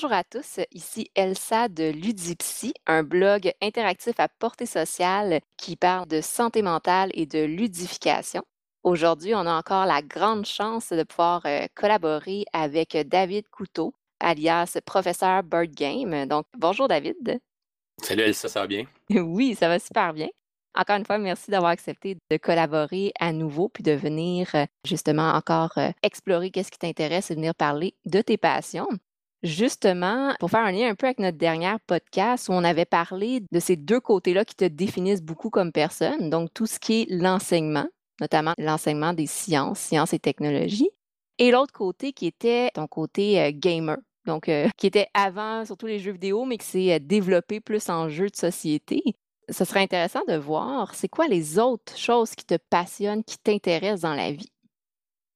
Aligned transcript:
Bonjour 0.00 0.12
à 0.12 0.22
tous, 0.22 0.60
ici 0.70 1.10
Elsa 1.16 1.66
de 1.66 1.90
Ludipsy, 1.90 2.72
un 2.86 3.02
blog 3.02 3.50
interactif 3.60 4.20
à 4.20 4.28
portée 4.28 4.64
sociale 4.64 5.40
qui 5.56 5.74
parle 5.74 6.06
de 6.06 6.20
santé 6.20 6.62
mentale 6.62 7.10
et 7.14 7.26
de 7.26 7.42
ludification. 7.44 8.44
Aujourd'hui, 8.84 9.34
on 9.34 9.40
a 9.40 9.52
encore 9.52 9.86
la 9.86 10.00
grande 10.00 10.46
chance 10.46 10.90
de 10.90 11.02
pouvoir 11.02 11.44
euh, 11.46 11.66
collaborer 11.74 12.44
avec 12.52 12.96
David 13.08 13.48
Couteau, 13.48 13.92
alias 14.20 14.78
professeur 14.86 15.42
Bird 15.42 15.72
Game. 15.72 16.26
Donc, 16.26 16.46
bonjour 16.56 16.86
David. 16.86 17.40
Salut 18.00 18.22
Elsa, 18.22 18.46
ça 18.48 18.60
va 18.60 18.66
bien? 18.68 18.84
Oui, 19.10 19.56
ça 19.56 19.66
va 19.66 19.80
super 19.80 20.12
bien. 20.12 20.28
Encore 20.76 20.94
une 20.94 21.06
fois, 21.06 21.18
merci 21.18 21.50
d'avoir 21.50 21.72
accepté 21.72 22.16
de 22.30 22.36
collaborer 22.36 23.10
à 23.18 23.32
nouveau 23.32 23.68
puis 23.68 23.82
de 23.82 23.94
venir 23.94 24.48
euh, 24.54 24.64
justement 24.86 25.32
encore 25.32 25.76
euh, 25.76 25.90
explorer 26.04 26.52
qu'est-ce 26.52 26.70
qui 26.70 26.78
t'intéresse 26.78 27.32
et 27.32 27.34
venir 27.34 27.52
parler 27.56 27.96
de 28.04 28.20
tes 28.20 28.36
passions. 28.36 28.86
Justement, 29.44 30.34
pour 30.40 30.50
faire 30.50 30.64
un 30.64 30.72
lien 30.72 30.88
un 30.88 30.96
peu 30.96 31.06
avec 31.06 31.20
notre 31.20 31.38
dernière 31.38 31.78
podcast 31.86 32.48
où 32.48 32.52
on 32.52 32.64
avait 32.64 32.84
parlé 32.84 33.44
de 33.52 33.60
ces 33.60 33.76
deux 33.76 34.00
côtés-là 34.00 34.44
qui 34.44 34.56
te 34.56 34.64
définissent 34.64 35.22
beaucoup 35.22 35.48
comme 35.48 35.70
personne, 35.70 36.28
donc 36.28 36.52
tout 36.52 36.66
ce 36.66 36.80
qui 36.80 37.02
est 37.02 37.06
l'enseignement, 37.08 37.86
notamment 38.20 38.54
l'enseignement 38.58 39.12
des 39.12 39.26
sciences, 39.26 39.78
sciences 39.78 40.12
et 40.12 40.18
technologies, 40.18 40.90
et 41.38 41.52
l'autre 41.52 41.72
côté 41.72 42.12
qui 42.12 42.26
était 42.26 42.70
ton 42.74 42.88
côté 42.88 43.40
euh, 43.40 43.52
gamer, 43.54 43.98
donc 44.26 44.48
euh, 44.48 44.68
qui 44.76 44.88
était 44.88 45.06
avant 45.14 45.64
surtout 45.64 45.86
les 45.86 46.00
jeux 46.00 46.12
vidéo, 46.12 46.44
mais 46.44 46.58
qui 46.58 46.66
s'est 46.66 46.92
euh, 46.94 46.98
développé 47.00 47.60
plus 47.60 47.88
en 47.90 48.08
jeux 48.08 48.30
de 48.30 48.36
société. 48.36 49.02
Ce 49.48 49.64
serait 49.64 49.82
intéressant 49.82 50.22
de 50.26 50.34
voir, 50.34 50.96
c'est 50.96 51.08
quoi 51.08 51.28
les 51.28 51.60
autres 51.60 51.96
choses 51.96 52.32
qui 52.34 52.44
te 52.44 52.56
passionnent, 52.70 53.22
qui 53.22 53.38
t'intéressent 53.38 54.00
dans 54.00 54.14
la 54.14 54.32
vie? 54.32 54.50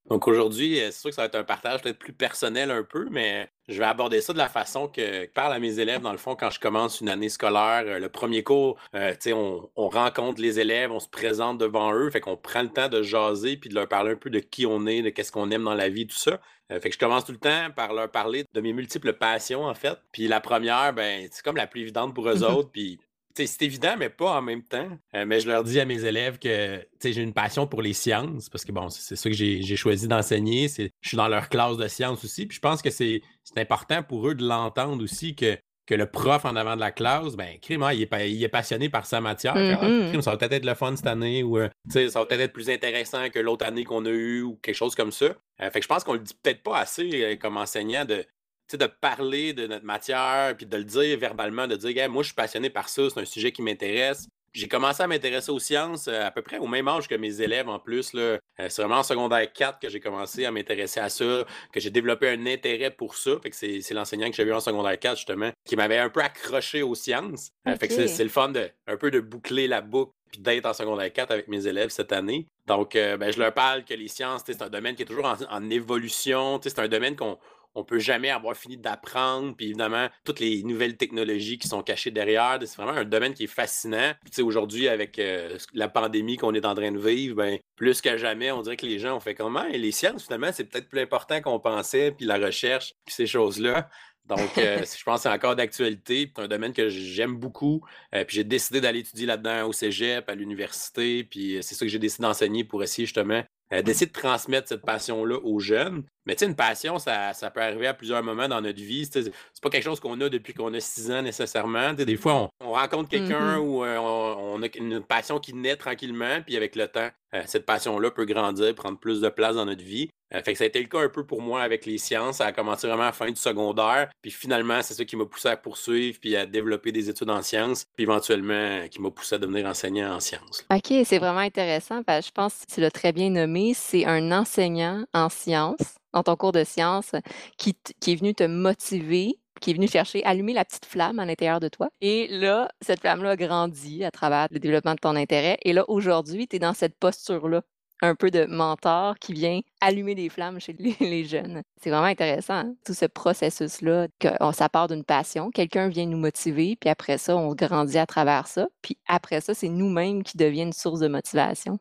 Donc 0.06 0.26
aujourd'hui, 0.26 0.76
c'est 0.76 0.92
sûr 0.92 1.10
que 1.10 1.16
ça 1.16 1.22
va 1.22 1.26
être 1.26 1.36
un 1.36 1.44
partage 1.44 1.80
peut-être 1.80 1.98
plus 1.98 2.12
personnel 2.12 2.70
un 2.70 2.82
peu, 2.82 3.06
mais 3.10 3.48
je 3.68 3.78
vais 3.78 3.84
aborder 3.84 4.20
ça 4.20 4.32
de 4.32 4.38
la 4.38 4.48
façon 4.48 4.88
que, 4.88 5.00
je 5.00 5.30
parle 5.30 5.52
à 5.52 5.60
mes 5.60 5.78
élèves, 5.78 6.00
dans 6.02 6.10
le 6.10 6.18
fond, 6.18 6.34
quand 6.34 6.50
je 6.50 6.58
commence 6.58 7.00
une 7.00 7.08
année 7.08 7.28
scolaire. 7.28 7.84
Le 8.00 8.08
premier 8.08 8.42
cours, 8.42 8.78
on, 8.94 9.70
on, 9.76 9.88
rencontre 9.88 10.40
les 10.42 10.58
élèves, 10.58 10.90
on 10.90 10.98
se 10.98 11.08
présente 11.08 11.58
devant 11.58 11.94
eux, 11.94 12.10
fait 12.10 12.20
qu'on 12.20 12.36
prend 12.36 12.62
le 12.62 12.68
temps 12.68 12.88
de 12.88 13.02
jaser 13.02 13.56
puis 13.56 13.70
de 13.70 13.74
leur 13.74 13.88
parler 13.88 14.12
un 14.12 14.16
peu 14.16 14.30
de 14.30 14.40
qui 14.40 14.66
on 14.66 14.86
est, 14.86 15.02
de 15.02 15.10
qu'est-ce 15.10 15.30
qu'on 15.30 15.50
aime 15.50 15.64
dans 15.64 15.74
la 15.74 15.88
vie, 15.88 16.06
tout 16.06 16.16
ça. 16.16 16.40
fait 16.68 16.80
que 16.88 16.92
je 16.92 16.98
commence 16.98 17.24
tout 17.24 17.32
le 17.32 17.38
temps 17.38 17.70
par 17.76 17.92
leur 17.94 18.10
parler 18.10 18.44
de 18.52 18.60
mes 18.60 18.72
multiples 18.72 19.12
passions, 19.12 19.64
en 19.64 19.74
fait. 19.74 19.96
Puis 20.10 20.26
la 20.26 20.40
première, 20.40 20.92
ben, 20.92 21.28
c'est 21.30 21.44
comme 21.44 21.56
la 21.56 21.68
plus 21.68 21.82
évidente 21.82 22.12
pour 22.12 22.28
eux 22.28 22.40
mmh 22.40 22.44
autres, 22.44 22.70
puis 22.72 22.98
c'est 23.34 23.62
évident, 23.62 23.94
mais 23.98 24.08
pas 24.08 24.38
en 24.38 24.42
même 24.42 24.62
temps. 24.62 24.88
Euh, 25.14 25.24
mais 25.26 25.40
je 25.40 25.48
leur 25.48 25.64
dis 25.64 25.80
à 25.80 25.84
mes 25.84 26.04
élèves 26.04 26.38
que 26.38 26.84
j'ai 27.02 27.22
une 27.22 27.32
passion 27.32 27.66
pour 27.66 27.82
les 27.82 27.92
sciences, 27.92 28.48
parce 28.48 28.64
que 28.64 28.72
bon, 28.72 28.88
c'est 28.90 29.16
ça 29.16 29.30
que 29.30 29.34
j'ai 29.34 29.76
choisi 29.76 30.08
d'enseigner. 30.08 30.68
Je 30.68 31.08
suis 31.08 31.16
dans 31.16 31.28
leur 31.28 31.48
classe 31.48 31.76
de 31.76 31.88
sciences 31.88 32.24
aussi. 32.24 32.46
Puis 32.46 32.56
je 32.56 32.60
pense 32.60 32.82
que 32.82 32.90
c'est 32.90 33.22
important 33.56 34.02
pour 34.02 34.28
eux 34.28 34.34
de 34.34 34.46
l'entendre 34.46 35.02
aussi 35.02 35.34
que, 35.34 35.56
que 35.86 35.94
le 35.94 36.06
prof 36.06 36.44
en 36.44 36.56
avant 36.56 36.76
de 36.76 36.80
la 36.80 36.92
classe, 36.92 37.34
ben, 37.36 37.58
crime, 37.60 37.86
il, 37.92 38.02
est, 38.02 38.30
il 38.30 38.42
est 38.42 38.48
passionné 38.48 38.88
par 38.88 39.06
sa 39.06 39.20
matière. 39.20 39.54
Ah, 39.56 39.86
mm-hmm. 39.86 40.20
ça 40.20 40.30
va 40.30 40.36
peut-être 40.36 40.52
être 40.52 40.66
le 40.66 40.74
fun 40.74 40.94
cette 40.96 41.06
année 41.06 41.42
ou 41.42 41.58
euh, 41.58 41.68
ça 41.88 42.00
va 42.00 42.26
peut-être 42.26 42.40
être 42.40 42.52
plus 42.52 42.70
intéressant 42.70 43.30
que 43.30 43.38
l'autre 43.38 43.66
année 43.66 43.84
qu'on 43.84 44.04
a 44.06 44.10
eue 44.10 44.42
ou 44.42 44.56
quelque 44.62 44.74
chose 44.74 44.94
comme 44.94 45.12
ça. 45.12 45.26
Euh, 45.60 45.70
fait 45.70 45.80
que 45.80 45.82
je 45.82 45.88
pense 45.88 46.04
qu'on 46.04 46.14
le 46.14 46.20
dit 46.20 46.34
peut-être 46.42 46.62
pas 46.62 46.78
assez 46.78 47.38
comme 47.40 47.56
enseignant 47.56 48.04
de 48.04 48.24
de 48.72 48.86
parler 48.86 49.52
de 49.52 49.66
notre 49.66 49.84
matière, 49.84 50.56
puis 50.56 50.66
de 50.66 50.76
le 50.76 50.84
dire 50.84 51.18
verbalement, 51.18 51.66
de 51.66 51.76
dire, 51.76 52.10
moi, 52.10 52.22
je 52.22 52.28
suis 52.28 52.34
passionné 52.34 52.70
par 52.70 52.88
ça, 52.88 53.02
c'est 53.10 53.20
un 53.20 53.24
sujet 53.24 53.52
qui 53.52 53.62
m'intéresse. 53.62 54.26
J'ai 54.54 54.68
commencé 54.68 55.02
à 55.02 55.06
m'intéresser 55.06 55.50
aux 55.50 55.58
sciences 55.58 56.08
euh, 56.08 56.26
à 56.26 56.30
peu 56.30 56.42
près 56.42 56.58
au 56.58 56.66
même 56.66 56.86
âge 56.86 57.08
que 57.08 57.14
mes 57.14 57.40
élèves 57.40 57.70
en 57.70 57.78
plus. 57.78 58.12
Là. 58.12 58.20
Euh, 58.22 58.38
c'est 58.68 58.82
vraiment 58.82 58.98
en 58.98 59.02
secondaire 59.02 59.50
4 59.50 59.78
que 59.78 59.88
j'ai 59.88 59.98
commencé 59.98 60.44
à 60.44 60.50
m'intéresser 60.50 61.00
à 61.00 61.08
ça, 61.08 61.46
que 61.72 61.80
j'ai 61.80 61.88
développé 61.88 62.28
un 62.28 62.46
intérêt 62.46 62.90
pour 62.90 63.16
ça. 63.16 63.38
Fait 63.42 63.48
que 63.48 63.56
c'est, 63.56 63.82
l'enseignant 63.92 64.28
que 64.28 64.36
j'avais 64.36 64.52
en 64.52 64.60
secondaire 64.60 64.98
4, 64.98 65.16
justement, 65.16 65.50
qui 65.64 65.74
m'avait 65.74 65.98
un 65.98 66.10
peu 66.10 66.20
accroché 66.20 66.82
aux 66.82 66.94
sciences. 66.94 67.50
Euh, 67.66 67.76
fait 67.76 67.88
que 67.88 68.06
c'est, 68.06 68.22
le 68.22 68.28
fun 68.28 68.50
de 68.50 68.68
un 68.86 68.96
peu 68.98 69.10
de 69.10 69.20
boucler 69.20 69.68
la 69.68 69.80
boucle 69.80 70.12
puis 70.30 70.40
d'être 70.40 70.66
en 70.66 70.74
secondaire 70.74 71.12
4 71.12 71.30
avec 71.30 71.48
mes 71.48 71.66
élèves 71.66 71.90
cette 71.90 72.12
année. 72.12 72.46
Donc, 72.66 72.94
ben, 72.94 73.30
je 73.30 73.38
leur 73.38 73.52
parle 73.52 73.84
que 73.84 73.92
les 73.92 74.08
sciences, 74.08 74.42
c'est 74.46 74.62
un 74.62 74.70
domaine 74.70 74.94
qui 74.94 75.02
est 75.02 75.06
toujours 75.06 75.26
en, 75.26 75.36
en 75.50 75.70
évolution. 75.70 76.58
C'est 76.62 76.78
un 76.78 76.88
domaine 76.88 77.16
qu'on 77.16 77.38
on 77.74 77.84
peut 77.84 77.98
jamais 77.98 78.30
avoir 78.30 78.56
fini 78.56 78.76
d'apprendre. 78.76 79.54
Puis 79.56 79.66
évidemment, 79.66 80.08
toutes 80.24 80.40
les 80.40 80.62
nouvelles 80.62 80.96
technologies 80.96 81.58
qui 81.58 81.68
sont 81.68 81.82
cachées 81.82 82.10
derrière, 82.10 82.58
c'est 82.60 82.76
vraiment 82.76 82.98
un 82.98 83.04
domaine 83.04 83.34
qui 83.34 83.44
est 83.44 83.48
fascinant. 83.48 84.12
Puis 84.30 84.42
aujourd'hui, 84.42 84.88
avec 84.88 85.18
euh, 85.18 85.56
la 85.72 85.88
pandémie 85.88 86.36
qu'on 86.36 86.54
est 86.54 86.66
en 86.66 86.74
train 86.74 86.92
de 86.92 86.98
vivre, 86.98 87.36
ben, 87.36 87.58
plus 87.76 88.00
que 88.00 88.16
jamais, 88.16 88.52
on 88.52 88.62
dirait 88.62 88.76
que 88.76 88.86
les 88.86 88.98
gens 88.98 89.16
ont 89.16 89.20
fait 89.20 89.34
comment? 89.34 89.64
Et 89.64 89.78
les 89.78 89.92
sciences, 89.92 90.24
finalement, 90.24 90.50
c'est 90.52 90.64
peut-être 90.64 90.88
plus 90.88 91.00
important 91.00 91.40
qu'on 91.40 91.60
pensait, 91.60 92.12
puis 92.12 92.26
la 92.26 92.38
recherche, 92.38 92.94
puis 93.04 93.14
ces 93.14 93.26
choses-là. 93.26 93.88
Donc, 94.26 94.56
euh, 94.58 94.78
je 94.98 95.02
pense 95.04 95.16
que 95.16 95.22
c'est 95.22 95.34
encore 95.34 95.56
d'actualité. 95.56 96.30
C'est 96.34 96.42
un 96.42 96.48
domaine 96.48 96.72
que 96.72 96.88
j'aime 96.88 97.36
beaucoup. 97.36 97.84
Euh, 98.14 98.24
puis 98.24 98.36
j'ai 98.36 98.44
décidé 98.44 98.80
d'aller 98.80 99.00
étudier 99.00 99.26
là-dedans 99.26 99.66
au 99.66 99.72
cégep, 99.72 100.28
à 100.28 100.34
l'université. 100.34 101.24
Puis 101.24 101.58
c'est 101.62 101.74
ça 101.74 101.84
que 101.84 101.90
j'ai 101.90 101.98
décidé 101.98 102.22
d'enseigner 102.22 102.64
pour 102.64 102.82
essayer 102.82 103.06
justement 103.06 103.42
d'essayer 103.80 104.06
de 104.06 104.12
transmettre 104.12 104.68
cette 104.68 104.82
passion-là 104.82 105.38
aux 105.42 105.58
jeunes. 105.58 106.02
Mais 106.26 106.34
tu 106.34 106.40
sais, 106.40 106.46
une 106.46 106.56
passion, 106.56 106.98
ça, 106.98 107.32
ça, 107.32 107.50
peut 107.50 107.62
arriver 107.62 107.86
à 107.86 107.94
plusieurs 107.94 108.22
moments 108.22 108.48
dans 108.48 108.60
notre 108.60 108.80
vie. 108.80 109.08
C'est 109.10 109.32
pas 109.62 109.70
quelque 109.70 109.84
chose 109.84 109.98
qu'on 109.98 110.20
a 110.20 110.28
depuis 110.28 110.52
qu'on 110.52 110.74
a 110.74 110.80
six 110.80 111.10
ans 111.10 111.22
nécessairement. 111.22 111.94
des 111.94 112.16
fois, 112.16 112.50
on, 112.60 112.72
rencontre 112.72 113.08
quelqu'un 113.08 113.56
mmh 113.56 113.60
ou 113.60 113.84
euh, 113.84 113.96
on, 113.98 114.62
a 114.62 114.66
une 114.76 115.00
passion 115.00 115.38
qui 115.38 115.54
naît 115.54 115.76
tranquillement, 115.76 116.42
puis 116.44 116.56
avec 116.56 116.76
le 116.76 116.86
temps, 116.86 117.08
euh, 117.34 117.42
cette 117.46 117.66
passion-là 117.66 118.10
peut 118.10 118.24
grandir, 118.24 118.74
prendre 118.74 118.98
plus 118.98 119.20
de 119.20 119.28
place 119.28 119.56
dans 119.56 119.64
notre 119.64 119.82
vie. 119.82 120.08
Euh, 120.34 120.42
fait 120.42 120.52
que 120.52 120.58
ça 120.58 120.64
a 120.64 120.66
été 120.66 120.80
le 120.80 120.88
cas 120.88 121.00
un 121.00 121.08
peu 121.08 121.24
pour 121.24 121.42
moi 121.42 121.62
avec 121.62 121.86
les 121.86 121.98
sciences. 121.98 122.36
Ça 122.36 122.46
a 122.46 122.52
commencé 122.52 122.86
vraiment 122.86 123.04
à 123.04 123.06
la 123.06 123.12
fin 123.12 123.30
du 123.30 123.36
secondaire. 123.36 124.08
Puis 124.22 124.30
finalement, 124.30 124.80
c'est 124.82 124.94
ça 124.94 125.04
qui 125.04 125.16
m'a 125.16 125.26
poussé 125.26 125.48
à 125.48 125.56
poursuivre 125.56 126.18
puis 126.20 126.36
à 126.36 126.46
développer 126.46 126.92
des 126.92 127.08
études 127.08 127.30
en 127.30 127.42
sciences. 127.42 127.84
Puis 127.96 128.04
éventuellement, 128.04 128.86
qui 128.88 129.00
m'a 129.00 129.10
poussé 129.10 129.34
à 129.34 129.38
devenir 129.38 129.66
enseignant 129.66 130.14
en 130.14 130.20
sciences. 130.20 130.64
OK, 130.70 131.04
c'est 131.04 131.18
vraiment 131.18 131.38
intéressant. 131.38 132.02
Parce 132.02 132.26
je 132.26 132.32
pense 132.32 132.64
que 132.64 132.74
tu 132.74 132.80
l'as 132.80 132.90
très 132.90 133.12
bien 133.12 133.30
nommé. 133.30 133.72
C'est 133.74 134.06
un 134.06 134.32
enseignant 134.32 135.04
en 135.12 135.28
sciences 135.28 135.96
dans 136.12 136.22
ton 136.22 136.36
cours 136.36 136.52
de 136.52 136.64
sciences 136.64 137.12
qui 137.56 137.74
est 138.06 138.14
venu 138.14 138.34
te 138.34 138.44
motiver 138.44 139.38
qui 139.62 139.70
est 139.70 139.74
venu 139.74 139.88
chercher, 139.88 140.22
allumer 140.24 140.52
la 140.52 140.64
petite 140.64 140.84
flamme 140.84 141.18
à 141.18 141.24
l'intérieur 141.24 141.60
de 141.60 141.68
toi. 141.68 141.88
Et 142.02 142.28
là, 142.28 142.68
cette 142.82 143.00
flamme-là 143.00 143.30
a 143.30 143.36
grandi 143.36 144.04
à 144.04 144.10
travers 144.10 144.48
le 144.50 144.58
développement 144.58 144.94
de 144.94 145.00
ton 145.00 145.16
intérêt. 145.16 145.56
Et 145.64 145.72
là, 145.72 145.84
aujourd'hui, 145.88 146.48
tu 146.48 146.56
es 146.56 146.58
dans 146.58 146.74
cette 146.74 146.98
posture-là, 146.98 147.62
un 148.02 148.16
peu 148.16 148.30
de 148.30 148.44
mentor 148.46 149.16
qui 149.20 149.32
vient 149.32 149.60
allumer 149.80 150.16
des 150.16 150.28
flammes 150.28 150.58
chez 150.60 150.72
les, 150.72 151.24
jeunes. 151.24 151.62
C'est 151.80 151.90
vraiment 151.90 152.06
intéressant, 152.06 152.54
hein, 152.54 152.74
tout 152.84 152.94
ce 152.94 153.06
processus-là, 153.06 154.08
que 154.18 154.28
ça 154.52 154.68
d'une 154.88 155.04
passion, 155.04 155.50
quelqu'un 155.50 155.88
vient 155.88 156.06
nous 156.06 156.18
motiver, 156.18 156.76
puis 156.80 156.90
après 156.90 157.16
ça, 157.16 157.36
on 157.36 157.54
grandit 157.54 157.98
à 157.98 158.06
travers 158.06 158.48
ça, 158.48 158.66
puis 158.82 158.98
après 159.06 159.40
ça, 159.40 159.54
c'est 159.54 159.68
nous-mêmes 159.68 160.24
qui 160.24 160.36
deviennent 160.36 160.72
source 160.72 160.98
de 160.98 161.08
motivation. 161.08 161.78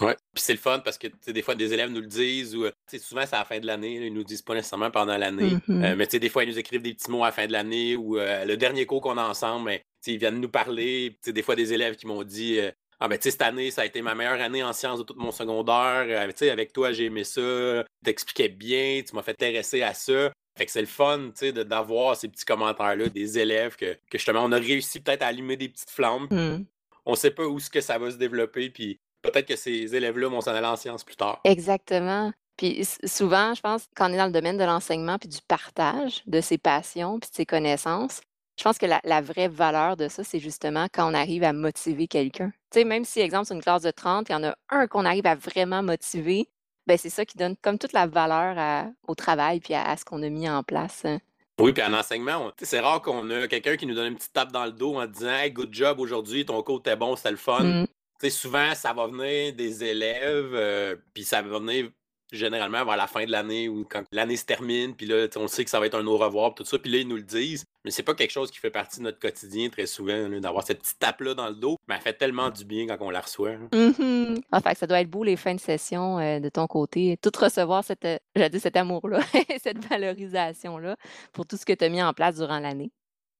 Oui, 0.00 0.12
puis 0.34 0.42
c'est 0.42 0.52
le 0.52 0.58
fun 0.58 0.80
parce 0.80 0.98
que 0.98 1.08
des 1.26 1.42
fois, 1.42 1.54
des 1.54 1.72
élèves 1.72 1.90
nous 1.90 2.00
le 2.00 2.06
disent 2.06 2.54
ou 2.54 2.66
souvent 2.98 3.22
c'est 3.26 3.34
à 3.34 3.40
la 3.40 3.44
fin 3.44 3.58
de 3.58 3.66
l'année, 3.66 4.06
ils 4.06 4.12
nous 4.12 4.24
disent 4.24 4.42
pas 4.42 4.54
nécessairement 4.54 4.90
pendant 4.90 5.16
l'année. 5.16 5.54
Mm-hmm. 5.68 5.84
Euh, 5.84 5.96
mais 5.96 6.06
des 6.06 6.28
fois, 6.28 6.44
ils 6.44 6.50
nous 6.50 6.58
écrivent 6.58 6.82
des 6.82 6.94
petits 6.94 7.10
mots 7.10 7.24
à 7.24 7.28
la 7.28 7.32
fin 7.32 7.46
de 7.46 7.52
l'année 7.52 7.96
ou 7.96 8.18
euh, 8.18 8.44
le 8.44 8.56
dernier 8.56 8.86
cours 8.86 9.00
qu'on 9.00 9.16
a 9.16 9.24
ensemble, 9.24 9.66
mais 9.66 9.82
ils 10.06 10.18
viennent 10.18 10.40
nous 10.40 10.48
parler. 10.48 11.16
Des 11.26 11.42
fois, 11.42 11.56
des 11.56 11.72
élèves 11.72 11.96
qui 11.96 12.06
m'ont 12.06 12.24
dit 12.24 12.58
euh, 12.58 12.70
Ah 13.00 13.08
ben 13.08 13.16
tu 13.16 13.24
sais, 13.24 13.30
cette 13.30 13.42
année, 13.42 13.70
ça 13.70 13.82
a 13.82 13.84
été 13.86 14.02
ma 14.02 14.14
meilleure 14.14 14.40
année 14.40 14.62
en 14.62 14.72
sciences 14.72 14.98
de 14.98 15.04
tout 15.04 15.14
mon 15.16 15.32
secondaire. 15.32 16.30
sais 16.36 16.50
avec 16.50 16.72
toi, 16.72 16.92
j'ai 16.92 17.06
aimé 17.06 17.24
ça, 17.24 17.84
t'expliquais 18.04 18.48
bien, 18.48 19.02
tu 19.06 19.14
m'as 19.14 19.22
fait 19.22 19.32
intéresser 19.32 19.82
à 19.82 19.94
ça. 19.94 20.30
Fait 20.56 20.64
que 20.64 20.72
c'est 20.72 20.80
le 20.80 20.86
fun, 20.86 21.30
tu 21.38 21.46
sais, 21.46 21.52
d'avoir 21.52 22.16
ces 22.16 22.28
petits 22.28 22.46
commentaires-là 22.46 23.10
des 23.10 23.38
élèves 23.38 23.76
que, 23.76 23.92
que, 24.10 24.16
justement 24.16 24.42
on 24.42 24.52
a 24.52 24.56
réussi 24.56 25.00
peut-être 25.00 25.20
à 25.20 25.26
allumer 25.26 25.58
des 25.58 25.68
petites 25.68 25.90
flammes. 25.90 26.28
Mm. 26.30 26.64
On 27.04 27.14
sait 27.14 27.30
pas 27.30 27.44
où 27.44 27.60
ce 27.60 27.68
que 27.68 27.82
ça 27.82 27.98
va 27.98 28.10
se 28.10 28.16
développer, 28.16 28.70
puis 28.70 28.98
peut-être 29.26 29.48
que 29.48 29.56
ces 29.56 29.94
élèves-là 29.94 30.28
vont 30.28 30.40
s'en 30.40 30.52
aller 30.52 30.66
en 30.66 30.76
sciences 30.76 31.04
plus 31.04 31.16
tard. 31.16 31.40
Exactement. 31.44 32.32
Puis 32.56 32.86
souvent, 33.04 33.54
je 33.54 33.60
pense, 33.60 33.86
quand 33.94 34.10
on 34.10 34.14
est 34.14 34.16
dans 34.16 34.26
le 34.26 34.32
domaine 34.32 34.56
de 34.56 34.64
l'enseignement 34.64 35.18
puis 35.18 35.28
du 35.28 35.38
partage 35.46 36.22
de 36.26 36.40
ses 36.40 36.58
passions 36.58 37.18
puis 37.18 37.30
de 37.30 37.34
ses 37.34 37.46
connaissances, 37.46 38.22
je 38.58 38.64
pense 38.64 38.78
que 38.78 38.86
la, 38.86 39.20
vraie 39.20 39.48
valeur 39.48 39.98
de 39.98 40.08
ça, 40.08 40.24
c'est 40.24 40.38
justement 40.38 40.86
quand 40.90 41.10
on 41.10 41.14
arrive 41.14 41.44
à 41.44 41.52
motiver 41.52 42.08
quelqu'un. 42.08 42.50
Tu 42.72 42.80
sais, 42.80 42.84
même 42.84 43.04
si, 43.04 43.20
exemple, 43.20 43.46
c'est 43.46 43.54
une 43.54 43.62
classe 43.62 43.82
de 43.82 43.90
30, 43.90 44.30
il 44.30 44.32
y 44.32 44.34
en 44.34 44.44
a 44.44 44.56
un 44.70 44.86
qu'on 44.86 45.04
arrive 45.04 45.26
à 45.26 45.34
vraiment 45.34 45.82
motiver, 45.82 46.48
ben 46.86 46.96
c'est 46.96 47.10
ça 47.10 47.26
qui 47.26 47.36
donne 47.36 47.56
comme 47.56 47.78
toute 47.78 47.92
la 47.92 48.06
valeur 48.06 48.86
au 49.06 49.14
travail 49.14 49.60
puis 49.60 49.74
à, 49.74 49.94
ce 49.96 50.06
qu'on 50.06 50.22
a 50.22 50.28
mis 50.30 50.48
en 50.48 50.62
place. 50.62 51.04
Hein. 51.04 51.18
Oui, 51.58 51.72
puis 51.72 51.82
en 51.82 51.92
enseignement, 51.92 52.50
c'est 52.62 52.80
rare 52.80 53.02
qu'on 53.02 53.28
a 53.30 53.48
quelqu'un 53.48 53.76
qui 53.76 53.86
nous 53.86 53.94
donne 53.94 54.08
une 54.08 54.16
petite 54.16 54.32
tape 54.32 54.52
dans 54.52 54.64
le 54.64 54.72
dos 54.72 54.96
en 54.96 55.06
disant 55.06 55.34
Hey, 55.34 55.50
good 55.50 55.72
job 55.72 56.00
aujourd'hui, 56.00 56.46
ton 56.46 56.62
cours 56.62 56.78
était 56.80 56.96
bon, 56.96 57.16
c'était 57.16 57.30
le 57.30 57.36
fun. 57.36 57.84
Mmh 58.22 58.30
souvent, 58.30 58.74
ça 58.74 58.92
va 58.92 59.06
venir 59.06 59.54
des 59.54 59.84
élèves, 59.84 60.52
euh, 60.54 60.96
puis 61.14 61.24
ça 61.24 61.42
va 61.42 61.58
venir 61.58 61.90
généralement 62.32 62.84
vers 62.84 62.96
la 62.96 63.06
fin 63.06 63.24
de 63.24 63.30
l'année 63.30 63.68
ou 63.68 63.84
quand 63.88 64.02
l'année 64.10 64.36
se 64.36 64.44
termine, 64.44 64.94
puis 64.94 65.06
là, 65.06 65.26
on 65.36 65.46
sait 65.46 65.64
que 65.64 65.70
ça 65.70 65.78
va 65.78 65.86
être 65.86 65.94
un 65.94 66.06
au 66.06 66.16
revoir, 66.16 66.54
tout 66.54 66.64
ça, 66.64 66.78
puis 66.78 66.90
là, 66.90 66.98
ils 66.98 67.08
nous 67.08 67.16
le 67.16 67.22
disent. 67.22 67.64
Mais 67.84 67.90
c'est 67.92 68.02
pas 68.02 68.14
quelque 68.14 68.32
chose 68.32 68.50
qui 68.50 68.58
fait 68.58 68.70
partie 68.70 68.98
de 68.98 69.04
notre 69.04 69.20
quotidien 69.20 69.68
très 69.68 69.86
souvent, 69.86 70.28
d'avoir 70.40 70.66
cette 70.66 70.80
petite 70.80 70.98
tape-là 70.98 71.34
dans 71.34 71.48
le 71.48 71.54
dos. 71.54 71.76
Mais 71.86 71.94
elle 71.94 72.00
fait 72.00 72.14
tellement 72.14 72.50
du 72.50 72.64
bien 72.64 72.86
quand 72.88 72.96
on 73.00 73.10
la 73.10 73.20
reçoit. 73.20 73.52
Hein. 73.52 73.68
Mm 73.72 74.34
ça 74.74 74.86
doit 74.86 75.00
être 75.00 75.10
beau 75.10 75.22
les 75.22 75.36
fins 75.36 75.54
de 75.54 75.60
session 75.60 76.18
euh, 76.18 76.40
de 76.40 76.48
ton 76.48 76.66
côté. 76.66 77.16
Tout 77.22 77.30
recevoir 77.38 77.84
cette, 77.84 78.04
euh, 78.04 78.18
cet 78.58 78.76
amour-là, 78.76 79.20
cette 79.62 79.86
valorisation-là 79.86 80.96
pour 81.32 81.46
tout 81.46 81.56
ce 81.56 81.64
que 81.64 81.72
tu 81.72 81.84
as 81.84 81.88
mis 81.88 82.02
en 82.02 82.12
place 82.12 82.36
durant 82.36 82.58
l'année. 82.58 82.90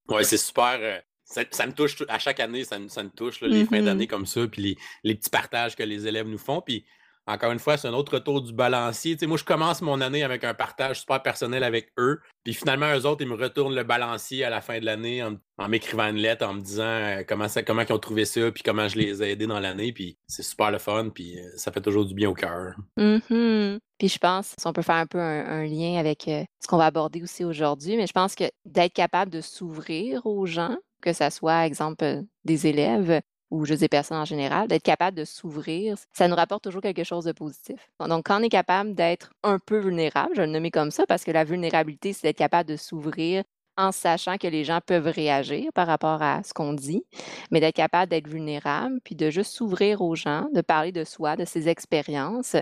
Oui, 0.08 0.24
c'est 0.24 0.36
super. 0.36 1.02
Ça, 1.26 1.66
me 1.66 1.72
touche 1.72 2.02
à 2.08 2.18
chaque 2.18 2.40
année, 2.40 2.64
ça, 2.64 2.78
me 2.78 3.08
touche 3.08 3.40
les 3.40 3.64
fins 3.64 3.80
mm-hmm. 3.80 3.84
d'année 3.84 4.06
comme 4.06 4.26
ça, 4.26 4.46
puis 4.46 4.62
les, 4.62 4.76
les, 5.02 5.14
petits 5.16 5.28
partages 5.28 5.74
que 5.74 5.82
les 5.82 6.06
élèves 6.06 6.28
nous 6.28 6.38
font. 6.38 6.60
Puis 6.60 6.84
encore 7.28 7.50
une 7.50 7.58
fois, 7.58 7.76
c'est 7.76 7.88
un 7.88 7.92
autre 7.92 8.14
retour 8.14 8.40
du 8.40 8.52
balancier. 8.52 9.16
moi, 9.26 9.36
je 9.36 9.42
commence 9.42 9.82
mon 9.82 10.00
année 10.00 10.22
avec 10.22 10.44
un 10.44 10.54
partage 10.54 11.00
super 11.00 11.20
personnel 11.22 11.64
avec 11.64 11.90
eux. 11.98 12.20
Puis 12.44 12.54
finalement, 12.54 12.94
eux 12.94 13.04
autres, 13.04 13.22
ils 13.22 13.28
me 13.28 13.34
retournent 13.34 13.74
le 13.74 13.82
balancier 13.82 14.44
à 14.44 14.50
la 14.50 14.60
fin 14.60 14.78
de 14.78 14.84
l'année 14.84 15.24
en, 15.24 15.68
m'écrivant 15.68 16.06
une 16.06 16.18
lettre, 16.18 16.46
en 16.46 16.54
me 16.54 16.60
disant 16.60 16.84
euh, 16.84 17.24
comment, 17.26 17.48
ça, 17.48 17.64
comment 17.64 17.82
ils 17.82 17.92
ont 17.92 17.98
trouvé 17.98 18.26
ça, 18.26 18.52
puis 18.52 18.62
comment 18.62 18.86
je 18.86 18.96
les 18.96 19.24
ai 19.24 19.32
aidés 19.32 19.48
dans 19.48 19.58
l'année. 19.58 19.92
Puis 19.92 20.16
c'est 20.28 20.44
super 20.44 20.70
le 20.70 20.78
fun, 20.78 21.08
puis 21.12 21.36
euh, 21.40 21.42
ça 21.56 21.72
fait 21.72 21.80
toujours 21.80 22.04
du 22.04 22.14
bien 22.14 22.30
au 22.30 22.34
cœur. 22.34 22.76
Mm-hmm. 22.96 23.78
Puis 23.98 24.08
je 24.08 24.18
pense, 24.18 24.54
si 24.56 24.66
on 24.66 24.72
peut 24.72 24.82
faire 24.82 24.96
un 24.96 25.06
peu 25.06 25.18
un, 25.18 25.64
lien 25.64 25.98
avec 25.98 26.28
euh, 26.28 26.44
ce 26.60 26.68
qu'on 26.68 26.76
va 26.76 26.86
aborder 26.86 27.22
aussi 27.22 27.44
aujourd'hui, 27.44 27.96
mais 27.96 28.06
je 28.06 28.12
pense 28.12 28.36
que 28.36 28.44
d'être 28.64 28.92
capable 28.92 29.32
de 29.32 29.40
s'ouvrir 29.40 30.26
aux 30.26 30.46
gens, 30.46 30.76
que 31.00 31.12
ce 31.12 31.30
soit, 31.30 31.66
exemple, 31.66 32.22
des 32.44 32.66
élèves, 32.66 33.20
ou 33.50 33.64
juste 33.64 33.80
des 33.80 33.88
personnes 33.88 34.18
en 34.18 34.24
général, 34.24 34.68
d'être 34.68 34.82
capable 34.82 35.16
de 35.16 35.24
s'ouvrir, 35.24 35.96
ça 36.12 36.28
nous 36.28 36.34
rapporte 36.34 36.64
toujours 36.64 36.82
quelque 36.82 37.04
chose 37.04 37.24
de 37.24 37.32
positif. 37.32 37.88
Donc, 38.00 38.26
quand 38.26 38.40
on 38.40 38.42
est 38.42 38.48
capable 38.48 38.94
d'être 38.94 39.30
un 39.42 39.58
peu 39.58 39.78
vulnérable, 39.78 40.32
je 40.34 40.40
vais 40.40 40.46
le 40.46 40.52
nommer 40.52 40.70
comme 40.70 40.90
ça, 40.90 41.06
parce 41.06 41.24
que 41.24 41.30
la 41.30 41.44
vulnérabilité, 41.44 42.12
c'est 42.12 42.26
d'être 42.26 42.38
capable 42.38 42.68
de 42.68 42.76
s'ouvrir 42.76 43.44
en 43.76 43.92
sachant 43.92 44.38
que 44.38 44.46
les 44.46 44.64
gens 44.64 44.80
peuvent 44.84 45.06
réagir 45.06 45.70
par 45.74 45.86
rapport 45.86 46.22
à 46.22 46.42
ce 46.42 46.54
qu'on 46.54 46.72
dit, 46.72 47.04
mais 47.50 47.60
d'être 47.60 47.76
capable 47.76 48.10
d'être 48.10 48.26
vulnérable, 48.26 49.00
puis 49.04 49.14
de 49.14 49.30
juste 49.30 49.52
s'ouvrir 49.52 50.00
aux 50.00 50.14
gens, 50.14 50.46
de 50.54 50.62
parler 50.62 50.92
de 50.92 51.04
soi, 51.04 51.36
de 51.36 51.44
ses 51.44 51.68
expériences. 51.68 52.56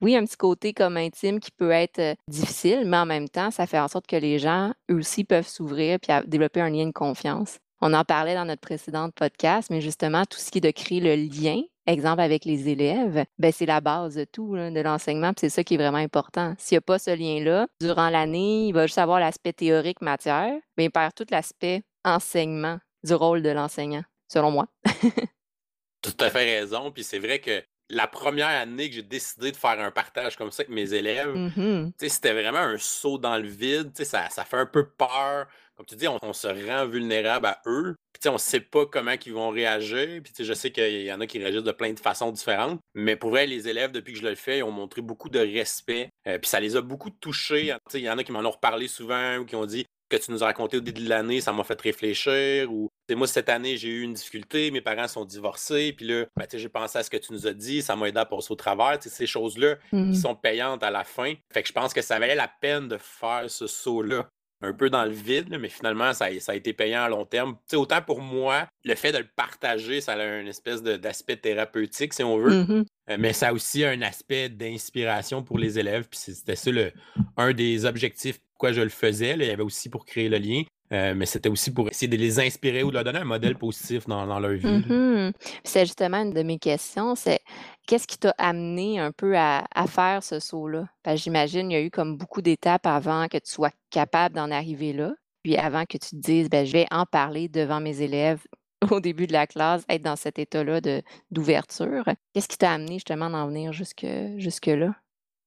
Oui, 0.00 0.16
un 0.16 0.24
petit 0.24 0.36
côté 0.36 0.72
comme 0.72 0.96
intime 0.96 1.40
qui 1.40 1.50
peut 1.50 1.72
être 1.72 1.98
euh, 1.98 2.14
difficile, 2.26 2.84
mais 2.86 2.96
en 2.96 3.04
même 3.04 3.28
temps, 3.28 3.50
ça 3.50 3.66
fait 3.66 3.78
en 3.78 3.88
sorte 3.88 4.06
que 4.06 4.16
les 4.16 4.38
gens, 4.38 4.72
eux 4.90 4.94
aussi, 4.94 5.24
peuvent 5.24 5.46
s'ouvrir 5.46 5.98
puis 6.00 6.12
développer 6.26 6.62
un 6.62 6.70
lien 6.70 6.86
de 6.86 6.92
confiance. 6.92 7.58
On 7.82 7.94
en 7.94 8.04
parlait 8.04 8.34
dans 8.34 8.44
notre 8.44 8.60
précédent 8.60 9.08
podcast, 9.10 9.70
mais 9.70 9.80
justement, 9.80 10.26
tout 10.26 10.38
ce 10.38 10.50
qui 10.50 10.58
est 10.58 10.60
de 10.60 10.70
créer 10.70 11.00
le 11.00 11.14
lien, 11.14 11.62
exemple 11.86 12.20
avec 12.20 12.44
les 12.44 12.68
élèves, 12.68 13.24
ben 13.38 13.52
c'est 13.52 13.64
la 13.64 13.80
base 13.80 14.16
de 14.16 14.24
tout, 14.24 14.54
de 14.54 14.80
l'enseignement, 14.80 15.32
c'est 15.38 15.48
ça 15.48 15.64
qui 15.64 15.74
est 15.74 15.78
vraiment 15.78 15.96
important. 15.96 16.54
S'il 16.58 16.74
n'y 16.74 16.78
a 16.78 16.82
pas 16.82 16.98
ce 16.98 17.10
lien-là, 17.10 17.68
durant 17.80 18.10
l'année, 18.10 18.66
il 18.66 18.72
va 18.72 18.86
juste 18.86 18.98
avoir 18.98 19.18
l'aspect 19.18 19.54
théorique 19.54 20.02
matière, 20.02 20.52
mais 20.76 20.84
il 20.84 20.90
perd 20.90 21.14
tout 21.14 21.24
l'aspect 21.30 21.82
enseignement 22.04 22.78
du 23.02 23.14
rôle 23.14 23.42
de 23.42 23.48
l'enseignant, 23.48 24.04
selon 24.28 24.50
moi. 24.50 24.66
tout 26.02 26.16
à 26.20 26.28
fait 26.28 26.60
raison, 26.60 26.92
puis 26.92 27.02
c'est 27.02 27.18
vrai 27.18 27.38
que 27.38 27.62
la 27.90 28.06
première 28.06 28.48
année 28.48 28.88
que 28.88 28.96
j'ai 28.96 29.02
décidé 29.02 29.52
de 29.52 29.56
faire 29.56 29.78
un 29.80 29.90
partage 29.90 30.36
comme 30.36 30.50
ça 30.50 30.62
avec 30.62 30.74
mes 30.74 30.94
élèves, 30.94 31.34
mmh 31.34 31.92
c'était 31.98 32.32
vraiment 32.32 32.58
un 32.58 32.78
saut 32.78 33.18
dans 33.18 33.36
le 33.36 33.46
vide. 33.46 33.92
Ça, 34.04 34.28
ça 34.30 34.44
fait 34.44 34.56
un 34.56 34.66
peu 34.66 34.88
peur 34.88 35.46
comme 35.80 35.86
tu 35.86 35.96
dis, 35.96 36.08
on, 36.08 36.32
se 36.34 36.46
rend 36.46 36.86
vulnérable 36.86 37.46
à 37.46 37.62
eux. 37.64 37.96
Puis, 38.12 38.28
on 38.28 38.34
ne 38.34 38.38
sait 38.38 38.60
pas 38.60 38.84
comment 38.84 39.14
ils 39.24 39.32
vont 39.32 39.48
réagir. 39.48 40.20
Puis, 40.22 40.34
je 40.38 40.52
sais 40.52 40.70
qu'il 40.70 41.00
y 41.00 41.10
en 41.10 41.22
a 41.22 41.26
qui 41.26 41.38
réagissent 41.38 41.62
de 41.62 41.72
plein 41.72 41.94
de 41.94 41.98
façons 41.98 42.32
différentes. 42.32 42.80
Mais 42.92 43.16
pour 43.16 43.30
vrai, 43.30 43.46
les 43.46 43.66
élèves, 43.66 43.90
depuis 43.90 44.12
que 44.12 44.18
je 44.18 44.28
le 44.28 44.34
fais, 44.34 44.58
ils 44.58 44.62
ont 44.62 44.70
montré 44.70 45.00
beaucoup 45.00 45.30
de 45.30 45.38
respect. 45.38 46.10
Euh, 46.28 46.38
puis 46.38 46.50
ça 46.50 46.60
les 46.60 46.76
a 46.76 46.82
beaucoup 46.82 47.08
touchés. 47.08 47.74
Il 47.94 48.00
y 48.00 48.10
en 48.10 48.18
a 48.18 48.24
qui 48.24 48.30
m'en 48.30 48.40
ont 48.40 48.50
reparlé 48.50 48.88
souvent 48.88 49.38
ou 49.38 49.46
qui 49.46 49.56
ont 49.56 49.64
dit 49.64 49.86
que 50.10 50.16
tu 50.16 50.30
nous 50.30 50.42
as 50.42 50.46
raconté 50.46 50.76
au 50.76 50.80
début 50.80 51.02
de 51.02 51.08
l'année, 51.08 51.40
ça 51.40 51.52
m'a 51.52 51.64
fait 51.64 51.80
réfléchir. 51.80 52.70
Ou 52.70 52.90
moi, 53.10 53.26
cette 53.26 53.48
année, 53.48 53.76
j'ai 53.76 53.88
eu 53.88 54.02
une 54.02 54.14
difficulté, 54.14 54.70
mes 54.70 54.80
parents 54.80 55.08
sont 55.08 55.24
divorcés, 55.24 55.92
puis 55.96 56.06
là, 56.06 56.26
ben, 56.36 56.46
j'ai 56.52 56.68
pensé 56.68 56.98
à 56.98 57.02
ce 57.02 57.10
que 57.10 57.16
tu 57.16 57.32
nous 57.32 57.46
as 57.46 57.54
dit, 57.54 57.82
ça 57.82 57.96
m'a 57.96 58.08
aidé 58.08 58.18
à 58.18 58.26
passer 58.26 58.52
au 58.52 58.56
travers. 58.56 58.98
ces 59.00 59.26
choses-là 59.26 59.76
qui 59.90 59.96
mmh 59.96 60.14
sont 60.14 60.34
payantes 60.34 60.82
à 60.82 60.90
la 60.90 61.04
fin. 61.04 61.34
Fait 61.52 61.62
que 61.62 61.68
je 61.68 61.72
pense 61.72 61.94
que 61.94 62.02
ça 62.02 62.18
valait 62.18 62.34
la 62.34 62.50
peine 62.60 62.88
de 62.88 62.98
faire 62.98 63.44
ce 63.48 63.66
saut-là 63.66 64.28
un 64.62 64.72
peu 64.74 64.90
dans 64.90 65.04
le 65.04 65.10
vide, 65.10 65.56
mais 65.58 65.68
finalement, 65.68 66.12
ça 66.12 66.26
a, 66.26 66.54
été 66.54 66.72
payant 66.72 67.02
à 67.02 67.08
long 67.08 67.24
terme. 67.24 67.56
autant 67.72 68.02
pour 68.02 68.20
moi, 68.20 68.66
le 68.84 68.94
fait 68.94 69.12
de 69.12 69.18
le 69.18 69.28
partager, 69.34 70.00
ça 70.00 70.12
a 70.12 70.38
une 70.38 70.48
espèce 70.48 70.82
d'aspect 70.82 71.36
thérapeutique, 71.36 72.12
si 72.12 72.22
on 72.22 72.38
veut. 72.38 72.64
Mmh 72.64 72.84
euh, 73.10 73.16
mais 73.18 73.32
ça 73.32 73.48
a 73.48 73.52
aussi 73.52 73.84
un 73.84 74.02
aspect 74.02 74.48
d'inspiration 74.48 75.42
pour 75.42 75.58
les 75.58 75.78
élèves. 75.78 76.06
Puis 76.08 76.20
c'était 76.20 76.56
ça 76.56 76.70
le, 76.70 76.92
un 77.36 77.52
des 77.52 77.84
objectifs 77.84 78.38
pourquoi 78.60 78.72
je 78.72 78.82
le 78.82 78.90
faisais. 78.90 79.36
Il 79.38 79.46
y 79.46 79.50
avait 79.50 79.62
aussi 79.62 79.88
pour 79.88 80.04
créer 80.04 80.28
le 80.28 80.36
lien. 80.36 80.64
Euh, 80.92 81.14
mais 81.16 81.24
c'était 81.24 81.48
aussi 81.48 81.72
pour 81.72 81.88
essayer 81.88 82.08
de 82.08 82.16
les 82.16 82.38
inspirer 82.40 82.82
ou 82.82 82.90
de 82.90 82.94
leur 82.94 83.04
donner 83.04 83.20
un 83.20 83.24
modèle 83.24 83.56
positif 83.56 84.06
dans, 84.06 84.38
leur 84.38 84.50
vie. 84.50 84.66
Mmh 84.66 85.32
c'est 85.64 85.86
justement 85.86 86.18
une 86.18 86.32
de 86.32 86.42
mes 86.42 86.58
questions, 86.58 87.14
c'est 87.14 87.38
qu'est-ce 87.86 88.08
qui 88.08 88.18
t'a 88.18 88.34
amené 88.36 88.98
un 88.98 89.12
peu 89.12 89.38
à, 89.38 89.64
faire 89.86 90.22
ce 90.24 90.40
saut-là? 90.40 90.88
J'imagine 91.14 91.70
il 91.70 91.74
y 91.74 91.76
a 91.76 91.80
eu 91.80 91.90
comme 91.90 92.16
beaucoup 92.16 92.42
d'étapes 92.42 92.86
avant 92.86 93.28
que 93.28 93.38
tu 93.38 93.50
sois 93.50 93.70
capable 93.90 94.34
d'en 94.34 94.50
arriver 94.50 94.92
là, 94.92 95.12
puis 95.44 95.56
avant 95.56 95.84
que 95.84 95.96
tu 95.96 96.10
te 96.10 96.16
dises, 96.16 96.50
ben, 96.50 96.66
je 96.66 96.72
vais 96.72 96.86
en 96.90 97.06
parler 97.06 97.48
devant 97.48 97.80
mes 97.80 98.02
élèves 98.02 98.42
au 98.90 99.00
début 99.00 99.28
de 99.28 99.32
la 99.32 99.46
classe, 99.46 99.84
être 99.88 100.02
dans 100.02 100.16
cet 100.16 100.40
état-là 100.40 100.80
d'ouverture. 101.30 102.04
Qu'est-ce 102.34 102.48
qui 102.48 102.58
t'a 102.58 102.72
amené 102.72 102.94
justement 102.94 103.30
d'en 103.30 103.46
venir 103.46 103.72
jusque, 103.72 104.06
jusque-là? 104.36 104.96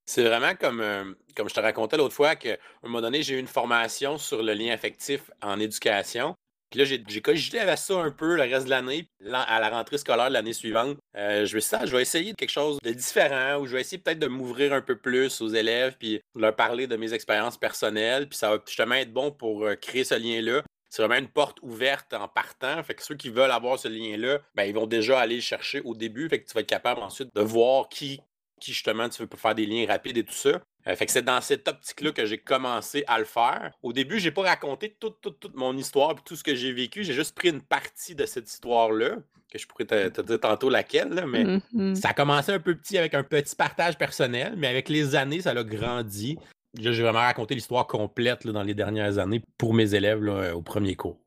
C'est 0.06 0.24
vraiment 0.24 0.56
comme, 0.56 0.82
euh, 0.82 1.14
comme 1.36 1.50
je 1.50 1.54
te 1.54 1.60
racontais 1.60 1.98
l'autre 1.98 2.14
fois 2.14 2.36
qu'à 2.36 2.54
un 2.54 2.88
moment 2.88 3.02
donné, 3.02 3.24
j'ai 3.24 3.36
eu 3.36 3.40
une 3.40 3.48
formation 3.48 4.18
sur 4.18 4.44
le 4.44 4.54
lien 4.54 4.74
affectif 4.74 5.32
en 5.42 5.60
éducation. 5.60 6.36
Puis 6.74 6.80
là, 6.80 6.86
j'ai 6.86 7.22
cogité 7.22 7.60
avec 7.60 7.78
ça 7.78 8.00
un 8.00 8.10
peu 8.10 8.36
le 8.36 8.42
reste 8.42 8.66
de 8.66 8.72
l'année. 8.72 9.08
À 9.32 9.60
la 9.60 9.70
rentrée 9.70 10.00
scolaire 10.00 10.32
l'année 10.32 10.54
suivante, 10.54 10.98
euh, 11.16 11.46
ah, 11.72 11.86
je 11.86 11.92
vais 11.96 12.02
essayer 12.02 12.34
quelque 12.34 12.50
chose 12.50 12.80
de 12.82 12.92
différent 12.92 13.60
ou 13.60 13.68
je 13.68 13.74
vais 13.74 13.82
essayer 13.82 14.00
peut-être 14.00 14.18
de 14.18 14.26
m'ouvrir 14.26 14.74
un 14.74 14.82
peu 14.82 14.98
plus 14.98 15.40
aux 15.42 15.50
élèves 15.50 15.96
puis 16.00 16.20
leur 16.34 16.56
parler 16.56 16.88
de 16.88 16.96
mes 16.96 17.14
expériences 17.14 17.60
personnelles. 17.60 18.28
Puis 18.28 18.40
ça 18.40 18.50
va 18.50 18.64
justement 18.66 18.96
être 18.96 19.14
bon 19.14 19.30
pour 19.30 19.66
euh, 19.66 19.76
créer 19.76 20.04
ce 20.04 20.16
lien-là. 20.16 20.64
C'est 20.90 21.04
vraiment 21.04 21.20
une 21.20 21.30
porte 21.30 21.60
ouverte 21.62 22.12
en 22.16 22.28
partant. 22.28 22.82
Fait 22.82 22.96
que 22.96 23.04
ceux 23.04 23.18
qui 23.18 23.30
veulent 23.30 23.52
avoir 23.52 23.78
ce 23.78 23.88
lien-là, 23.88 24.40
ben, 24.56 24.64
ils 24.64 24.74
vont 24.74 24.88
déjà 24.88 25.20
aller 25.20 25.36
le 25.36 25.42
chercher 25.42 25.82
au 25.82 25.94
début. 25.94 26.28
Fait 26.28 26.42
que 26.42 26.48
tu 26.48 26.56
vas 26.56 26.62
être 26.62 26.68
capable 26.68 27.04
ensuite 27.04 27.30
de 27.36 27.42
voir 27.42 27.88
qui 27.88 28.20
qui 28.64 28.74
justement 28.74 29.10
tu 29.10 29.22
veux 29.22 29.30
faire 29.36 29.56
des 29.56 29.66
liens 29.66 29.86
rapides 29.88 30.18
et 30.18 30.24
tout 30.24 30.34
ça. 30.34 30.62
Euh, 30.88 30.96
fait 30.96 31.06
que 31.06 31.12
c'est 31.12 31.24
dans 31.24 31.42
cette 31.42 31.68
optique-là 31.68 32.12
que 32.12 32.26
j'ai 32.26 32.38
commencé 32.38 33.04
à 33.08 33.20
le 33.20 33.26
faire. 33.26 33.72
Au 33.84 33.94
début, 33.94 34.20
j'ai 34.20 34.32
pas 34.32 34.44
raconté 34.44 34.96
toute, 35.00 35.22
toute, 35.22 35.56
mon 35.56 35.78
histoire 35.78 36.12
et 36.12 36.16
tout 36.26 36.36
ce 36.36 36.44
que 36.44 36.56
j'ai 36.56 36.74
vécu. 36.74 37.04
J'ai 37.04 37.14
juste 37.14 37.36
pris 37.36 37.50
une 37.50 37.62
partie 37.62 38.16
de 38.16 38.26
cette 38.26 38.50
histoire-là, 38.50 39.18
que 39.52 39.60
je 39.60 39.68
pourrais 39.68 39.86
te, 39.86 40.22
dire 40.22 40.40
tantôt 40.40 40.70
laquelle, 40.70 41.26
mais 41.28 41.44
mm-hmm. 41.44 41.96
ça 41.96 42.10
a 42.10 42.14
commencé 42.14 42.52
un 42.52 42.60
peu 42.60 42.76
petit 42.76 42.98
avec 42.98 43.14
un 43.14 43.24
petit 43.24 43.56
partage 43.56 43.98
personnel, 43.98 44.56
mais 44.58 44.68
avec 44.68 44.90
les 44.90 45.16
années, 45.16 45.42
ça 45.42 45.52
a 45.52 45.64
grandi. 45.64 46.38
J'ai 46.78 47.04
vraiment 47.04 47.20
raconté 47.20 47.54
l'histoire 47.54 47.86
complète 47.86 48.48
dans 48.48 48.64
les 48.64 48.74
dernières 48.74 49.20
années 49.20 49.44
pour 49.58 49.74
mes 49.74 49.94
élèves 49.94 50.24
au 50.56 50.62
premier 50.62 50.96
cours. 50.96 51.20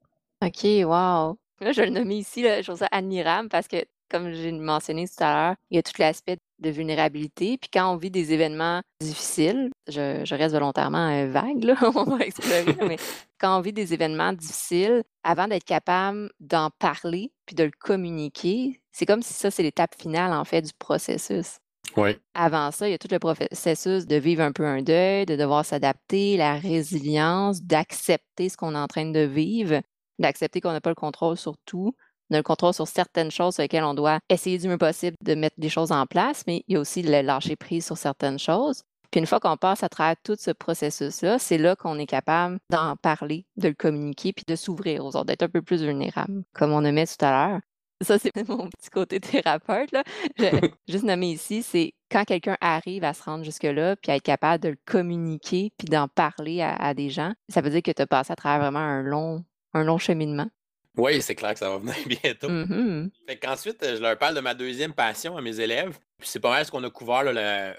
OK, 0.45 0.65
wow. 0.65 1.39
Là, 1.61 1.73
je 1.73 1.83
le 1.83 1.91
nomme 1.91 2.11
ici, 2.11 2.43
là, 2.43 2.61
je 2.61 2.67
trouve 2.67 2.79
ça 2.81 2.89
admirable 2.91 3.49
parce 3.49 3.69
que 3.69 3.85
comme 4.11 4.33
j'ai 4.33 4.53
mentionné 4.53 5.07
tout 5.07 5.23
à 5.23 5.35
l'heure, 5.35 5.55
il 5.71 5.77
y 5.77 5.79
a 5.79 5.83
tout 5.83 5.93
l'aspect 5.99 6.39
de 6.59 6.71
vulnérabilité. 6.71 7.59
Puis 7.59 7.71
quand 7.73 7.93
on 7.93 7.97
vit 7.97 8.11
des 8.11 8.33
événements 8.33 8.81
difficiles, 9.01 9.71
je, 9.89 10.35
reste 10.35 10.55
volontairement 10.55 11.09
euh, 11.11 11.31
vague, 11.31 11.65
là, 11.65 11.75
on 11.95 12.05
va 12.05 12.25
explorer, 12.25 12.77
mais 12.87 12.97
quand 13.41 13.57
on 13.57 13.61
vit 13.61 13.73
des 13.73 13.93
événements 13.95 14.33
difficiles, 14.33 15.03
avant 15.23 15.49
d'être 15.49 15.65
capable 15.65 16.31
d'en 16.41 16.71
parler 16.79 17.33
puis 17.47 17.57
de 17.57 17.65
le 17.65 17.73
communiquer, 17.79 18.81
c'est 18.93 19.07
comme 19.07 19.23
si 19.23 19.35
ça, 19.35 19.51
c'est 19.51 19.63
l'étape 19.63 19.95
finale, 19.95 20.33
en 20.33 20.45
fait, 20.45 20.63
du 20.63 20.73
processus. 20.79 21.59
Oui. 21.97 22.17
Avant 22.35 22.71
ça, 22.73 22.89
il 22.89 22.91
y 22.93 22.95
a 22.95 22.99
tout 22.99 23.09
le 23.11 23.19
processus 23.19 24.07
de 24.07 24.17
vivre 24.17 24.43
un 24.43 24.53
peu 24.53 24.67
un 24.67 24.83
deuil, 24.83 25.25
de 25.25 25.37
devoir 25.37 25.65
s'adapter, 25.65 26.37
la 26.37 26.57
résilience, 26.57 27.63
d'accepter 27.63 28.49
ce 28.49 28.57
qu'on 28.57 28.75
est 28.75 28.79
en 28.79 28.87
train 28.87 29.11
de 29.11 29.21
vivre, 29.21 29.81
d'accepter 30.19 30.61
qu'on 30.61 30.73
n'a 30.73 30.81
pas 30.81 30.91
le 30.91 30.97
contrôle 30.97 31.37
sur 31.37 31.57
tout, 31.65 31.95
on 32.31 32.35
a 32.35 32.39
le 32.39 32.43
contrôle 32.43 32.75
sur 32.75 32.89
certaines 32.89 33.31
choses 33.31 33.55
sur 33.55 33.63
lesquelles 33.63 33.85
on 33.85 33.95
doit 33.95 34.19
essayer 34.29 34.59
du 34.59 34.69
mieux 34.69 34.79
possible 34.79 35.17
de 35.23 35.35
mettre 35.35 35.57
des 35.59 35.69
choses 35.69 35.93
en 35.93 36.07
place, 36.07 36.43
mais 36.47 36.65
il 36.69 36.75
y 36.75 36.77
a 36.77 36.81
aussi 36.81 37.03
le 37.03 37.23
lâcher 37.23 37.57
prise 37.57 37.87
sur 37.87 37.97
certaines 37.97 38.39
choses. 38.39 38.83
Puis 39.11 39.21
une 39.21 39.27
fois 39.27 39.41
qu'on 39.41 39.57
passe 39.57 39.83
à 39.83 39.89
travers 39.89 40.17
tout 40.23 40.37
ce 40.39 40.51
processus-là, 40.51 41.39
c'est 41.39 41.59
là, 41.59 41.77
qu'on 41.77 41.99
est 41.99 42.07
capable 42.07 42.59
d'en 42.71 42.97
parler, 42.97 43.47
de 43.57 43.69
le 43.69 43.75
communiquer, 43.75 44.33
puis 44.33 44.45
de 44.47 44.57
s'ouvrir 44.57 45.05
aux 45.05 45.09
autres, 45.11 45.27
d'être 45.27 45.43
un 45.43 45.49
peu 45.49 45.63
plus 45.63 45.83
vulnérable, 45.83 46.43
comme 46.53 46.73
on 46.73 46.85
a 46.85 46.91
mis 46.93 47.07
tout 47.07 47.25
à 47.25 47.31
l'heure. 47.31 47.61
Ça, 48.03 48.19
c'est 48.19 48.33
mon 48.49 48.69
petit 48.69 48.91
côté 48.91 49.21
thérapeute. 49.21 49.91
Là. 49.93 50.03
juste 50.89 51.05
nommer 51.05 51.31
ici, 51.31 51.63
c'est 51.63 51.95
quand 52.11 52.25
quelqu'un 52.25 52.57
arrive 52.61 53.05
à 53.05 53.15
se 53.15 53.23
rendre 53.23 53.45
jusque-là, 53.45 53.97
puis 53.97 54.13
à 54.13 54.17
être 54.17 54.23
capable 54.23 54.63
de 54.63 54.69
le 54.71 54.79
communiquer, 54.85 55.73
puis 55.79 55.89
d'en 55.89 56.09
parler 56.09 56.63
à, 56.63 56.95
des 56.95 57.11
gens, 57.11 57.33
ça 57.49 57.61
veut 57.61 57.71
dire 57.71 57.83
que 57.83 57.91
tu 57.91 58.03
as 58.03 58.07
passé 58.07 58.33
à 58.33 58.37
travers 58.37 58.61
vraiment 58.61 58.85
un 58.85 59.03
long, 59.03 59.45
un 59.73 59.85
long 59.85 59.99
cheminement. 59.99 60.49
Oui, 60.97 61.21
c'est 61.21 61.35
clair 61.35 61.53
que 61.53 61.59
ça 61.59 61.71
va 61.71 61.79
venir 61.79 61.95
bientôt. 62.23 62.49
Mmh 62.49 63.11
fait 63.27 63.37
qu'ensuite, 63.37 63.79
je 63.83 64.01
leur 64.01 64.17
parle 64.19 64.35
de 64.35 64.41
ma 64.41 64.55
deuxième 64.55 64.93
passion 64.93 65.37
à 65.37 65.43
mes 65.43 65.61
élèves. 65.61 65.99
c'est 66.21 66.41
pas 66.41 66.51
mal 66.51 66.65
ce 66.65 66.71
qu'on 66.71 66.85
a 66.85 66.91
couvert 66.91 67.25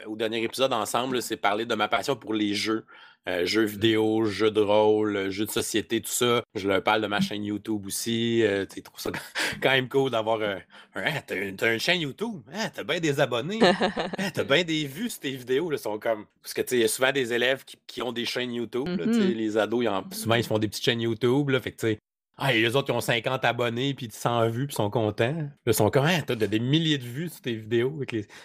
au 0.05 0.15
dernier 0.15 0.43
épisode 0.43 0.74
ensemble, 0.74 1.21
c'est 1.21 1.38
parler 1.38 1.65
de 1.65 1.75
ma 1.75 1.88
passion 1.88 2.15
pour 2.15 2.33
les 2.33 2.53
jeux. 2.53 2.86
Euh, 3.27 3.45
jeux 3.45 3.65
vidéo, 3.65 4.24
jeux 4.24 4.51
de 4.51 4.62
rôle, 4.62 5.29
jeux 5.29 5.45
de 5.45 5.51
société, 5.51 6.00
tout 6.00 6.09
ça. 6.09 6.41
Je 6.55 6.65
leur 6.65 6.81
parle 6.81 7.01
de 7.01 7.07
ma 7.07 7.19
chaîne 7.19 7.43
YouTube 7.43 7.86
aussi. 7.86 8.41
Euh, 8.43 8.65
tu 8.65 8.81
trouves 8.81 9.01
ça 9.01 9.12
quand 9.62 9.71
même 9.71 9.89
cool 9.89 10.12
d'avoir 10.12 10.41
un. 10.41 10.59
Hein, 10.95 11.12
t'as, 11.27 11.74
une 11.74 11.79
chaîne 11.79 12.00
YouTube, 12.00 12.41
hein, 12.53 12.69
t'as 12.74 12.86
bien 12.86 13.01
des 13.01 13.19
abonnés, 13.19 13.59
hein, 13.62 13.75
t'as 14.33 14.43
bien 14.45 14.63
des 14.63 14.86
vues 14.86 15.09
sur 15.09 15.19
tes 15.19 15.31
vidéos. 15.31 15.69
Là, 15.69 15.77
sont 15.77 16.00
comme... 16.00 16.25
Parce 16.41 16.53
que 16.53 16.62
il 16.74 16.79
y 16.79 16.83
a 16.86 16.88
souvent 16.88 17.12
des 17.12 17.33
élèves 17.33 17.65
qui, 17.86 18.01
ont 18.01 18.13
des 18.13 18.24
chaînes 18.24 18.53
YouTube. 18.53 18.88
Mm-hmm. 18.88 19.33
Les 19.33 19.57
ados, 19.57 19.86
souvent 20.12 20.36
ils 20.36 20.43
se 20.43 20.47
font 20.47 20.59
des 20.59 20.69
petites 20.69 20.86
chaînes 20.86 21.01
YouTube. 21.01 21.50
Là, 21.50 21.59
fait 21.59 21.74
que 21.74 21.97
ah, 22.38 22.53
et 22.53 22.62
les 22.62 22.75
autres, 22.75 22.89
ils 22.94 22.96
ont 22.96 23.01
50 23.01 23.44
abonnés, 23.46 23.94
puis 23.96 24.10
100 24.12 24.50
vues, 24.50 24.67
puis 24.67 24.75
sont 24.75 24.89
contents. 24.89 25.36
Là, 25.36 25.50
ils 25.65 25.74
sont 25.74 25.89
comme, 25.89 26.06
hein, 26.06 26.22
t'as 26.25 26.36
des 26.36 26.60
milliers 26.60 27.00
de 27.00 27.03
vues 27.03 27.29
sur 27.29 27.41
tes 27.41 27.56
vidéos. 27.56 28.00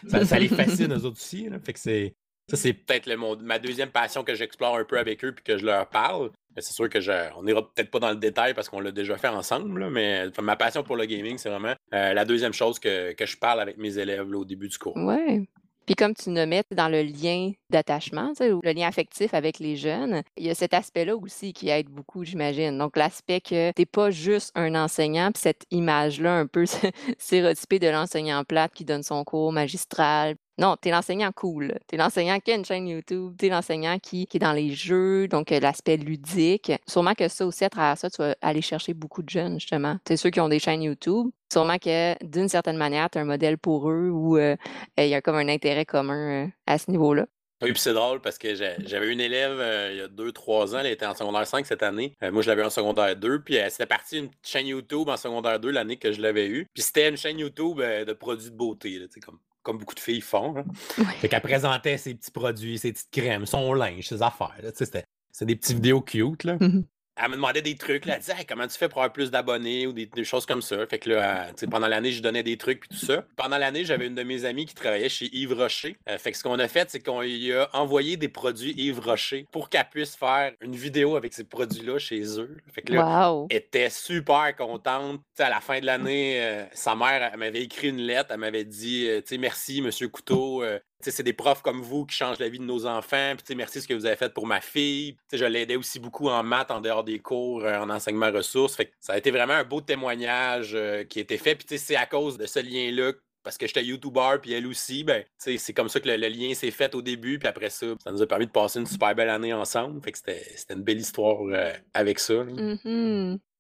Ça, 0.09 0.39
les 0.39 0.49
fascine, 0.49 0.93
eux 0.93 1.05
autres 1.05 1.19
aussi. 1.19 1.49
Fait 1.65 1.73
que 1.75 1.79
c'est, 1.79 2.15
ça, 2.49 2.57
c'est 2.57 2.73
peut-être 2.73 3.09
ma 3.43 3.59
deuxième 3.59 3.91
passion 3.91 4.25
que 4.25 4.35
j'explore 4.35 4.77
un 4.77 4.85
peu 4.85 4.99
avec 4.99 5.25
eux, 5.25 5.33
puis 5.33 5.45
que 5.45 5.59
je 5.59 5.65
leur 5.65 5.89
parle. 5.89 6.31
C'est 6.57 6.73
sûr 6.75 6.89
que 6.89 7.01
je, 7.01 7.13
on 7.37 7.45
n'ira 7.45 7.63
peut-être 7.63 7.91
pas 7.91 7.99
dans 7.99 8.11
le 8.11 8.17
détail 8.17 8.53
parce 8.53 8.69
qu'on 8.69 8.81
l'a 8.81 8.91
déjà 8.91 9.17
fait 9.17 9.29
ensemble, 9.29 9.89
mais 9.91 10.27
ma 10.41 10.57
passion 10.57 10.83
pour 10.83 10.97
le 10.97 11.07
gaming, 11.07 11.39
c'est 11.39 11.49
vraiment 11.49 11.75
euh, 11.95 12.13
la 12.13 12.25
deuxième 12.25 12.53
chose 12.53 12.79
que, 12.79 13.15
je 13.19 13.37
parle 13.39 13.61
avec 13.61 13.79
mes 13.79 13.97
élèves 13.97 14.29
au 14.35 14.45
début 14.45 14.69
du 14.69 14.77
cours. 14.77 14.97
Ouais. 14.97 15.49
Puis 15.87 15.95
comme 15.95 16.15
tu 16.15 16.31
nous 16.31 16.47
mets 16.47 16.65
dans 16.71 16.89
le 16.89 17.03
lien 17.03 17.53
d'attachement, 17.71 18.33
le 18.41 18.73
lien 18.73 18.87
affectif 18.87 19.35
avec 19.35 19.59
les 19.59 19.77
jeunes, 19.77 20.23
il 20.37 20.47
y 20.47 20.51
a 20.51 20.55
cet 20.55 20.75
aspect-là 20.75 21.17
aussi 21.17 21.53
qui 21.53 21.69
aide 21.71 21.89
beaucoup, 21.89 22.25
j'imagine. 22.25 22.79
Donc 22.79 22.97
l'aspect 22.97 23.41
que 23.41 23.73
tu 23.73 23.81
n'es 23.83 23.87
pas 23.87 24.11
juste 24.11 24.53
un 24.55 24.75
enseignant, 24.75 25.33
puis 25.33 25.43
cette 25.43 25.65
image-là 25.71 26.35
un 26.35 26.47
peu 26.47 26.65
stéréotypée 27.19 27.79
de 27.79 27.89
l'enseignant 27.89 28.45
plate 28.45 28.73
qui 28.73 28.85
donne 28.85 29.03
son 29.03 29.25
cours 29.25 29.53
magistral, 29.53 30.37
non, 30.59 30.77
tu 30.81 30.89
es 30.89 30.93
l'enseignant 30.93 31.33
cool. 31.33 31.79
Tu 31.89 31.95
es 31.95 31.99
l'enseignant 31.99 32.39
qui 32.39 32.53
a 32.53 32.57
une 32.57 32.65
chaîne 32.65 32.87
YouTube, 32.87 33.35
tu 33.39 33.47
es 33.47 33.49
l'enseignant 33.49 33.99
qui, 33.99 34.29
est 34.33 34.39
dans 34.39 34.53
les 34.53 34.71
jeux, 34.71 35.27
donc 35.27 35.51
euh, 35.51 35.61
l'aspect 35.61 35.97
ludique. 35.97 36.73
Sûrement 36.87 37.15
que 37.15 37.29
ça 37.29 37.47
aussi, 37.47 37.65
à 37.65 37.71
travers 37.71 37.97
ça, 37.97 38.11
tu 38.11 38.21
vas 38.21 38.37
aller 38.43 38.61
chercher 38.61 38.93
beaucoup 38.93 39.23
de 39.23 39.31
jeunes, 39.31 39.59
justement. 39.59 39.97
C'est 40.07 40.17
ceux 40.17 40.31
qui 40.31 40.41
ont 40.41 40.49
des 40.49 40.59
chaînes 40.59 40.83
YouTube. 40.83 41.31
Sûrement 41.51 41.79
que 41.79 42.23
d'une 42.25 42.49
certaine 42.49 42.77
manière, 42.77 43.09
tu 43.11 43.19
as 43.19 43.23
un 43.23 43.25
modèle 43.25 43.57
pour 43.57 43.91
eux 43.91 44.11
ou 44.11 44.37
euh, 44.37 44.57
il 44.99 45.09
y 45.09 45.15
a 45.15 45.23
comme 45.23 45.37
un 45.37 45.49
intérêt 45.49 45.87
commun 45.87 46.45
euh, 46.45 46.49
à 46.67 46.79
ce 46.79 46.91
niveau-là. 46.91 47.27
Oui, 47.63 47.73
puis 47.73 47.81
c'est 47.81 47.93
drôle 47.93 48.21
parce 48.21 48.39
que 48.39 48.55
j'avais 48.55 49.13
une 49.13 49.21
élève 49.21 49.93
il 49.93 49.99
y 49.99 50.01
a 50.01 50.09
deux, 50.09 50.33
trois 50.33 50.75
ans, 50.75 50.81
elle 50.81 50.87
était 50.87 51.07
en 51.07 51.15
secondaire 51.15 51.47
5 51.47 51.67
cette 51.67 51.83
année. 51.83 52.17
moi, 52.33 52.43
je 52.43 52.49
l'avais 52.49 52.65
en 52.65 52.71
secondaire 52.71 53.17
2, 53.17 53.43
puis 53.43 53.59
c'était 53.69 53.87
parti 53.87 54.19
une 54.19 54.31
chaîne 54.43 54.67
YouTube 54.67 55.09
en 55.09 55.17
secondaire 55.17 55.61
2 55.61 55.71
l'année 55.71 55.97
que 55.97 56.13
je 56.13 56.21
l'avais 56.21 56.47
eue. 56.47 56.67
Puis 56.75 56.83
c'était 56.83 57.09
une 57.09 57.17
chaîne 57.17 57.39
YouTube 57.39 57.79
de 57.81 58.13
produits 58.13 58.51
de 58.51 58.57
beauté, 58.57 59.01
comme 59.25 59.39
comme 59.63 59.79
beaucoup 59.79 59.95
de 59.95 60.01
filles 60.01 60.21
font. 60.21 60.57
Hein. 60.57 61.05
Fait 61.21 61.29
qu'elle 61.29 61.41
présentait 61.41 61.97
ses 61.97 62.15
petits 62.15 62.31
produits, 62.31 62.79
ses 62.79 62.93
petites 62.93 63.11
crèmes, 63.11 63.47
son 63.47 63.73
linge, 63.75 64.09
ses 64.09 64.23
affaires. 64.23 64.57
C'était 64.75 65.05
des 65.43 65.57
petites 65.57 65.77
vidéos 65.77 66.01
cute. 66.01 66.45
Là. 66.45 66.57
Mmh 66.61 66.83
elle 67.17 67.31
me 67.31 67.37
demandait 67.37 67.63
des 67.63 67.77
trucs. 67.77 68.07
Là, 68.07 68.15
elle 68.15 68.21
disait 68.21 68.35
comment 68.49 68.67
tu 68.67 68.77
fais 68.77 68.89
pour 68.89 68.99
avoir 68.99 69.13
plus 69.13 69.31
d'abonnés 69.31 69.87
ou 69.87 69.93
des, 69.93 70.25
choses 70.25 70.47
comme 70.47 70.63
ça? 70.63 70.87
Fait 70.87 70.99
que 70.99 71.11
là, 71.11 71.49
pendant 71.71 71.89
l'année, 71.89 72.13
je 72.13 72.23
donnais 72.23 72.43
des 72.43 72.57
trucs 72.57 72.81
puis 72.81 72.89
tout 72.89 73.07
ça. 73.07 73.25
Pendant 73.37 73.59
l'année, 73.59 73.85
j'avais 73.85 74.07
une 74.07 74.15
de 74.15 74.23
mes 74.23 74.45
amies 74.45 74.67
qui 74.67 74.75
travaillait 74.75 75.09
chez 75.09 75.29
Yves 75.35 75.53
Rocher. 75.53 75.97
Euh, 76.09 76.19
fait 76.19 76.33
que 76.33 76.39
ce 76.39 76.43
qu'on 76.43 76.59
a 76.59 76.69
fait, 76.69 76.91
c'est 76.91 77.01
qu'on 77.01 77.21
lui 77.21 77.53
a 77.53 77.69
envoyé 77.75 78.17
des 78.17 78.29
produits 78.29 78.75
Yves 78.77 79.01
Rocher 79.01 79.47
pour 79.51 79.69
qu'elle 79.69 79.89
puisse 79.91 80.17
faire 80.17 80.53
une 80.61 80.75
vidéo 80.75 81.17
avec 81.17 81.35
ces 81.35 81.45
produits-là 81.45 81.99
chez 81.99 82.41
eux. 82.41 82.57
Fait 82.73 82.83
que 82.83 82.93
là, 82.95 83.45
elle 83.51 83.57
était 83.57 83.91
super 83.91 84.55
contente. 84.57 85.21
à 85.39 85.51
la 85.51 85.61
fin 85.61 85.81
de 85.81 85.87
l'année, 85.87 86.43
euh, 86.43 86.65
sa 86.73 86.95
mère 86.95 87.37
m'avait 87.37 87.63
écrit 87.63 87.89
une 87.89 88.01
lettre. 88.01 88.31
Elle 88.33 88.41
m'avait 88.41 88.65
dit 88.65 89.09
euh, 89.09 89.21
merci, 89.39 89.83
monsieur 89.83 90.09
Couteau 90.09 90.63
c'est 91.11 91.23
des 91.23 91.33
profs 91.33 91.63
comme 91.63 91.83
vous 91.83 92.07
qui 92.07 92.17
changent 92.17 92.39
la 92.39 92.49
vie 92.49 92.59
de 92.59 92.65
nos 92.65 92.87
enfants. 92.87 93.35
Puis, 93.37 93.55
merci 93.55 93.81
ce 93.81 93.89
que 93.89 93.95
vous 93.95 94.07
avez 94.07 94.17
fait 94.17 94.33
pour 94.33 94.47
ma 94.47 94.61
fille. 94.61 95.17
je 95.33 95.45
l'aidais 95.45 95.77
aussi 95.77 95.99
beaucoup 95.99 96.29
en 96.29 96.43
maths, 96.43 96.71
en 96.71 96.81
dehors 96.81 97.05
des 97.05 97.19
cours, 97.19 97.65
euh, 97.65 97.79
en 97.79 97.91
enseignement 97.91 98.31
ressources. 98.31 98.77
Fait 98.77 98.93
ça 99.01 99.15
a 99.15 99.19
été 99.19 99.31
vraiment 99.31 99.55
un 99.55 99.65
beau 99.65 99.81
témoignage 99.81 100.73
euh, 100.75 101.05
qui 101.05 101.19
a 101.19 101.23
été 101.23 101.39
fait. 101.39 101.55
Puis, 101.55 101.79
c'est 101.79 101.97
à 101.97 102.07
cause 102.07 102.39
de 102.39 102.47
ce 102.47 102.61
lien-là 102.61 103.13
parce 103.43 103.59
que 103.59 103.67
j'étais 103.67 103.85
YouTuber, 103.85 104.37
puis 104.41 104.53
elle 104.53 104.67
aussi, 104.69 105.03
ben, 105.03 105.25
c'est 105.37 105.73
comme 105.73 105.89
ça 105.89 105.99
que 105.99 106.09
le, 106.09 106.29
lien 106.29 106.55
s'est 106.55 106.71
fait 106.71 106.95
au 106.95 107.03
début, 107.03 107.41
puis 107.41 107.49
après 107.49 107.71
ça, 107.71 107.87
ça 108.03 108.13
nous 108.13 108.23
a 108.23 108.27
permis 108.27 108.47
de 108.47 108.53
passer 108.53 108.79
une 108.79 108.87
super 108.87 109.15
belle 109.17 109.31
année 109.31 109.53
ensemble. 109.53 110.01
Fait 110.01 110.13
que 110.13 110.19
c'était 110.19 110.75
une 110.75 110.83
belle 110.83 111.01
histoire 111.01 111.43
euh, 111.49 111.73
avec 111.93 112.21
ça. 112.21 112.35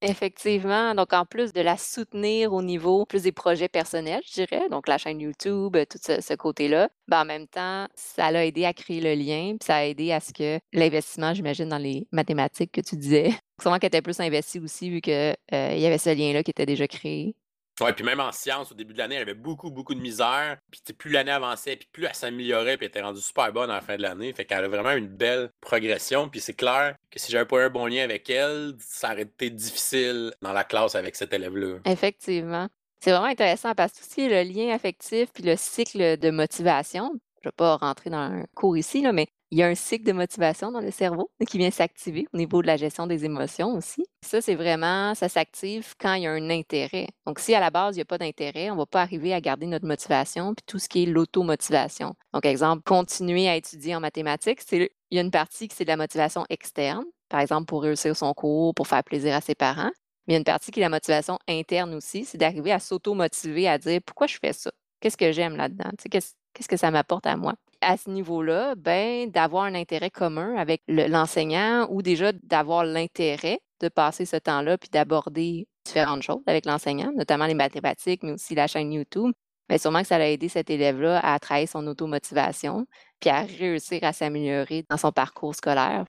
Effectivement. 0.04 0.96
Donc, 0.96 1.12
en 1.12 1.24
plus 1.24 1.52
de 1.52 1.60
la 1.60 1.76
soutenir 1.76 2.52
au 2.52 2.60
niveau 2.60 3.06
plus 3.06 3.22
des 3.22 3.30
projets 3.30 3.68
personnels, 3.68 4.20
je 4.26 4.44
dirais, 4.44 4.68
donc 4.68 4.88
la 4.88 4.98
chaîne 4.98 5.20
YouTube, 5.20 5.76
tout 5.88 5.98
ce, 6.02 6.34
côté-là, 6.34 6.88
ben, 7.06 7.22
en 7.22 7.24
même 7.24 7.46
temps, 7.46 7.86
ça 7.94 8.32
l'a 8.32 8.44
aidé 8.44 8.64
à 8.64 8.72
créer 8.72 9.00
le 9.00 9.14
lien, 9.14 9.56
puis 9.58 9.64
ça 9.66 9.76
a 9.76 9.84
aidé 9.84 10.10
à 10.10 10.18
ce 10.18 10.32
que 10.32 10.58
l'investissement, 10.72 11.34
j'imagine, 11.34 11.68
dans 11.68 11.78
les 11.78 12.08
mathématiques 12.10 12.72
que 12.72 12.80
tu 12.80 12.96
disais, 12.96 13.30
sûrement 13.62 13.78
qu'elle 13.78 13.88
était 13.88 14.02
plus 14.02 14.18
investie 14.18 14.58
aussi 14.58 14.90
vu 14.90 15.00
qu'il 15.00 15.12
euh, 15.14 15.34
y 15.76 15.86
avait 15.86 15.98
ce 15.98 16.10
lien-là 16.10 16.42
qui 16.42 16.50
était 16.50 16.66
déjà 16.66 16.88
créé. 16.88 17.36
Ouais, 17.80 17.92
puis 17.92 18.04
même 18.04 18.20
en 18.20 18.32
sciences, 18.32 18.70
au 18.70 18.74
début 18.74 18.92
de 18.92 18.98
l'année, 18.98 19.16
elle 19.16 19.22
avait 19.22 19.34
beaucoup, 19.34 19.70
beaucoup 19.70 19.94
de 19.94 20.00
misère. 20.00 20.58
Puis 20.70 20.80
plus 20.92 21.10
l'année 21.10 21.30
avançait, 21.30 21.76
puis 21.76 21.88
plus 21.90 22.04
elle 22.04 22.14
s'améliorait, 22.14 22.76
puis 22.76 22.86
elle 22.86 22.90
était 22.90 23.00
rendue 23.00 23.20
super 23.20 23.52
bonne 23.52 23.70
à 23.70 23.74
la 23.74 23.80
fin 23.80 23.96
de 23.96 24.02
l'année. 24.02 24.32
Fait 24.32 24.44
qu'elle 24.44 24.64
a 24.64 24.68
vraiment 24.68 24.92
une 24.92 25.08
belle 25.08 25.50
progression. 25.60 26.28
Puis 26.28 26.40
c'est 26.40 26.54
clair 26.54 26.96
que 27.10 27.18
si 27.18 27.32
j'avais 27.32 27.46
pas 27.46 27.56
eu 27.56 27.64
un 27.64 27.70
bon 27.70 27.86
lien 27.86 28.04
avec 28.04 28.28
elle, 28.28 28.74
ça 28.78 29.12
aurait 29.12 29.22
été 29.22 29.50
difficile 29.50 30.32
dans 30.42 30.52
la 30.52 30.64
classe 30.64 30.94
avec 30.94 31.16
cet 31.16 31.32
élève-là. 31.32 31.78
Effectivement. 31.86 32.68
C'est 33.00 33.10
vraiment 33.10 33.26
intéressant 33.26 33.74
parce 33.74 33.94
que 33.94 34.04
aussi 34.04 34.28
le 34.28 34.42
lien 34.42 34.72
affectif 34.72 35.30
puis 35.32 35.42
le 35.42 35.56
cycle 35.56 36.18
de 36.18 36.30
motivation, 36.30 37.10
je 37.42 37.48
ne 37.48 37.50
vais 37.50 37.56
pas 37.56 37.76
rentrer 37.76 38.10
dans 38.10 38.18
un 38.18 38.44
cours 38.54 38.76
ici, 38.76 39.02
là, 39.02 39.12
mais 39.12 39.26
il 39.52 39.58
y 39.58 39.62
a 39.62 39.66
un 39.66 39.74
cycle 39.74 40.06
de 40.06 40.12
motivation 40.12 40.72
dans 40.72 40.80
le 40.80 40.90
cerveau 40.90 41.30
qui 41.46 41.58
vient 41.58 41.70
s'activer 41.70 42.26
au 42.32 42.38
niveau 42.38 42.62
de 42.62 42.66
la 42.66 42.78
gestion 42.78 43.06
des 43.06 43.26
émotions 43.26 43.74
aussi. 43.74 44.02
Ça, 44.24 44.40
c'est 44.40 44.54
vraiment, 44.54 45.14
ça 45.14 45.28
s'active 45.28 45.92
quand 46.00 46.14
il 46.14 46.22
y 46.22 46.26
a 46.26 46.32
un 46.32 46.48
intérêt. 46.48 47.08
Donc, 47.26 47.38
si 47.38 47.54
à 47.54 47.60
la 47.60 47.68
base, 47.68 47.94
il 47.94 47.98
n'y 47.98 48.02
a 48.02 48.06
pas 48.06 48.16
d'intérêt, 48.16 48.70
on 48.70 48.74
ne 48.74 48.78
va 48.78 48.86
pas 48.86 49.02
arriver 49.02 49.34
à 49.34 49.42
garder 49.42 49.66
notre 49.66 49.86
motivation, 49.86 50.54
puis 50.54 50.64
tout 50.66 50.78
ce 50.78 50.88
qui 50.88 51.02
est 51.02 51.06
l'automotivation. 51.06 52.14
Donc, 52.32 52.46
exemple, 52.46 52.82
continuer 52.82 53.46
à 53.46 53.56
étudier 53.56 53.94
en 53.94 54.00
mathématiques, 54.00 54.62
il 54.72 54.88
y 55.10 55.18
a 55.18 55.20
une 55.20 55.30
partie 55.30 55.68
qui 55.68 55.76
c'est 55.76 55.84
de 55.84 55.90
la 55.90 55.98
motivation 55.98 56.46
externe, 56.48 57.04
par 57.28 57.40
exemple 57.40 57.66
pour 57.66 57.82
réussir 57.82 58.16
son 58.16 58.32
cours, 58.32 58.74
pour 58.74 58.88
faire 58.88 59.04
plaisir 59.04 59.34
à 59.34 59.42
ses 59.42 59.54
parents. 59.54 59.90
Mais 60.26 60.32
il 60.32 60.32
y 60.32 60.36
a 60.36 60.38
une 60.38 60.44
partie 60.44 60.70
qui 60.70 60.80
est 60.80 60.82
la 60.82 60.88
motivation 60.88 61.38
interne 61.46 61.92
aussi, 61.92 62.24
c'est 62.24 62.38
d'arriver 62.38 62.72
à 62.72 62.78
s'auto-motiver, 62.78 63.68
à 63.68 63.76
dire 63.76 64.00
pourquoi 64.06 64.28
je 64.28 64.38
fais 64.40 64.54
ça? 64.54 64.70
Qu'est-ce 65.00 65.18
que 65.18 65.30
j'aime 65.30 65.56
là-dedans? 65.56 65.90
Qu'est-ce 66.10 66.68
que 66.68 66.76
ça 66.78 66.90
m'apporte 66.90 67.26
à 67.26 67.36
moi? 67.36 67.52
À 67.82 67.96
ce 67.96 68.08
niveau-là, 68.10 68.74
ben, 68.76 69.30
d'avoir 69.30 69.64
un 69.64 69.74
intérêt 69.74 70.10
commun 70.10 70.56
avec 70.56 70.82
l'enseignant 70.88 71.86
ou 71.90 72.02
déjà 72.02 72.32
d'avoir 72.32 72.84
l'intérêt 72.84 73.60
de 73.80 73.88
passer 73.88 74.24
ce 74.24 74.36
temps-là 74.36 74.78
puis 74.78 74.88
d'aborder 74.90 75.66
différentes 75.84 76.22
choses 76.22 76.42
avec 76.46 76.64
l'enseignant, 76.64 77.12
notamment 77.14 77.46
les 77.46 77.54
mathématiques, 77.54 78.22
mais 78.22 78.32
aussi 78.32 78.54
la 78.54 78.66
chaîne 78.66 78.92
YouTube. 78.92 79.32
Mais 79.68 79.76
ben, 79.76 79.78
sûrement 79.78 80.02
que 80.02 80.08
ça 80.08 80.16
a 80.16 80.26
aidé 80.26 80.48
cet 80.48 80.70
élève-là 80.70 81.20
à 81.20 81.38
travailler 81.38 81.66
son 81.66 81.86
automotivation 81.86 82.86
puis 83.20 83.30
à 83.30 83.42
réussir 83.42 84.00
à 84.02 84.12
s'améliorer 84.12 84.84
dans 84.88 84.96
son 84.96 85.12
parcours 85.12 85.54
scolaire. 85.54 86.04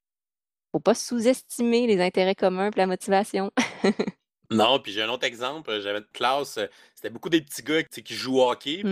Faut 0.71 0.79
pas 0.79 0.95
sous-estimer 0.95 1.87
les 1.87 2.01
intérêts 2.01 2.35
communs 2.35 2.69
et 2.69 2.77
la 2.77 2.87
motivation. 2.87 3.51
non, 4.51 4.79
puis 4.79 4.91
j'ai 4.91 5.03
un 5.03 5.09
autre 5.09 5.25
exemple. 5.25 5.79
J'avais 5.81 5.99
une 5.99 6.05
classe, 6.13 6.59
c'était 6.95 7.11
beaucoup 7.11 7.29
des 7.29 7.41
petits 7.41 7.61
gars 7.61 7.83
qui 7.83 8.13
jouent 8.13 8.39
au 8.39 8.51
hockey. 8.51 8.83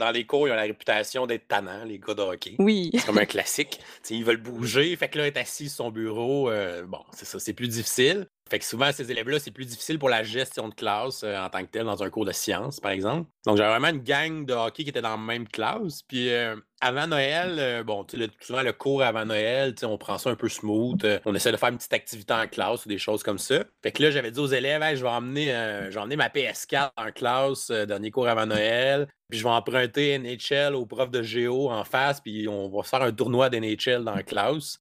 Dans 0.00 0.10
les 0.10 0.24
cours, 0.24 0.48
ils 0.48 0.50
ont 0.50 0.56
la 0.56 0.62
réputation 0.62 1.26
d'être 1.26 1.46
tannants, 1.46 1.84
les 1.84 1.98
gars 1.98 2.14
de 2.14 2.22
hockey. 2.22 2.56
Oui. 2.58 2.90
C'est 2.94 3.06
comme 3.06 3.18
un 3.18 3.26
classique. 3.26 3.78
ils 4.08 4.24
veulent 4.24 4.42
bouger. 4.42 4.96
Fait 4.96 5.08
que 5.08 5.18
là, 5.18 5.26
être 5.26 5.36
assis 5.36 5.68
sur 5.68 5.84
son 5.84 5.90
bureau, 5.90 6.50
euh, 6.50 6.84
bon, 6.84 7.00
c'est 7.12 7.26
ça, 7.26 7.38
c'est 7.38 7.52
plus 7.52 7.68
difficile. 7.68 8.26
Fait 8.50 8.58
que 8.58 8.64
souvent, 8.64 8.90
ces 8.90 9.08
élèves-là, 9.12 9.38
c'est 9.38 9.52
plus 9.52 9.64
difficile 9.66 9.98
pour 9.98 10.08
la 10.08 10.24
gestion 10.24 10.68
de 10.68 10.74
classe 10.74 11.22
euh, 11.22 11.38
en 11.38 11.48
tant 11.48 11.60
que 11.60 11.70
tel 11.70 11.84
dans 11.84 12.02
un 12.02 12.10
cours 12.10 12.24
de 12.24 12.32
sciences, 12.32 12.80
par 12.80 12.90
exemple. 12.90 13.30
Donc, 13.46 13.56
j'avais 13.56 13.70
vraiment 13.70 13.96
une 13.96 14.02
gang 14.02 14.44
de 14.44 14.52
hockey 14.52 14.82
qui 14.82 14.90
était 14.90 15.00
dans 15.00 15.10
la 15.10 15.16
même 15.16 15.46
classe. 15.46 16.02
Puis, 16.02 16.30
euh, 16.30 16.56
avant 16.80 17.06
Noël, 17.06 17.84
bon, 17.84 18.02
tu 18.04 18.18
sais, 18.18 18.28
souvent 18.40 18.62
le 18.62 18.72
cours 18.72 19.02
avant 19.02 19.24
Noël, 19.24 19.74
on 19.84 19.98
prend 19.98 20.18
ça 20.18 20.30
un 20.30 20.34
peu 20.34 20.48
smooth. 20.48 21.06
on 21.26 21.34
essaie 21.34 21.52
de 21.52 21.56
faire 21.56 21.68
une 21.68 21.76
petite 21.76 21.92
activité 21.92 22.34
en 22.34 22.48
classe 22.48 22.86
ou 22.86 22.88
des 22.88 22.98
choses 22.98 23.22
comme 23.22 23.38
ça. 23.38 23.62
Fait 23.82 23.92
que 23.92 24.02
là, 24.02 24.10
j'avais 24.10 24.32
dit 24.32 24.40
aux 24.40 24.46
élèves, 24.46 24.82
je 24.96 25.02
vais 25.02 25.08
emmener, 25.08 25.46
je 25.90 25.94
vais 25.94 26.00
emmener 26.00 26.16
ma 26.16 26.28
PS4 26.28 26.90
en 26.96 27.12
classe, 27.12 27.70
dernier 27.70 28.10
cours 28.10 28.28
avant 28.28 28.46
Noël. 28.46 29.06
Puis 29.28 29.38
je 29.38 29.44
vais 29.44 29.50
emprunter 29.50 30.18
NHL 30.18 30.74
au 30.74 30.86
prof 30.86 31.10
de 31.10 31.22
géo 31.22 31.70
en 31.70 31.84
face, 31.84 32.20
puis 32.20 32.48
on 32.48 32.68
va 32.68 32.82
faire 32.82 33.02
un 33.02 33.12
tournoi 33.12 33.48
d'NHL 33.50 34.02
dans 34.02 34.14
la 34.14 34.24
classe. 34.24 34.80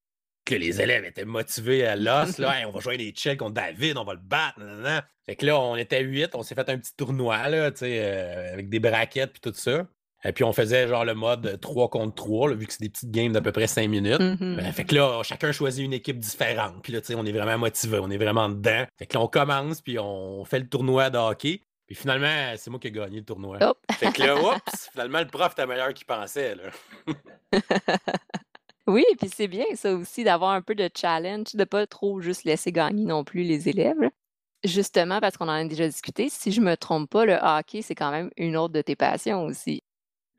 Que 0.49 0.55
les 0.55 0.81
élèves 0.81 1.05
étaient 1.05 1.25
motivés 1.25 1.85
à 1.85 1.95
l'os, 1.95 2.39
là, 2.39 2.55
on 2.67 2.71
va 2.71 2.79
jouer 2.79 2.97
NHL 2.97 3.37
contre 3.37 3.53
David, 3.53 3.97
on 3.97 4.03
va 4.03 4.15
le 4.15 4.19
battre. 4.19 4.59
Fait 5.27 5.35
que 5.35 5.45
là, 5.45 5.59
on 5.59 5.75
était 5.75 6.01
huit, 6.01 6.33
on 6.33 6.41
s'est 6.41 6.55
fait 6.55 6.67
un 6.69 6.79
petit 6.79 6.95
tournoi, 6.97 7.49
là, 7.49 7.69
euh, 7.83 8.53
avec 8.53 8.67
des 8.67 8.79
braquettes 8.79 9.33
puis 9.33 9.41
tout 9.41 9.53
ça. 9.53 9.85
Et 10.25 10.31
puis 10.31 10.43
on 10.43 10.51
faisait 10.51 10.87
genre 10.87 11.05
le 11.05 11.13
mode 11.13 11.59
3 11.61 11.91
contre 11.91 12.15
3, 12.15 12.55
vu 12.55 12.65
que 12.65 12.73
c'est 12.73 12.81
des 12.81 12.89
petites 12.89 13.11
games 13.11 13.31
d'à 13.31 13.41
peu 13.41 13.51
près 13.51 13.67
5 13.67 13.87
minutes. 13.87 14.19
Mm-hmm. 14.19 14.55
Ben, 14.55 14.71
fait 14.71 14.85
que 14.85 14.95
là, 14.95 15.21
chacun 15.21 15.51
choisit 15.51 15.85
une 15.85 15.93
équipe 15.93 16.17
différente. 16.17 16.81
Puis 16.81 16.93
là, 16.93 17.01
tu 17.01 17.07
sais, 17.07 17.15
on 17.15 17.25
est 17.27 17.31
vraiment 17.31 17.59
motivé, 17.59 17.99
on 18.01 18.09
est 18.09 18.17
vraiment 18.17 18.49
dedans. 18.49 18.87
Fait 18.97 19.05
que 19.05 19.15
là, 19.15 19.23
on 19.23 19.27
commence, 19.27 19.81
puis 19.81 19.99
on 19.99 20.45
fait 20.45 20.57
le 20.57 20.67
tournoi 20.67 21.11
de 21.11 21.19
hockey. 21.19 21.61
Puis 21.85 21.95
finalement, 21.95 22.55
c'est 22.57 22.71
moi 22.71 22.79
qui 22.79 22.87
ai 22.87 22.91
gagné 22.91 23.19
le 23.19 23.25
tournoi. 23.25 23.59
Hop. 23.61 23.77
Fait 23.91 24.11
que 24.11 24.23
là, 24.23 24.35
oups, 24.35 24.89
finalement, 24.91 25.19
le 25.19 25.27
prof 25.27 25.51
était 25.51 25.67
meilleur 25.67 25.93
qu'il 25.93 26.07
pensait. 26.07 26.55
Là. 26.55 26.63
Oui, 28.89 29.05
puis 29.19 29.29
c'est 29.29 29.47
bien 29.47 29.65
ça 29.75 29.93
aussi 29.93 30.23
d'avoir 30.23 30.51
un 30.51 30.63
peu 30.63 30.73
de 30.73 30.89
challenge, 30.95 31.53
de 31.53 31.63
pas 31.63 31.85
trop 31.85 32.21
juste 32.21 32.43
laisser 32.43 32.71
gagner 32.71 33.05
non 33.05 33.23
plus 33.23 33.43
les 33.43 33.69
élèves. 33.69 34.09
Justement, 34.63 35.19
parce 35.19 35.37
qu'on 35.37 35.47
en 35.47 35.51
a 35.51 35.63
déjà 35.63 35.87
discuté, 35.87 36.27
si 36.29 36.51
je 36.51 36.59
me 36.59 36.75
trompe 36.75 37.07
pas, 37.07 37.23
le 37.23 37.37
hockey, 37.39 37.83
c'est 37.83 37.93
quand 37.93 38.09
même 38.09 38.31
une 38.35 38.57
autre 38.57 38.73
de 38.73 38.81
tes 38.81 38.95
passions 38.95 39.45
aussi. 39.45 39.83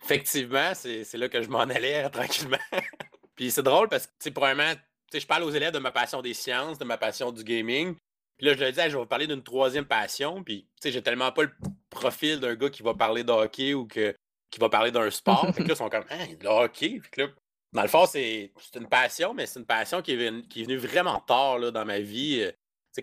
Effectivement, 0.03 0.73
c'est 0.75 1.17
là 1.17 1.29
que 1.29 1.41
je 1.41 1.49
m'en 1.49 1.61
allais 1.61 2.09
tranquillement. 2.11 2.59
Puis 3.37 3.53
c'est 3.53 3.63
drôle 3.63 3.89
parce 3.89 4.07
que, 4.07 4.13
tu 4.13 4.25
sais, 4.25 4.31
probablement, 4.33 4.75
tu 4.75 4.81
sais, 5.13 5.21
je 5.21 5.27
parle 5.29 5.45
aux 5.45 5.51
élèves 5.51 5.73
de 5.73 5.79
ma 5.79 5.93
passion 5.93 6.21
des 6.21 6.35
sciences, 6.35 6.79
de 6.79 6.85
ma 6.85 6.99
passion 6.99 7.31
du 7.31 7.45
gaming. 7.45 7.95
Puis 8.37 8.47
là, 8.47 8.55
je 8.55 8.59
leur 8.59 8.73
dis, 8.73 8.81
je 8.81 8.89
vais 8.89 8.99
vous 8.99 9.07
parler 9.07 9.29
d'une 9.29 9.45
troisième 9.45 9.85
passion. 9.85 10.43
Puis, 10.43 10.63
tu 10.63 10.69
sais, 10.83 10.93
j'ai 10.93 11.03
tellement 11.03 11.31
pas 11.31 11.45
le 11.45 11.53
profil 11.89 12.41
d'un 12.41 12.57
gars 12.57 12.69
qui 12.69 12.83
va 12.83 12.95
parler 12.95 13.23
de 13.23 13.31
hockey 13.31 13.75
ou 13.75 13.87
que, 13.87 14.17
qui 14.51 14.59
va 14.59 14.69
parler 14.69 14.91
d'un 14.91 15.09
sport. 15.11 15.47
fait 15.55 15.63
que 15.63 15.69
là, 15.69 15.75
ils 15.75 15.77
sont 15.77 15.89
comme, 15.89 16.05
hein, 16.11 16.27
le 16.41 16.49
hockey. 16.49 17.01
Fait 17.01 17.23
là, 17.23 17.29
dans 17.73 17.83
le 17.83 17.89
fond, 17.89 18.07
c'est 18.07 18.53
c'est 18.61 18.79
une 18.81 18.89
passion, 18.89 19.35
mais 19.35 19.47
c'est 19.47 19.59
une 19.61 19.67
passion 19.67 20.03
qui 20.03 20.13
est, 20.13 20.17
venue, 20.17 20.43
qui 20.43 20.61
est 20.63 20.65
venue 20.65 20.77
vraiment 20.79 21.21
tard 21.21 21.59
là, 21.59 21.71
dans 21.71 21.85
ma 21.85 21.99
vie. 22.01 22.43
Euh, 22.43 22.51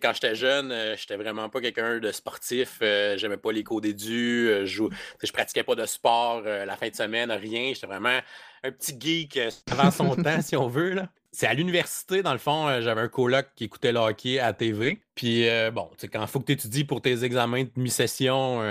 quand 0.01 0.11
j'étais 0.13 0.35
jeune, 0.35 0.71
euh, 0.71 0.95
j'étais 0.97 1.15
vraiment 1.15 1.49
pas 1.49 1.59
quelqu'un 1.61 1.97
de 1.99 2.11
sportif. 2.11 2.79
euh, 2.81 3.17
J'aimais 3.17 3.37
pas 3.37 3.51
les 3.51 3.63
cours 3.63 3.81
d'édu. 3.81 4.47
euh, 4.49 4.65
Je, 4.65 4.83
je 5.23 5.31
pratiquais 5.31 5.63
pas 5.63 5.75
de 5.75 5.85
sport 5.85 6.43
euh, 6.45 6.65
la 6.65 6.75
fin 6.75 6.89
de 6.89 6.95
semaine, 6.95 7.31
rien. 7.31 7.71
J'étais 7.73 7.87
vraiment 7.87 8.19
un 8.63 8.71
petit 8.71 8.95
geek 8.99 9.39
avant 9.71 9.89
son 9.89 10.15
temps, 10.23 10.41
si 10.41 10.55
on 10.55 10.67
veut. 10.67 10.91
là. 10.93 11.09
C'est 11.31 11.47
à 11.47 11.53
l'université, 11.53 12.21
dans 12.21 12.33
le 12.33 12.37
fond, 12.37 12.79
j'avais 12.81 13.01
un 13.01 13.07
coloc 13.07 13.47
qui 13.55 13.63
écoutait 13.63 13.91
le 13.91 13.99
hockey 13.99 14.39
à 14.39 14.53
TV. 14.53 14.99
Puis, 15.15 15.45
bon, 15.73 15.89
quand 16.11 16.21
il 16.21 16.27
faut 16.27 16.39
que 16.41 16.45
tu 16.47 16.51
étudies 16.53 16.83
pour 16.83 17.01
tes 17.01 17.23
examens 17.23 17.63
de 17.63 17.71
mi-session, 17.75 18.61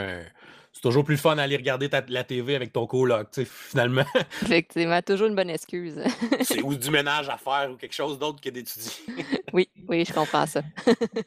c'est 0.76 0.83
toujours 0.83 1.04
plus 1.04 1.16
fun 1.16 1.37
d'aller 1.37 1.56
regarder 1.56 1.88
ta- 1.88 2.04
la 2.06 2.23
TV 2.23 2.54
avec 2.54 2.71
ton 2.71 2.87
coloc, 2.87 3.30
tu 3.30 3.40
sais, 3.40 3.50
finalement. 3.50 4.04
Effectivement, 4.42 5.00
toujours 5.00 5.26
une 5.26 5.35
bonne 5.35 5.49
excuse. 5.49 5.99
C'est 6.42 6.61
ou 6.61 6.75
du 6.75 6.90
ménage 6.90 7.30
à 7.30 7.38
faire 7.38 7.71
ou 7.73 7.76
quelque 7.76 7.95
chose 7.95 8.18
d'autre 8.18 8.42
que 8.42 8.50
d'étudier. 8.50 8.92
Oui, 9.54 9.71
oui, 9.88 10.04
je 10.04 10.12
comprends 10.12 10.45
ça. 10.45 10.61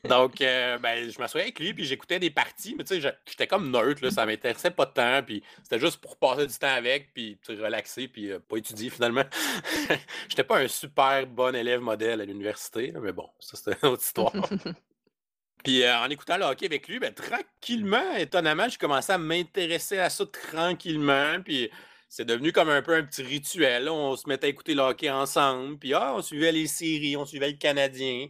Donc, 0.08 0.40
euh, 0.42 0.78
ben, 0.78 1.10
je 1.10 1.18
m'assoyais 1.18 1.46
avec 1.46 1.60
lui, 1.60 1.74
puis 1.74 1.84
j'écoutais 1.84 2.20
des 2.20 2.30
parties, 2.30 2.76
mais 2.78 2.84
tu 2.84 3.02
sais, 3.02 3.14
j'étais 3.26 3.48
comme 3.48 3.72
neutre, 3.72 4.04
là, 4.04 4.12
ça 4.12 4.24
m'intéressait 4.24 4.70
pas 4.70 4.86
tant, 4.86 5.24
puis 5.26 5.42
c'était 5.64 5.80
juste 5.80 5.98
pour 6.00 6.16
passer 6.18 6.46
du 6.46 6.54
temps 6.54 6.68
avec, 6.68 7.12
puis 7.12 7.40
relaxer, 7.48 8.08
puis 8.08 8.30
euh, 8.32 8.38
pas 8.48 8.58
étudier 8.58 8.92
finalement. 8.92 9.24
j'étais 10.30 10.44
pas 10.44 10.60
un 10.60 10.68
super 10.68 11.26
bon 11.26 11.56
élève 11.56 11.80
modèle 11.80 12.22
à 12.22 12.26
l'université, 12.26 12.94
mais 13.02 13.14
bon, 13.14 13.30
ça 13.40 13.58
c'était 13.58 13.78
une 13.82 13.90
autre 13.90 14.04
histoire. 14.04 14.34
Puis 15.64 15.84
euh, 15.84 15.98
en 16.00 16.10
écoutant 16.10 16.38
le 16.38 16.46
hockey 16.46 16.66
avec 16.66 16.88
lui, 16.88 17.00
ben, 17.00 17.14
tranquillement, 17.14 18.16
étonnamment, 18.16 18.68
j'ai 18.70 18.78
commencé 18.78 19.12
à 19.12 19.18
m'intéresser 19.18 20.00
à 20.00 20.10
ça 20.10 20.26
tranquillement. 20.26 21.42
Puis 21.44 21.70
c'est 22.08 22.26
devenu 22.26 22.52
comme 22.52 22.70
un 22.70 22.82
peu 22.82 22.96
un 22.96 23.04
petit 23.04 23.24
rituel. 23.24 23.90
On 23.90 24.16
se 24.16 24.28
mettait 24.28 24.48
à 24.48 24.50
écouter 24.50 24.74
le 24.74 24.82
hockey 24.82 25.10
ensemble. 25.10 25.78
Puis 25.78 25.94
ah, 25.94 26.14
on 26.16 26.22
suivait 26.22 26.52
les 26.52 26.68
séries, 26.68 27.18
on 27.18 27.26
suivait 27.26 27.52
le 27.52 27.58
Canadien. 27.58 28.28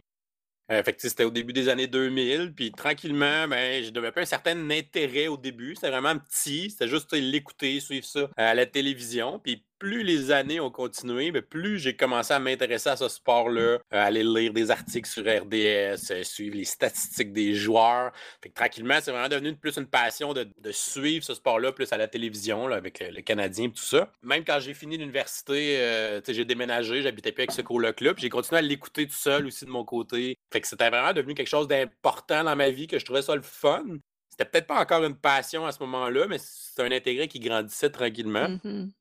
Euh, 0.70 0.82
fait 0.84 0.92
que 0.92 1.02
c'était 1.02 1.24
au 1.24 1.30
début 1.30 1.52
des 1.52 1.68
années 1.68 1.86
2000. 1.86 2.52
Puis 2.54 2.72
tranquillement, 2.72 3.48
ben, 3.48 3.82
j'ai 3.82 3.90
développé 3.90 4.20
un 4.20 4.26
certain 4.26 4.70
intérêt 4.70 5.28
au 5.28 5.36
début. 5.36 5.74
C'était 5.74 5.90
vraiment 5.90 6.16
petit. 6.18 6.70
C'était 6.70 6.88
juste 6.88 7.12
l'écouter, 7.12 7.80
suivre 7.80 8.06
ça 8.06 8.28
à 8.36 8.54
la 8.54 8.66
télévision. 8.66 9.38
Puis 9.38 9.64
plus 9.80 10.02
les 10.04 10.30
années 10.30 10.60
ont 10.60 10.70
continué, 10.70 11.32
ben, 11.32 11.42
plus 11.42 11.78
j'ai 11.78 11.96
commencé 11.96 12.32
à 12.32 12.38
m'intéresser 12.38 12.90
à 12.90 12.96
ce 12.96 13.08
sport-là, 13.08 13.60
euh, 13.60 13.78
aller 13.90 14.22
lire 14.22 14.52
des 14.52 14.70
articles 14.70 15.08
sur 15.08 15.22
RDS, 15.22 16.12
euh, 16.12 16.22
suivre 16.22 16.54
les 16.54 16.66
statistiques 16.66 17.32
des 17.32 17.54
joueurs. 17.54 18.12
Fait 18.42 18.50
que 18.50 18.54
tranquillement, 18.54 18.98
c'est 19.00 19.10
vraiment 19.10 19.28
devenu 19.28 19.56
plus 19.56 19.78
une 19.78 19.86
passion 19.86 20.34
de, 20.34 20.46
suivre 20.70 21.24
ce 21.24 21.34
sport-là 21.34 21.72
plus 21.72 21.92
à 21.92 21.96
la 21.96 22.06
télévision, 22.06 22.68
avec 22.68 23.00
le, 23.00 23.10
le 23.10 23.22
Canadien 23.22 23.64
et 23.64 23.72
tout 23.72 23.82
ça. 23.82 24.12
Même 24.22 24.44
quand 24.44 24.60
j'ai 24.60 24.74
fini 24.74 24.98
l'université, 24.98 25.78
euh, 25.80 26.20
j'ai 26.28 26.44
déménagé, 26.44 27.02
j'habitais 27.02 27.32
plus 27.32 27.42
avec 27.42 27.52
ce 27.52 27.62
coloc-là, 27.62 28.14
puis 28.14 28.22
j'ai 28.22 28.28
continué 28.28 28.58
à 28.58 28.62
l'écouter 28.62 29.06
tout 29.06 29.14
seul 29.14 29.46
aussi 29.46 29.64
de 29.64 29.70
mon 29.70 29.84
côté. 29.84 30.36
Fait 30.52 30.60
que 30.60 30.68
c'était 30.68 30.90
vraiment 30.90 31.14
devenu 31.14 31.34
quelque 31.34 31.48
chose 31.48 31.66
d'important 31.66 32.44
dans 32.44 32.54
ma 32.54 32.68
vie, 32.68 32.86
que 32.86 32.98
je 32.98 33.04
trouvais 33.04 33.22
ça 33.22 33.34
le 33.34 33.42
fun. 33.42 33.82
C'était 34.28 34.44
peut-être 34.44 34.66
pas 34.66 34.80
encore 34.80 35.04
une 35.04 35.16
passion 35.16 35.64
à 35.64 35.72
ce 35.72 35.80
moment-là, 35.80 36.26
mais 36.28 36.36
c'est 36.38 36.82
un 36.82 36.92
intérêt 36.92 37.28
qui 37.28 37.40
grandissait 37.40 37.90
tranquillement. 37.90 38.48
Mhm. 38.62 38.92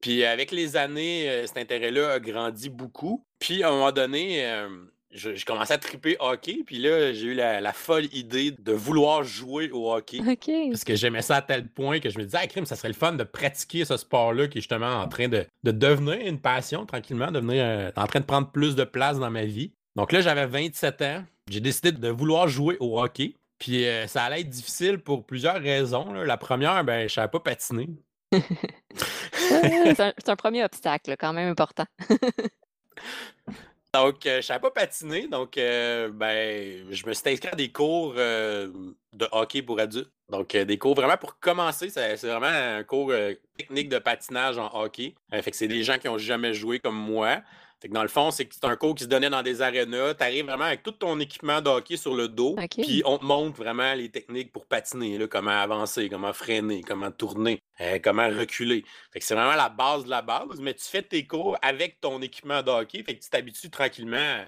Puis 0.00 0.24
avec 0.24 0.50
les 0.50 0.76
années, 0.76 1.28
euh, 1.28 1.46
cet 1.46 1.58
intérêt-là 1.58 2.12
a 2.12 2.20
grandi 2.20 2.68
beaucoup. 2.70 3.24
Puis 3.38 3.62
à 3.62 3.68
un 3.68 3.72
moment 3.72 3.92
donné, 3.92 4.44
euh, 4.46 4.68
je, 5.10 5.34
je 5.34 5.44
commençais 5.44 5.74
à 5.74 5.78
triper 5.78 6.16
hockey. 6.20 6.62
Puis 6.64 6.78
là, 6.78 7.12
j'ai 7.12 7.26
eu 7.28 7.34
la, 7.34 7.60
la 7.60 7.72
folle 7.72 8.06
idée 8.14 8.52
de 8.52 8.72
vouloir 8.72 9.24
jouer 9.24 9.70
au 9.70 9.92
hockey. 9.92 10.20
OK. 10.20 10.50
Parce 10.70 10.84
que 10.84 10.94
j'aimais 10.94 11.22
ça 11.22 11.36
à 11.36 11.42
tel 11.42 11.68
point 11.68 12.00
que 12.00 12.10
je 12.10 12.18
me 12.18 12.24
disais, 12.24 12.38
ah, 12.40 12.46
crime, 12.46 12.66
ça 12.66 12.76
serait 12.76 12.88
le 12.88 12.94
fun 12.94 13.12
de 13.12 13.24
pratiquer 13.24 13.84
ce 13.84 13.96
sport-là 13.96 14.48
qui 14.48 14.58
est 14.58 14.60
justement 14.60 15.00
en 15.00 15.08
train 15.08 15.28
de, 15.28 15.44
de 15.64 15.70
devenir 15.70 16.18
une 16.26 16.40
passion 16.40 16.86
tranquillement, 16.86 17.30
devenir 17.30 17.64
euh, 17.64 17.90
en 17.96 18.06
train 18.06 18.20
de 18.20 18.24
prendre 18.24 18.50
plus 18.50 18.76
de 18.76 18.84
place 18.84 19.18
dans 19.18 19.30
ma 19.30 19.44
vie. 19.44 19.72
Donc 19.96 20.12
là, 20.12 20.20
j'avais 20.20 20.46
27 20.46 21.02
ans. 21.02 21.24
J'ai 21.50 21.60
décidé 21.60 21.92
de 21.92 22.08
vouloir 22.08 22.48
jouer 22.48 22.76
au 22.80 23.00
hockey. 23.00 23.34
Puis 23.58 23.84
euh, 23.86 24.06
ça 24.06 24.24
allait 24.24 24.40
être 24.40 24.48
difficile 24.48 24.98
pour 24.98 25.26
plusieurs 25.26 25.60
raisons. 25.60 26.12
là. 26.12 26.24
La 26.24 26.36
première, 26.36 26.82
ben, 26.84 27.08
je 27.08 27.14
savais 27.14 27.28
pas 27.28 27.40
patiner. 27.40 27.88
Ah, 28.32 28.38
c'est 30.18 30.28
un, 30.28 30.36
premier 30.36 30.64
obstacle, 30.64 31.16
quand 31.18 31.32
même 31.32 31.50
important. 31.50 31.86
Donc, 33.94 34.24
euh, 34.26 34.40
je 34.40 34.46
savais 34.46 34.60
pas 34.60 34.70
patiner, 34.70 35.26
donc 35.26 35.58
euh, 35.58 36.10
ben, 36.12 36.86
je 36.92 37.04
me 37.06 37.12
suis 37.12 37.28
inscrit 37.28 37.48
à 37.48 37.56
des 37.56 37.72
cours 37.72 38.14
euh, 38.16 38.68
de 39.12 39.26
hockey 39.32 39.62
pour 39.62 39.80
adultes. 39.80 40.12
Donc, 40.30 40.54
euh, 40.54 40.64
des 40.64 40.78
cours 40.78 40.94
vraiment 40.94 41.16
pour 41.16 41.38
commencer, 41.40 41.90
c'est 41.90 42.16
vraiment 42.22 42.46
un 42.46 42.84
cours 42.84 43.10
euh, 43.10 43.34
technique 43.58 43.88
de 43.88 43.98
patinage 43.98 44.58
en 44.58 44.70
hockey. 44.72 45.14
Euh, 45.34 45.42
fait 45.42 45.50
que 45.50 45.56
c'est 45.56 45.68
des 45.68 45.82
gens 45.82 45.98
qui 45.98 46.08
ont 46.08 46.18
jamais 46.18 46.54
joué 46.54 46.78
comme 46.78 46.96
moi. 46.96 47.42
Fait 47.80 47.88
que 47.88 47.94
dans 47.94 48.02
le 48.02 48.08
fond, 48.08 48.30
c'est 48.30 48.44
que 48.44 48.54
c'est 48.54 48.66
un 48.66 48.76
cours 48.76 48.94
qui 48.94 49.04
se 49.04 49.08
donnait 49.08 49.30
dans 49.30 49.42
des 49.42 49.62
arénas. 49.62 50.14
Tu 50.14 50.22
arrives 50.22 50.44
vraiment 50.44 50.64
avec 50.64 50.82
tout 50.82 50.92
ton 50.92 51.18
équipement 51.18 51.62
de 51.62 51.70
hockey 51.70 51.96
sur 51.96 52.14
le 52.14 52.28
dos. 52.28 52.54
Puis 52.70 53.02
on 53.06 53.16
te 53.16 53.24
montre 53.24 53.56
vraiment 53.56 53.94
les 53.94 54.10
techniques 54.10 54.52
pour 54.52 54.66
patiner, 54.66 55.16
là, 55.16 55.26
comment 55.26 55.50
avancer, 55.50 56.10
comment 56.10 56.32
freiner, 56.34 56.82
comment 56.82 57.10
tourner, 57.10 57.62
euh, 57.80 57.98
comment 58.02 58.28
reculer. 58.28 58.84
Fait 59.12 59.20
que 59.20 59.24
c'est 59.24 59.34
vraiment 59.34 59.56
la 59.56 59.70
base 59.70 60.04
de 60.04 60.10
la 60.10 60.20
base, 60.20 60.60
mais 60.60 60.74
tu 60.74 60.84
fais 60.84 61.02
tes 61.02 61.26
cours 61.26 61.56
avec 61.62 62.00
ton 62.00 62.20
équipement 62.20 62.62
de 62.62 62.70
hockey. 62.70 63.02
Fait 63.02 63.16
que 63.16 63.22
tu 63.22 63.30
t'habitues 63.30 63.70
tranquillement 63.70 64.44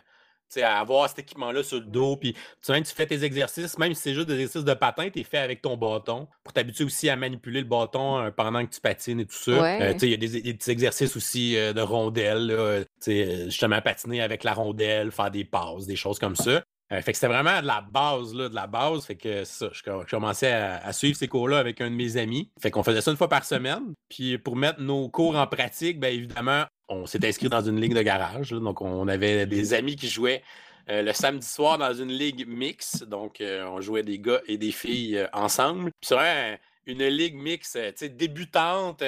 à 0.60 0.80
avoir 0.80 1.08
cet 1.08 1.20
équipement-là 1.20 1.62
sur 1.62 1.78
le 1.78 1.86
dos. 1.86 2.16
Puis 2.16 2.34
tu, 2.34 2.40
sais, 2.60 2.82
tu 2.82 2.92
fais 2.94 3.06
tes 3.06 3.24
exercices, 3.24 3.78
même 3.78 3.94
si 3.94 4.02
c'est 4.02 4.14
juste 4.14 4.26
des 4.26 4.34
exercices 4.34 4.64
de 4.64 4.74
patin, 4.74 5.08
tu 5.08 5.20
es 5.20 5.22
fait 5.24 5.38
avec 5.38 5.62
ton 5.62 5.76
bâton 5.76 6.28
pour 6.44 6.52
t'habituer 6.52 6.84
aussi 6.84 7.08
à 7.08 7.16
manipuler 7.16 7.60
le 7.60 7.66
bâton 7.66 8.18
euh, 8.18 8.30
pendant 8.30 8.66
que 8.66 8.70
tu 8.74 8.80
patines 8.80 9.20
et 9.20 9.26
tout 9.26 9.36
ça. 9.36 9.52
Euh, 9.52 9.62
Ouais. 9.62 9.96
il 10.02 10.10
y 10.10 10.14
a 10.14 10.16
des, 10.16 10.42
des 10.42 10.52
petits 10.54 10.70
exercices 10.70 11.16
aussi 11.16 11.56
euh, 11.56 11.72
de 11.72 11.80
rondelles, 11.80 12.46
là, 12.48 12.80
justement 13.06 13.80
patiner 13.80 14.20
avec 14.20 14.42
la 14.44 14.52
rondelle, 14.52 15.12
faire 15.12 15.30
des 15.30 15.44
passes, 15.44 15.86
des 15.86 15.96
choses 15.96 16.18
comme 16.18 16.36
ça. 16.36 16.62
Fait 16.90 17.12
que 17.12 17.14
c'était 17.14 17.28
vraiment 17.32 17.62
de 17.62 17.66
la 17.66 17.80
base, 17.80 18.34
là, 18.34 18.50
de 18.50 18.54
la 18.54 18.66
base. 18.66 19.06
Fait 19.06 19.14
que 19.14 19.44
c'est 19.44 19.64
ça, 19.64 19.70
je 19.72 20.10
commençais 20.10 20.52
à, 20.52 20.76
à 20.84 20.92
suivre 20.92 21.16
ces 21.16 21.26
cours-là 21.26 21.58
avec 21.58 21.80
un 21.80 21.88
de 21.88 21.94
mes 21.94 22.18
amis. 22.18 22.50
Fait 22.60 22.70
qu'on 22.70 22.82
faisait 22.82 23.00
ça 23.00 23.10
une 23.10 23.16
fois 23.16 23.30
par 23.30 23.46
semaine. 23.46 23.94
Puis 24.10 24.36
pour 24.36 24.56
mettre 24.56 24.78
nos 24.82 25.08
cours 25.08 25.34
en 25.36 25.46
pratique, 25.46 25.98
bien 25.98 26.10
évidemment, 26.10 26.64
on 26.88 27.06
s'est 27.06 27.24
inscrit 27.26 27.48
dans 27.48 27.62
une 27.62 27.80
ligue 27.80 27.94
de 27.94 28.02
garage. 28.02 28.52
là. 28.52 28.60
donc 28.60 28.80
on 28.80 29.08
avait 29.08 29.46
des 29.46 29.74
amis 29.74 29.96
qui 29.96 30.08
jouaient 30.08 30.42
euh, 30.90 31.02
le 31.02 31.12
samedi 31.12 31.46
soir 31.46 31.78
dans 31.78 31.94
une 31.94 32.10
ligue 32.10 32.46
mixte. 32.46 33.04
Donc 33.04 33.40
euh, 33.40 33.64
on 33.66 33.80
jouait 33.80 34.02
des 34.02 34.18
gars 34.18 34.40
et 34.46 34.56
des 34.56 34.72
filles 34.72 35.18
euh, 35.18 35.26
ensemble. 35.32 35.90
Puis 36.00 36.08
c'est 36.08 36.14
vraiment 36.14 36.56
une 36.86 37.06
ligue 37.06 37.36
mixte, 37.36 37.78
tu 37.80 37.92
sais, 37.94 38.08
débutante. 38.08 38.98
tu 38.98 39.04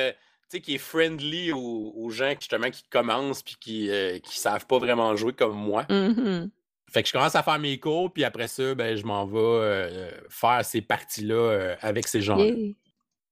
sais, 0.48 0.60
qui 0.60 0.76
est 0.76 0.78
friendly 0.78 1.52
aux, 1.52 1.92
aux 1.96 2.10
gens 2.10 2.32
justement 2.38 2.70
qui 2.70 2.84
commencent 2.88 3.42
puis 3.42 3.56
qui, 3.58 3.90
qui 4.22 4.38
savent 4.38 4.66
pas 4.66 4.78
vraiment 4.78 5.16
jouer 5.16 5.32
comme 5.32 5.56
moi. 5.56 5.84
Mhm. 5.90 6.50
Fait 6.92 7.02
que 7.02 7.08
je 7.08 7.12
commence 7.12 7.34
à 7.34 7.42
faire 7.42 7.58
mes 7.58 7.80
cours, 7.80 8.12
puis 8.12 8.22
après 8.22 8.46
ça, 8.46 8.72
ben, 8.76 8.96
je 8.96 9.04
m'en 9.04 9.26
vais 9.26 10.12
faire 10.28 10.64
ces 10.64 10.80
parties-là 10.80 11.74
avec 11.80 12.06
ces 12.06 12.22
gens-là. 12.22 12.44
Yeah. 12.44 12.74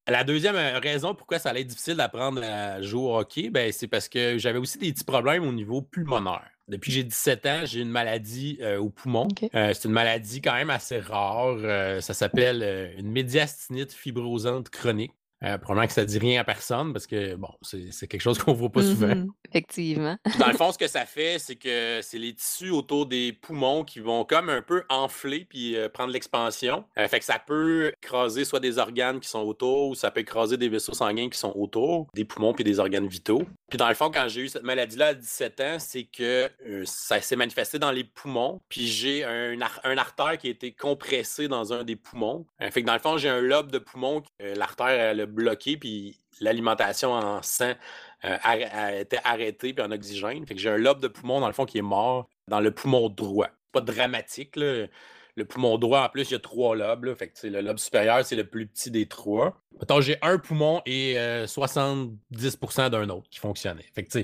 La 0.08 0.24
deuxième 0.24 0.56
euh, 0.56 0.78
raison 0.78 1.14
pourquoi 1.14 1.38
ça 1.38 1.50
allait 1.50 1.60
être 1.60 1.68
difficile 1.68 1.96
d'apprendre 1.96 2.42
à 2.42 2.82
jouer 2.82 3.02
au 3.02 3.16
hockey, 3.16 3.50
ben, 3.50 3.70
c'est 3.72 3.86
parce 3.86 4.08
que 4.08 4.36
j'avais 4.38 4.58
aussi 4.58 4.78
des 4.78 4.92
petits 4.92 5.04
problèmes 5.04 5.46
au 5.46 5.52
niveau 5.52 5.80
pulmonaire. 5.82 6.52
Depuis 6.68 6.90
que 6.90 6.94
j'ai 6.94 7.04
17 7.04 7.46
ans, 7.46 7.60
j'ai 7.64 7.80
une 7.80 7.90
maladie 7.90 8.58
euh, 8.62 8.78
au 8.78 8.88
poumon. 8.88 9.28
Euh, 9.54 9.72
c'est 9.74 9.84
une 9.84 9.92
maladie 9.92 10.40
quand 10.40 10.54
même 10.54 10.70
assez 10.70 10.98
rare. 10.98 11.56
Euh, 11.58 12.00
ça 12.00 12.14
s'appelle 12.14 12.94
une 12.98 13.10
médiastinite 13.10 13.92
fibrosante 13.92 14.70
chronique. 14.70 15.12
Euh, 15.44 15.58
probablement 15.58 15.86
que 15.86 15.92
ça 15.92 16.04
dit 16.04 16.18
rien 16.18 16.40
à 16.40 16.44
personne 16.44 16.92
parce 16.92 17.06
que, 17.06 17.34
bon, 17.34 17.48
c'est 17.62 18.06
quelque 18.06 18.20
chose 18.20 18.38
qu'on 18.42 18.52
voit 18.52 18.70
pas 18.70 18.82
souvent. 18.82 19.14
Mhm. 19.14 19.32
Effectivement. 19.48 20.16
Dans 20.38 20.46
le 20.46 20.54
fond, 20.54 20.72
ce 20.72 20.78
que 20.78 20.86
ça 20.86 21.04
fait, 21.04 21.38
c'est 21.38 21.56
que 21.56 22.00
c'est 22.02 22.18
les 22.18 22.34
tissus 22.34 22.70
autour 22.70 23.06
des 23.06 23.32
poumons 23.32 23.84
qui 23.84 24.00
vont 24.00 24.24
comme 24.24 24.48
un 24.48 24.62
peu 24.62 24.84
enfler 24.88 25.44
puis 25.48 25.76
euh, 25.76 25.88
prendre 25.88 26.12
l'expansion. 26.12 26.84
Euh, 26.98 27.08
fait 27.08 27.18
que 27.18 27.24
ça 27.24 27.38
peut 27.38 27.92
écraser 28.02 28.44
soit 28.44 28.60
des 28.60 28.78
organes 28.78 29.20
qui 29.20 29.28
sont 29.28 29.42
autour 29.42 29.88
ou 29.88 29.94
ça 29.94 30.10
peut 30.10 30.20
écraser 30.20 30.56
des 30.56 30.68
vaisseaux 30.68 30.94
sanguins 30.94 31.28
qui 31.28 31.38
sont 31.38 31.52
autour, 31.56 32.06
des 32.14 32.24
poumons 32.24 32.54
puis 32.54 32.64
des 32.64 32.78
organes 32.78 33.06
vitaux. 33.06 33.42
Puis 33.68 33.78
dans 33.78 33.88
le 33.88 33.94
fond, 33.94 34.10
quand 34.10 34.28
j'ai 34.28 34.42
eu 34.42 34.48
cette 34.48 34.62
maladie-là 34.62 35.08
à 35.08 35.14
17 35.14 35.60
ans, 35.60 35.76
c'est 35.78 36.04
que 36.04 36.50
ça 36.84 37.20
s'est 37.20 37.36
manifesté 37.36 37.78
dans 37.78 37.90
les 37.90 38.04
poumons. 38.04 38.60
Puis 38.68 38.86
j'ai 38.86 39.24
un, 39.24 39.56
un, 39.84 39.98
artère 39.98 40.38
qui 40.38 40.48
a 40.48 40.50
été 40.50 40.72
compressé 40.72 41.48
dans 41.48 41.72
un 41.72 41.84
des 41.84 41.96
poumons. 41.96 42.46
fait 42.60 42.82
que 42.82 42.86
dans 42.86 42.92
le 42.92 42.98
fond, 42.98 43.16
j'ai 43.16 43.28
un 43.28 43.40
lobe 43.40 43.70
de 43.70 43.78
poumon, 43.78 44.22
l'artère 44.40 45.14
le 45.14 45.26
bloqué, 45.32 45.76
puis 45.76 46.18
l'alimentation 46.40 47.12
en 47.12 47.42
sang 47.42 47.72
euh, 48.24 48.36
a, 48.42 48.94
été 48.94 49.18
arrêtée, 49.24 49.72
puis 49.72 49.84
en 49.84 49.90
oxygène. 49.90 50.46
Fait 50.46 50.54
que 50.54 50.60
j'ai 50.60 50.70
un 50.70 50.76
lobe 50.76 51.00
de 51.00 51.08
poumon, 51.08 51.40
dans 51.40 51.46
le 51.46 51.52
fond, 51.52 51.64
qui 51.64 51.78
est 51.78 51.82
mort 51.82 52.28
dans 52.48 52.60
le 52.60 52.70
poumon 52.70 53.08
droit. 53.08 53.48
Pas 53.72 53.80
dramatique. 53.80 54.56
Le 54.56 54.88
poumon 55.48 55.78
droit, 55.78 56.02
en 56.02 56.08
plus, 56.08 56.30
il 56.30 56.32
y 56.32 56.36
a 56.36 56.40
trois 56.40 56.76
lobes. 56.76 57.14
Fait 57.14 57.28
que, 57.28 57.46
le 57.46 57.60
lobe 57.60 57.78
supérieur, 57.78 58.24
c'est 58.24 58.36
le 58.36 58.44
plus 58.44 58.66
petit 58.66 58.90
des 58.90 59.06
trois. 59.06 59.60
Mettons, 59.80 60.00
j'ai 60.00 60.18
un 60.22 60.38
poumon 60.38 60.82
et 60.86 61.14
70% 61.14 62.10
euh, 62.80 62.88
d'un 62.88 63.08
autre 63.08 63.28
qui 63.30 63.38
fonctionnait. 63.38 63.86
Fait 63.94 64.04
que, 64.04 64.18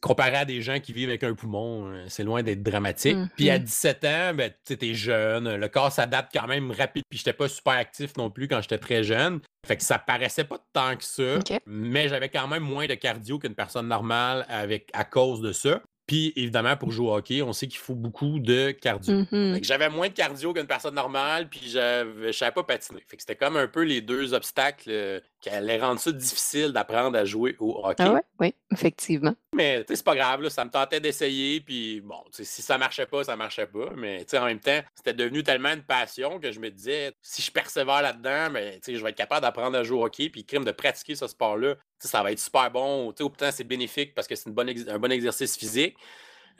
comparé 0.00 0.36
à 0.36 0.44
des 0.44 0.62
gens 0.62 0.78
qui 0.80 0.92
vivent 0.92 1.08
avec 1.08 1.24
un 1.24 1.34
poumon, 1.34 1.86
euh, 1.86 2.04
c'est 2.08 2.24
loin 2.24 2.42
d'être 2.42 2.62
dramatique. 2.62 3.16
Puis 3.36 3.50
à 3.50 3.58
17 3.58 4.02
mmh 4.02 4.06
ans, 4.06 4.34
ben, 4.34 4.52
tu 4.64 4.76
es 4.80 4.94
jeune, 4.94 5.56
le 5.56 5.68
corps 5.68 5.92
s'adapte 5.92 6.32
quand 6.32 6.46
même 6.46 6.70
rapide. 6.70 7.02
Puis 7.08 7.18
j'étais 7.18 7.32
pas 7.32 7.48
super 7.48 7.74
actif 7.74 8.16
non 8.16 8.30
plus 8.30 8.48
quand 8.48 8.60
j'étais 8.60 8.78
très 8.78 9.02
jeune. 9.02 9.40
Fait 9.66 9.76
que 9.76 9.82
ça 9.82 9.98
paraissait 9.98 10.44
pas 10.44 10.58
tant 10.72 10.96
que 10.96 11.04
ça, 11.04 11.38
mais 11.66 12.08
j'avais 12.08 12.28
quand 12.28 12.46
même 12.46 12.62
moins 12.62 12.86
de 12.86 12.94
cardio 12.94 13.38
qu'une 13.38 13.54
personne 13.54 13.88
normale 13.88 14.46
avec, 14.48 14.90
à 14.92 15.04
cause 15.04 15.40
de 15.40 15.52
ça. 15.52 15.80
Puis 16.06 16.32
évidemment, 16.36 16.76
pour 16.76 16.92
jouer 16.92 17.08
au 17.08 17.16
hockey, 17.16 17.42
on 17.42 17.52
sait 17.52 17.66
qu'il 17.66 17.80
faut 17.80 17.96
beaucoup 17.96 18.38
de 18.38 18.70
cardio. 18.70 19.24
Mmh 19.30 19.58
j'avais 19.62 19.88
moins 19.88 20.08
de 20.08 20.12
cardio 20.12 20.52
qu'une 20.52 20.66
personne 20.66 20.94
normale, 20.94 21.48
puis 21.48 21.68
je 21.68 22.26
ne 22.26 22.32
savais 22.32 22.52
pas 22.52 22.62
patiner. 22.62 23.02
Fait 23.08 23.16
que 23.16 23.22
c'était 23.22 23.34
comme 23.34 23.56
un 23.56 23.66
peu 23.66 23.82
les 23.82 24.00
deux 24.00 24.32
obstacles 24.32 25.20
qui 25.46 25.54
allaient 25.54 25.78
rendre 25.78 26.00
ça 26.00 26.10
difficile 26.10 26.72
d'apprendre 26.72 27.16
à 27.16 27.24
jouer 27.24 27.54
au 27.60 27.80
hockey. 27.84 28.02
Ah 28.02 28.14
ouais? 28.14 28.22
Oui, 28.40 28.54
effectivement. 28.72 29.34
Mais 29.54 29.84
c'est 29.88 30.04
pas 30.04 30.16
grave, 30.16 30.48
ça 30.48 30.64
me 30.64 30.70
tentait 30.70 30.98
d'essayer, 30.98 31.60
puis 31.60 32.00
bon, 32.00 32.18
si 32.32 32.44
ça 32.44 32.76
marchait 32.78 33.06
pas, 33.06 33.22
ça 33.22 33.36
marchait 33.36 33.66
pas. 33.66 33.90
Mais 33.96 34.26
en 34.34 34.44
même 34.44 34.58
temps, 34.58 34.80
c'était 34.96 35.14
devenu 35.14 35.44
tellement 35.44 35.72
une 35.72 35.84
passion 35.84 36.40
que 36.40 36.50
je 36.50 36.58
me 36.58 36.68
disais, 36.68 37.12
si 37.22 37.42
je 37.42 37.52
persévère 37.52 38.02
là-dedans, 38.02 38.50
ben, 38.52 38.80
je 38.84 39.02
vais 39.02 39.10
être 39.10 39.16
capable 39.16 39.42
d'apprendre 39.42 39.78
à 39.78 39.84
jouer 39.84 39.98
au 39.98 40.04
hockey, 40.04 40.30
puis 40.30 40.44
crime 40.44 40.64
de 40.64 40.72
pratiquer 40.72 41.14
ce 41.14 41.28
sport-là 41.28 41.76
ça 41.98 42.22
va 42.22 42.32
être 42.32 42.38
super 42.38 42.70
bon. 42.70 43.08
Au 43.08 43.12
temps, 43.12 43.50
c'est 43.50 43.64
bénéfique 43.64 44.14
parce 44.14 44.26
que 44.26 44.34
c'est 44.34 44.48
un 44.48 44.98
bon 44.98 45.12
exercice 45.12 45.56
physique. 45.56 45.96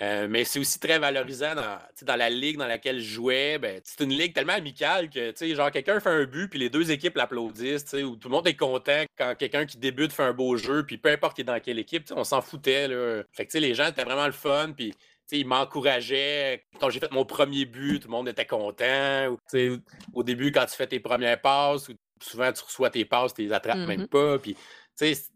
Euh, 0.03 0.27
mais 0.29 0.45
c'est 0.45 0.59
aussi 0.59 0.79
très 0.79 0.99
valorisant 0.99 1.55
dans, 1.55 1.79
dans, 2.03 2.17
la 2.17 2.29
ligue 2.29 2.59
dans 2.59 2.67
laquelle 2.67 3.01
je 3.01 3.15
jouais. 3.15 3.59
Ben, 3.59 3.81
c'est 3.83 4.05
une 4.05 4.11
ligue 4.11 4.35
tellement 4.35 4.53
amicale 4.53 5.09
que 5.09 5.33
genre 5.55 5.71
quelqu'un 5.71 6.01
fait 6.01 6.11
un 6.11 6.25
but 6.25 6.49
puis 6.49 6.59
les 6.59 6.69
deux 6.69 6.91
équipes 6.91 7.17
l'applaudissent, 7.17 7.95
où 7.95 8.17
tout 8.17 8.29
le 8.29 8.35
monde 8.35 8.47
est 8.47 8.57
content 8.57 9.05
quand 9.17 9.35
quelqu'un 9.39 9.65
qui 9.65 9.79
débute 9.79 10.13
fait 10.13 10.25
un 10.25 10.35
beau 10.35 10.57
jeu, 10.57 10.85
puis 10.85 10.99
peu 10.99 11.11
importe 11.11 11.35
qui 11.35 11.41
est 11.41 11.45
dans 11.45 11.61
quelle 11.61 11.79
équipe, 11.79 12.05
on 12.15 12.25
s'en 12.25 12.43
foutait. 12.43 12.89
Là. 12.89 13.23
Fait 13.33 13.47
que 13.47 13.57
les 13.57 13.75
gens 13.75 13.87
étaient 13.87 14.05
vraiment 14.05 14.27
le 14.27 14.33
fun, 14.33 14.73
puis 14.77 14.95
ils 15.33 15.47
m'encourageaient. 15.47 16.65
Quand 16.79 16.91
j'ai 16.91 17.01
fait 17.01 17.11
mon 17.11 17.25
premier 17.25 17.65
but, 17.65 18.01
tout 18.01 18.09
le 18.09 18.13
monde 18.13 18.29
était 18.29 18.47
content. 18.47 19.35
au 20.13 20.23
début, 20.23 20.53
quand 20.53 20.67
tu 20.67 20.77
fais 20.77 20.87
tes 20.87 21.01
premières 21.01 21.41
passes, 21.41 21.91
souvent 22.21 22.53
tu 22.53 22.63
reçois 22.63 22.91
tes 22.91 23.07
passes, 23.07 23.33
tu 23.33 23.43
les 23.43 23.53
attrapes 23.53 23.79
même 23.79 24.03
mmh 24.03 24.09
pas. 24.09 24.39
Puis 24.39 24.57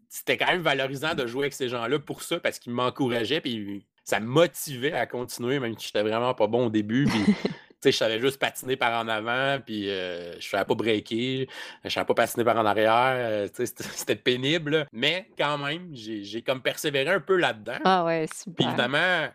c'était 0.07 0.37
quand 0.37 0.47
même 0.47 0.61
valorisant 0.61 1.15
de 1.15 1.25
jouer 1.25 1.43
avec 1.43 1.53
ces 1.53 1.69
gens-là 1.69 1.97
pour 1.97 2.21
ça, 2.21 2.39
parce 2.39 2.59
qu'ils 2.59 2.73
m'encourageaient, 2.73 3.41
puis 3.41 3.85
ça 4.03 4.19
me 4.19 4.27
motivait 4.27 4.93
à 4.93 5.05
continuer, 5.05 5.59
même 5.59 5.77
si 5.77 5.87
j'étais 5.87 6.01
vraiment 6.01 6.33
pas 6.33 6.47
bon 6.47 6.67
au 6.67 6.69
début. 6.69 7.05
Puis, 7.05 7.35
je 7.91 7.91
savais 7.91 8.19
juste 8.19 8.39
patiner 8.39 8.75
par 8.75 9.03
en 9.03 9.07
avant, 9.07 9.59
puis 9.65 9.89
euh, 9.89 10.39
je 10.39 10.47
savais 10.47 10.65
pas 10.65 10.75
breaker, 10.75 11.47
je 11.83 11.89
savais 11.89 12.05
pas 12.05 12.13
patiner 12.13 12.43
par 12.43 12.57
en 12.57 12.65
arrière. 12.65 13.13
Euh, 13.15 13.47
c'était 13.53 14.15
pénible, 14.15 14.85
mais 14.91 15.29
quand 15.37 15.57
même, 15.57 15.89
j'ai 15.93 16.41
comme 16.41 16.61
persévéré 16.61 17.11
un 17.11 17.19
peu 17.19 17.37
là-dedans. 17.37 17.79
Ah 17.83 18.05
ouais, 18.05 18.27
super. 18.33 18.55
Puis 18.55 18.65
évidemment, 18.65 19.27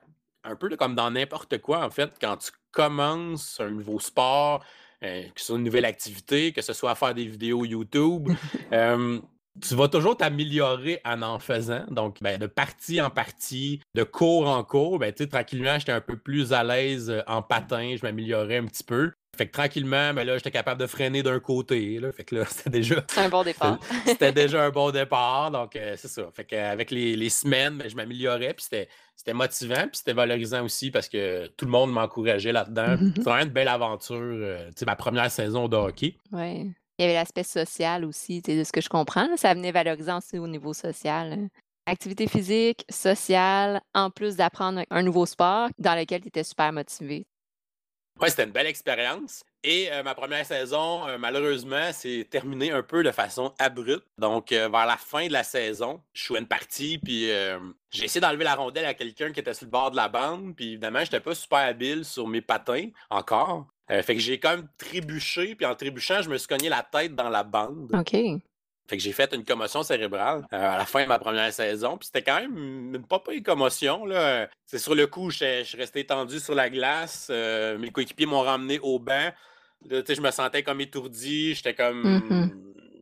un 0.44 0.56
peu 0.56 0.74
comme 0.76 0.94
dans 0.94 1.10
n'importe 1.10 1.58
quoi, 1.58 1.84
en 1.84 1.90
fait, 1.90 2.12
quand 2.20 2.36
tu 2.36 2.50
commences 2.70 3.60
un 3.60 3.70
nouveau 3.70 3.98
sport, 3.98 4.64
euh, 5.02 5.22
que 5.24 5.40
ce 5.40 5.46
soit 5.46 5.56
une 5.56 5.64
nouvelle 5.64 5.84
activité, 5.84 6.52
que 6.52 6.62
ce 6.62 6.72
soit 6.72 6.90
à 6.90 6.94
faire 6.94 7.14
des 7.14 7.26
vidéos 7.26 7.64
YouTube, 7.64 8.28
tu 9.60 9.74
vas 9.74 9.88
toujours 9.88 10.16
t'améliorer 10.16 11.00
en 11.04 11.22
en 11.22 11.38
faisant. 11.38 11.84
Donc, 11.90 12.18
ben, 12.20 12.38
de 12.38 12.46
partie 12.46 13.00
en 13.00 13.10
partie, 13.10 13.80
de 13.94 14.02
cours 14.02 14.48
en 14.48 14.62
cours, 14.64 14.98
ben, 14.98 15.12
tranquillement, 15.12 15.78
j'étais 15.78 15.92
un 15.92 16.00
peu 16.00 16.16
plus 16.16 16.52
à 16.52 16.64
l'aise 16.64 17.10
euh, 17.10 17.22
en 17.26 17.42
patin, 17.42 17.94
je 17.96 18.04
m'améliorais 18.04 18.58
un 18.58 18.66
petit 18.66 18.84
peu. 18.84 19.12
Fait 19.36 19.46
que 19.46 19.52
tranquillement, 19.52 20.14
ben 20.14 20.24
là, 20.24 20.38
j'étais 20.38 20.50
capable 20.50 20.80
de 20.80 20.86
freiner 20.86 21.22
d'un 21.22 21.38
côté. 21.40 21.98
Là. 21.98 22.10
Fait 22.10 22.24
que 22.24 22.36
là, 22.36 22.44
c'était 22.48 22.70
déjà. 22.70 23.04
un 23.18 23.28
bon 23.28 23.42
départ. 23.42 23.78
c'était 24.06 24.32
déjà 24.32 24.64
un 24.64 24.70
bon 24.70 24.90
départ. 24.90 25.50
Donc, 25.50 25.76
euh, 25.76 25.94
c'est 25.98 26.08
ça. 26.08 26.22
Fait 26.32 26.44
qu'avec 26.44 26.90
les, 26.90 27.16
les 27.16 27.28
semaines, 27.28 27.76
ben, 27.76 27.88
je 27.88 27.96
m'améliorais. 27.96 28.54
Puis 28.54 28.64
c'était 28.64 29.34
motivant. 29.34 29.82
Puis 29.88 29.98
c'était 29.98 30.14
valorisant 30.14 30.64
aussi 30.64 30.90
parce 30.90 31.08
que 31.08 31.48
tout 31.48 31.66
le 31.66 31.70
monde 31.70 31.92
m'encourageait 31.92 32.52
là-dedans. 32.52 32.96
C'est 33.16 33.24
vraiment 33.24 33.44
une 33.44 33.50
belle 33.50 33.68
aventure. 33.68 34.16
Euh, 34.16 34.70
sais, 34.74 34.86
ma 34.86 34.96
première 34.96 35.30
saison 35.30 35.68
de 35.68 35.76
hockey. 35.76 36.16
Ouais. 36.32 36.66
Il 36.98 37.02
y 37.02 37.04
avait 37.04 37.14
l'aspect 37.14 37.42
social 37.42 38.04
aussi, 38.04 38.40
de 38.40 38.64
ce 38.64 38.72
que 38.72 38.80
je 38.80 38.88
comprends. 38.88 39.36
Ça 39.36 39.52
venait 39.52 39.72
valorisant 39.72 40.18
aussi 40.18 40.38
au 40.38 40.48
niveau 40.48 40.72
social. 40.72 41.32
Hein. 41.32 41.48
Activité 41.86 42.26
physique, 42.26 42.84
sociale, 42.90 43.80
en 43.94 44.10
plus 44.10 44.36
d'apprendre 44.36 44.82
un 44.90 45.02
nouveau 45.02 45.26
sport 45.26 45.68
dans 45.78 45.94
lequel 45.94 46.22
tu 46.22 46.28
étais 46.28 46.42
super 46.42 46.72
motivé. 46.72 47.26
Oui, 48.20 48.30
c'était 48.30 48.44
une 48.44 48.50
belle 48.50 48.66
expérience. 48.66 49.44
Et 49.62 49.92
euh, 49.92 50.02
ma 50.02 50.14
première 50.14 50.46
saison, 50.46 51.06
euh, 51.06 51.18
malheureusement, 51.18 51.92
s'est 51.92 52.26
terminée 52.30 52.70
un 52.70 52.82
peu 52.82 53.02
de 53.02 53.10
façon 53.10 53.52
abrupte. 53.58 54.06
Donc, 54.16 54.52
euh, 54.52 54.68
vers 54.70 54.86
la 54.86 54.96
fin 54.96 55.26
de 55.26 55.32
la 55.32 55.44
saison, 55.44 56.00
je 56.14 56.24
jouais 56.24 56.38
une 56.38 56.46
partie, 56.46 56.98
puis 56.98 57.28
j'ai 57.90 58.04
essayé 58.04 58.20
d'enlever 58.20 58.44
la 58.44 58.54
rondelle 58.54 58.86
à 58.86 58.94
quelqu'un 58.94 59.32
qui 59.32 59.40
était 59.40 59.52
sur 59.52 59.66
le 59.66 59.70
bord 59.70 59.90
de 59.90 59.96
la 59.96 60.08
bande. 60.08 60.56
Puis 60.56 60.68
évidemment, 60.68 61.00
je 61.00 61.04
n'étais 61.04 61.20
pas 61.20 61.34
super 61.34 61.58
habile 61.58 62.04
sur 62.04 62.26
mes 62.26 62.40
patins 62.40 62.88
encore. 63.10 63.66
Euh, 63.90 64.02
fait 64.02 64.14
que 64.14 64.20
j'ai 64.20 64.38
quand 64.38 64.56
même 64.56 64.68
trébuché, 64.78 65.54
puis 65.54 65.64
en 65.64 65.74
trébuchant, 65.74 66.22
je 66.22 66.28
me 66.28 66.38
suis 66.38 66.48
cogné 66.48 66.68
la 66.68 66.82
tête 66.82 67.14
dans 67.14 67.28
la 67.28 67.44
bande. 67.44 67.90
OK. 67.94 68.16
Fait 68.88 68.96
que 68.96 69.02
j'ai 69.02 69.12
fait 69.12 69.32
une 69.34 69.44
commotion 69.44 69.82
cérébrale 69.82 70.46
euh, 70.52 70.74
à 70.74 70.78
la 70.78 70.86
fin 70.86 71.02
de 71.02 71.08
ma 71.08 71.18
première 71.18 71.52
saison. 71.52 71.96
Puis 71.96 72.06
c'était 72.06 72.22
quand 72.22 72.40
même 72.40 72.94
une 72.94 73.04
pas 73.04 73.20
une 73.32 73.42
commotion. 73.42 74.04
Là. 74.04 74.48
C'est 74.64 74.78
sur 74.78 74.94
le 74.94 75.06
coup, 75.08 75.30
je, 75.30 75.64
suis 75.64 75.76
resté 75.76 76.00
étendu 76.00 76.38
sur 76.38 76.54
la 76.54 76.70
glace. 76.70 77.28
Euh, 77.30 77.78
mes 77.78 77.90
coéquipiers 77.90 78.26
m'ont 78.26 78.42
ramené 78.42 78.78
au 78.78 79.00
banc. 79.00 79.32
Là, 79.88 80.02
je 80.08 80.20
me 80.20 80.30
sentais 80.30 80.62
comme 80.62 80.80
étourdi. 80.80 81.54
J'étais 81.54 81.74
comme. 81.74 82.02
Mm-hmm. 82.02 82.50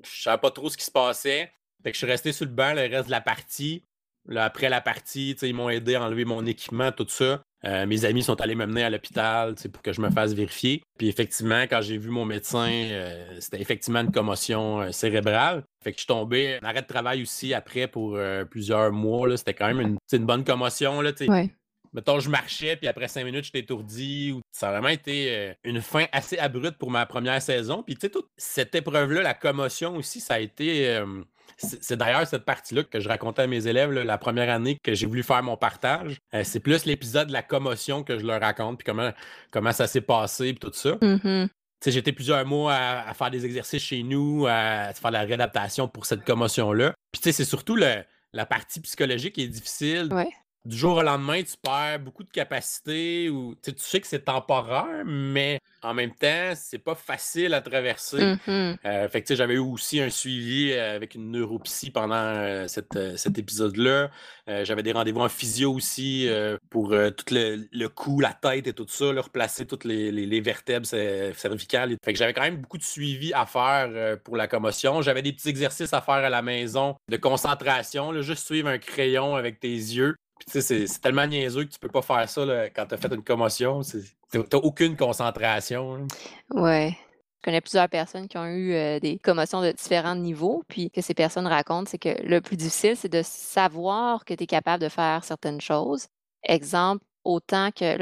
Je 0.05 0.23
savais 0.23 0.39
pas 0.39 0.51
trop 0.51 0.71
ce 0.71 0.77
qui 0.77 0.85
se 0.85 0.91
passait. 0.91 1.53
Fait 1.83 1.91
que 1.91 1.95
je 1.95 1.99
suis 1.99 2.07
resté 2.07 2.33
sur 2.33 2.47
le 2.47 2.53
banc 2.53 2.73
le 2.73 2.83
reste 2.83 3.07
de 3.07 3.11
la 3.11 3.21
partie. 3.21 3.85
Là, 4.27 4.45
après 4.45 4.71
la 4.71 4.81
partie, 4.81 5.33
ils 5.33 5.55
m'ont 5.55 5.69
aidé 5.69 5.97
à 5.97 6.03
enlever 6.03 6.25
mon 6.25 6.47
équipement, 6.47 6.93
tout 6.93 7.07
ça. 7.09 7.43
Euh, 7.67 7.87
mes 7.87 8.05
amis 8.05 8.23
sont 8.23 8.41
allés 8.41 8.55
me 8.55 8.67
mener 8.67 8.85
à 8.85 8.91
l'hôpital 8.91 9.55
pour 9.73 9.83
que 9.83 9.93
je 9.93 10.01
me 10.01 10.11
fasse 10.11 10.33
vérifier. 10.33 10.83
Puis 10.99 11.09
effectivement, 11.09 11.63
quand 11.63 11.81
j'ai 11.81 11.97
vu 11.97 12.11
mon 12.11 12.25
médecin, 12.25 12.71
euh, 12.71 13.37
c'était 13.41 13.61
effectivement 13.61 14.01
une 14.01 14.13
commotion 14.13 14.83
euh, 14.83 14.93
cérébrale. 14.93 15.65
Fait 15.83 15.93
que 15.93 15.97
je 15.97 16.01
suis 16.01 16.07
tombé 16.07 16.59
en 16.63 16.67
arrêt 16.67 16.83
de 16.83 16.87
travail 16.87 17.23
aussi 17.23 17.55
après 17.55 17.87
pour 17.89 18.19
plusieurs 18.51 18.93
mois. 18.93 19.37
C'était 19.37 19.55
quand 19.55 19.67
même 19.67 19.81
une, 19.81 19.97
une 20.13 20.27
bonne 20.27 20.45
commotion. 20.45 21.01
Là, 21.01 21.13
ouais. 21.29 21.51
Mettons, 21.93 22.19
je 22.19 22.29
marchais, 22.29 22.77
puis 22.77 22.89
après 22.89 23.07
cinq 23.07 23.25
minutes, 23.25 23.45
j'étais 23.45 23.61
étourdi. 23.61 24.35
Ça 24.51 24.69
a 24.69 24.73
vraiment 24.73 24.89
été 24.89 25.55
une 25.63 25.83
fin 25.83 26.07
assez 26.11 26.39
abrupte 26.39 26.79
pour 26.79 26.91
ma 26.91 27.05
première 27.05 27.41
saison. 27.43 27.83
Puis, 27.83 27.97
tu 27.97 28.01
sais, 28.01 28.09
toute 28.11 28.29
cette 28.39 28.75
épreuve-là, 28.75 29.23
la 29.23 29.35
commotion 29.35 29.97
aussi, 29.97 30.21
ça 30.21 30.35
a 30.35 30.39
été 30.41 30.99
c'est 31.57 31.97
d'ailleurs 31.97 32.27
cette 32.27 32.45
partie-là 32.45 32.83
que 32.83 33.01
je 33.01 33.09
racontais 33.09 33.43
à 33.43 33.47
mes 33.47 33.67
élèves 33.67 33.93
la 33.93 34.19
première 34.19 34.51
année 34.51 34.77
que 34.83 34.95
j'ai 34.95 35.07
voulu 35.07 35.23
faire 35.23 35.43
mon 35.43 35.57
partage. 35.57 36.19
Euh, 36.35 36.43
c'est 36.45 36.61
plus 36.61 36.85
l'épisode 36.85 37.29
de 37.29 37.33
la 37.33 37.43
commotion 37.43 38.03
que 38.03 38.19
je 38.19 38.27
leur 38.27 38.41
raconte, 38.41 38.79
puis 38.79 38.85
comment, 38.85 39.11
comment 39.51 39.73
ça 39.73 39.87
s'est 39.87 40.01
passé, 40.01 40.53
puis 40.55 40.61
tout 40.61 40.73
ça. 40.75 40.93
Mm-hmm. 40.93 41.49
J'étais 41.87 42.13
plusieurs 42.13 42.47
mois 42.47 42.75
à, 42.75 43.15
faire 43.15 43.31
des 43.31 43.45
exercices 43.45 43.83
chez 43.83 44.03
nous, 44.03 44.47
à, 44.49 44.93
faire 44.95 45.11
la 45.11 45.21
réadaptation 45.21 45.87
pour 45.87 46.07
cette 46.07 46.25
commotion-là. 46.25 46.95
Puis 47.13 47.33
c'est 47.33 47.45
surtout 47.45 47.77
la 47.77 48.47
partie 48.47 48.81
psychologique 48.81 49.35
qui 49.35 49.43
est 49.43 49.49
difficile. 49.49 50.09
Du 50.65 50.77
jour 50.77 50.97
au 50.97 51.03
lendemain, 51.03 51.43
tu 51.43 51.55
perds 51.63 52.01
beaucoup 52.01 52.25
de 52.25 52.31
capacité 52.31 53.29
ou 53.29 53.55
tu 53.63 53.73
sais 53.77 54.01
que 54.01 54.07
c'est 54.07 54.25
temporaire, 54.25 55.05
mais 55.05 55.61
en 55.83 55.93
même 55.93 56.15
temps, 56.15 56.53
c'est 56.55 56.79
pas 56.79 56.95
facile 56.95 57.53
à 57.53 57.61
traverser. 57.61 58.37
Mmh 58.47 58.75
euh, 58.85 59.09
fait 59.09 59.23
que 59.23 59.35
j'avais 59.35 59.55
eu 59.55 59.59
aussi 59.59 60.01
un 60.01 60.11
suivi 60.11 60.73
euh, 60.73 60.97
avec 60.97 61.15
une 61.15 61.31
neuropsy 61.31 61.91
pendant 61.91 62.15
euh, 62.15 62.67
cet 62.67 63.39
épisode-là. 63.39 64.11
j'avais 64.47 64.83
des 64.83 64.93
rendez-vous 64.93 65.21
en 65.21 65.29
physio 65.29 65.73
aussi 65.73 66.29
pour 66.71 66.91
tout 66.91 67.35
le, 67.35 67.87
cou, 67.89 68.21
la 68.21 68.33
tête 68.33 68.67
et 68.67 68.73
tout 68.73 68.87
ça, 68.89 69.07
replacer 69.07 69.67
toutes 69.67 69.85
les, 69.85 70.41
vertèbres 70.41 70.87
cervicales. 70.87 71.97
Fait 72.05 72.13
que 72.13 72.19
j'avais 72.19 72.33
quand 72.33 72.43
même 72.43 72.59
beaucoup 72.59 72.79
de 72.79 72.83
suivi 72.83 73.33
à 73.33 73.47
faire 73.47 74.19
pour 74.23 74.37
la 74.37 74.49
commotion. 74.49 75.03
J'avais 75.03 75.23
des 75.23 75.33
petits 75.33 75.49
exercices 75.49 75.93
à 75.93 76.01
faire 76.01 76.15
à 76.15 76.31
la 76.31 76.43
maison 76.43 76.97
de 77.09 77.17
concentration, 77.17 78.21
juste 78.23 78.47
suivre 78.47 78.69
un 78.69 78.79
crayon 78.79 79.37
avec 79.37 79.61
tes 79.61 79.69
yeux 79.69 80.15
c'est 80.47 81.01
tellement 81.01 81.27
niaiseux 81.27 81.65
que 81.65 81.71
tu 81.71 81.79
peux 81.79 81.89
pas 81.89 82.03
faire 82.03 82.29
ça 82.29 82.71
quand 82.71 82.87
tu 82.87 82.95
as 82.95 82.99
fait 82.99 83.13
une 83.13 83.23
commotion. 83.25 83.81
Tu 83.83 84.39
n'as 84.39 84.59
aucune 84.59 84.97
concentration. 84.97 86.07
Ouais. 86.51 86.97
Je 87.45 87.51
connais 87.51 87.61
plusieurs 87.61 87.91
personnes 87.91 88.27
qui 88.27 88.39
ont 88.39 88.47
eu 88.47 88.73
euh, 88.73 88.99
des 89.01 89.19
commotions 89.19 89.61
de 89.61 89.71
différents 89.73 90.17
niveaux, 90.17 90.65
puis 90.67 90.91
que 90.91 91.03
ces 91.03 91.13
personnes 91.13 91.47
racontent, 91.47 91.85
c'est 91.87 91.99
que 91.99 92.23
le 92.27 92.41
plus 92.41 92.57
difficile, 92.57 92.97
c'est 92.97 93.13
de 93.13 93.21
savoir 93.23 94.25
que 94.25 94.33
tu 94.33 94.45
es 94.45 94.47
capable 94.47 94.83
de 94.83 94.89
faire 94.89 95.25
certaines 95.25 95.61
choses. 95.61 96.07
Exemple, 96.43 97.05
autant 97.23 97.71
que, 97.71 97.99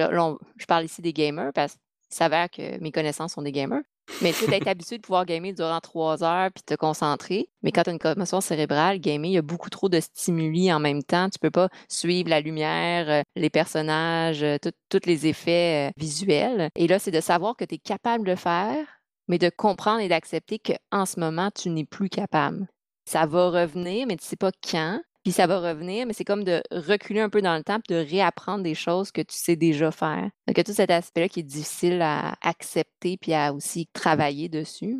je 0.56 0.66
parle 0.66 0.84
ici 0.84 1.02
des 1.02 1.12
gamers, 1.12 1.52
parce 1.52 1.72
qu'il 1.72 2.16
s'avère 2.16 2.50
que 2.50 2.80
mes 2.80 2.92
connaissances 2.92 3.32
sont 3.32 3.42
des 3.42 3.50
gamers, 3.50 3.82
mais 4.20 4.32
tu 4.32 4.46
d'être 4.46 4.68
habitué 4.68 4.98
de 4.98 5.02
pouvoir 5.02 5.24
gamer 5.24 5.52
durant 5.52 5.80
trois 5.80 6.22
heures 6.22 6.50
puis 6.52 6.62
te 6.64 6.74
concentrer. 6.74 7.48
Mais 7.62 7.72
quand 7.72 7.84
tu 7.84 7.90
as 7.90 7.92
une 7.92 7.98
commotion 7.98 8.40
cérébrale, 8.40 8.98
gamer, 8.98 9.30
il 9.30 9.34
y 9.34 9.38
a 9.38 9.42
beaucoup 9.42 9.70
trop 9.70 9.88
de 9.88 10.00
stimuli 10.00 10.72
en 10.72 10.80
même 10.80 11.02
temps. 11.02 11.30
Tu 11.30 11.38
peux 11.38 11.50
pas 11.50 11.68
suivre 11.88 12.28
la 12.28 12.40
lumière, 12.40 13.08
euh, 13.08 13.22
les 13.36 13.50
personnages, 13.50 14.42
euh, 14.42 14.56
tous 14.88 15.06
les 15.06 15.26
effets 15.26 15.88
euh, 15.88 15.92
visuels. 15.96 16.68
Et 16.76 16.86
là, 16.86 16.98
c'est 16.98 17.10
de 17.10 17.20
savoir 17.20 17.56
que 17.56 17.64
tu 17.64 17.76
es 17.76 17.78
capable 17.78 18.26
de 18.26 18.34
faire, 18.34 18.86
mais 19.28 19.38
de 19.38 19.50
comprendre 19.50 20.00
et 20.00 20.08
d'accepter 20.08 20.58
qu'en 20.58 21.06
ce 21.06 21.18
moment, 21.18 21.50
tu 21.54 21.70
n'es 21.70 21.84
plus 21.84 22.08
capable. 22.08 22.68
Ça 23.04 23.26
va 23.26 23.50
revenir, 23.50 24.06
mais 24.06 24.16
tu 24.16 24.24
sais 24.24 24.36
pas 24.36 24.52
quand 24.70 25.00
puis 25.22 25.32
ça 25.32 25.46
va 25.46 25.60
revenir, 25.60 26.06
mais 26.06 26.12
c'est 26.12 26.24
comme 26.24 26.44
de 26.44 26.62
reculer 26.70 27.20
un 27.20 27.30
peu 27.30 27.42
dans 27.42 27.56
le 27.56 27.62
temps, 27.62 27.80
puis 27.80 27.94
de 27.94 28.00
réapprendre 28.00 28.62
des 28.64 28.74
choses 28.74 29.12
que 29.12 29.20
tu 29.20 29.36
sais 29.36 29.56
déjà 29.56 29.90
faire. 29.90 30.30
Donc, 30.46 30.56
il 30.56 30.58
y 30.58 30.60
a 30.60 30.64
tout 30.64 30.72
cet 30.72 30.90
aspect-là 30.90 31.28
qui 31.28 31.40
est 31.40 31.44
difficile 31.44 32.02
à 32.02 32.34
accepter, 32.42 33.16
puis 33.16 33.32
à 33.32 33.52
aussi 33.52 33.88
travailler 33.92 34.48
dessus. 34.48 34.98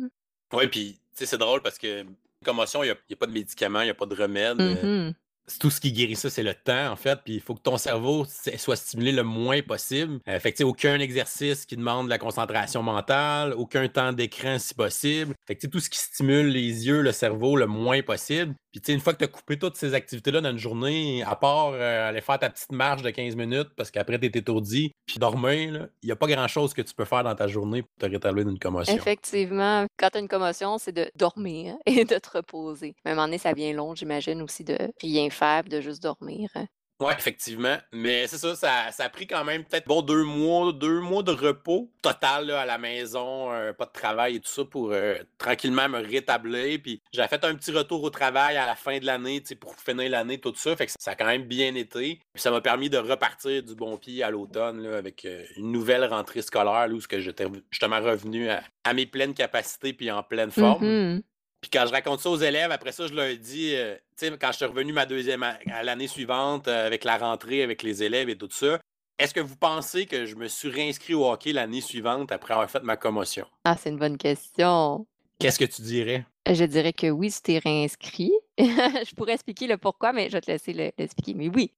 Oui, 0.53 0.67
puis 0.67 0.99
c'est 1.13 1.37
drôle 1.37 1.61
parce 1.61 1.77
que 1.77 2.05
commotion, 2.43 2.83
il 2.83 2.87
n'y 2.87 2.91
a, 2.91 3.15
pas 3.17 3.25
de 3.25 3.31
médicaments, 3.31 3.81
il 3.81 3.85
n'y 3.85 3.91
a 3.91 3.95
pas 3.95 4.05
de 4.05 4.15
remède. 4.15 4.59
Euh, 4.59 5.09
mmh 5.09 5.13
tout 5.59 5.69
ce 5.69 5.81
qui 5.81 5.91
guérit 5.91 6.15
ça, 6.15 6.29
c'est 6.29 6.43
le 6.43 6.53
temps, 6.53 6.91
en 6.91 6.95
fait. 6.95 7.19
Puis 7.23 7.35
il 7.35 7.41
faut 7.41 7.55
que 7.55 7.61
ton 7.61 7.77
cerveau 7.77 8.25
soit 8.25 8.75
stimulé 8.75 9.11
le 9.11 9.23
moins 9.23 9.61
possible. 9.61 10.19
Euh, 10.27 10.39
fait 10.39 10.53
que, 10.53 10.63
aucun 10.63 10.99
exercice 10.99 11.65
qui 11.65 11.75
demande 11.75 12.05
de 12.05 12.09
la 12.09 12.17
concentration 12.17 12.81
mentale, 12.81 13.53
aucun 13.57 13.87
temps 13.87 14.13
d'écran 14.13 14.57
si 14.59 14.73
possible. 14.73 15.35
Fait 15.45 15.55
que, 15.55 15.67
tout 15.67 15.79
ce 15.79 15.89
qui 15.89 15.99
stimule 15.99 16.47
les 16.47 16.87
yeux, 16.87 17.01
le 17.01 17.11
cerveau 17.11 17.55
le 17.55 17.67
moins 17.67 18.01
possible. 18.01 18.55
Puis, 18.73 18.93
une 18.93 18.99
fois 18.99 19.13
que 19.13 19.19
tu 19.19 19.25
as 19.25 19.27
coupé 19.27 19.59
toutes 19.59 19.77
ces 19.77 19.93
activités-là 19.93 20.41
dans 20.41 20.49
une 20.49 20.57
journée, 20.57 21.23
à 21.23 21.35
part 21.35 21.71
euh, 21.73 22.09
aller 22.09 22.21
faire 22.21 22.39
ta 22.39 22.49
petite 22.49 22.71
marche 22.71 23.03
de 23.03 23.11
15 23.11 23.35
minutes 23.35 23.69
parce 23.75 23.91
qu'après, 23.91 24.19
tu 24.19 24.25
es 24.25 24.31
étourdi, 24.33 24.91
puis 25.05 25.19
dormir, 25.19 25.89
il 26.01 26.05
n'y 26.07 26.11
a 26.11 26.15
pas 26.15 26.27
grand-chose 26.27 26.73
que 26.73 26.81
tu 26.81 26.93
peux 26.95 27.05
faire 27.05 27.23
dans 27.23 27.35
ta 27.35 27.47
journée 27.47 27.83
pour 27.83 27.91
te 27.99 28.11
rétablir 28.11 28.45
d'une 28.45 28.57
commotion. 28.57 28.95
Effectivement. 28.95 29.85
Quand 29.97 30.09
tu 30.09 30.17
as 30.17 30.21
une 30.21 30.27
commotion, 30.27 30.79
c'est 30.79 30.91
de 30.91 31.09
dormir 31.15 31.75
et 31.85 32.03
de 32.03 32.17
te 32.17 32.37
reposer. 32.37 32.95
À 33.05 33.11
un 33.11 33.15
moment 33.15 33.27
donné, 33.27 33.37
ça 33.37 33.53
vient 33.53 33.73
long, 33.73 33.93
j'imagine, 33.93 34.41
aussi 34.41 34.63
de 34.63 34.77
rien 35.01 35.29
faire, 35.29 35.63
de 35.63 35.79
juste 35.79 36.01
dormir. 36.01 36.49
Oui, 36.99 37.11
effectivement. 37.17 37.77
Mais 37.91 38.27
c'est 38.27 38.37
ça, 38.37 38.55
ça, 38.91 39.03
a 39.03 39.09
pris 39.09 39.27
quand 39.27 39.43
même 39.43 39.63
peut-être 39.63 39.87
bon 39.87 40.01
deux 40.01 40.23
mois, 40.23 40.71
deux 40.71 40.99
mois 40.99 41.23
de 41.23 41.31
repos 41.31 41.91
total 42.01 42.51
à 42.51 42.65
la 42.65 42.77
maison, 42.77 43.51
euh, 43.51 43.73
pas 43.73 43.85
de 43.85 43.91
travail 43.91 44.35
et 44.35 44.39
tout 44.39 44.51
ça 44.51 44.63
pour 44.63 44.91
euh, 44.91 45.15
tranquillement 45.37 45.89
me 45.89 45.99
rétablir. 45.99 46.79
Puis 46.81 47.01
j'ai 47.11 47.27
fait 47.27 47.43
un 47.43 47.55
petit 47.55 47.71
retour 47.71 48.03
au 48.03 48.09
travail 48.09 48.57
à 48.57 48.65
la 48.65 48.75
fin 48.75 48.99
de 48.99 49.05
l'année, 49.05 49.41
pour 49.59 49.75
finir 49.75 50.11
l'année, 50.11 50.39
tout 50.39 50.53
ça. 50.55 50.75
Fait 50.75 50.85
que 50.85 50.91
ça 50.97 51.11
a 51.11 51.15
quand 51.15 51.25
même 51.25 51.43
bien 51.43 51.75
été. 51.75 52.19
Puis 52.33 52.41
ça 52.41 52.51
m'a 52.51 52.61
permis 52.61 52.89
de 52.89 52.97
repartir 52.97 53.63
du 53.63 53.75
bon 53.75 53.97
pied 53.97 54.23
à 54.23 54.29
l'automne 54.29 54.85
avec 54.85 55.25
euh, 55.25 55.43
une 55.57 55.71
nouvelle 55.71 56.05
rentrée 56.05 56.41
scolaire 56.41 56.87
où 56.91 56.99
j'étais 56.99 57.47
justement 57.71 58.01
revenu 58.01 58.49
à, 58.49 58.93
mes 58.93 59.05
pleines 59.05 59.33
capacités 59.33 59.93
puis 59.93 60.11
en 60.11 60.23
pleine 60.23 60.51
forme. 60.51 60.83
Mm-hmm. 60.83 61.21
Puis 61.63 61.69
quand 61.71 61.85
je 61.87 61.93
raconte 61.93 62.19
ça 62.19 62.29
aux 62.29 62.35
élèves, 62.35 62.71
après 62.71 62.91
ça, 62.91 63.07
je 63.07 63.13
leur 63.13 63.33
dis, 63.37 63.73
euh, 63.73 63.95
tu 64.17 64.27
sais, 64.27 64.37
quand 64.37 64.51
je 64.51 64.57
suis 64.57 64.65
revenu 64.65 64.91
ma 64.91 65.05
deuxième 65.05 65.43
à 65.43 65.81
l'année 65.81 66.09
suivante 66.09 66.67
euh, 66.67 66.85
avec 66.85 67.05
la 67.05 67.17
rentrée, 67.17 67.63
avec 67.63 67.83
les 67.83 68.03
élèves 68.03 68.27
et 68.27 68.37
tout 68.37 68.49
ça, 68.51 68.81
est-ce 69.17 69.33
que 69.33 69.39
vous 69.39 69.55
pensez 69.55 70.05
que 70.05 70.25
je 70.25 70.35
me 70.35 70.49
suis 70.49 70.67
réinscrit 70.67 71.13
au 71.13 71.25
hockey 71.25 71.53
l'année 71.53 71.79
suivante 71.79 72.33
après 72.33 72.53
avoir 72.53 72.69
fait 72.69 72.83
ma 72.83 72.97
commotion? 72.97 73.47
Ah, 73.63 73.77
c'est 73.79 73.91
une 73.91 73.97
bonne 73.97 74.17
question. 74.17 75.07
Qu'est-ce 75.39 75.57
que 75.57 75.63
tu 75.63 75.83
dirais? 75.83 76.25
Je 76.51 76.65
dirais 76.65 76.91
que 76.91 77.07
oui, 77.07 77.31
tu 77.31 77.41
t'es 77.41 77.59
réinscrit. 77.59 78.33
je 78.57 79.15
pourrais 79.15 79.35
expliquer 79.35 79.67
le 79.67 79.77
pourquoi, 79.77 80.11
mais 80.11 80.27
je 80.27 80.33
vais 80.33 80.41
te 80.41 80.51
laisser 80.51 80.73
l'expliquer. 80.73 81.33
mais 81.33 81.47
oui. 81.47 81.71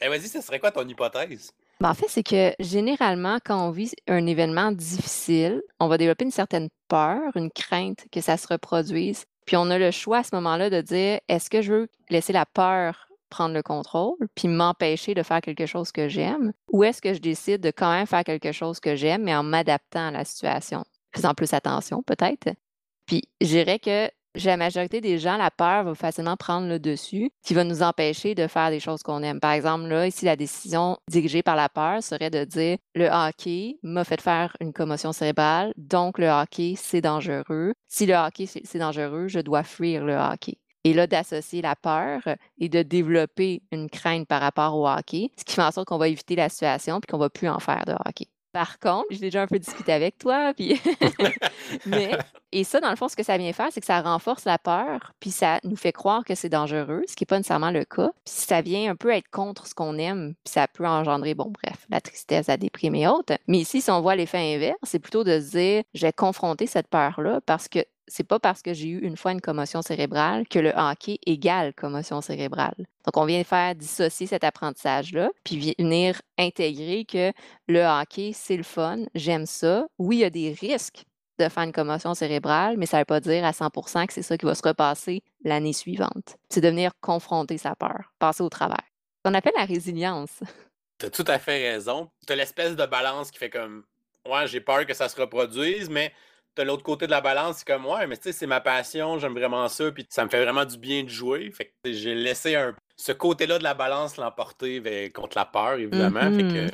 Eh, 0.00 0.06
vas-y, 0.06 0.28
ce 0.28 0.42
serait 0.42 0.60
quoi 0.60 0.70
ton 0.70 0.86
hypothèse? 0.86 1.52
Ben, 1.80 1.90
en 1.90 1.94
fait, 1.94 2.08
c'est 2.08 2.22
que 2.22 2.52
généralement, 2.60 3.38
quand 3.44 3.66
on 3.66 3.70
vit 3.70 3.92
un 4.08 4.26
événement 4.26 4.72
difficile, 4.72 5.62
on 5.80 5.88
va 5.88 5.98
développer 5.98 6.24
une 6.24 6.30
certaine 6.30 6.68
peur, 6.88 7.20
une 7.34 7.50
crainte 7.50 8.06
que 8.12 8.20
ça 8.20 8.36
se 8.36 8.46
reproduise. 8.46 9.24
Puis 9.46 9.56
on 9.56 9.70
a 9.70 9.78
le 9.78 9.90
choix 9.90 10.18
à 10.18 10.22
ce 10.24 10.34
moment-là 10.34 10.70
de 10.70 10.80
dire 10.80 11.20
est-ce 11.28 11.50
que 11.50 11.62
je 11.62 11.72
veux 11.72 11.88
laisser 12.10 12.32
la 12.32 12.46
peur 12.46 13.08
prendre 13.30 13.54
le 13.54 13.62
contrôle 13.62 14.16
puis 14.36 14.46
m'empêcher 14.48 15.14
de 15.14 15.22
faire 15.22 15.40
quelque 15.40 15.66
chose 15.66 15.90
que 15.90 16.08
j'aime 16.08 16.52
ou 16.70 16.84
est-ce 16.84 17.02
que 17.02 17.12
je 17.12 17.18
décide 17.18 17.60
de 17.60 17.72
quand 17.72 17.92
même 17.92 18.06
faire 18.06 18.22
quelque 18.22 18.52
chose 18.52 18.78
que 18.78 18.94
j'aime 18.94 19.24
mais 19.24 19.34
en 19.34 19.42
m'adaptant 19.42 20.08
à 20.08 20.10
la 20.12 20.24
situation, 20.24 20.84
faisant 21.14 21.34
plus 21.34 21.52
attention 21.52 22.02
peut-être. 22.02 22.54
Puis 23.06 23.24
je 23.40 23.48
dirais 23.48 23.80
que 23.80 24.08
la 24.42 24.56
majorité 24.56 25.00
des 25.00 25.18
gens, 25.18 25.36
la 25.36 25.50
peur 25.50 25.84
va 25.84 25.94
facilement 25.94 26.36
prendre 26.36 26.68
le 26.68 26.78
dessus, 26.78 27.30
qui 27.42 27.54
va 27.54 27.64
nous 27.64 27.82
empêcher 27.82 28.34
de 28.34 28.46
faire 28.46 28.70
des 28.70 28.80
choses 28.80 29.02
qu'on 29.02 29.22
aime. 29.22 29.40
Par 29.40 29.52
exemple, 29.52 29.86
là, 29.86 30.06
ici, 30.06 30.24
la 30.24 30.36
décision 30.36 30.98
dirigée 31.08 31.42
par 31.42 31.56
la 31.56 31.68
peur 31.68 32.02
serait 32.02 32.30
de 32.30 32.44
dire 32.44 32.78
le 32.94 33.08
hockey 33.08 33.76
m'a 33.82 34.04
fait 34.04 34.20
faire 34.20 34.56
une 34.60 34.72
commotion 34.72 35.12
cérébrale, 35.12 35.72
donc 35.76 36.18
le 36.18 36.28
hockey, 36.28 36.74
c'est 36.76 37.00
dangereux. 37.00 37.74
Si 37.88 38.06
le 38.06 38.14
hockey, 38.14 38.46
c'est 38.46 38.78
dangereux, 38.78 39.28
je 39.28 39.40
dois 39.40 39.62
fuir 39.62 40.04
le 40.04 40.16
hockey. 40.16 40.58
Et 40.86 40.92
là, 40.92 41.06
d'associer 41.06 41.62
la 41.62 41.76
peur 41.76 42.20
et 42.58 42.68
de 42.68 42.82
développer 42.82 43.62
une 43.72 43.88
crainte 43.88 44.28
par 44.28 44.42
rapport 44.42 44.76
au 44.76 44.86
hockey, 44.86 45.30
ce 45.38 45.44
qui 45.44 45.54
fait 45.54 45.62
en 45.62 45.70
sorte 45.70 45.88
qu'on 45.88 45.96
va 45.96 46.08
éviter 46.08 46.36
la 46.36 46.50
situation 46.50 47.00
puis 47.00 47.10
qu'on 47.10 47.18
va 47.18 47.30
plus 47.30 47.48
en 47.48 47.58
faire 47.58 47.84
de 47.86 47.92
hockey. 47.92 48.26
Par 48.54 48.78
contre, 48.78 49.06
j'ai 49.10 49.18
déjà 49.18 49.42
un 49.42 49.48
peu 49.48 49.58
discuté 49.58 49.92
avec 49.92 50.16
toi, 50.16 50.54
puis 50.54 50.80
mais 51.86 52.16
et 52.52 52.62
ça, 52.62 52.78
dans 52.78 52.90
le 52.90 52.94
fond, 52.94 53.08
ce 53.08 53.16
que 53.16 53.24
ça 53.24 53.36
vient 53.36 53.52
faire, 53.52 53.66
c'est 53.72 53.80
que 53.80 53.86
ça 53.86 54.00
renforce 54.00 54.44
la 54.44 54.58
peur, 54.58 55.12
puis 55.18 55.32
ça 55.32 55.58
nous 55.64 55.74
fait 55.74 55.90
croire 55.90 56.24
que 56.24 56.36
c'est 56.36 56.48
dangereux, 56.48 57.02
ce 57.08 57.16
qui 57.16 57.24
n'est 57.24 57.26
pas 57.26 57.36
nécessairement 57.36 57.72
le 57.72 57.84
cas. 57.84 58.12
Puis 58.24 58.34
ça 58.34 58.60
vient 58.60 58.92
un 58.92 58.94
peu 58.94 59.10
être 59.10 59.28
contre 59.28 59.66
ce 59.66 59.74
qu'on 59.74 59.98
aime, 59.98 60.34
puis 60.44 60.52
ça 60.52 60.68
peut 60.68 60.86
engendrer, 60.86 61.34
bon, 61.34 61.50
bref, 61.50 61.84
la 61.90 62.00
tristesse, 62.00 62.46
la 62.46 62.56
déprime 62.56 62.94
et 62.94 63.08
autres. 63.08 63.34
Mais 63.48 63.58
ici, 63.58 63.80
si 63.80 63.90
on 63.90 64.00
voit 64.00 64.14
l'effet 64.14 64.54
inverse, 64.54 64.78
c'est 64.84 65.00
plutôt 65.00 65.24
de 65.24 65.40
se 65.40 65.50
dire, 65.50 65.82
je 65.94 66.06
vais 66.06 66.12
confronter 66.12 66.68
cette 66.68 66.86
peur-là 66.86 67.40
parce 67.44 67.66
que 67.66 67.80
c'est 68.06 68.24
pas 68.24 68.38
parce 68.38 68.62
que 68.62 68.74
j'ai 68.74 68.88
eu 68.88 68.98
une 68.98 69.16
fois 69.16 69.32
une 69.32 69.40
commotion 69.40 69.82
cérébrale 69.82 70.46
que 70.48 70.58
le 70.58 70.72
hockey 70.76 71.18
égale 71.26 71.74
commotion 71.74 72.20
cérébrale. 72.20 72.74
Donc, 73.04 73.16
on 73.16 73.24
vient 73.24 73.44
faire 73.44 73.74
dissocier 73.74 74.26
cet 74.26 74.44
apprentissage-là, 74.44 75.30
puis 75.44 75.74
venir 75.78 76.20
intégrer 76.38 77.04
que 77.04 77.32
le 77.68 77.82
hockey, 77.82 78.32
c'est 78.34 78.56
le 78.56 78.62
fun, 78.62 79.04
j'aime 79.14 79.46
ça. 79.46 79.86
Oui, 79.98 80.16
il 80.16 80.20
y 80.20 80.24
a 80.24 80.30
des 80.30 80.52
risques 80.52 81.04
de 81.38 81.48
faire 81.48 81.64
une 81.64 81.72
commotion 81.72 82.14
cérébrale, 82.14 82.76
mais 82.76 82.86
ça 82.86 82.98
ne 82.98 83.00
veut 83.00 83.06
pas 83.06 83.20
dire 83.20 83.44
à 83.44 83.50
100% 83.50 84.06
que 84.06 84.12
c'est 84.12 84.22
ça 84.22 84.38
qui 84.38 84.46
va 84.46 84.54
se 84.54 84.62
repasser 84.62 85.22
l'année 85.42 85.72
suivante. 85.72 86.36
C'est 86.48 86.60
de 86.60 86.68
venir 86.68 86.92
confronter 87.00 87.58
sa 87.58 87.74
peur, 87.74 88.12
passer 88.18 88.42
au 88.42 88.48
travers. 88.48 88.84
On 89.24 89.34
appelle 89.34 89.54
la 89.56 89.64
résilience. 89.64 90.40
Tu 90.96 91.06
as 91.06 91.10
tout 91.10 91.24
à 91.26 91.40
fait 91.40 91.72
raison. 91.72 92.08
Tu 92.24 92.32
as 92.32 92.36
l'espèce 92.36 92.76
de 92.76 92.86
balance 92.86 93.32
qui 93.32 93.38
fait 93.40 93.50
comme, 93.50 93.82
ouais, 94.28 94.46
j'ai 94.46 94.60
peur 94.60 94.86
que 94.86 94.94
ça 94.94 95.08
se 95.08 95.20
reproduise, 95.20 95.90
mais 95.90 96.12
de 96.56 96.62
l'autre 96.62 96.82
côté 96.82 97.06
de 97.06 97.10
la 97.10 97.20
balance, 97.20 97.58
c'est 97.58 97.66
comme, 97.66 97.86
ouais, 97.86 98.06
mais 98.06 98.16
tu 98.16 98.24
sais, 98.24 98.32
c'est 98.32 98.46
ma 98.46 98.60
passion, 98.60 99.18
j'aime 99.18 99.34
vraiment 99.34 99.68
ça, 99.68 99.90
puis 99.90 100.06
ça 100.08 100.24
me 100.24 100.30
fait 100.30 100.42
vraiment 100.42 100.64
du 100.64 100.78
bien 100.78 101.02
de 101.02 101.08
jouer. 101.08 101.50
Fait 101.50 101.66
que 101.66 101.92
j'ai 101.92 102.14
laissé 102.14 102.54
un, 102.54 102.74
ce 102.96 103.12
côté-là 103.12 103.58
de 103.58 103.64
la 103.64 103.74
balance 103.74 104.16
l'emporter 104.16 105.10
contre 105.12 105.36
la 105.36 105.44
peur, 105.44 105.74
évidemment. 105.74 106.20
Fait 106.20 106.42
que, 106.42 106.66
mm-hmm. 106.66 106.72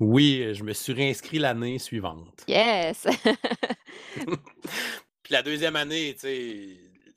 oui, 0.00 0.54
je 0.54 0.62
me 0.62 0.72
suis 0.72 0.92
réinscrit 0.92 1.38
l'année 1.38 1.78
suivante. 1.78 2.44
Yes! 2.46 3.06
puis 4.14 5.32
la 5.32 5.42
deuxième 5.42 5.76
année, 5.76 6.14
tu 6.14 6.20
sais, 6.20 6.68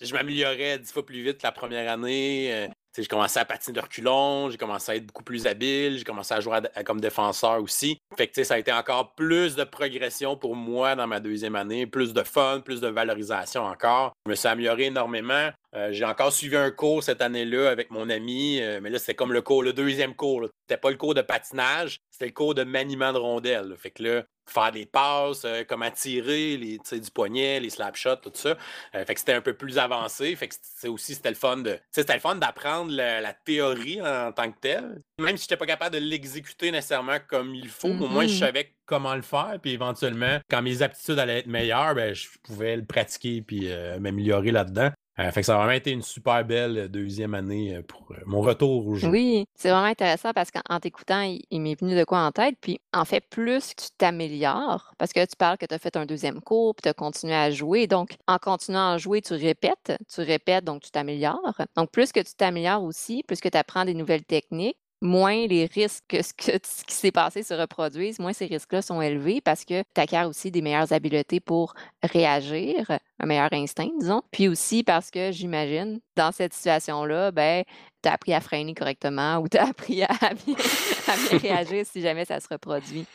je 0.02 0.14
m'améliorais 0.14 0.80
dix 0.80 0.92
fois 0.92 1.06
plus 1.06 1.22
vite 1.22 1.38
que 1.38 1.44
la 1.44 1.52
première 1.52 1.92
année. 1.92 2.70
J'ai 2.98 3.06
commencé 3.06 3.40
à 3.40 3.46
patiner 3.46 3.76
de 3.76 3.82
reculons, 3.82 4.50
j'ai 4.50 4.58
commencé 4.58 4.92
à 4.92 4.96
être 4.96 5.06
beaucoup 5.06 5.24
plus 5.24 5.48
habile, 5.48 5.98
j'ai 5.98 6.04
commencé 6.04 6.34
à 6.34 6.42
jouer 6.42 6.60
comme 6.86 7.00
défenseur 7.00 7.62
aussi. 7.62 7.98
Fait 8.18 8.28
que 8.28 8.44
ça 8.44 8.56
a 8.56 8.58
été 8.58 8.72
encore 8.74 9.16
plus 9.16 9.56
de 9.56 9.64
progression 9.64 10.36
pour 10.36 10.56
moi 10.58 10.96
dans 10.96 11.08
ma 11.08 11.22
deuxième 11.22 11.56
année, 11.56 11.88
plus 11.88 12.14
de 12.14 12.24
fun, 12.24 12.60
plus 12.60 12.82
de 12.82 12.88
valorisation 12.88 13.64
encore. 13.64 14.12
Je 14.26 14.32
me 14.32 14.36
suis 14.36 14.48
amélioré 14.48 14.86
énormément. 14.86 15.52
Euh, 15.74 15.94
j'ai 15.94 16.04
encore 16.04 16.34
suivi 16.34 16.58
un 16.58 16.70
cours 16.70 17.02
cette 17.02 17.22
année-là 17.22 17.70
avec 17.70 17.92
mon 17.92 18.10
ami, 18.10 18.60
euh, 18.62 18.82
mais 18.82 18.90
là, 18.90 19.00
c'était 19.00 19.16
comme 19.16 19.32
le 19.32 19.42
cours, 19.42 19.64
le 19.64 19.72
deuxième 19.72 20.14
cours. 20.14 20.48
C'était 20.68 20.80
pas 20.80 20.92
le 20.92 20.98
cours 20.98 21.14
de 21.14 21.22
patinage, 21.22 22.00
c'était 22.10 22.26
le 22.26 22.34
cours 22.34 22.56
de 22.56 22.64
maniement 22.64 23.14
de 23.14 23.18
rondelles. 23.18 23.76
Fait 23.78 23.92
que 23.92 24.04
là, 24.04 24.24
faire 24.52 24.72
des 24.72 24.86
passes, 24.86 25.44
euh, 25.46 25.64
comment 25.68 25.90
tirer, 25.92 26.58
les, 26.58 26.78
du 26.78 27.12
poignet, 27.12 27.60
les 27.60 27.70
slap 27.70 27.96
shots, 27.96 28.18
tout 28.18 28.32
ça. 28.34 28.56
fait 28.94 29.14
que 29.14 29.20
c'était 29.20 29.34
un 29.34 29.42
peu 29.42 29.54
plus 29.54 29.78
avancé. 29.78 30.36
Fait 30.36 30.48
que 30.48 30.56
c'est 30.62 30.88
aussi, 30.88 31.16
c'était 31.16 31.30
le 31.30 31.36
fun 31.36 31.58
de. 31.58 31.80
C'était 31.92 32.14
le 32.14 32.20
fun 32.20 32.36
d'apprendre 32.36 32.92
la, 32.92 33.34
théorie 33.34 34.02
en, 34.02 34.32
tant 34.32 34.52
que 34.52 34.58
telle. 34.60 35.02
Même 35.20 35.38
si 35.38 35.44
je 35.44 35.46
n'étais 35.46 35.58
pas 35.58 35.66
capable 35.66 35.96
de 35.96 36.02
l'exécuter 36.02 36.72
nécessairement 36.72 37.18
comme 37.28 37.56
il 37.56 37.70
faut, 37.70 37.90
au 37.90 38.08
moins 38.08 38.28
je 38.28 38.34
mm-hmm. 38.34 38.40
savais 38.40 38.74
comment 38.86 39.16
le 39.16 39.22
faire. 39.22 39.58
Puis 39.62 39.72
éventuellement, 39.72 40.40
quand 40.50 40.62
mes 40.62 40.82
aptitudes 40.82 41.20
allaient 41.20 41.40
être 41.40 41.48
meilleures, 41.48 41.96
ben, 41.96 42.14
je 42.14 42.28
pouvais 42.44 42.76
le 42.76 42.86
pratiquer 42.86 43.42
puis 43.42 43.70
m'améliorer 44.00 44.52
là-dedans. 44.52 44.92
Euh, 45.22 45.32
fait 45.32 45.42
que 45.42 45.46
ça 45.46 45.56
a 45.56 45.58
vraiment 45.58 45.74
été 45.74 45.92
une 45.92 46.02
super 46.02 46.44
belle 46.46 46.78
euh, 46.78 46.88
deuxième 46.88 47.34
année 47.34 47.76
euh, 47.76 47.82
pour 47.82 48.14
mon 48.26 48.42
retour 48.42 48.88
au 48.88 48.96
jeu. 48.96 49.08
Oui, 49.08 49.48
c'est 49.56 49.70
vraiment 49.70 49.86
intéressant 49.86 50.32
parce 50.34 50.50
qu'en 50.52 50.80
t'écoutant, 50.80 51.22
il, 51.50 51.62
m'est 51.62 51.80
venu 51.80 51.96
de 51.96 52.04
quoi 52.04 52.20
en 52.20 52.32
tête. 52.32 52.56
Puis 52.60 52.80
en 52.94 53.06
fait, 53.06 53.24
plus 53.30 53.76
tu 53.76 53.88
t'améliores, 53.98 54.94
parce 54.98 55.14
que 55.14 55.24
tu 55.26 55.36
parles 55.38 55.58
que 55.58 55.66
tu 55.66 55.74
as 55.76 55.80
fait 55.80 55.96
un 55.96 56.06
deuxième 56.06 56.42
cours, 56.42 56.76
puis 56.76 56.84
tu 56.84 56.90
as 56.90 56.94
continué 56.94 57.36
à 57.36 57.52
jouer. 57.52 57.88
Donc, 57.88 58.16
en 58.28 58.38
continuant 58.38 58.94
à 58.94 58.98
jouer, 58.98 59.22
tu 59.22 59.34
répètes, 59.34 59.94
tu 60.14 60.22
répètes, 60.22 60.64
donc 60.64 60.82
tu 60.82 60.92
t'améliores. 60.92 61.62
Donc, 61.76 61.92
plus 61.92 62.12
que 62.12 62.20
tu 62.20 62.34
t'améliores 62.36 62.84
aussi, 62.84 63.24
plus 63.24 63.40
que 63.40 63.50
tu 63.50 63.58
apprends 63.58 63.86
des 63.86 63.94
nouvelles 63.94 64.24
techniques, 64.24 64.78
moins 65.02 65.48
les 65.48 65.66
risques 65.66 66.04
que 66.08 66.22
ce, 66.22 66.34
qui 66.34 66.96
s'est 66.96 67.12
passé 67.12 67.42
se 67.44 67.54
reproduisent, 67.54 68.20
moins 68.20 68.34
ces 68.34 68.46
risques-là 68.46 68.82
sont 68.82 69.02
élevés 69.02 69.42
parce 69.42 69.66
que 69.66 69.82
tu 69.82 70.02
acquiers 70.02 70.26
aussi 70.26 70.52
des 70.52 70.62
meilleures 70.62 70.94
habiletés 70.94 71.40
pour 71.40 71.74
réagir, 72.04 73.00
un 73.20 73.26
meilleur 73.26 73.52
instinct, 73.52 73.90
disons. 74.00 74.22
Puis 74.32 74.48
aussi 74.48 74.84
parce 74.84 75.10
que 75.10 75.32
j'imagine, 75.32 76.00
dans 76.16 76.32
cette 76.32 76.54
situation-là, 76.54 77.32
ben, 77.32 77.64
tu 78.04 78.10
as 78.10 78.14
appris 78.14 78.34
à 78.34 78.42
freiner 78.42 78.76
correctement 78.76 79.38
ou 79.38 79.50
tu 79.50 79.58
as 79.58 79.68
appris 79.68 80.04
à 80.04 80.10
bien, 80.46 80.56
réagir 81.40 81.86
si 81.86 82.02
jamais 82.02 82.26
ça 82.26 82.40
se 82.40 82.48
reproduit. 82.48 83.06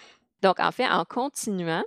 Donc, 0.42 0.58
en 0.58 0.72
fait, 0.72 0.88
en 0.88 1.04
continuant, 1.04 1.84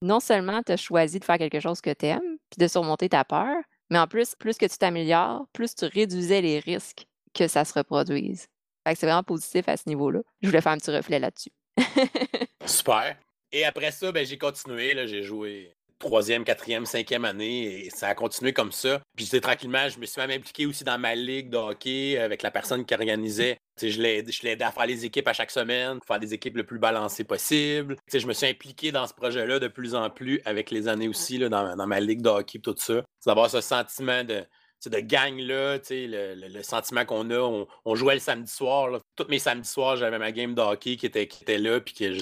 non 0.00 0.18
seulement 0.18 0.62
tu 0.62 0.72
as 0.72 0.76
choisi 0.76 1.18
de 1.18 1.24
faire 1.24 1.38
quelque 1.38 1.60
chose 1.60 1.80
que 1.80 1.92
tu 1.92 2.06
aimes, 2.06 2.38
puis 2.50 2.58
de 2.58 2.66
surmonter 2.66 3.10
ta 3.10 3.24
peur, 3.24 3.56
mais 3.90 3.98
en 3.98 4.06
plus, 4.06 4.34
plus 4.34 4.56
que 4.56 4.66
tu 4.66 4.78
t'améliores, 4.78 5.46
plus 5.52 5.74
tu 5.74 5.84
réduisais 5.84 6.40
les 6.40 6.58
risques 6.58 7.06
que 7.34 7.46
ça 7.46 7.64
se 7.64 7.74
reproduise 7.74 8.48
c'est 8.86 9.06
vraiment 9.06 9.22
positif 9.22 9.68
à 9.68 9.76
ce 9.76 9.88
niveau-là. 9.88 10.20
Je 10.40 10.48
voulais 10.48 10.60
faire 10.60 10.72
un 10.72 10.78
petit 10.78 10.94
reflet 10.94 11.18
là-dessus. 11.18 11.52
Super. 12.66 13.16
Et 13.52 13.64
après 13.64 13.90
ça, 13.90 14.12
ben, 14.12 14.24
j'ai 14.24 14.38
continué. 14.38 14.94
J'ai 15.06 15.22
joué 15.22 15.74
troisième, 16.02 16.42
quatrième, 16.44 16.84
cinquième 16.84 17.24
année 17.24 17.84
et 17.84 17.90
ça 17.90 18.08
a 18.08 18.14
continué 18.14 18.52
comme 18.52 18.72
ça. 18.72 19.00
Puis 19.16 19.28
tranquillement, 19.40 19.88
je 19.88 20.00
me 20.00 20.06
suis 20.06 20.20
même 20.20 20.32
impliqué 20.32 20.66
aussi 20.66 20.82
dans 20.84 20.98
ma 20.98 21.14
ligue 21.14 21.48
de 21.48 21.56
hockey 21.56 22.18
avec 22.18 22.42
la 22.42 22.50
personne 22.50 22.84
qui 22.84 22.92
organisait. 22.92 23.56
je 23.80 24.00
l'ai 24.00 24.24
aidé 24.44 24.64
à 24.64 24.72
faire 24.72 24.86
les 24.86 25.04
équipes 25.04 25.28
à 25.28 25.32
chaque 25.32 25.52
semaine, 25.52 26.00
faire 26.06 26.18
des 26.18 26.34
équipes 26.34 26.56
le 26.56 26.64
plus 26.64 26.80
balancées 26.80 27.24
possible. 27.24 27.96
je 28.12 28.26
me 28.26 28.32
suis 28.32 28.48
impliqué 28.48 28.90
dans 28.90 29.06
ce 29.06 29.14
projet-là 29.14 29.60
de 29.60 29.68
plus 29.68 29.94
en 29.94 30.10
plus 30.10 30.40
avec 30.44 30.70
les 30.72 30.88
années 30.88 31.08
aussi 31.08 31.38
là, 31.38 31.48
dans, 31.48 31.76
dans 31.76 31.86
ma 31.86 32.00
ligue 32.00 32.22
de 32.22 32.28
hockey, 32.28 32.58
tout 32.58 32.74
ça. 32.76 33.04
C'est 33.20 33.30
d'avoir 33.30 33.48
ce 33.48 33.60
sentiment 33.60 34.24
de, 34.24 34.44
de 34.90 34.98
gang-là, 34.98 35.78
le, 35.90 36.48
le, 36.48 36.62
sentiment 36.62 37.04
qu'on 37.04 37.30
a. 37.30 37.66
On, 37.84 37.94
jouait 37.94 38.14
le 38.14 38.20
samedi 38.20 38.52
soir. 38.52 39.00
Tous 39.16 39.26
mes 39.28 39.38
samedis 39.38 39.68
soirs, 39.68 39.96
j'avais 39.96 40.18
ma 40.18 40.32
game 40.32 40.54
de 40.54 40.60
hockey 40.60 40.96
qui 40.96 41.06
était, 41.06 41.26
qui 41.26 41.42
était 41.42 41.58
là. 41.58 41.80
Puis 41.80 41.94
que 41.94 42.12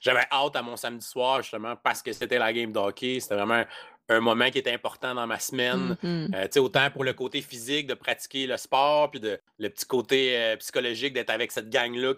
j'avais 0.00 0.26
hâte 0.32 0.56
à 0.56 0.62
mon 0.62 0.76
samedi 0.76 1.06
soir, 1.06 1.42
justement, 1.42 1.76
parce 1.76 2.02
que 2.02 2.12
c'était 2.12 2.38
la 2.38 2.52
game 2.52 2.72
de 2.72 2.78
hockey. 2.78 3.20
C'était 3.20 3.36
vraiment 3.36 3.64
un, 4.08 4.20
moment 4.20 4.50
qui 4.50 4.58
était 4.58 4.72
important 4.72 5.14
dans 5.14 5.26
ma 5.26 5.38
semaine. 5.38 5.96
Mm-hmm. 6.02 6.58
Euh, 6.58 6.62
autant 6.62 6.90
pour 6.90 7.04
le 7.04 7.12
côté 7.12 7.42
physique, 7.42 7.86
de 7.86 7.94
pratiquer 7.94 8.46
le 8.46 8.56
sport, 8.56 9.10
puis 9.10 9.20
de, 9.20 9.38
le 9.58 9.68
petit 9.68 9.86
côté 9.86 10.36
euh, 10.36 10.56
psychologique 10.56 11.12
d'être 11.12 11.30
avec 11.30 11.52
cette 11.52 11.70
gang-là 11.70 12.14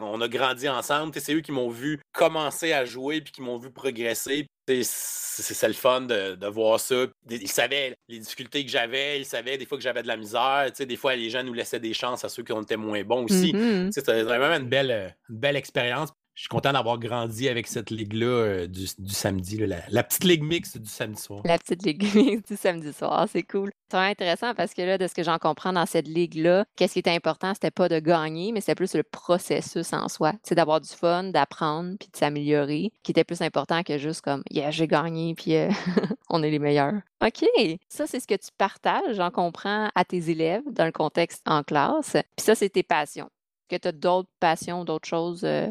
on 0.00 0.20
a 0.20 0.28
grandi 0.28 0.68
ensemble. 0.68 1.12
C'est 1.18 1.34
eux 1.34 1.40
qui 1.40 1.52
m'ont 1.52 1.70
vu 1.70 2.00
commencer 2.12 2.72
à 2.72 2.84
jouer 2.84 3.20
puis 3.20 3.32
qui 3.32 3.42
m'ont 3.42 3.58
vu 3.58 3.70
progresser. 3.70 4.46
C'est 4.66 5.68
le 5.68 5.72
fun 5.72 6.02
de, 6.02 6.46
voir 6.46 6.78
ça. 6.78 7.06
Ils 7.30 7.48
savaient 7.48 7.94
les 8.08 8.18
difficultés 8.18 8.64
que 8.64 8.70
j'avais, 8.70 9.20
ils 9.20 9.24
savaient 9.24 9.56
des 9.56 9.66
fois 9.66 9.78
que 9.78 9.84
j'avais 9.84 10.02
de 10.02 10.08
la 10.08 10.16
misère. 10.16 10.70
Des 10.78 10.96
fois, 10.96 11.16
les 11.16 11.30
gens 11.30 11.42
nous 11.42 11.54
laissaient 11.54 11.80
des 11.80 11.94
chances 11.94 12.24
à 12.24 12.28
ceux 12.28 12.42
qui 12.42 12.52
été 12.52 12.76
moins 12.76 13.02
bons 13.02 13.24
aussi. 13.24 13.52
Mm-hmm. 13.52 13.92
C'était 13.92 14.22
vraiment 14.22 14.54
une 14.54 14.68
belle, 14.68 15.16
une 15.30 15.36
belle 15.36 15.56
expérience 15.56 16.10
je 16.38 16.42
suis 16.42 16.48
content 16.50 16.72
d'avoir 16.72 17.00
grandi 17.00 17.48
avec 17.48 17.66
cette 17.66 17.90
ligue-là 17.90 18.26
euh, 18.26 18.66
du, 18.68 18.86
samedi, 19.08 19.56
la, 19.56 20.04
petite 20.04 20.22
ligue 20.22 20.44
mixte 20.44 20.78
du 20.78 20.88
samedi 20.88 21.20
soir. 21.20 21.40
La 21.44 21.58
petite 21.58 21.84
ligue 21.84 22.04
mixte 22.14 22.52
du 22.52 22.56
samedi 22.56 22.92
soir, 22.92 23.26
c'est 23.28 23.42
cool. 23.42 23.72
C'est 23.90 23.96
intéressant 23.96 24.54
parce 24.54 24.72
que 24.72 24.82
là, 24.82 24.98
de 24.98 25.08
ce 25.08 25.14
que 25.14 25.24
j'en 25.24 25.38
comprends 25.38 25.72
dans 25.72 25.84
cette 25.84 26.06
ligue-là, 26.06 26.64
qu'est-ce 26.76 26.92
qui 26.92 27.00
était 27.00 27.10
important, 27.10 27.54
c'était 27.54 27.72
pas 27.72 27.88
de 27.88 27.98
gagner, 27.98 28.52
mais 28.52 28.60
c'était 28.60 28.76
plus 28.76 28.94
le 28.94 29.02
processus 29.02 29.92
en 29.92 30.08
soi. 30.08 30.32
C'est 30.44 30.54
d'avoir 30.54 30.80
du 30.80 30.88
fun, 30.88 31.24
d'apprendre, 31.24 31.96
puis 31.98 32.08
de 32.08 32.16
s'améliorer, 32.16 32.92
qui 33.02 33.10
était 33.10 33.24
plus 33.24 33.42
important 33.42 33.82
que 33.82 33.98
juste 33.98 34.20
comme, 34.20 34.44
yeah, 34.48 34.70
j'ai 34.70 34.86
gagné, 34.86 35.34
puis 35.34 35.56
euh, 35.56 35.70
on 36.30 36.44
est 36.44 36.50
les 36.50 36.60
meilleurs. 36.60 37.00
OK, 37.20 37.44
ça, 37.88 38.06
c'est 38.06 38.20
ce 38.20 38.28
que 38.28 38.36
tu 38.36 38.50
partages, 38.56 39.16
j'en 39.16 39.32
comprends, 39.32 39.90
à 39.92 40.04
tes 40.04 40.30
élèves 40.30 40.62
dans 40.70 40.86
le 40.86 40.92
contexte 40.92 41.42
en 41.46 41.64
classe. 41.64 42.12
Puis 42.12 42.44
ça, 42.44 42.54
c'est 42.54 42.68
tes 42.68 42.84
passions. 42.84 43.28
Que 43.68 43.74
tu 43.74 43.88
as 43.88 43.92
d'autres 43.92 44.30
passions, 44.38 44.84
d'autres 44.84 45.08
choses 45.08 45.42
euh, 45.44 45.66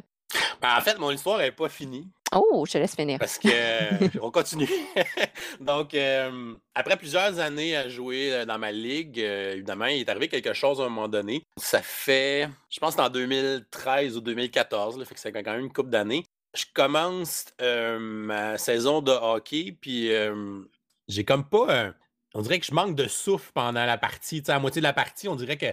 ben, 0.62 0.78
en 0.78 0.82
fait, 0.82 0.98
mon 0.98 1.12
histoire 1.12 1.38
n'est 1.38 1.52
pas 1.52 1.70
finie. 1.70 2.08
Oh, 2.36 2.66
je 2.68 2.74
te 2.74 2.78
laisse 2.78 2.96
finir. 2.96 3.20
Parce 3.20 3.38
que 3.38 3.48
euh, 3.50 4.08
on 4.22 4.32
continue. 4.32 4.70
Donc, 5.62 5.94
euh, 5.94 6.54
après 6.76 6.98
plusieurs 6.98 7.40
années 7.40 7.76
à 7.76 7.88
jouer 7.88 8.34
euh, 8.34 8.46
dans 8.46 8.58
ma 8.58 8.72
ligue, 8.72 9.20
évidemment, 9.20 9.86
il 9.86 10.02
est 10.02 10.10
arrivé 10.10 10.28
quelque 10.28 10.54
chose 10.54 10.82
à 10.82 10.86
un 10.86 10.90
moment 10.90 11.08
donné. 11.08 11.44
Ça 11.58 11.82
fait, 11.82 12.50
je 12.70 12.80
pense, 12.80 12.98
en 13.00 13.10
2013 13.10 14.18
ou 14.18 14.22
2014, 14.22 14.98
là, 14.98 15.06
fait 15.06 15.16
que 15.16 15.20
c'est 15.20 15.32
quand 15.32 15.44
même 15.44 15.62
une 15.62 15.72
couple 15.74 15.90
d'années. 15.90 16.26
Je 16.54 16.66
commence 16.74 17.46
ma 17.60 18.58
saison 18.58 19.02
de 19.02 19.12
hockey, 19.12 19.76
puis 19.80 20.12
j'ai 21.08 21.24
comme 21.24 21.48
pas. 21.48 21.94
on 22.34 22.42
dirait 22.42 22.60
que 22.60 22.66
je 22.66 22.74
manque 22.74 22.96
de 22.96 23.08
souffle 23.08 23.52
pendant 23.54 23.86
la 23.86 23.98
partie. 23.98 24.42
à 24.48 24.58
moitié 24.58 24.82
de 24.82 24.88
la 24.88 24.94
partie, 24.94 25.28
on 25.28 25.36
dirait 25.36 25.58
que 25.58 25.68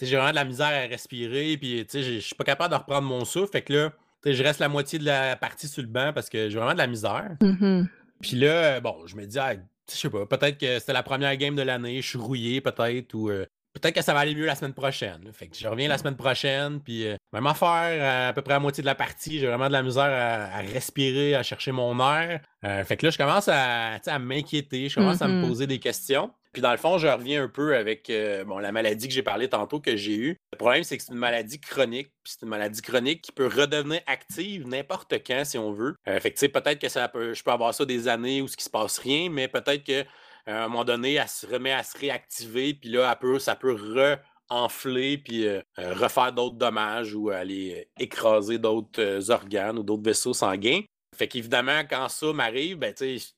j'ai 0.00 0.16
vraiment 0.16 0.30
de 0.30 0.36
la 0.36 0.44
misère 0.44 0.66
à 0.66 0.86
respirer, 0.86 1.56
puis 1.56 1.86
je 1.92 2.18
suis 2.18 2.34
pas 2.34 2.44
capable 2.44 2.72
de 2.72 2.78
reprendre 2.78 3.06
mon 3.06 3.24
souffle. 3.24 3.52
Fait 3.52 3.62
que 3.62 3.72
là, 3.72 3.92
je 4.24 4.42
reste 4.42 4.60
la 4.60 4.68
moitié 4.68 4.98
de 4.98 5.04
la 5.04 5.36
partie 5.36 5.68
sur 5.68 5.82
le 5.82 5.88
banc 5.88 6.12
parce 6.14 6.28
que 6.28 6.48
j'ai 6.48 6.56
vraiment 6.56 6.72
de 6.72 6.78
la 6.78 6.86
misère. 6.86 7.36
Mm-hmm. 7.40 7.86
Puis 8.20 8.36
là, 8.36 8.80
bon, 8.80 9.06
je 9.06 9.16
me 9.16 9.26
dis, 9.26 9.38
ah, 9.38 9.54
je 9.90 9.94
sais 9.94 10.10
pas, 10.10 10.26
peut-être 10.26 10.58
que 10.58 10.78
c'était 10.78 10.92
la 10.92 11.02
première 11.02 11.36
game 11.36 11.54
de 11.54 11.62
l'année, 11.62 12.00
je 12.00 12.08
suis 12.08 12.18
rouillé 12.18 12.60
peut-être, 12.60 13.12
ou 13.14 13.28
euh, 13.28 13.44
peut-être 13.74 13.94
que 13.94 14.02
ça 14.02 14.14
va 14.14 14.20
aller 14.20 14.34
mieux 14.34 14.46
la 14.46 14.54
semaine 14.54 14.72
prochaine. 14.72 15.20
Fait 15.32 15.48
que 15.48 15.56
je 15.56 15.68
reviens 15.68 15.88
la 15.88 15.98
semaine 15.98 16.16
prochaine, 16.16 16.80
puis 16.80 17.06
euh, 17.06 17.16
même 17.32 17.46
affaire, 17.46 18.28
à, 18.28 18.32
peu 18.32 18.42
près 18.42 18.54
la 18.54 18.60
moitié 18.60 18.82
de 18.82 18.86
la 18.86 18.94
partie, 18.94 19.38
j'ai 19.38 19.46
vraiment 19.46 19.68
de 19.68 19.72
la 19.72 19.82
misère 19.82 20.04
à, 20.04 20.58
respirer, 20.60 21.34
à 21.34 21.42
chercher 21.42 21.72
mon 21.72 21.98
air. 22.00 22.40
Euh, 22.64 22.84
fait 22.84 22.96
que 22.96 23.06
là, 23.06 23.10
je 23.10 23.18
commence 23.18 23.48
à, 23.48 23.96
à 24.06 24.18
m'inquiéter, 24.18 24.88
je 24.88 24.94
commence 24.94 25.20
à 25.20 25.28
me 25.28 25.42
mm-hmm. 25.42 25.48
poser 25.48 25.66
des 25.66 25.78
questions. 25.78 26.30
Puis 26.54 26.62
dans 26.62 26.70
le 26.70 26.78
fond, 26.78 26.98
je 26.98 27.08
reviens 27.08 27.42
un 27.42 27.48
peu 27.48 27.76
avec 27.76 28.08
euh, 28.08 28.44
bon, 28.44 28.58
la 28.58 28.70
maladie 28.70 29.08
que 29.08 29.12
j'ai 29.12 29.24
parlé 29.24 29.48
tantôt 29.48 29.80
que 29.80 29.96
j'ai 29.96 30.14
eue. 30.14 30.36
Le 30.52 30.56
problème, 30.56 30.84
c'est 30.84 30.96
que 30.96 31.02
c'est 31.02 31.12
une 31.12 31.18
maladie 31.18 31.60
chronique. 31.60 32.12
Puis 32.22 32.34
c'est 32.34 32.42
une 32.42 32.48
maladie 32.48 32.80
chronique 32.80 33.22
qui 33.22 33.32
peut 33.32 33.48
redevenir 33.48 34.00
active 34.06 34.66
n'importe 34.68 35.14
quand 35.26 35.44
si 35.44 35.58
on 35.58 35.72
veut. 35.72 35.96
Euh, 36.06 36.20
fait 36.20 36.30
que 36.30 36.46
peut-être 36.46 36.80
que 36.80 36.88
ça 36.88 37.08
peut, 37.08 37.34
je 37.34 37.42
peux 37.42 37.50
avoir 37.50 37.74
ça 37.74 37.84
des 37.84 38.06
années 38.06 38.40
où 38.40 38.46
ce 38.46 38.56
qui 38.56 38.62
se 38.62 38.70
passe 38.70 38.98
rien, 38.98 39.28
mais 39.30 39.48
peut-être 39.48 39.82
qu'à 39.82 40.04
un 40.46 40.68
moment 40.68 40.84
donné, 40.84 41.14
elle 41.14 41.28
se 41.28 41.44
remet 41.44 41.72
à 41.72 41.82
se 41.82 41.98
réactiver. 41.98 42.74
Puis 42.74 42.90
là, 42.90 43.16
peut, 43.16 43.40
ça 43.40 43.56
peut 43.56 43.72
re-enfler 43.72 45.18
puis 45.18 45.48
euh, 45.48 45.60
refaire 45.76 46.32
d'autres 46.32 46.56
dommages 46.56 47.14
ou 47.16 47.30
aller 47.30 47.88
écraser 47.98 48.58
d'autres 48.58 49.28
organes 49.32 49.80
ou 49.80 49.82
d'autres 49.82 50.04
vaisseaux 50.04 50.34
sanguins. 50.34 50.82
Fait 51.14 51.28
qu'évidemment, 51.28 51.80
quand 51.88 52.08
ça 52.08 52.32
m'arrive, 52.32 52.78
ben, 52.78 52.94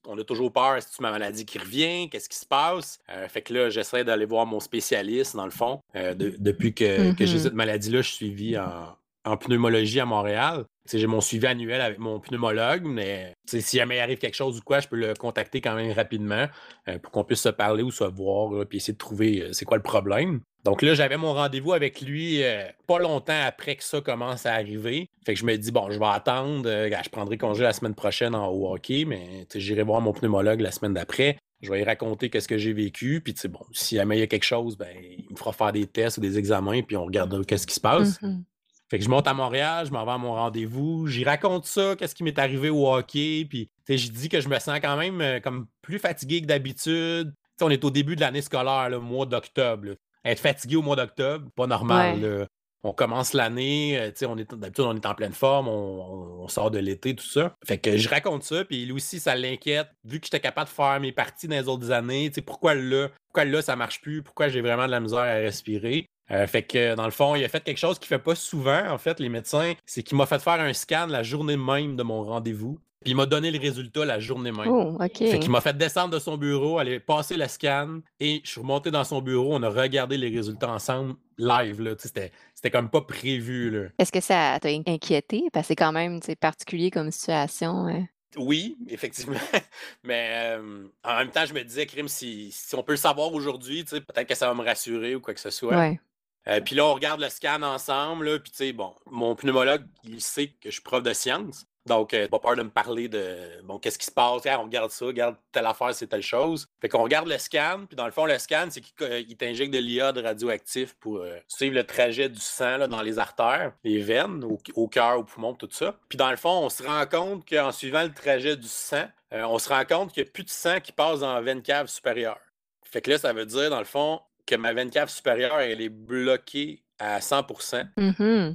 on 0.06 0.18
a 0.18 0.24
toujours 0.24 0.52
peur, 0.52 0.76
est-ce 0.76 0.96
que 0.96 1.02
ma 1.02 1.10
maladie 1.10 1.44
qui 1.44 1.58
revient, 1.58 2.08
qu'est-ce 2.10 2.28
qui 2.28 2.38
se 2.38 2.46
passe? 2.46 2.98
Euh, 3.10 3.28
fait 3.28 3.42
que 3.42 3.52
là, 3.52 3.70
j'essaie 3.70 4.04
d'aller 4.04 4.24
voir 4.24 4.46
mon 4.46 4.60
spécialiste, 4.60 5.36
dans 5.36 5.44
le 5.44 5.50
fond. 5.50 5.80
Euh, 5.94 6.14
depuis 6.14 6.74
que, 6.74 6.84
j'ai 7.18 7.26
mm-hmm. 7.26 7.38
cette 7.38 7.54
maladie-là, 7.54 8.02
je 8.02 8.08
suis 8.08 8.16
suivi 8.16 8.58
en, 8.58 8.96
pneumologie 9.34 9.98
à 9.98 10.06
Montréal. 10.06 10.64
J'ai 10.92 11.08
mon 11.08 11.20
suivi 11.20 11.46
annuel 11.46 11.80
avec 11.80 11.98
mon 11.98 12.20
pneumologue, 12.20 12.84
mais 12.84 13.32
si 13.46 13.76
jamais 13.76 13.96
il 13.96 14.00
arrive 14.00 14.18
quelque 14.18 14.36
chose 14.36 14.58
ou 14.58 14.60
quoi, 14.60 14.78
je 14.78 14.86
peux 14.86 14.96
le 14.96 15.14
contacter 15.14 15.60
quand 15.60 15.74
même 15.74 15.90
rapidement 15.90 16.46
euh, 16.88 16.98
pour 17.00 17.10
qu'on 17.10 17.24
puisse 17.24 17.40
se 17.40 17.48
parler 17.48 17.82
ou 17.82 17.90
se 17.90 18.04
voir, 18.04 18.64
puis 18.66 18.78
essayer 18.78 18.92
de 18.92 18.98
trouver 18.98 19.48
c'est 19.50 19.64
quoi 19.64 19.78
le 19.78 19.82
problème. 19.82 20.40
Donc 20.66 20.82
là, 20.82 20.94
j'avais 20.94 21.16
mon 21.16 21.32
rendez-vous 21.32 21.72
avec 21.72 22.00
lui 22.00 22.42
euh, 22.42 22.64
pas 22.88 22.98
longtemps 22.98 23.40
après 23.46 23.76
que 23.76 23.84
ça 23.84 24.00
commence 24.00 24.46
à 24.46 24.54
arriver. 24.54 25.08
Fait 25.24 25.34
que 25.34 25.38
je 25.38 25.44
me 25.44 25.56
dis, 25.56 25.70
bon, 25.70 25.92
je 25.92 25.98
vais 26.00 26.06
attendre. 26.06 26.68
Euh, 26.68 26.90
je 26.90 27.08
prendrai 27.08 27.38
congé 27.38 27.62
la 27.62 27.72
semaine 27.72 27.94
prochaine 27.94 28.34
en 28.34 28.48
hockey, 28.48 29.04
mais 29.04 29.46
j'irai 29.54 29.84
voir 29.84 30.00
mon 30.00 30.12
pneumologue 30.12 30.60
la 30.60 30.72
semaine 30.72 30.94
d'après. 30.94 31.38
Je 31.62 31.70
vais 31.70 31.78
lui 31.78 31.84
raconter 31.84 32.30
qu'est-ce 32.30 32.48
que 32.48 32.58
j'ai 32.58 32.72
vécu. 32.72 33.20
Puis, 33.20 33.34
bon, 33.48 33.60
si 33.70 33.94
jamais 33.94 34.16
il 34.16 34.20
y 34.20 34.24
a 34.24 34.26
quelque 34.26 34.44
chose, 34.44 34.76
ben, 34.76 34.88
il 35.00 35.30
me 35.30 35.36
fera 35.36 35.52
faire 35.52 35.70
des 35.70 35.86
tests 35.86 36.18
ou 36.18 36.20
des 36.20 36.36
examens, 36.36 36.82
puis 36.82 36.96
on 36.96 37.04
regardera 37.04 37.44
qu'est-ce 37.44 37.68
qui 37.68 37.74
se 37.74 37.80
passe. 37.80 38.20
Mm-hmm. 38.20 38.42
Fait 38.88 38.98
que 38.98 39.04
je 39.04 39.10
monte 39.10 39.26
à 39.26 39.34
Montréal, 39.34 39.86
je 39.86 39.92
m'en 39.92 40.04
vais 40.04 40.12
à 40.12 40.18
mon 40.18 40.34
rendez-vous, 40.34 41.06
j'y 41.08 41.24
raconte 41.24 41.66
ça, 41.66 41.96
qu'est-ce 41.96 42.14
qui 42.14 42.22
m'est 42.22 42.38
arrivé 42.38 42.70
au 42.70 42.88
hockey, 42.88 43.44
puis 43.48 43.68
je 43.88 44.10
dis 44.10 44.28
que 44.28 44.40
je 44.40 44.48
me 44.48 44.58
sens 44.58 44.78
quand 44.80 44.96
même 44.96 45.20
euh, 45.20 45.40
comme 45.40 45.66
plus 45.82 45.98
fatigué 45.98 46.40
que 46.40 46.46
d'habitude, 46.46 47.34
on 47.60 47.70
est 47.70 47.84
au 47.84 47.90
début 47.90 48.16
de 48.16 48.20
l'année 48.20 48.42
scolaire, 48.42 48.88
le 48.90 49.00
mois 49.00 49.26
d'octobre. 49.26 49.96
Être 50.24 50.40
fatigué 50.40 50.76
au 50.76 50.82
mois 50.82 50.96
d'octobre, 50.96 51.48
pas 51.54 51.66
normal. 51.66 52.48
On 52.82 52.92
commence 52.92 53.32
l'année, 53.32 53.98
euh, 53.98 54.12
on 54.28 54.38
est 54.38 54.54
d'habitude 54.54 54.84
on 54.84 54.94
est 54.94 55.06
en 55.06 55.14
pleine 55.14 55.32
forme, 55.32 55.66
on, 55.66 56.46
sort 56.46 56.70
de 56.70 56.78
l'été, 56.78 57.16
tout 57.16 57.26
ça. 57.26 57.56
Fait 57.64 57.78
que 57.78 57.96
je 57.96 58.08
raconte 58.08 58.44
ça, 58.44 58.64
puis 58.64 58.86
lui 58.86 58.92
aussi, 58.92 59.18
ça 59.18 59.34
l'inquiète, 59.34 59.88
vu 60.04 60.20
que 60.20 60.26
j'étais 60.26 60.38
capable 60.38 60.68
de 60.68 60.74
faire 60.74 61.00
mes 61.00 61.10
parties 61.10 61.48
dans 61.48 61.56
les 61.56 61.66
autres 61.66 61.90
années, 61.90 62.30
pourquoi 62.46 62.76
là, 62.76 63.08
pourquoi 63.26 63.44
là, 63.44 63.60
ça 63.60 63.74
marche 63.74 64.00
plus, 64.00 64.22
pourquoi 64.22 64.48
j'ai 64.48 64.60
vraiment 64.60 64.86
de 64.86 64.92
la 64.92 65.00
misère 65.00 65.18
à 65.18 65.34
respirer? 65.34 66.06
Euh, 66.30 66.46
fait 66.46 66.62
que 66.62 66.94
dans 66.94 67.04
le 67.04 67.10
fond, 67.10 67.34
il 67.34 67.44
a 67.44 67.48
fait 67.48 67.62
quelque 67.62 67.78
chose 67.78 67.98
qu'il 67.98 68.08
fait 68.08 68.18
pas 68.18 68.34
souvent, 68.34 68.82
en 68.90 68.98
fait, 68.98 69.20
les 69.20 69.28
médecins, 69.28 69.74
c'est 69.86 70.02
qu'il 70.02 70.16
m'a 70.16 70.26
fait 70.26 70.40
faire 70.40 70.60
un 70.60 70.72
scan 70.72 71.06
la 71.06 71.22
journée 71.22 71.56
même 71.56 71.96
de 71.96 72.02
mon 72.02 72.24
rendez-vous. 72.24 72.78
Puis 73.02 73.12
il 73.12 73.16
m'a 73.16 73.26
donné 73.26 73.52
le 73.52 73.60
résultat 73.60 74.04
la 74.04 74.18
journée 74.18 74.50
même. 74.50 74.68
Oh, 74.68 74.96
OK. 75.00 75.18
Fait 75.18 75.38
qu'il 75.38 75.50
m'a 75.50 75.60
fait 75.60 75.76
descendre 75.76 76.14
de 76.14 76.18
son 76.18 76.36
bureau, 76.36 76.78
aller 76.78 76.98
passer 76.98 77.36
le 77.36 77.46
scan, 77.46 78.00
et 78.18 78.40
je 78.42 78.50
suis 78.50 78.60
remonté 78.60 78.90
dans 78.90 79.04
son 79.04 79.20
bureau, 79.20 79.54
on 79.54 79.62
a 79.62 79.68
regardé 79.68 80.16
les 80.16 80.28
résultats 80.28 80.72
ensemble, 80.72 81.14
live, 81.38 81.80
là. 81.80 81.94
C'était, 81.98 82.32
c'était 82.54 82.70
comme 82.70 82.90
pas 82.90 83.02
prévu, 83.02 83.70
là. 83.70 83.88
Est-ce 83.98 84.10
que 84.10 84.20
ça 84.20 84.58
t'a 84.60 84.68
inquiété? 84.68 85.44
Parce 85.52 85.64
que 85.64 85.68
c'est 85.68 85.76
quand 85.76 85.92
même 85.92 86.18
particulier 86.40 86.90
comme 86.90 87.12
situation. 87.12 87.86
Hein. 87.86 88.06
Oui, 88.36 88.76
effectivement. 88.88 89.38
Mais 90.02 90.56
euh, 90.58 90.86
en 91.04 91.16
même 91.18 91.30
temps, 91.30 91.46
je 91.46 91.54
me 91.54 91.62
disais, 91.62 91.86
Crime, 91.86 92.08
si, 92.08 92.50
si 92.50 92.74
on 92.74 92.82
peut 92.82 92.92
le 92.92 92.98
savoir 92.98 93.32
aujourd'hui, 93.32 93.84
peut-être 93.84 94.26
que 94.26 94.34
ça 94.34 94.48
va 94.48 94.54
me 94.54 94.64
rassurer 94.64 95.14
ou 95.14 95.20
quoi 95.20 95.34
que 95.34 95.40
ce 95.40 95.50
soit. 95.50 95.76
Ouais. 95.76 96.00
Euh, 96.48 96.60
puis 96.60 96.74
là, 96.74 96.86
on 96.86 96.94
regarde 96.94 97.20
le 97.20 97.28
scan 97.28 97.62
ensemble. 97.62 98.40
Puis, 98.42 98.52
tu 98.52 98.58
sais, 98.58 98.72
bon, 98.72 98.94
mon 99.10 99.34
pneumologue, 99.34 99.84
il 100.04 100.20
sait 100.20 100.48
que 100.48 100.70
je 100.70 100.70
suis 100.70 100.82
prof 100.82 101.02
de 101.02 101.12
sciences. 101.12 101.66
Donc, 101.86 102.14
euh, 102.14 102.26
pas 102.26 102.40
peur 102.40 102.56
de 102.56 102.62
me 102.64 102.68
parler 102.68 103.08
de 103.08 103.62
bon, 103.62 103.78
qu'est-ce 103.78 103.98
qui 103.98 104.06
se 104.06 104.10
passe, 104.10 104.42
on 104.44 104.62
regarde 104.64 104.90
ça, 104.90 105.06
regarde 105.06 105.36
telle 105.52 105.66
affaire, 105.66 105.94
c'est 105.94 106.08
telle 106.08 106.22
chose. 106.22 106.68
Fait 106.80 106.88
qu'on 106.88 107.02
regarde 107.02 107.28
le 107.28 107.38
scan, 107.38 107.84
puis 107.86 107.94
dans 107.94 108.06
le 108.06 108.10
fond, 108.10 108.26
le 108.26 108.38
scan, 108.38 108.66
c'est 108.70 108.80
qu'il 108.80 108.92
euh, 109.02 109.22
t'injecte 109.38 109.72
de 109.72 109.78
l'iode 109.78 110.18
radioactif 110.18 110.94
pour 110.94 111.18
euh, 111.18 111.38
suivre 111.46 111.76
le 111.76 111.84
trajet 111.84 112.28
du 112.28 112.40
sang 112.40 112.78
là, 112.78 112.88
dans 112.88 113.02
les 113.02 113.20
artères, 113.20 113.72
les 113.84 114.00
veines, 114.00 114.44
au, 114.74 114.88
cœur, 114.88 115.20
au 115.20 115.22
poumon, 115.22 115.54
tout 115.54 115.68
ça. 115.70 115.96
Puis 116.08 116.16
dans 116.16 116.30
le 116.30 116.36
fond, 116.36 116.64
on 116.64 116.68
se 116.68 116.82
rend 116.82 117.06
compte 117.06 117.48
qu'en 117.48 117.70
suivant 117.70 118.02
le 118.02 118.12
trajet 118.12 118.56
du 118.56 118.68
sang, 118.68 119.06
on 119.30 119.58
se 119.58 119.68
rend 119.68 119.84
compte 119.84 120.12
qu'il 120.12 120.24
n'y 120.24 120.28
a 120.28 120.32
plus 120.32 120.44
de 120.44 120.50
sang 120.50 120.80
qui 120.80 120.92
passe 120.92 121.20
dans 121.20 121.34
la 121.34 121.40
veine 121.40 121.62
cave 121.62 121.86
supérieure. 121.86 122.38
Fait 122.82 123.00
que 123.00 123.10
là, 123.10 123.18
ça 123.18 123.32
veut 123.32 123.46
dire, 123.46 123.70
dans 123.70 123.78
le 123.78 123.84
fond, 123.84 124.20
que 124.46 124.54
ma 124.54 124.72
veine 124.72 124.90
cave 124.90 125.08
supérieure, 125.08 125.60
elle 125.60 125.80
est 125.80 125.88
bloquée 125.88 126.82
à 126.98 127.20
100 127.20 127.42
mm-hmm. 127.42 128.54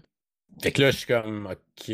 Fait 0.61 0.71
que 0.71 0.81
là, 0.81 0.91
je 0.91 0.97
suis 0.97 1.07
comme, 1.07 1.47
OK. 1.47 1.91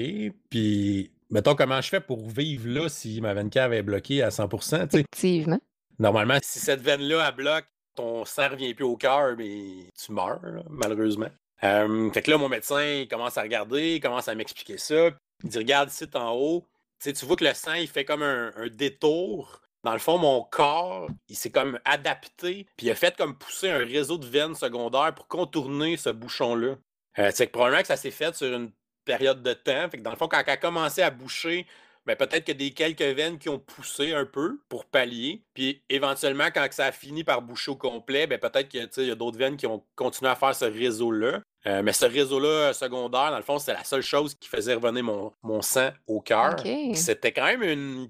Puis 0.50 1.12
mettons, 1.30 1.56
comment 1.56 1.82
je 1.82 1.89
fais 1.89 2.02
pour 2.02 2.28
vivre 2.28 2.70
là 2.70 2.89
si 2.89 3.22
ma 3.22 3.34
veine 3.34 3.50
cave 3.50 3.74
est 3.74 3.84
bloquée 3.84 4.22
à 4.22 4.30
100% 4.30 4.88
Effectivement. 4.88 5.60
Normalement, 6.00 6.38
si 6.41 6.60
cette 6.60 6.82
veine-là, 6.82 7.28
elle 7.28 7.36
bloque, 7.36 7.66
ton 7.95 8.24
sang 8.26 8.43
ne 8.43 8.50
revient 8.50 8.74
plus 8.74 8.86
au 8.86 8.95
cœur, 8.95 9.36
mais 9.38 9.89
tu 10.00 10.12
meurs, 10.12 10.39
malheureusement. 10.70 11.30
fait 11.60 12.22
que 12.22 12.32
là, 12.32 12.38
mon 12.38 12.50
médecin, 12.50 12.84
il 12.84 13.08
commence 13.08 13.38
à 13.38 13.41
regarder, 13.41 13.95
il 13.95 14.00
commence 14.00 14.28
à 14.28 14.36
m'expliquer 14.36 14.78
ça. 14.78 15.10
Il 15.43 15.50
dit 15.50 15.58
Regarde 15.58 15.89
ici 15.89 16.06
en 16.14 16.34
haut, 16.34 16.66
tu 17.02 17.26
vois 17.26 17.36
que 17.36 17.45
le 17.45 17.54
sang, 17.54 17.74
il 17.74 17.88
fait 17.88 18.06
comme 18.06 18.24
un, 18.24 18.52
détour. 18.72 19.62
Dans 19.84 19.93
le 19.93 19.99
fond, 19.99 20.17
mon 20.17 20.43
corps, 20.43 21.07
il 21.30 21.36
s'est 21.36 21.51
comme 21.51 21.80
adapté, 21.86 22.67
puis 22.75 22.88
il 22.88 22.91
a 22.91 22.95
fait 22.95 23.15
comme 23.15 23.38
pousser 23.38 23.69
un 23.69 23.78
réseau 23.78 24.17
de 24.17 24.25
veines 24.25 24.55
secondaires 24.55 25.13
pour 25.15 25.28
contourner 25.28 25.97
ce 25.97 26.09
bouchon-là. 26.09 26.75
Euh, 27.19 27.32
c'est 27.34 27.47
probablement 27.47 27.82
que 27.82 27.88
ça 27.88 27.97
s'est 27.97 28.11
fait 28.11 28.36
sur 28.36 28.53
une 28.53 28.71
période 29.05 29.41
de 29.41 29.53
temps. 29.53 29.89
Fait 29.89 29.97
que 29.97 30.03
dans 30.03 30.11
le 30.11 30.17
fond, 30.17 30.28
quand 30.28 30.41
elle 30.45 30.53
a 30.53 30.57
commencé 30.57 31.01
à 31.01 31.09
boucher, 31.09 31.65
ben 32.05 32.15
peut-être 32.15 32.45
que 32.45 32.51
des 32.53 32.71
quelques 32.71 33.01
veines 33.01 33.38
qui 33.38 33.49
ont 33.49 33.59
poussé 33.59 34.13
un 34.13 34.25
peu 34.25 34.61
pour 34.69 34.86
pallier. 34.86 35.43
Puis 35.53 35.82
éventuellement, 35.89 36.47
quand 36.53 36.65
ça 36.71 36.86
a 36.86 36.91
fini 36.91 37.23
par 37.23 37.41
boucher 37.41 37.71
au 37.71 37.75
complet, 37.75 38.28
ben 38.28 38.39
peut-être 38.39 38.69
qu'il 38.69 38.89
y 39.05 39.11
a 39.11 39.15
d'autres 39.15 39.38
veines 39.38 39.57
qui 39.57 39.67
ont 39.67 39.84
continué 39.95 40.32
à 40.32 40.36
faire 40.36 40.55
ce 40.55 40.65
réseau-là. 40.65 41.41
Euh, 41.65 41.82
mais 41.84 41.91
ce 41.91 42.05
réseau-là 42.05 42.71
secondaire, 42.73 43.32
dans 43.32 43.38
le 43.38 43.43
fond, 43.43 43.59
c'était 43.59 43.73
la 43.73 43.84
seule 43.84 44.01
chose 44.01 44.36
qui 44.36 44.47
faisait 44.47 44.75
revenir 44.75 45.03
mon, 45.03 45.34
mon 45.43 45.61
sang 45.61 45.89
au 46.07 46.21
cœur. 46.21 46.55
C'était 46.93 47.34
quand 47.34 47.45
même 47.45 47.63
une 47.63 48.09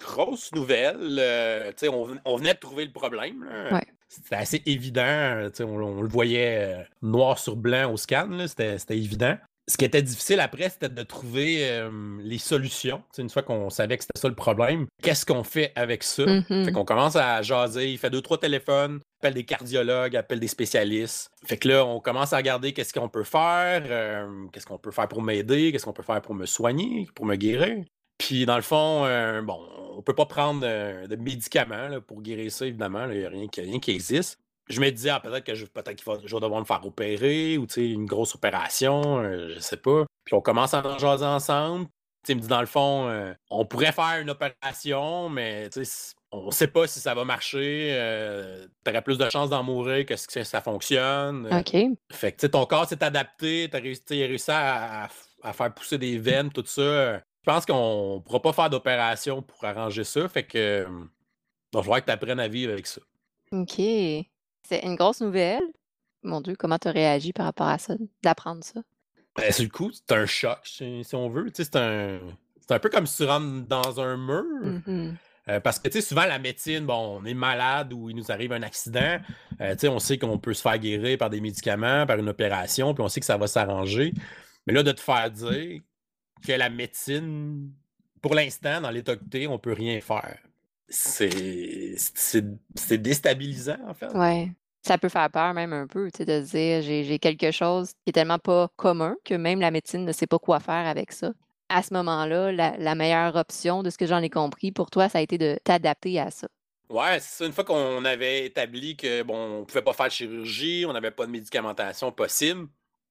grosse 0.00 0.52
nouvelle. 0.52 1.18
Euh, 1.18 1.72
on, 1.84 2.16
on, 2.24 2.36
venait 2.36 2.54
de 2.54 2.58
trouver 2.58 2.84
le 2.84 2.92
problème. 2.92 3.46
C'était 4.08 4.36
assez 4.36 4.62
évident. 4.66 5.48
On, 5.60 5.82
on, 5.82 6.02
le 6.02 6.08
voyait 6.08 6.58
euh, 6.58 6.82
noir 7.02 7.38
sur 7.38 7.56
blanc 7.56 7.92
au 7.92 7.96
scan. 7.96 8.46
C'était 8.46 8.78
évident 8.90 9.36
ce 9.66 9.78
qui 9.78 9.84
était 9.84 10.02
difficile 10.02 10.40
après, 10.40 10.68
c'était 10.68 10.90
de 10.90 11.02
trouver 11.02 11.88
les 12.22 12.38
solutions. 12.38 13.02
une 13.16 13.30
fois 13.30 13.42
qu'on 13.42 13.70
savait 13.70 13.96
que 13.96 14.04
c'était 14.04 14.20
ça 14.20 14.28
le 14.28 14.34
problème, 14.34 14.86
qu'est-ce 15.02 15.24
qu'on 15.24 15.42
fait 15.42 15.72
avec 15.74 16.02
ça? 16.02 16.24
Mm-hmm. 16.24 16.64
Fait 16.66 16.72
qu'on 16.72 16.84
commence 16.84 17.16
à 17.16 17.40
jaser, 17.40 17.90
il 17.90 17.98
fait 17.98 18.10
deux, 18.10 18.20
trois 18.20 18.38
téléphones, 18.38 19.00
appelle 19.20 19.34
des 19.34 19.44
cardiologues, 19.44 20.16
appelle 20.16 20.40
des 20.40 20.48
spécialistes. 20.48 21.30
Fait 21.46 21.56
que 21.56 21.68
là, 21.68 21.86
on 21.86 22.00
commence 22.00 22.34
à 22.34 22.36
regarder 22.36 22.72
qu'est-ce 22.72 22.92
qu'on 22.92 23.08
peut 23.08 23.24
faire, 23.24 24.28
qu'est-ce 24.52 24.66
qu'on 24.66 24.78
peut 24.78 24.90
faire 24.90 25.08
pour 25.08 25.22
m'aider, 25.22 25.72
qu'est-ce 25.72 25.86
qu'on 25.86 25.94
peut 25.94 26.02
faire 26.02 26.20
pour 26.20 26.34
me 26.34 26.44
soigner, 26.44 27.08
pour 27.14 27.24
me 27.24 27.36
guérir. 27.36 27.84
Puis 28.18 28.46
dans 28.46 28.56
le 28.56 28.62
fond, 28.62 29.02
bon, 29.42 29.60
on 29.96 30.02
peut 30.02 30.14
pas 30.14 30.26
prendre 30.26 30.60
de, 30.60 31.16
médicaments 31.16 32.00
pour 32.06 32.22
guérir 32.22 32.50
ça, 32.50 32.66
évidemment. 32.66 33.06
Il 33.10 33.18
n'y 33.18 33.24
a 33.24 33.28
rien, 33.28 33.48
rien 33.56 33.78
qui 33.80 33.90
existe 33.90 34.38
je 34.68 34.80
me 34.80 34.90
disais, 34.90 35.10
ah, 35.10 35.20
peut-être 35.20 35.44
que 35.44 35.54
je, 35.54 35.66
peut-être 35.66 35.96
qu'il 35.96 36.06
va, 36.06 36.18
je 36.24 36.34
vais 36.34 36.40
devoir 36.40 36.60
me 36.60 36.66
faire 36.66 36.84
opérer 36.84 37.58
ou 37.58 37.66
une 37.76 38.06
grosse 38.06 38.34
opération, 38.34 39.20
euh, 39.20 39.50
je 39.54 39.60
sais 39.60 39.76
pas. 39.76 40.04
Puis 40.24 40.34
on 40.34 40.40
commence 40.40 40.74
à 40.74 40.84
en 40.84 40.98
jaser 40.98 41.24
ensemble. 41.24 41.86
il 42.28 42.36
me 42.36 42.40
dit, 42.40 42.48
dans 42.48 42.60
le 42.60 42.66
fond, 42.66 43.08
euh, 43.08 43.32
on 43.50 43.66
pourrait 43.66 43.92
faire 43.92 44.20
une 44.20 44.30
opération, 44.30 45.28
mais 45.28 45.68
on 46.32 46.46
ne 46.46 46.50
sait 46.50 46.68
pas 46.68 46.86
si 46.86 46.98
ça 46.98 47.14
va 47.14 47.24
marcher. 47.24 47.90
Euh, 47.92 48.66
tu 48.84 48.90
aurais 48.90 49.02
plus 49.02 49.18
de 49.18 49.28
chances 49.28 49.50
d'en 49.50 49.62
mourir 49.62 50.06
que 50.06 50.16
si 50.16 50.44
ça 50.44 50.62
fonctionne. 50.62 51.46
OK. 51.52 51.76
Fait 52.10 52.32
que 52.32 52.46
ton 52.46 52.64
corps 52.64 52.88
s'est 52.88 53.04
adapté, 53.04 53.68
tu 53.70 53.76
as 53.76 53.80
réussi, 53.80 54.50
à, 54.50 55.08
faire 55.52 55.74
pousser 55.74 55.98
des 55.98 56.16
veines, 56.16 56.50
tout 56.50 56.64
ça. 56.64 57.20
Je 57.44 57.50
pense 57.52 57.66
qu'on 57.66 58.16
ne 58.16 58.20
pourra 58.20 58.40
pas 58.40 58.54
faire 58.54 58.70
d'opération 58.70 59.42
pour 59.42 59.62
arranger 59.64 60.02
ça. 60.02 60.26
Fait 60.28 60.44
que. 60.44 60.86
il 60.88 61.76
va 61.76 61.82
falloir 61.82 62.00
que 62.00 62.06
tu 62.06 62.10
apprennes 62.10 62.40
à 62.40 62.48
vivre 62.48 62.72
avec 62.72 62.86
ça. 62.86 63.02
OK. 63.52 63.74
C'est 63.76 64.80
une 64.82 64.96
grosse 64.96 65.20
nouvelle. 65.20 65.62
Mon 66.22 66.40
Dieu, 66.40 66.56
comment 66.58 66.78
tu 66.78 66.88
as 66.88 66.92
réagi 66.92 67.34
par 67.34 67.44
rapport 67.44 67.66
à 67.66 67.76
ça, 67.76 67.96
d'apprendre 68.22 68.64
ça? 68.64 68.80
Ben, 69.36 69.52
sur 69.52 69.64
le 69.64 69.68
coup, 69.68 69.90
c'est 69.92 70.16
un 70.16 70.24
choc, 70.24 70.60
si, 70.64 71.04
on 71.12 71.28
veut. 71.28 71.50
C'est 71.52 71.76
un, 71.76 72.18
un 72.70 72.78
peu 72.78 72.88
comme 72.88 73.06
si 73.06 73.18
tu 73.18 73.24
rentres 73.24 73.66
dans 73.68 74.00
un 74.00 74.16
mur. 74.16 74.44
Mm-hmm. 74.62 75.14
Euh, 75.50 75.60
parce 75.60 75.78
que 75.78 76.00
souvent, 76.00 76.24
la 76.24 76.38
médecine, 76.38 76.86
bon, 76.86 77.20
on 77.20 77.24
est 77.26 77.34
malade 77.34 77.92
ou 77.92 78.08
il 78.08 78.16
nous 78.16 78.32
arrive 78.32 78.52
un 78.52 78.62
accident. 78.62 79.18
Euh, 79.60 79.74
on 79.84 79.98
sait 79.98 80.16
qu'on 80.16 80.38
peut 80.38 80.54
se 80.54 80.62
faire 80.62 80.78
guérir 80.78 81.18
par 81.18 81.28
des 81.28 81.42
médicaments, 81.42 82.06
par 82.06 82.18
une 82.18 82.30
opération, 82.30 82.94
puis 82.94 83.04
on 83.04 83.08
sait 83.08 83.20
que 83.20 83.26
ça 83.26 83.36
va 83.36 83.48
s'arranger. 83.48 84.14
Mais 84.66 84.72
là, 84.72 84.82
de 84.82 84.92
te 84.92 85.00
faire 85.00 85.30
dire 85.30 85.82
que 86.46 86.52
la 86.52 86.70
médecine, 86.70 87.72
pour 88.22 88.34
l'instant, 88.34 88.80
dans 88.80 88.90
l'état 88.90 89.16
que 89.16 89.46
on 89.46 89.58
peut 89.58 89.72
rien 89.72 90.00
faire 90.00 90.38
c'est 90.88 93.02
déstabilisant, 93.02 93.78
en 93.86 93.94
fait. 93.94 94.12
Ouais. 94.14 94.50
Ça 94.82 94.98
peut 94.98 95.08
faire 95.08 95.30
peur 95.30 95.54
même 95.54 95.72
un 95.72 95.86
peu, 95.86 96.10
tu 96.10 96.18
sais, 96.18 96.24
de 96.26 96.44
se 96.44 96.50
dire 96.50 96.82
j'ai 96.82 97.18
quelque 97.18 97.50
chose 97.50 97.92
qui 98.04 98.10
est 98.10 98.12
tellement 98.12 98.38
pas 98.38 98.68
commun 98.76 99.16
que 99.24 99.34
même 99.34 99.60
la 99.60 99.70
médecine 99.70 100.04
ne 100.04 100.12
sait 100.12 100.26
pas 100.26 100.38
quoi 100.38 100.60
faire 100.60 100.86
avec 100.86 101.12
ça. 101.12 101.32
À 101.70 101.82
ce 101.82 101.94
moment-là, 101.94 102.52
la, 102.52 102.94
meilleure 102.94 103.36
option, 103.36 103.82
de 103.82 103.88
ce 103.88 103.96
que 103.96 104.04
j'en 104.04 104.18
ai 104.18 104.28
compris, 104.28 104.72
pour 104.72 104.90
toi, 104.90 105.08
ça 105.08 105.18
a 105.18 105.20
été 105.22 105.38
de 105.38 105.58
t'adapter 105.64 106.20
à 106.20 106.30
ça. 106.30 106.48
Ouais, 106.90 107.18
c'est 107.18 107.38
ça. 107.38 107.46
Une 107.46 107.52
fois 107.52 107.64
qu'on 107.64 108.04
avait 108.04 108.44
établi 108.44 108.94
que 108.94 109.22
bon, 109.22 109.60
on 109.60 109.64
pouvait 109.64 109.80
pas 109.80 109.94
faire 109.94 110.06
de 110.06 110.12
chirurgie, 110.12 110.84
on 110.86 110.92
n'avait 110.92 111.10
pas 111.10 111.24
de 111.24 111.30
médicamentation 111.30 112.12
possible, 112.12 112.68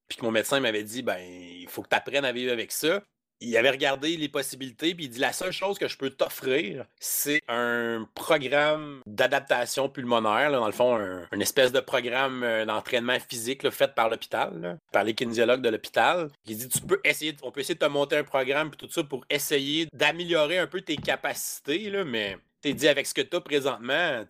puis 0.08 0.20
que 0.20 0.24
mon 0.24 0.32
médecin 0.32 0.60
m'avait 0.60 0.84
dit 0.84 1.02
ben 1.02 1.18
il 1.20 1.68
faut 1.68 1.82
que 1.82 1.90
tu 1.90 1.96
apprennes 1.96 2.26
à 2.26 2.32
vivre 2.32 2.54
avec 2.54 2.72
ça 2.72 3.02
il 3.44 3.58
avait 3.58 3.70
regardé 3.70 4.18
les 4.18 4.30
possibilités, 4.30 4.96
puis 4.96 5.06
il 5.06 5.10
dit 5.10 5.20
la 5.20 5.34
seule 5.34 5.52
chose 5.52 5.78
que 5.78 5.88
je 5.88 5.98
peux 5.98 6.10
t'offrir, 6.10 6.86
c'est 7.00 7.41
un 7.48 8.08
programme 8.16 9.02
d'adaptation 9.06 9.89
pulmonaire, 9.89 10.52
dans 10.52 10.66
le 10.66 10.72
fond, 10.72 10.96
un, 10.96 11.39
espèce 11.39 11.72
de 11.72 11.80
programme 11.80 12.44
euh, 12.44 12.66
d'entraînement 12.66 13.20
physique 13.20 13.70
fait 13.70 13.94
par 13.94 14.10
l'hôpital, 14.10 14.80
par 14.91 15.04
les 15.04 15.14
kinésiologues 15.14 15.62
de 15.62 15.70
l'hôpital. 15.70 16.30
Il 16.46 16.58
dit 16.58 16.70
tu 16.70 16.82
peux 16.82 17.02
essayer, 17.04 17.36
on 17.44 17.52
peut 17.52 17.62
essayer 17.62 17.76
de 17.76 17.80
te 17.80 17.86
monter 17.86 18.18
un 18.18 18.24
programme 18.24 18.70
puis 18.70 18.78
tout 18.78 18.91
ça 18.91 19.04
pour 19.04 19.26
essayer 19.30 19.88
d'améliorer 19.94 20.58
un 20.58 20.68
peu 20.68 20.82
tes 20.82 20.96
capacités, 20.96 21.89
là, 21.89 22.06
mais 22.06 22.38
t'es 22.62 22.74
dit 22.74 22.88
avec 22.88 23.06
ce 23.06 23.14
que 23.14 23.22
tu 23.22 23.36
as 23.36 23.41
présentement, 23.41 24.24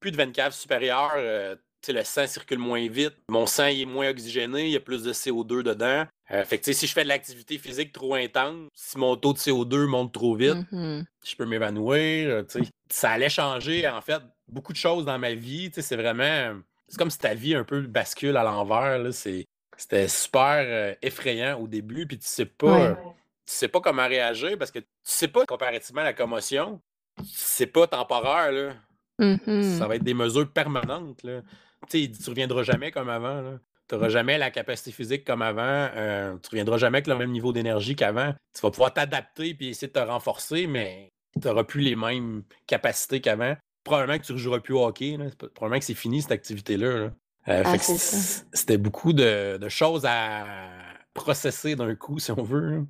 plus 0.00 0.10
de 0.10 0.16
24 0.16 0.32
caves 0.32 0.54
supérieures, 0.54 1.58
le 1.88 2.04
sang 2.04 2.26
circule 2.26 2.58
moins 2.58 2.86
vite, 2.88 3.14
mon 3.28 3.46
sang 3.46 3.66
est 3.66 3.84
moins 3.84 4.08
oxygéné, 4.10 4.66
il 4.66 4.70
y 4.70 4.76
a 4.76 4.80
plus 4.80 5.02
de 5.02 5.12
CO2 5.12 5.62
dedans. 5.62 6.06
Euh, 6.30 6.44
fait 6.44 6.58
que 6.58 6.72
si 6.72 6.86
je 6.86 6.92
fais 6.92 7.04
de 7.04 7.08
l'activité 7.08 7.56
physique 7.58 7.92
trop 7.92 8.14
intense, 8.14 8.68
si 8.74 8.98
mon 8.98 9.16
taux 9.16 9.32
de 9.32 9.38
CO2 9.38 9.86
monte 9.86 10.12
trop 10.12 10.34
vite, 10.34 10.58
mm-hmm. 10.72 11.04
je 11.24 11.36
peux 11.36 11.46
m'évanouir. 11.46 12.28
Euh, 12.28 12.42
ça 12.90 13.10
allait 13.10 13.30
changer, 13.30 13.88
en 13.88 14.00
fait, 14.00 14.22
beaucoup 14.48 14.72
de 14.72 14.78
choses 14.78 15.04
dans 15.04 15.18
ma 15.18 15.32
vie. 15.32 15.70
C'est 15.72 15.96
vraiment. 15.96 16.60
C'est 16.88 16.98
comme 16.98 17.10
si 17.10 17.18
ta 17.18 17.34
vie 17.34 17.54
un 17.54 17.64
peu 17.64 17.80
bascule 17.82 18.36
à 18.36 18.42
l'envers. 18.42 19.12
C'était 19.12 20.08
super 20.08 20.64
euh, 20.66 20.94
effrayant 21.02 21.58
au 21.60 21.68
début, 21.68 22.06
puis 22.06 22.18
tu 22.18 22.26
sais 22.26 22.46
pas. 22.46 22.94
Tu 23.46 23.54
sais 23.54 23.68
pas 23.68 23.80
comment 23.80 24.06
réagir 24.06 24.58
parce 24.58 24.70
que 24.70 24.80
tu 24.80 24.86
sais 25.04 25.28
pas 25.28 25.46
comparativement 25.46 26.02
à 26.02 26.04
la 26.04 26.12
commotion, 26.12 26.82
c'est 27.24 27.66
pas 27.66 27.86
temporaire. 27.86 28.52
Là 28.52 28.74
Mmh 29.18 29.78
Ça 29.78 29.86
va 29.88 29.96
être 29.96 30.04
des 30.04 30.14
mesures 30.14 30.50
permanentes, 30.50 31.22
là. 31.22 31.42
Tu 31.88 32.10
tu 32.10 32.30
reviendras 32.30 32.62
jamais 32.62 32.90
comme 32.90 33.08
avant. 33.08 33.58
Tu 33.88 33.94
n'auras 33.94 34.08
jamais 34.10 34.36
la 34.36 34.50
capacité 34.50 34.92
physique 34.92 35.24
comme 35.24 35.42
avant. 35.42 35.62
Euh, 35.62 36.36
tu 36.42 36.50
reviendras 36.50 36.76
jamais 36.76 36.98
avec 36.98 37.06
le 37.06 37.16
même 37.16 37.30
niveau 37.30 37.52
d'énergie 37.52 37.96
qu'avant. 37.96 38.34
Tu 38.54 38.60
vas 38.60 38.70
pouvoir 38.70 38.92
t'adapter 38.92 39.56
et 39.58 39.68
essayer 39.68 39.88
de 39.88 39.92
te 39.92 39.98
renforcer, 39.98 40.66
mais 40.66 41.08
tu 41.40 41.46
n'auras 41.48 41.64
plus 41.64 41.80
les 41.80 41.96
mêmes 41.96 42.42
capacités 42.66 43.20
qu'avant. 43.20 43.56
Probablement 43.84 44.18
que 44.18 44.24
tu 44.24 44.32
ne 44.32 44.36
rejoueras 44.36 44.60
plus 44.60 44.74
au 44.74 44.84
hockey. 44.84 45.16
Probablement 45.54 45.78
que 45.78 45.86
c'est 45.86 45.94
fini 45.94 46.20
cette 46.20 46.32
activité-là. 46.32 46.86
Euh, 46.86 47.10
Ah, 47.64 47.78
c'était 47.78 48.76
beaucoup 48.76 49.14
de, 49.14 49.58
choses 49.68 50.04
à 50.04 50.54
processer 51.14 51.76
d'un 51.76 51.94
coup, 51.94 52.18
si 52.18 52.30
on 52.32 52.42
veut. 52.42 52.84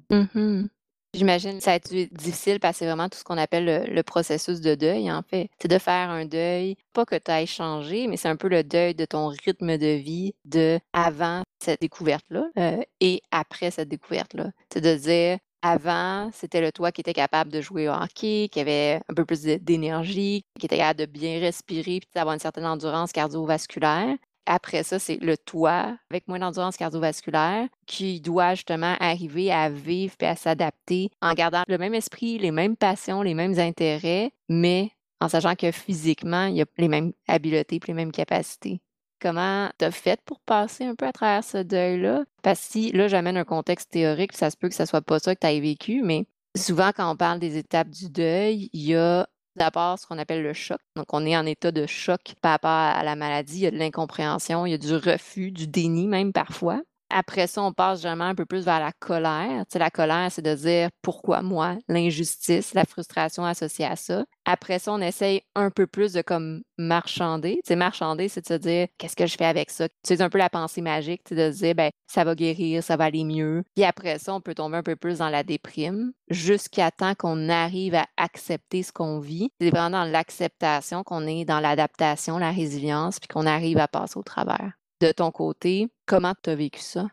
J'imagine 1.14 1.58
que 1.58 1.64
ça 1.64 1.72
a 1.72 1.76
été 1.76 2.06
difficile 2.12 2.60
parce 2.60 2.74
que 2.74 2.78
c'est 2.80 2.86
vraiment 2.86 3.08
tout 3.08 3.18
ce 3.18 3.24
qu'on 3.24 3.38
appelle 3.38 3.90
le, 3.90 4.02
processus 4.02 4.60
de 4.60 4.74
deuil, 4.74 5.10
en 5.10 5.22
fait. 5.22 5.48
C'est 5.60 5.68
de 5.68 5.78
faire 5.78 6.10
un 6.10 6.26
deuil, 6.26 6.76
pas 6.92 7.06
que 7.06 7.16
tu 7.16 7.30
ailles 7.30 7.46
changer, 7.46 8.06
mais 8.06 8.16
c'est 8.16 8.28
un 8.28 8.36
peu 8.36 8.48
le 8.48 8.62
deuil 8.62 8.94
de 8.94 9.06
ton 9.06 9.28
rythme 9.28 9.78
de 9.78 9.96
vie 9.96 10.34
de 10.44 10.78
avant 10.92 11.42
cette 11.60 11.80
découverte-là 11.80 12.48
euh, 12.58 12.82
et 13.00 13.22
après 13.30 13.70
cette 13.70 13.88
découverte-là. 13.88 14.50
C'est 14.72 14.82
de 14.82 14.94
dire, 14.96 15.38
avant, 15.62 16.30
c'était 16.32 16.60
le 16.60 16.70
toi 16.72 16.92
qui 16.92 17.00
était 17.00 17.14
capable 17.14 17.50
de 17.50 17.60
jouer 17.60 17.88
au 17.88 17.92
hockey, 17.92 18.48
qui 18.52 18.60
avait 18.60 19.00
un 19.08 19.14
peu 19.14 19.24
plus 19.24 19.42
d'énergie, 19.42 20.44
qui 20.58 20.66
était 20.66 20.76
capable 20.76 21.00
de 21.00 21.06
bien 21.06 21.40
respirer, 21.40 22.00
puis 22.00 22.08
d'avoir 22.14 22.34
une 22.34 22.40
certaine 22.40 22.66
endurance 22.66 23.12
cardiovasculaire. 23.12 24.16
Après 24.50 24.82
ça, 24.82 24.98
c'est 24.98 25.22
le 25.22 25.36
toi 25.36 25.98
avec 26.10 26.26
moins 26.26 26.38
d'endurance 26.38 26.78
cardiovasculaire 26.78 27.68
qui 27.86 28.18
doit 28.22 28.54
justement 28.54 28.96
arriver 28.98 29.52
à 29.52 29.68
vivre 29.68 30.14
et 30.20 30.26
à 30.26 30.36
s'adapter 30.36 31.10
en 31.20 31.34
gardant 31.34 31.64
le 31.68 31.76
même 31.76 31.92
esprit, 31.92 32.38
les 32.38 32.50
mêmes 32.50 32.74
passions, 32.74 33.20
les 33.20 33.34
mêmes 33.34 33.58
intérêts, 33.58 34.32
mais 34.48 34.90
en 35.20 35.28
sachant 35.28 35.54
que 35.54 35.70
physiquement, 35.70 36.46
il 36.46 36.56
y 36.56 36.62
a 36.62 36.66
les 36.78 36.88
mêmes 36.88 37.12
habiletés 37.26 37.76
et 37.76 37.88
les 37.88 37.92
mêmes 37.92 38.10
capacités. 38.10 38.80
Comment 39.20 39.68
tu 39.78 39.84
as 39.84 39.90
fait 39.90 40.18
pour 40.24 40.40
passer 40.40 40.84
un 40.84 40.94
peu 40.94 41.06
à 41.06 41.12
travers 41.12 41.44
ce 41.44 41.58
deuil-là? 41.58 42.24
Parce 42.42 42.60
que 42.60 42.72
si 42.72 42.92
là, 42.92 43.06
j'amène 43.06 43.36
un 43.36 43.44
contexte 43.44 43.90
théorique, 43.90 44.32
ça 44.32 44.50
se 44.50 44.56
peut 44.56 44.70
que 44.70 44.74
ce 44.74 44.86
soit 44.86 45.02
pas 45.02 45.18
ça 45.18 45.34
que 45.34 45.40
tu 45.40 45.46
as 45.46 45.60
vécu, 45.60 46.00
mais 46.02 46.24
souvent, 46.56 46.92
quand 46.96 47.10
on 47.10 47.16
parle 47.16 47.38
des 47.38 47.58
étapes 47.58 47.90
du 47.90 48.08
deuil, 48.08 48.70
il 48.72 48.82
y 48.82 48.96
a 48.96 49.28
D'abord, 49.58 49.98
ce 49.98 50.06
qu'on 50.06 50.18
appelle 50.18 50.42
le 50.42 50.52
choc. 50.52 50.78
Donc, 50.96 51.06
on 51.12 51.26
est 51.26 51.36
en 51.36 51.44
état 51.46 51.72
de 51.72 51.86
choc 51.86 52.34
par 52.40 52.52
rapport 52.52 52.70
à 52.70 53.02
la 53.02 53.16
maladie. 53.16 53.58
Il 53.58 53.62
y 53.62 53.66
a 53.66 53.70
de 53.70 53.76
l'incompréhension, 53.76 54.66
il 54.66 54.70
y 54.70 54.74
a 54.74 54.78
du 54.78 54.94
refus, 54.94 55.50
du 55.52 55.66
déni 55.66 56.06
même 56.06 56.32
parfois. 56.32 56.80
Après 57.10 57.46
ça, 57.46 57.62
on 57.62 57.72
passe 57.72 58.02
vraiment 58.02 58.24
un 58.24 58.34
peu 58.34 58.44
plus 58.44 58.64
vers 58.64 58.80
la 58.80 58.92
colère. 58.92 59.64
Tu 59.70 59.78
la 59.78 59.90
colère, 59.90 60.30
c'est 60.30 60.42
de 60.42 60.54
dire 60.54 60.90
pourquoi 61.02 61.42
moi, 61.42 61.76
l'injustice, 61.88 62.74
la 62.74 62.84
frustration 62.84 63.44
associée 63.44 63.86
à 63.86 63.96
ça. 63.96 64.24
Après 64.44 64.78
ça, 64.78 64.92
on 64.92 65.00
essaye 65.00 65.42
un 65.54 65.70
peu 65.70 65.86
plus 65.86 66.12
de 66.12 66.22
comme 66.22 66.62
marchander. 66.78 67.60
Tu 67.66 67.76
marchander, 67.76 68.28
c'est 68.28 68.42
de 68.42 68.46
se 68.46 68.54
dire 68.54 68.88
qu'est-ce 68.98 69.16
que 69.16 69.26
je 69.26 69.36
fais 69.36 69.44
avec 69.44 69.70
ça. 69.70 69.88
C'est 70.02 70.20
un 70.20 70.30
peu 70.30 70.38
la 70.38 70.50
pensée 70.50 70.80
magique, 70.80 71.22
tu 71.24 71.34
de 71.34 71.50
se 71.50 71.58
dire 71.58 71.74
ben 71.74 71.90
ça 72.06 72.24
va 72.24 72.34
guérir, 72.34 72.82
ça 72.82 72.96
va 72.96 73.04
aller 73.04 73.24
mieux. 73.24 73.62
Puis 73.74 73.84
après 73.84 74.18
ça, 74.18 74.34
on 74.34 74.40
peut 74.40 74.54
tomber 74.54 74.78
un 74.78 74.82
peu 74.82 74.96
plus 74.96 75.18
dans 75.18 75.28
la 75.28 75.42
déprime 75.42 76.12
jusqu'à 76.30 76.90
temps 76.90 77.14
qu'on 77.14 77.48
arrive 77.48 77.94
à 77.94 78.06
accepter 78.16 78.82
ce 78.82 78.92
qu'on 78.92 79.18
vit. 79.18 79.50
C'est 79.60 79.70
vraiment 79.70 79.98
dans 79.98 80.04
l'acceptation 80.04 81.04
qu'on 81.04 81.26
est 81.26 81.44
dans 81.44 81.60
l'adaptation, 81.60 82.38
la 82.38 82.50
résilience, 82.50 83.18
puis 83.18 83.28
qu'on 83.28 83.46
arrive 83.46 83.78
à 83.78 83.88
passer 83.88 84.18
au 84.18 84.22
travers 84.22 84.72
de 85.00 85.12
ton 85.12 85.30
côté, 85.30 85.88
comment 86.06 86.34
tu 86.42 86.50
as 86.50 86.54
vécu 86.54 86.80
ça? 86.80 87.06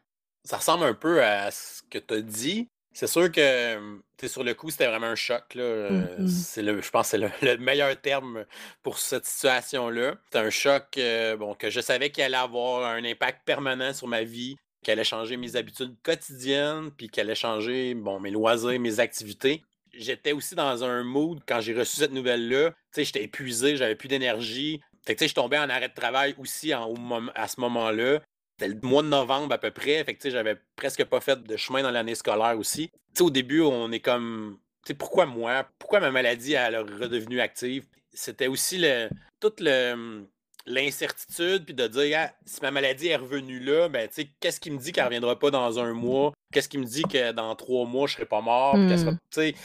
Ça 0.44 0.58
ressemble 0.58 0.86
un 0.86 0.94
peu 0.94 1.24
à 1.24 1.52
ce 1.52 1.82
que 1.90 1.98
tu 1.98 2.14
as 2.14 2.22
dit. 2.22 2.70
C'est 2.94 3.08
sûr 3.08 3.30
que 3.30 4.00
sur 4.26 4.44
le 4.44 4.54
coup, 4.54 4.70
c'était 4.70 4.88
vraiment 4.88 5.08
un 5.08 5.16
choc. 5.16 5.54
Là. 5.54 5.90
Mmh 5.90 6.28
c'est 6.28 6.62
le, 6.62 6.82
je 6.82 6.90
pense 6.90 7.12
que 7.12 7.18
c'est 7.18 7.42
le, 7.42 7.58
meilleur 7.58 8.00
terme 8.00 8.46
pour 8.84 9.00
cette 9.00 9.26
situation-là. 9.26 10.16
C'est 10.32 10.40
un 10.40 10.50
choc 10.50 10.98
bon, 11.38 11.56
que 11.56 11.70
je 11.70 11.82
savais 11.82 12.10
qu'il 12.10 12.24
allait 12.24 12.38
avoir 12.38 12.86
un 12.90 13.04
impact 13.04 13.42
permanent 13.46 13.94
sur 13.94 14.08
ma 14.08 14.24
vie, 14.24 14.56
qu'il 14.82 14.92
allait 14.94 15.04
changer 15.04 15.36
mes 15.36 15.56
habitudes 15.56 15.96
quotidiennes, 16.04 16.92
puis 16.92 17.10
qu'il 17.10 17.22
allait 17.22 17.36
changer 17.36 17.96
bon, 17.96 18.20
mes 18.20 18.32
loisirs, 18.32 18.80
mes 18.80 19.00
activités. 19.00 19.62
J'étais 19.94 20.32
aussi 20.32 20.56
dans 20.56 20.84
un 20.84 21.04
mood 21.04 21.40
quand 21.48 21.62
j'ai 21.62 21.74
reçu 21.74 21.98
cette 21.98 22.12
nouvelle-là. 22.12 22.74
J'étais 22.96 23.24
épuisé, 23.24 23.78
j'avais 23.78 23.96
plus 23.96 24.08
d'énergie. 24.08 24.82
Fait 25.06 25.14
que, 25.14 25.20
tu 25.20 25.26
sais, 25.26 25.30
je 25.30 25.36
tombais 25.36 25.58
en 25.58 25.70
arrêt 25.70 25.90
de 25.90 25.94
travail 25.94 26.36
aussi 26.38 26.74
à 26.74 27.48
ce 27.48 27.60
moment-là. 27.62 28.22
C'était 28.58 28.74
le 28.74 28.80
mois 28.82 29.04
de 29.04 29.10
novembre 29.10 29.54
à 29.54 29.58
peu 29.58 29.72
près. 29.72 30.04
Fait 30.04 30.14
que, 30.14 30.22
tu 30.22 30.24
sais, 30.24 30.32
j'avais 30.32 30.58
presque 30.76 31.04
pas 31.06 31.20
fait 31.20 31.44
de 31.44 31.58
chemin 31.58 31.84
dans 31.84 31.92
l'année 31.92 32.16
scolaire 32.16 32.58
aussi. 32.58 32.90
Tu 32.90 32.96
sais, 33.16 33.24
au 33.24 33.30
début, 33.30 33.62
on 33.62 33.92
est 33.92 34.00
comme, 34.00 34.58
tu 34.86 34.90
sais, 34.90 34.94
pourquoi 34.94 35.26
moi? 35.26 35.68
Pourquoi 35.78 36.00
ma 36.00 36.12
maladie, 36.12 36.54
elle 36.54 36.74
est 36.74 36.78
redevenue 36.78 37.40
active? 37.40 37.86
C'était 38.14 38.48
aussi 38.48 38.78
le, 38.78 39.10
toute 39.40 39.60
le, 39.60 40.26
l'incertitude, 40.66 41.66
puis 41.66 41.74
de 41.74 41.88
dire, 41.88 42.18
ah, 42.20 42.34
si 42.46 42.62
ma 42.62 42.72
maladie 42.72 43.08
est 43.10 43.16
revenue 43.18 43.60
là, 43.60 43.90
ben, 43.90 44.08
tu 44.08 44.16
sais, 44.16 44.30
qu'est-ce 44.40 44.60
qui 44.60 44.72
me 44.72 44.78
dit 44.78 44.92
qu'elle 44.92 45.04
ne 45.04 45.10
reviendra 45.10 45.38
pas 45.38 45.52
dans 45.52 45.80
un 45.80 45.94
mois? 45.94 46.34
Qu'est-ce 46.52 46.70
qui 46.70 46.78
me 46.78 46.86
dit 46.86 47.04
que 47.04 47.32
dans 47.34 47.54
trois 47.56 47.86
mois, 47.86 48.08
je 48.08 48.14
ne 48.14 48.16
serai 48.18 48.26
pas 48.26 48.42
mort? 48.42 48.78
Mmh. 48.78 48.88
Tu 48.88 49.18
sais, 49.32 49.56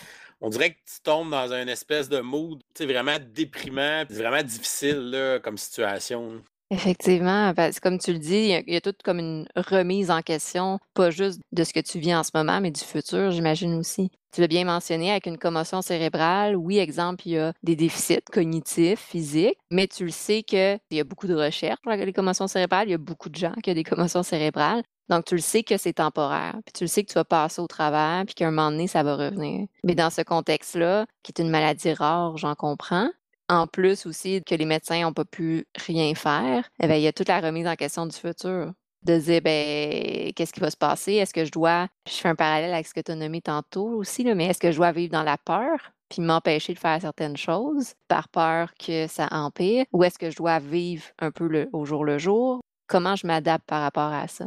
on 0.41 0.49
dirait 0.49 0.73
que 0.75 0.79
tu 0.87 1.01
tombes 1.03 1.31
dans 1.31 1.53
une 1.53 1.69
espèce 1.69 2.09
de 2.09 2.21
mood 2.21 2.63
vraiment 2.79 3.19
déprimant, 3.21 4.05
vraiment 4.09 4.43
difficile 4.43 5.11
là, 5.11 5.39
comme 5.41 5.59
situation. 5.59 6.43
Effectivement, 6.73 7.53
parce 7.53 7.81
comme 7.81 7.99
tu 7.99 8.13
le 8.13 8.21
dis, 8.21 8.55
il 8.67 8.73
y, 8.73 8.77
a, 8.77 8.81
tout 8.81 8.95
comme 9.03 9.19
une 9.19 9.47
remise 9.57 10.09
en 10.13 10.23
question, 10.23 10.79
pas 10.95 11.11
juste 11.11 11.41
de 11.51 11.65
ce 11.65 11.73
que 11.73 11.81
tu 11.81 11.99
vis 11.99 12.15
en 12.15 12.23
ce 12.23 12.31
moment, 12.33 12.61
mais 12.61 12.71
du 12.71 12.81
futur, 12.81 13.33
j'imagine 13.33 13.75
aussi. 13.75 14.11
Tu 14.33 14.41
l'as 14.41 14.47
bien 14.47 14.65
mentionné 14.65 15.11
avec 15.11 15.27
une 15.27 15.37
commotion 15.37 15.83
cérébrale. 15.83 16.55
Oui, 16.55 16.79
exemple, 16.79 17.27
il 17.27 17.33
y 17.33 17.39
a 17.39 17.53
des 17.65 17.75
déficits 17.75 18.23
cognitifs, 18.33 19.01
physiques, 19.01 19.59
mais 19.73 19.89
tu 19.89 20.05
le 20.05 20.13
sais 20.13 20.45
qu'il 20.45 20.79
y 20.93 21.01
a 21.01 21.05
beaucoup 21.05 21.27
de 21.27 21.35
recherches 21.35 21.81
sur 21.83 21.91
les 21.91 22.13
commotions 22.13 22.47
cérébrales. 22.47 22.87
Il 22.87 22.93
y 22.93 22.95
a 22.95 22.99
beaucoup 22.99 23.31
de 23.31 23.37
gens 23.37 23.55
qui 23.65 23.73
ont 23.73 23.75
des 23.75 23.83
commotions 23.83 24.23
cérébrales. 24.23 24.85
Donc, 25.09 25.25
tu 25.25 25.35
le 25.35 25.41
sais 25.41 25.65
que 25.65 25.77
c'est 25.77 25.95
temporaire, 25.95 26.55
puis 26.65 26.73
tu 26.73 26.85
le 26.85 26.89
sais 26.89 27.03
que 27.03 27.09
tu 27.09 27.15
vas 27.15 27.25
passer 27.25 27.61
au 27.61 27.67
travers, 27.67 28.23
puis 28.25 28.37
qu'à 28.37 28.47
un 28.47 28.53
moment 28.53 28.71
donné, 28.71 28.87
ça 28.87 29.03
va 29.03 29.17
revenir. 29.17 29.67
Mais 29.83 29.97
dans 29.97 30.09
ce 30.09 30.23
contexte-là, 30.23 31.05
qui 31.25 31.33
est 31.37 31.43
une 31.43 31.51
maladie 31.51 31.93
rare, 31.93 32.37
j'en 32.37 32.55
comprends, 32.55 33.09
en 33.51 33.67
plus 33.67 34.07
aussi 34.07 34.43
que 34.45 34.55
les 34.55 34.65
médecins 34.65 35.03
n'ont 35.03 35.13
pas 35.13 35.25
pu 35.25 35.67
rien 35.87 36.15
faire, 36.15 36.69
eh 36.83 36.87
il 36.87 37.03
y 37.03 37.07
a 37.07 37.13
toute 37.13 37.29
la 37.29 37.41
remise 37.41 37.67
en 37.67 37.75
question 37.75 38.07
du 38.07 38.17
futur. 38.17 38.73
De 39.03 39.19
dire, 39.19 39.41
ben, 39.41 40.31
qu'est-ce 40.35 40.53
qui 40.53 40.61
va 40.61 40.71
se 40.71 40.77
passer? 40.77 41.15
Est-ce 41.15 41.33
que 41.33 41.47
je 41.47 41.51
dois, 41.51 41.89
je 42.07 42.13
fais 42.13 42.29
un 42.29 42.35
parallèle 42.35 42.75
avec 42.75 42.87
ce 42.87 42.93
que 42.93 43.01
tu 43.01 43.11
as 43.11 43.15
nommé 43.15 43.41
tantôt 43.41 43.89
aussi, 43.89 44.25
mais 44.25 44.47
est-ce 44.47 44.59
que 44.59 44.71
je 44.71 44.77
dois 44.77 44.93
vivre 44.93 45.13
dans 45.13 45.23
la 45.23 45.39
peur? 45.39 45.93
puis 46.11 46.21
m'empêcher 46.21 46.75
de 46.75 46.79
faire 46.79 47.01
certaines 47.01 47.37
choses 47.37 47.95
par 48.09 48.29
peur 48.29 48.75
que 48.75 49.07
ça 49.07 49.29
empire, 49.31 49.87
ou 49.93 50.05
est-ce 50.05 50.19
que 50.19 50.29
je 50.29 50.37
dois 50.37 50.59
vivre 50.59 51.05
un 51.21 51.31
peu 51.31 51.47
le, 51.47 51.71
au 51.73 51.87
jour 51.87 52.05
le 52.05 52.19
jour? 52.19 52.61
Comment 52.89 53.15
je 53.17 53.27
m'adapte 53.27 53.65
par 53.67 53.81
rapport 53.81 54.13
à 54.13 54.27
ça? 54.27 54.47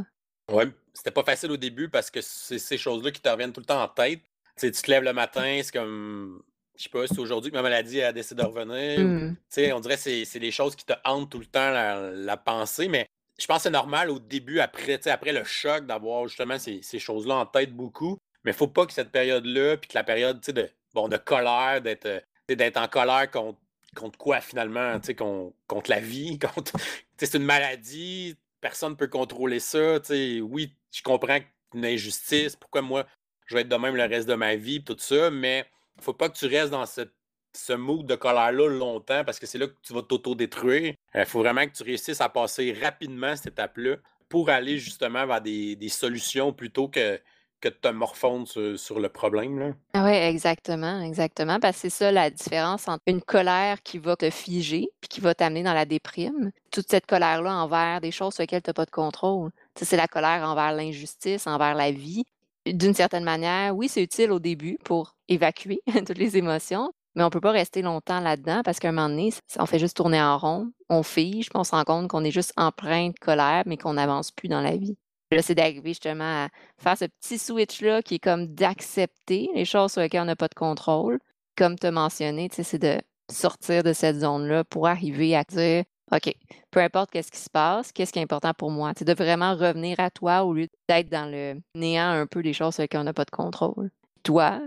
Oui, 0.51 0.65
c'était 0.93 1.11
pas 1.11 1.23
facile 1.23 1.51
au 1.51 1.57
début 1.57 1.89
parce 1.89 2.11
que 2.11 2.19
c'est 2.21 2.59
ces 2.59 2.77
choses-là 2.77 3.11
qui 3.11 3.21
te 3.21 3.29
reviennent 3.29 3.53
tout 3.53 3.61
le 3.61 3.65
temps 3.65 3.81
en 3.81 3.87
tête. 3.87 4.19
tu 4.59 4.69
te 4.69 4.91
lèves 4.91 5.03
le 5.03 5.13
matin, 5.13 5.61
c'est 5.63 5.71
comme. 5.71 6.43
Je 6.78 6.84
sais 6.84 6.89
pas, 6.89 7.05
c'est 7.07 7.19
aujourd'hui 7.19 7.51
que 7.51 7.55
ma 7.55 7.61
maladie 7.61 8.01
a 8.01 8.11
décidé 8.11 8.41
de 8.41 8.47
revenir. 8.47 8.99
Mmh. 8.99 9.36
On 9.74 9.80
dirait 9.80 9.95
que 9.95 10.26
c'est 10.26 10.39
des 10.39 10.51
choses 10.51 10.76
qui 10.76 10.86
te 10.86 10.93
hantent 11.05 11.30
tout 11.30 11.39
le 11.39 11.45
temps 11.45 11.69
la, 11.69 12.38
pensée, 12.38 12.88
mais 12.88 13.07
je 13.39 13.45
pense 13.45 13.57
que 13.57 13.63
c'est 13.63 13.69
normal 13.69 14.09
au 14.09 14.19
début, 14.19 14.59
après, 14.59 15.07
après 15.07 15.34
le 15.34 15.43
choc, 15.43 15.86
d'avoir 15.86 16.28
justement 16.28 16.57
ces, 16.57 16.99
choses-là 16.99 17.36
en 17.36 17.45
tête 17.45 17.74
beaucoup. 17.74 18.17
Mais 18.43 18.51
il 18.51 18.55
faut 18.55 18.67
pas 18.67 18.86
que 18.86 18.93
cette 18.93 19.11
période-là, 19.11 19.78
puis 19.78 19.89
que 19.89 19.97
la 19.97 20.03
période 20.03 20.39
de, 20.39 20.69
bon, 20.93 21.07
de 21.07 21.17
colère, 21.17 21.82
d'être 21.82 22.24
d'être 22.49 22.78
en 22.78 22.88
colère 22.88 23.32
contre, 23.32 23.59
contre 23.95 24.17
quoi 24.17 24.41
finalement, 24.41 24.99
contre, 25.17 25.53
contre 25.67 25.89
la 25.89 25.99
vie, 25.99 26.39
contre. 26.55 26.74
C'est 27.17 27.36
une 27.36 27.45
maladie, 27.45 28.36
personne 28.59 28.91
ne 28.91 28.97
peut 28.97 29.07
contrôler 29.07 29.59
ça. 29.59 29.99
oui, 30.09 30.76
je 30.91 31.01
comprends 31.03 31.39
une 31.74 31.86
injustice, 31.86 32.55
pourquoi 32.55 32.82
moi, 32.82 33.05
je 33.45 33.55
vais 33.55 33.61
être 33.61 33.69
de 33.69 33.76
même 33.76 33.95
le 33.95 34.03
reste 34.03 34.28
de 34.28 34.36
ma 34.36 34.55
vie, 34.55 34.84
tout 34.84 34.97
ça, 34.99 35.30
mais 35.32 35.59
ne 35.59 35.63
faut 36.01 36.13
pas 36.13 36.29
que 36.29 36.37
tu 36.37 36.45
restes 36.47 36.71
dans 36.71 36.85
ce 36.85 37.73
mood 37.73 38.05
de 38.05 38.15
colère-là 38.15 38.67
longtemps 38.69 39.23
parce 39.23 39.39
que 39.39 39.45
c'est 39.45 39.57
là 39.57 39.67
que 39.67 39.75
tu 39.81 39.93
vas 39.93 40.01
t'auto-détruire. 40.01 40.95
Il 41.13 41.19
euh, 41.19 41.25
faut 41.25 41.39
vraiment 41.39 41.65
que 41.65 41.71
tu 41.71 41.83
réussisses 41.83 42.21
à 42.21 42.29
passer 42.29 42.73
rapidement 42.81 43.35
cette 43.35 43.53
étape-là 43.53 43.97
pour 44.29 44.49
aller 44.49 44.79
justement 44.79 45.25
vers 45.27 45.41
des 45.41 45.89
solutions 45.89 46.53
plutôt 46.53 46.87
que 46.87 47.19
que 47.63 47.69
de 47.69 47.75
te 47.75 47.87
morfondre 47.87 48.45
sur, 48.77 48.99
le 48.99 49.07
problème. 49.07 49.73
Ah 49.93 50.03
oui, 50.03 50.11
exactement, 50.11 51.01
exactement. 51.01 51.61
Parce 51.61 51.77
que 51.77 51.81
c'est 51.83 51.89
ça 51.89 52.11
la 52.11 52.29
différence 52.29 52.89
entre 52.89 53.03
une 53.07 53.21
colère 53.21 53.81
qui 53.83 53.99
va 53.99 54.17
te 54.17 54.29
figer 54.29 54.89
puis 54.99 55.07
qui 55.07 55.21
va 55.21 55.33
t'amener 55.33 55.63
dans 55.63 55.73
la 55.73 55.85
déprime. 55.85 56.51
Toute 56.71 56.89
cette 56.89 57.05
colère-là 57.05 57.53
envers 57.53 58.01
des 58.01 58.11
choses 58.11 58.33
sur 58.33 58.43
lesquelles 58.43 58.61
tu 58.61 58.69
n'as 58.69 58.73
pas 58.73 58.85
de 58.85 58.91
contrôle. 58.91 59.51
c'est 59.77 59.95
la 59.95 60.09
colère 60.09 60.43
envers 60.43 60.73
l'injustice, 60.73 61.47
envers 61.47 61.73
la 61.73 61.91
vie. 61.91 62.25
D'une 62.66 62.93
certaine 62.93 63.24
manière, 63.24 63.76
oui, 63.76 63.89
c'est 63.89 64.03
utile 64.03 64.32
au 64.32 64.39
début 64.39 64.78
pour 64.86 65.16
évacuer 65.28 65.82
toutes 66.07 66.18
les 66.18 66.38
émotions, 66.38 66.91
mais 67.16 67.24
on 67.24 67.28
ne 67.28 67.32
peut 67.32 67.41
pas 67.41 67.51
rester 67.51 67.82
longtemps 67.82 68.22
là-dedans 68.22 68.61
parce 68.64 68.80
qu'à 68.80 68.89
un 68.89 68.93
moment 68.93 69.09
donné, 69.09 69.34
on 69.59 69.66
fait 69.66 69.80
juste 69.80 69.97
tourner 69.97 70.22
en 70.22 70.38
rond, 70.38 70.72
on 70.89 71.03
fige, 71.03 71.49
puis 71.49 71.59
on 71.59 71.64
se 71.64 71.72
rend 71.72 71.84
compte 71.84 72.07
qu'on 72.07 72.24
est 72.24 72.32
juste 72.32 72.53
empreint 72.55 73.09
de 73.09 73.20
colère, 73.20 73.64
mais 73.66 73.78
qu'on 73.78 73.93
n'avance 73.93 74.32
plus 74.32 74.47
dans 74.47 74.61
la 74.61 74.78
vie. 74.78 74.97
Là, 75.32 75.41
c'est 75.41 75.55
d'arriver 75.55 75.89
justement 75.89 76.45
à 76.45 76.49
faire 76.78 76.97
ce 76.97 77.05
petit 77.05 77.38
switch-là 77.38 78.01
qui 78.01 78.16
est 78.16 78.20
comme 78.20 78.47
d'accepter 78.47 79.49
les 79.55 79.66
choses 79.66 79.91
sur 79.91 80.01
lesquelles 80.01 80.22
on 80.22 80.26
n'a 80.26 80.36
pas 80.36 80.47
de 80.47 80.53
contrôle. 80.53 81.20
Comme 81.57 81.78
tu 81.78 81.88
as 81.88 81.91
mentionné, 81.91 82.49
c'est 82.51 82.78
de 82.78 82.99
sortir 83.32 83.84
de 83.84 83.93
cette 83.93 84.18
zone-là 84.18 84.64
pour 84.64 84.88
arriver 84.88 85.36
à 85.36 85.43
dire 85.43 85.84
OK, 86.14 86.36
peu 86.70 86.80
importe 86.80 87.09
qu'est-ce 87.11 87.32
qui 87.32 87.39
se 87.39 87.49
passe, 87.49 87.91
qu'est-ce 87.91 88.14
qui 88.14 88.20
est 88.20 88.24
important 88.24 88.53
pour 88.53 88.70
moi? 88.70 88.91
C'est 88.95 89.05
de 89.05 89.14
vraiment 89.14 89.55
revenir 89.55 89.99
à 89.99 90.11
toi 90.11 90.43
au 90.43 90.53
lieu 90.53 90.68
d'être 90.88 91.09
dans 91.09 91.30
le 91.30 91.59
néant 91.76 92.09
un 92.09 92.28
peu 92.28 92.43
des 92.43 92.53
choses 92.53 92.76
sur 92.76 92.84
lesquelles 92.84 93.01
on 93.01 93.05
n'a 93.05 93.14
pas 93.14 93.26
de 93.26 93.32
contrôle. 93.32 93.89
Toi, 94.22 94.61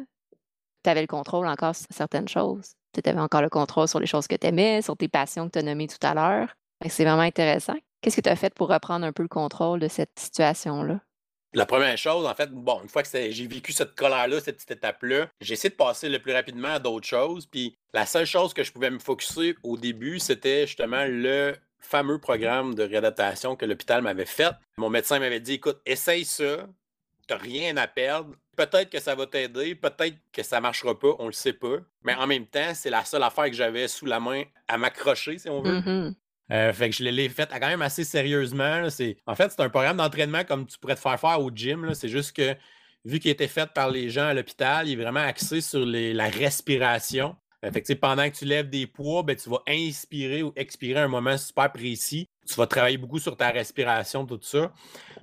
tu 0.83 0.91
avais 0.91 1.03
le 1.03 1.07
contrôle 1.07 1.47
encore 1.47 1.77
sur 1.77 1.87
certaines 1.91 2.29
choses. 2.29 2.73
Tu 2.93 3.09
avais 3.09 3.21
encore 3.21 3.43
le 3.43 3.49
contrôle 3.49 3.87
sur 3.87 4.01
les 4.01 4.07
choses 4.07 4.27
que 4.27 4.35
tu 4.35 4.47
aimais, 4.47 4.83
sur 4.83 4.97
tes 4.97 5.09
passions 5.09 5.47
que 5.47 5.53
tu 5.53 5.59
as 5.61 5.63
nommées 5.63 5.87
tout 5.87 6.05
à 6.05 6.15
l'heure. 6.15 6.57
C'est 6.89 7.05
vraiment 7.05 7.23
intéressant. 7.23 7.77
Qu'est-ce 8.01 8.17
que 8.17 8.23
tu 8.23 8.29
as 8.29 8.37
fait 8.37 8.55
pour 8.55 8.69
reprendre 8.69 9.07
un 9.07 9.13
peu 9.13 9.23
le 9.23 9.29
contrôle 9.29 9.79
de 9.81 9.89
cette 9.89 10.19
situation-là? 10.19 11.01
La 11.57 11.65
première 11.65 11.97
chose, 11.97 12.27
en 12.27 12.35
fait, 12.35 12.51
bon, 12.53 12.83
une 12.83 12.89
fois 12.91 13.03
que 13.03 13.09
j'ai 13.11 13.47
vécu 13.47 13.73
cette 13.73 13.95
colère-là, 13.95 14.43
cette 14.43 14.57
petite 14.57 14.73
étape-là, 14.73 15.29
j'ai 15.41 15.55
essayé 15.55 15.71
de 15.71 15.75
passer 15.75 16.11
le 16.11 16.19
plus 16.19 16.35
rapidement 16.35 16.75
à 16.75 16.79
d'autres 16.79 17.07
choses. 17.07 17.47
Puis 17.47 17.79
la 17.95 18.05
seule 18.05 18.27
chose 18.27 18.53
que 18.53 18.63
je 18.63 18.71
pouvais 18.71 18.91
me 18.91 18.99
focuser 18.99 19.57
au 19.63 19.79
début, 19.79 20.19
c'était 20.19 20.67
justement 20.67 21.07
le 21.09 21.57
fameux 21.79 22.19
programme 22.19 22.75
de 22.75 22.83
réadaptation 22.83 23.57
que 23.57 23.65
l'hôpital 23.65 24.03
m'avait 24.03 24.27
fait. 24.27 24.53
Mon 24.77 24.91
médecin 24.91 25.19
m'avait 25.19 25.41
dit 25.41 25.55
écoute, 25.55 25.81
essaye 25.87 26.27
ça, 26.27 26.69
t'as 27.27 27.39
rien 27.39 27.75
à 27.79 27.87
perdre. 27.87 28.35
Peut-être 28.55 28.91
que 28.91 29.01
ça 29.01 29.15
va 29.15 29.27
t'aider, 29.27 29.75
peut-être 29.75 30.17
que 30.35 30.43
ça 30.43 30.61
marchera 30.61 30.99
pas, 30.99 31.15
on 31.19 31.27
le 31.27 31.33
sait 31.33 31.55
pas. 31.55 31.79
Mais 32.03 32.15
en 32.17 32.27
même 32.27 32.47
temps, 32.47 32.75
c'est 32.75 32.91
la 32.91 33.07
seule 33.07 33.23
affaire 33.23 33.47
que 33.47 33.57
j'avais 33.57 33.89
sous 33.89 34.05
la 34.05 34.21
main 34.21 34.43
à 34.69 34.77
m'accrocher, 34.77 35.39
si 35.39 35.49
on 35.49 35.63
veut. 35.63 35.81
Mm-hmm. 35.81 36.15
Euh, 36.53 36.73
fait 36.73 36.91
que 36.91 36.97
je 36.97 37.03
l'ai 37.03 37.29
fait 37.29 37.49
quand 37.51 37.67
même 37.67 37.83
assez 37.83 38.05
sérieusement. 38.05 38.87
En 39.27 39.35
fait, 39.35 39.51
c'est 39.51 39.61
un 39.61 39.69
programme 39.69 39.97
d'entraînement 39.97 40.45
comme 40.45 40.67
tu 40.67 40.79
pourrais 40.79 40.95
te 40.95 41.01
faire 41.01 41.19
faire 41.19 41.41
au 41.41 41.51
gym. 41.51 41.93
C'est 41.95 42.09
juste 42.09 42.37
que 42.37 42.55
vu 43.05 43.19
qu'il 43.19 43.31
était 43.31 43.49
fait 43.49 43.69
par 43.73 43.91
les 43.91 44.11
gens 44.11 44.27
à 44.27 44.35
l'hôpital, 44.35 44.89
il 44.89 44.99
est 44.99 45.03
vraiment 45.03 45.21
axé 45.21 45.61
sur 45.61 45.85
la 45.85 46.29
respiration. 46.29 47.37
Euh, 47.65 47.71
pendant 48.01 48.31
que 48.31 48.37
tu 48.37 48.45
lèves 48.45 48.69
des 48.69 48.87
poids, 48.87 49.23
ben, 49.23 49.35
tu 49.35 49.49
vas 49.49 49.63
inspirer 49.67 50.43
ou 50.43 50.53
expirer 50.57 51.01
un 51.01 51.09
moment 51.09 51.37
super 51.37 51.73
précis. 51.73 52.29
Tu 52.47 52.55
vas 52.55 52.67
travailler 52.67 52.99
beaucoup 52.99 53.19
sur 53.19 53.37
ta 53.37 53.51
respiration, 53.51 54.25
tout 54.25 54.39
ça. 54.43 54.73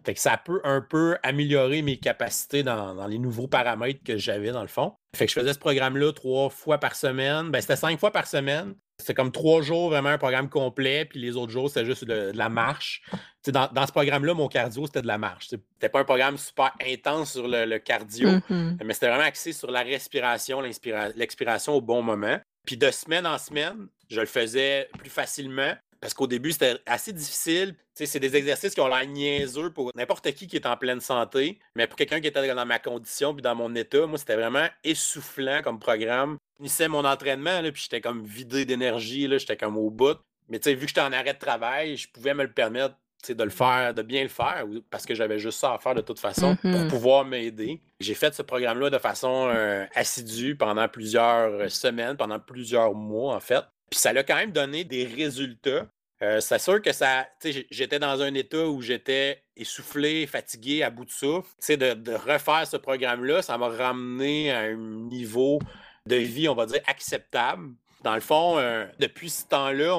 Fait 0.06 0.14
que 0.14 0.20
ça 0.20 0.38
peut 0.38 0.60
un 0.66 0.82
peu 0.82 1.18
améliorer 1.24 1.82
mes 1.82 1.98
capacités 1.98 2.64
dans 2.64 3.08
les 3.08 3.20
nouveaux 3.20 3.48
paramètres 3.48 4.04
que 4.04 4.18
j'avais 4.18 4.52
dans 4.52 4.62
le 4.62 4.68
fond. 4.68 4.94
Fait 5.16 5.26
que 5.26 5.32
je 5.32 5.40
faisais 5.40 5.54
ce 5.54 5.60
programme-là 5.60 6.12
trois 6.12 6.50
fois 6.50 6.80
par 6.80 6.96
semaine. 6.96 7.52
Ben, 7.52 7.62
c'était 7.62 7.76
cinq 7.76 8.00
fois 8.00 8.12
par 8.12 8.26
semaine. 8.26 8.74
C'est 8.98 9.14
comme 9.14 9.32
trois 9.32 9.62
jours, 9.62 9.90
vraiment 9.90 10.10
un 10.10 10.18
programme 10.18 10.50
complet, 10.50 11.06
puis 11.06 11.20
les 11.20 11.36
autres 11.36 11.52
jours, 11.52 11.68
c'était 11.68 11.86
juste 11.86 12.06
de, 12.06 12.32
la 12.34 12.50
marche. 12.50 13.04
Dans, 13.48 13.68
dans, 13.72 13.86
ce 13.86 13.92
programme-là, 13.92 14.34
mon 14.34 14.48
cardio, 14.48 14.86
c'était 14.86 15.02
de 15.02 15.08
la 15.08 15.18
marche. 15.18 15.50
C'était 15.50 15.90
pas 15.90 16.00
un 16.00 16.04
programme 16.06 16.38
super 16.38 16.72
intense 16.86 17.34
sur 17.34 17.48
le, 17.48 17.78
cardio, 17.80 18.30
mm-hmm. 18.30 18.84
mais 18.84 18.94
c'était 18.94 19.10
vraiment 19.10 19.26
axé 19.26 19.52
sur 19.52 19.70
la 19.72 19.82
respiration, 19.82 20.62
l'expiration 20.62 21.74
au 21.74 21.82
bon 21.82 22.02
moment. 22.02 22.40
Puis 22.66 22.78
de 22.78 22.90
semaine 22.92 23.28
en 23.28 23.38
semaine, 23.38 23.88
je 24.10 24.22
le 24.22 24.26
faisais 24.26 24.90
plus 24.98 25.10
facilement. 25.10 25.74
Parce 26.04 26.14
qu'au 26.14 26.28
début, 26.28 26.52
c'était 26.52 26.80
assez 26.86 27.14
difficile. 27.14 27.76
C'est 27.94 28.20
des 28.20 28.36
exercices 28.36 28.74
qui 28.74 28.82
ont 28.82 28.90
l'air 28.90 29.08
niaiseux 29.08 29.70
pour 29.70 29.90
n'importe 29.96 30.30
qui 30.34 30.48
qui 30.48 30.58
est 30.58 30.66
en 30.66 30.76
pleine 30.76 31.00
santé. 31.00 31.60
Mais 31.78 31.88
pour 31.88 31.96
quelqu'un 31.96 32.20
qui 32.20 32.28
était 32.28 32.54
dans 32.54 32.66
ma 32.66 32.78
condition 32.78 33.34
puis 33.34 33.42
dans 33.42 33.56
mon 33.56 33.74
état, 33.74 34.06
moi, 34.06 34.18
c'était 34.18 34.36
vraiment 34.36 34.68
essoufflant 34.84 35.62
comme 35.64 35.80
programme. 35.80 36.36
Je 36.52 36.58
finissais 36.58 36.90
mon 36.90 37.06
entraînement, 37.06 37.62
là, 37.62 37.72
puis 37.72 37.84
j'étais 37.84 38.02
comme 38.02 38.26
vidé 38.26 38.66
d'énergie, 38.66 39.30
j'étais 39.40 39.56
comme 39.56 39.78
au 39.78 39.90
bout. 39.90 40.18
Mais 40.50 40.58
vu 40.58 40.82
que 40.82 40.88
j'étais 40.88 41.00
en 41.00 41.14
arrêt 41.14 41.36
de 41.36 41.40
travail, 41.40 41.96
je 41.96 42.10
pouvais 42.10 42.34
me 42.34 42.44
le 42.44 42.52
permettre 42.52 42.96
de 43.30 43.44
le 43.46 43.50
faire, 43.50 43.94
de 43.94 44.02
bien 44.02 44.24
le 44.24 44.28
faire, 44.28 44.66
parce 44.90 45.06
que 45.06 45.16
j'avais 45.16 45.40
juste 45.40 45.58
ça 45.58 45.76
à 45.76 45.78
faire 45.78 45.96
de 45.96 46.02
toute 46.02 46.20
façon 46.20 46.58
pour 46.58 46.70
mm-hmm. 46.70 46.90
pouvoir 46.90 47.24
m'aider. 47.24 47.80
J'ai 48.02 48.14
fait 48.14 48.36
ce 48.36 48.42
programme-là 48.42 48.90
de 48.90 48.98
façon 48.98 49.50
euh, 49.56 49.86
assidue 49.96 50.58
pendant 50.58 50.90
plusieurs 50.90 51.72
semaines, 51.72 52.18
pendant 52.18 52.42
plusieurs 52.42 52.94
mois, 52.94 53.34
en 53.34 53.40
fait. 53.40 53.64
Puis 53.90 54.00
ça 54.00 54.12
l'a 54.12 54.24
quand 54.24 54.36
même 54.36 54.52
donné 54.52 54.84
des 54.84 55.06
résultats. 55.06 55.88
Euh, 56.24 56.40
c'est 56.40 56.60
sûr 56.60 56.82
que 56.82 56.94
ça. 56.94 57.28
J'étais 57.70 58.00
dans 58.00 58.22
un 58.22 58.34
état 58.34 58.66
où 58.66 58.82
j'étais 58.82 59.44
essoufflé, 59.58 60.26
fatigué, 60.26 60.82
à 60.82 60.90
bout 60.90 61.06
de 61.06 61.12
souffle. 61.12 61.50
De, 61.68 61.94
de 61.94 62.14
refaire 62.14 62.66
ce 62.66 62.78
programme-là, 62.78 63.42
ça 63.42 63.58
m'a 63.58 63.68
ramené 63.68 64.52
à 64.52 64.60
un 64.60 64.76
niveau 64.76 65.60
de 66.06 66.16
vie, 66.16 66.48
on 66.48 66.56
va 66.56 66.66
dire, 66.66 66.82
acceptable. 66.88 67.72
Dans 68.04 68.16
le 68.16 68.22
fond, 68.22 68.58
euh, 68.58 68.86
depuis 69.00 69.30
ce 69.30 69.46
temps-là, 69.48 69.98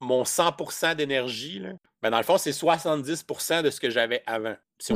mon 0.00 0.22
100% 0.22 0.94
d'énergie, 0.94 1.62
ben 2.02 2.10
dans 2.10 2.18
le 2.18 2.24
fond, 2.24 2.38
c'est 2.38 2.52
70% 2.52 3.62
de 3.62 3.70
ce 3.70 3.80
que 3.80 3.90
j'avais 3.90 4.22
avant. 4.26 4.56
Si 4.78 4.92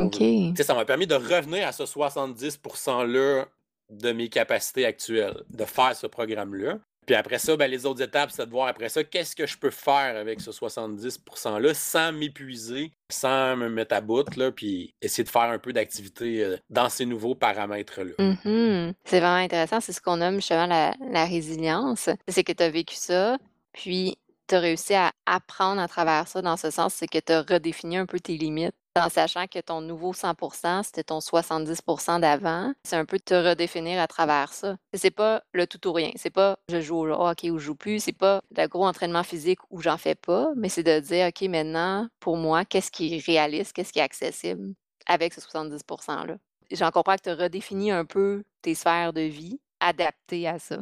Ça 0.62 0.74
m'a 0.74 0.84
permis 0.84 1.06
de 1.06 1.14
revenir 1.14 1.66
à 1.66 1.72
ce 1.72 1.86
70 1.86 2.58
%-là 2.58 3.46
de 3.90 4.12
mes 4.12 4.28
capacités 4.28 4.84
actuelles, 4.84 5.42
de 5.50 5.64
faire 5.64 5.96
ce 5.96 6.06
programme-là. 6.06 6.78
Puis 7.08 7.14
après 7.14 7.38
ça, 7.38 7.56
ben, 7.56 7.70
les 7.70 7.86
autres 7.86 8.02
étapes, 8.02 8.30
c'est 8.30 8.44
de 8.44 8.50
voir 8.50 8.68
après 8.68 8.90
ça, 8.90 9.02
qu'est-ce 9.02 9.34
que 9.34 9.46
je 9.46 9.56
peux 9.56 9.70
faire 9.70 10.14
avec 10.14 10.42
ce 10.42 10.50
70%-là 10.50 11.72
sans 11.72 12.12
m'épuiser, 12.12 12.92
sans 13.08 13.56
me 13.56 13.70
mettre 13.70 13.94
à 13.94 14.02
bout, 14.02 14.36
là, 14.36 14.52
puis 14.52 14.92
essayer 15.00 15.24
de 15.24 15.30
faire 15.30 15.44
un 15.44 15.58
peu 15.58 15.72
d'activité 15.72 16.44
euh, 16.44 16.58
dans 16.68 16.90
ces 16.90 17.06
nouveaux 17.06 17.34
paramètres-là. 17.34 18.12
Mm-hmm. 18.18 18.92
C'est 19.06 19.20
vraiment 19.20 19.36
intéressant. 19.36 19.80
C'est 19.80 19.94
ce 19.94 20.02
qu'on 20.02 20.18
nomme 20.18 20.34
justement 20.34 20.66
la, 20.66 20.92
la 21.10 21.24
résilience. 21.24 22.10
C'est 22.28 22.44
que 22.44 22.52
tu 22.52 22.62
as 22.62 22.68
vécu 22.68 22.94
ça, 22.94 23.38
puis 23.72 24.18
tu 24.46 24.56
as 24.56 24.60
réussi 24.60 24.92
à 24.92 25.12
apprendre 25.24 25.80
à 25.80 25.88
travers 25.88 26.28
ça 26.28 26.42
dans 26.42 26.58
ce 26.58 26.70
sens, 26.70 26.92
c'est 26.92 27.06
que 27.06 27.20
tu 27.20 27.32
as 27.32 27.40
redéfini 27.40 27.96
un 27.96 28.04
peu 28.04 28.20
tes 28.20 28.36
limites 28.36 28.74
en 28.98 29.08
sachant 29.08 29.46
que 29.46 29.58
ton 29.60 29.80
nouveau 29.80 30.12
100 30.12 30.34
c'était 30.82 31.04
ton 31.04 31.20
70 31.20 31.80
d'avant. 32.20 32.72
C'est 32.84 32.96
un 32.96 33.04
peu 33.04 33.18
de 33.18 33.22
te 33.22 33.34
redéfinir 33.34 34.00
à 34.00 34.06
travers 34.06 34.52
ça. 34.52 34.76
C'est 34.94 35.10
pas 35.10 35.42
le 35.52 35.66
tout 35.66 35.86
ou 35.88 35.92
rien. 35.92 36.10
C'est 36.16 36.30
pas 36.30 36.58
je 36.68 36.80
joue 36.80 36.96
au 36.96 37.10
hockey 37.10 37.50
ou 37.50 37.58
je 37.58 37.66
joue 37.66 37.74
plus. 37.74 38.00
C'est 38.00 38.12
pas 38.12 38.42
le 38.56 38.66
gros 38.66 38.86
entraînement 38.86 39.22
physique 39.22 39.60
où 39.70 39.80
j'en 39.80 39.96
fais 39.96 40.14
pas, 40.14 40.48
mais 40.56 40.68
c'est 40.68 40.82
de 40.82 41.00
dire, 41.00 41.28
OK, 41.28 41.42
maintenant, 41.48 42.08
pour 42.20 42.36
moi, 42.36 42.64
qu'est-ce 42.64 42.90
qui 42.90 43.14
est 43.14 43.24
réaliste, 43.24 43.72
qu'est-ce 43.72 43.92
qui 43.92 43.98
est 43.98 44.02
accessible 44.02 44.74
avec 45.06 45.34
ce 45.34 45.40
70 45.40 45.80
%-là? 45.88 46.36
J'en 46.70 46.90
comprends 46.90 47.16
que 47.16 47.22
tu 47.22 47.32
redéfinis 47.32 47.90
un 47.90 48.04
peu 48.04 48.44
tes 48.62 48.74
sphères 48.74 49.12
de 49.12 49.22
vie 49.22 49.58
adaptées 49.80 50.46
à 50.46 50.58
ça. 50.58 50.78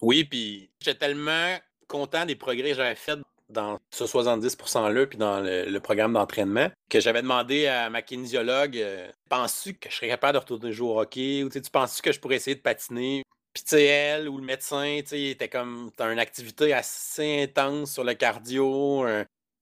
Oui, 0.00 0.24
puis 0.24 0.70
j'étais 0.80 0.98
tellement 0.98 1.56
content 1.88 2.24
des 2.24 2.36
progrès 2.36 2.70
que 2.70 2.76
j'avais 2.76 2.94
faits 2.94 3.18
dans 3.50 3.78
ce 3.90 4.04
70%-là, 4.04 5.06
puis 5.06 5.18
dans 5.18 5.40
le, 5.40 5.78
programme 5.80 6.12
d'entraînement, 6.12 6.68
que 6.88 7.00
j'avais 7.00 7.22
demandé 7.22 7.66
à 7.66 7.90
ma 7.90 8.02
kinésiologue 8.02 8.76
euh, 8.76 9.10
Penses-tu 9.28 9.74
que 9.74 9.88
je 9.90 9.96
serais 9.96 10.08
capable 10.08 10.34
de 10.34 10.38
retourner 10.38 10.72
jouer 10.72 10.88
au 10.88 11.00
hockey? 11.00 11.42
Ou 11.42 11.48
tu 11.48 11.60
penses-tu 11.62 12.02
que 12.02 12.12
je 12.12 12.20
pourrais 12.20 12.36
essayer 12.36 12.56
de 12.56 12.60
patiner? 12.60 13.22
Puis, 13.52 13.64
tu 13.64 13.70
sais, 13.70 13.84
elle 13.84 14.28
ou 14.28 14.38
le 14.38 14.44
médecin, 14.44 15.00
tu 15.00 15.08
sais, 15.08 15.22
était 15.24 15.48
comme 15.48 15.90
T'as 15.96 16.12
une 16.12 16.18
activité 16.18 16.72
assez 16.72 17.42
intense 17.42 17.92
sur 17.92 18.04
le 18.04 18.14
cardio, 18.14 19.04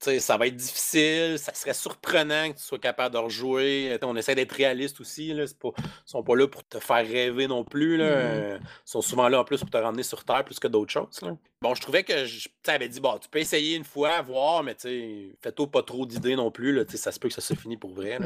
ça 0.00 0.36
va 0.36 0.46
être 0.46 0.56
difficile, 0.56 1.38
ça 1.38 1.52
serait 1.54 1.74
surprenant 1.74 2.50
que 2.50 2.58
tu 2.58 2.62
sois 2.62 2.78
capable 2.78 3.14
de 3.14 3.18
rejouer. 3.18 3.98
On 4.02 4.16
essaie 4.16 4.34
d'être 4.34 4.52
réaliste 4.52 5.00
aussi. 5.00 5.32
Là. 5.32 5.44
Pas, 5.60 5.70
ils 5.76 5.84
sont 6.06 6.22
pas 6.22 6.36
là 6.36 6.46
pour 6.46 6.66
te 6.66 6.78
faire 6.78 7.06
rêver 7.06 7.46
non 7.46 7.64
plus. 7.64 7.96
Là. 7.96 8.56
Mm-hmm. 8.56 8.60
Ils 8.60 8.90
sont 8.90 9.02
souvent 9.02 9.28
là 9.28 9.40
en 9.40 9.44
plus 9.44 9.58
pour 9.58 9.70
te 9.70 9.76
ramener 9.76 10.02
sur 10.02 10.24
Terre 10.24 10.44
plus 10.44 10.58
que 10.58 10.68
d'autres 10.68 10.92
choses. 10.92 11.20
Bon, 11.60 11.74
je 11.74 11.80
trouvais 11.80 12.04
que 12.04 12.24
je 12.24 12.48
avais 12.66 12.88
dit 12.88 13.00
bon, 13.00 13.18
tu 13.18 13.28
peux 13.28 13.40
essayer 13.40 13.76
une 13.76 13.84
fois, 13.84 14.22
voir, 14.22 14.62
mais 14.62 14.76
fais-toi 15.42 15.70
pas 15.70 15.82
trop 15.82 16.06
d'idées 16.06 16.36
non 16.36 16.50
plus. 16.50 16.72
Là. 16.72 16.84
Ça 16.88 17.12
se 17.12 17.18
peut 17.18 17.28
que 17.28 17.34
ça 17.34 17.40
se 17.40 17.54
finisse 17.54 17.78
pour 17.78 17.94
vrai. 17.94 18.18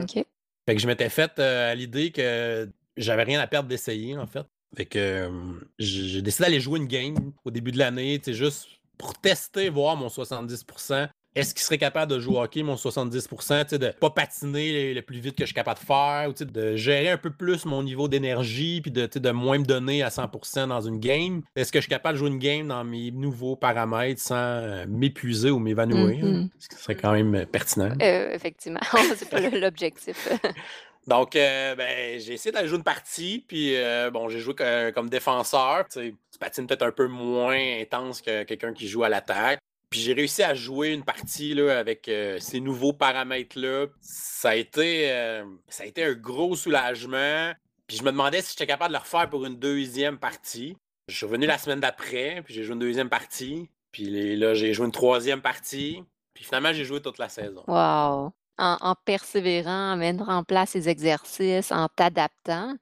Fait 0.67 0.77
que 0.77 0.81
je 0.81 0.87
m'étais 0.87 1.09
fait 1.09 1.39
euh, 1.39 1.73
à 1.73 1.75
l'idée 1.75 2.13
que 2.13 2.69
j'avais 2.97 3.25
rien 3.25 3.41
à 3.41 3.47
perdre 3.47 3.69
d'essayer, 3.69 4.17
en 4.17 4.27
fait. 4.27 4.47
Fait 4.77 4.87
que 4.87 4.99
euh, 4.99 5.31
j'ai 5.79 6.23
décidé 6.23 6.45
d'aller 6.45 6.61
jouer 6.61 6.79
une 6.79 6.87
game 6.87 7.33
au 7.45 7.51
début 7.51 7.73
de 7.73 7.79
l'année, 7.79 8.21
juste 8.27 8.69
pour 8.97 9.19
tester, 9.19 9.69
voir 9.69 9.97
mon 9.97 10.07
70%, 10.07 11.09
est-ce 11.35 11.55
qu'il 11.55 11.63
serait 11.63 11.79
capable 11.79 12.13
de 12.13 12.19
jouer 12.19 12.37
au 12.37 12.43
hockey, 12.43 12.63
mon 12.63 12.75
70%, 12.75 13.79
de 13.79 13.89
pas 13.89 14.11
patiner 14.11 14.93
le, 14.93 15.03
plus 15.03 15.19
vite 15.19 15.35
que 15.35 15.43
je 15.43 15.47
suis 15.47 15.55
capable 15.55 15.81
de 15.81 15.85
faire, 15.85 16.29
ou 16.29 16.45
de 16.45 16.77
gérer 16.77 17.09
un 17.09 17.17
peu 17.17 17.31
plus 17.31 17.65
mon 17.65 17.83
niveau 17.83 18.07
d'énergie, 18.07 18.81
puis 18.83 18.91
de, 18.91 19.07
de 19.07 19.31
moins 19.31 19.59
me 19.59 19.65
donner 19.65 20.03
à 20.03 20.09
100% 20.09 20.69
dans 20.69 20.83
une 20.83 20.99
game? 20.99 21.43
Est-ce 21.57 21.73
que 21.73 21.79
je 21.79 21.85
suis 21.85 21.91
capable 21.91 22.15
de 22.15 22.19
jouer 22.19 22.29
une 22.29 22.39
game 22.39 22.69
dans 22.69 22.85
mes 22.85 23.11
nouveaux 23.11 23.57
paramètres 23.57 24.21
sans 24.21 24.35
euh, 24.37 24.85
m'épuiser 24.87 25.51
ou 25.51 25.59
m'évanouir? 25.59 26.23
Mm-hmm. 26.25 26.49
Ce 26.59 26.79
serait 26.79 26.97
quand 26.97 27.13
même 27.13 27.35
euh, 27.35 27.47
pertinent. 27.47 27.95
Euh, 28.03 28.35
effectivement, 28.35 28.81
c'est 29.17 29.31
pas 29.31 29.41
l'objectif. 29.41 30.29
Donc, 31.09 31.33
ben, 31.33 32.21
j'ai 32.21 32.35
essayé 32.35 32.53
d'aller 32.53 32.69
jouer 32.69 32.79
une 32.79 32.85
partie, 32.85 33.45
puis 33.49 33.75
bon, 34.13 34.29
j'ai 34.29 34.39
joué 34.39 34.55
comme 34.95 35.11
défenseur. 35.11 35.87
Tu 35.89 36.15
patines 36.39 36.69
peut-être 36.69 36.85
un 36.85 36.93
peu 36.93 37.09
moins 37.09 37.59
intense 37.81 38.23
que 38.23 38.45
quelqu'un 38.45 38.73
qui 38.73 38.87
joue 38.87 39.03
à 39.03 39.09
l'attaque. 39.09 39.59
Puis 39.93 40.01
j'ai 40.01 40.15
réussi 40.15 40.43
à 40.43 40.55
jouer 40.55 40.89
une 40.89 41.05
partie 41.05 41.53
là, 41.53 41.79
avec 41.79 42.09
euh, 42.09 42.39
ces 42.41 42.61
nouveaux 42.61 42.95
paramètres-là. 42.95 43.89
Ça, 44.01 44.51
a 44.51 44.55
été, 44.55 45.13
euh, 45.13 45.45
ça 45.69 45.83
a 45.83 45.87
été 45.87 46.03
un 46.03 46.15
gros 46.15 46.57
soulagement. 46.57 47.53
Puis 47.87 47.99
je 47.99 48.03
me 48.03 48.11
demandais 48.11 48.41
si 48.41 48.53
j'étais 48.53 48.67
capable 48.67 48.89
de 48.89 48.97
le 48.97 49.01
refaire 49.03 49.29
pour 49.29 49.45
une 49.45 49.59
deuxième 49.59 50.17
partie. 50.17 50.79
Je 51.09 51.17
suis 51.17 51.27
revenu 51.27 51.45
la 51.45 51.59
semaine 51.59 51.81
d'après, 51.81 52.41
puis 52.43 52.55
j'ai 52.55 52.65
joué 52.65 52.73
une 52.73 52.79
deuxième 52.79 53.11
partie. 53.11 53.69
Puis 53.91 54.37
là, 54.39 54.55
j'ai 54.55 54.73
joué 54.73 54.87
une 54.87 54.93
troisième 54.93 55.43
partie. 55.43 56.03
Puis 56.33 56.45
finalement, 56.45 56.73
j'ai 56.73 56.87
joué 56.87 57.03
toute 57.03 57.19
la 57.19 57.29
saison. 57.29 57.63
Wow! 57.69 58.33
En, 58.57 58.95
persévérant, 59.05 59.93
en 59.93 59.97
mettant 59.97 60.29
en 60.29 60.43
place 60.43 60.71
ces 60.71 60.89
exercices, 60.89 61.71
en 61.71 61.89
t'adaptant. 61.89 62.77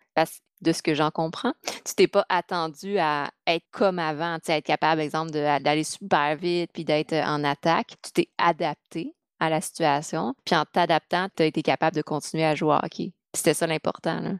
De 0.61 0.73
ce 0.73 0.83
que 0.83 0.95
j'en 0.95 1.11
comprends. 1.11 1.53
Tu 1.85 1.95
t'es 1.95 2.09
pas 2.09 2.27
attendu 2.29 2.99
à 2.99 3.31
être 3.47 3.65
comme 3.71 3.99
avant, 3.99 4.39
tu 4.39 4.51
être 4.51 4.65
capable, 4.65 5.01
exemple, 5.01 5.31
d'aller 5.31 5.85
super 5.85 6.37
vite 6.37 6.71
puis 6.73 6.85
d'être 6.85 7.15
en 7.15 7.45
attaque. 7.45 7.95
Tu 8.03 8.13
t'es 8.13 8.29
adapté 8.39 9.15
à 9.41 9.49
la 9.49 9.61
situation, 9.61 10.35
puis 10.45 10.55
en 10.55 10.65
t'adaptant, 10.67 11.29
tu 11.35 11.43
as 11.43 11.47
été 11.47 11.63
capable 11.63 11.97
de 11.97 12.03
continuer 12.03 12.45
à 12.45 12.55
jouer 12.55 12.75
au 12.75 12.85
hockey. 12.85 13.13
C'était 13.35 13.55
ça 13.55 13.67
l'important. 13.67 14.21
Là. 14.21 14.33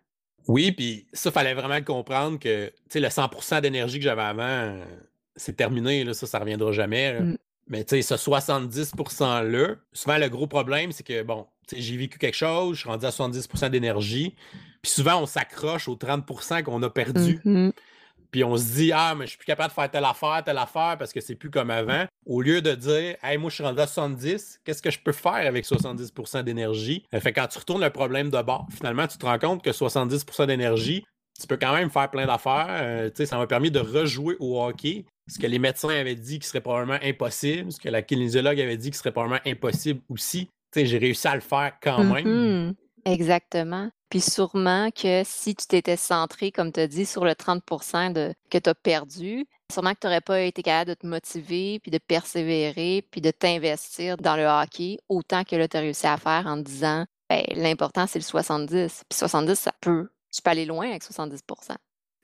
Oui, 0.47 0.73
puis 0.73 1.07
ça, 1.13 1.31
fallait 1.31 1.55
vraiment 1.55 1.83
comprendre 1.83 2.39
que 2.39 2.73
le 2.95 3.09
100% 3.09 3.61
d'énergie 3.63 3.99
que 3.99 4.05
j'avais 4.05 4.23
avant, 4.23 4.77
c'est 5.37 5.57
terminé, 5.57 6.05
là, 6.05 6.13
ça, 6.13 6.27
ça 6.27 6.39
reviendra 6.39 6.73
jamais. 6.73 7.19
Mmh. 7.19 7.37
Mais 7.69 7.85
tu 7.85 7.97
sais, 7.97 8.03
ce 8.03 8.17
70 8.17 8.95
%-là, 8.95 9.77
souvent 9.93 10.19
le 10.19 10.29
gros 10.29 10.49
problème, 10.49 10.93
c'est 10.93 11.07
que, 11.07 11.23
bon, 11.23 11.47
j'ai 11.77 11.97
vécu 11.97 12.19
quelque 12.19 12.37
chose, 12.37 12.77
je 12.77 12.81
suis 12.81 12.89
rendu 12.89 13.07
à 13.07 13.11
70% 13.11 13.71
d'énergie, 13.71 14.35
puis 14.83 14.91
souvent 14.91 15.23
on 15.23 15.27
s'accroche 15.27 15.89
aux 15.89 15.97
30% 15.97 16.63
qu'on 16.63 16.83
a 16.83 16.91
perdu. 16.91 17.41
Mmh 17.45 17.71
puis 18.31 18.45
on 18.45 18.57
se 18.57 18.75
dit, 18.75 18.93
ah, 18.95 19.15
mais 19.17 19.25
je 19.25 19.31
suis 19.31 19.39
plus 19.39 19.47
capable 19.47 19.71
de 19.71 19.75
faire 19.75 19.91
telle 19.91 20.05
affaire, 20.05 20.43
telle 20.45 20.59
affaire 20.59 20.97
parce 20.99 21.13
que 21.13 21.21
c'est 21.21 21.35
plus 21.35 21.51
comme 21.51 21.71
avant. 21.71 22.07
Au 22.27 22.41
lieu 22.41 22.63
de 22.63 22.75
dire, 22.75 23.17
hey, 23.23 23.39
moi, 23.39 23.51
je 23.51 23.57
suis 23.57 23.65
rendu 23.65 23.81
à 23.81 23.87
70, 23.87 24.61
qu'est-ce 24.65 24.83
que 24.83 24.91
je 24.91 25.01
peux 25.01 25.13
faire 25.13 25.33
avec 25.33 25.65
70% 25.65 26.45
d'énergie? 26.45 27.05
Euh, 27.15 27.21
fait 27.21 27.33
quand 27.33 27.47
tu 27.49 27.59
retournes 27.59 27.83
le 27.83 27.91
problème 27.91 28.31
de 28.31 28.43
bord, 28.43 28.67
finalement, 28.71 29.07
tu 29.07 29.19
te 29.19 29.27
rends 29.27 29.39
compte 29.39 29.63
que 29.63 29.71
70% 29.71 30.47
d'énergie, 30.47 31.05
tu 31.41 31.47
peux 31.47 31.57
quand 31.57 31.73
même 31.73 31.91
faire 31.91 32.11
plein 32.11 32.27
d'affaires. 32.27 32.69
Euh, 32.69 33.11
ça 33.15 33.37
m'a 33.37 33.47
permis 33.47 33.71
de 33.71 33.81
rejouer 33.81 34.37
au 34.39 34.63
hockey. 34.63 35.07
Ce 35.29 35.39
que 35.39 35.47
les 35.47 35.59
médecins 35.59 35.89
avaient 35.89 36.15
dit 36.15 36.39
qui 36.39 36.47
serait 36.47 36.61
probablement 36.61 36.99
impossible, 37.03 37.73
ce 37.73 37.81
que 37.81 37.89
la 37.89 38.03
kinésiologue 38.03 38.61
avait 38.61 38.77
dit 38.77 38.91
qui 38.91 38.99
serait 38.99 39.13
probablement 39.13 39.41
impossible 39.47 40.01
aussi. 40.09 40.51
J'ai 40.75 40.99
réussi 40.99 41.27
à 41.27 41.35
le 41.35 41.41
faire 41.41 41.73
quand 41.83 42.05
même. 42.05 42.27
Mm-hmm. 42.27 42.75
Exactement. 43.07 43.91
Puis 44.11 44.21
sûrement 44.21 44.91
que 44.91 45.23
si 45.25 45.55
tu 45.55 45.67
t'étais 45.67 45.97
centré, 45.97 46.51
comme 46.51 46.73
tu 46.73 46.81
as 46.81 46.89
dit, 46.89 47.07
sur 47.07 47.25
le 47.25 47.35
30 47.35 47.63
de, 48.13 48.35
que 48.51 48.59
tu 48.59 48.69
as 48.69 48.75
perdu, 48.75 49.47
sûrement 49.73 49.95
que 49.95 50.01
tu 50.01 50.07
n'aurais 50.07 50.21
pas 50.21 50.41
été 50.43 50.63
capable 50.63 50.91
de 50.91 50.95
te 50.95 51.07
motiver, 51.07 51.79
puis 51.81 51.93
de 51.93 51.99
persévérer, 51.99 53.07
puis 53.11 53.21
de 53.21 53.31
t'investir 53.31 54.17
dans 54.17 54.37
le 54.37 54.45
hockey 54.45 54.99
autant 55.09 55.45
que 55.45 55.55
là, 55.55 55.69
tu 55.69 55.77
as 55.77 55.81
réussi 55.81 56.07
à 56.09 56.17
faire 56.17 56.45
en 56.47 56.57
te 56.57 56.63
disant 56.63 57.07
ben, 57.29 57.45
l'important, 57.55 58.09
c'est 58.09 58.19
le 58.19 58.25
70. 58.25 59.05
Puis 59.09 59.17
70, 59.17 59.55
ça 59.55 59.73
peut. 59.81 60.11
Tu 60.35 60.43
peux 60.43 60.51
aller 60.51 60.65
loin 60.65 60.91
avec 60.91 61.05
70% 61.05 61.41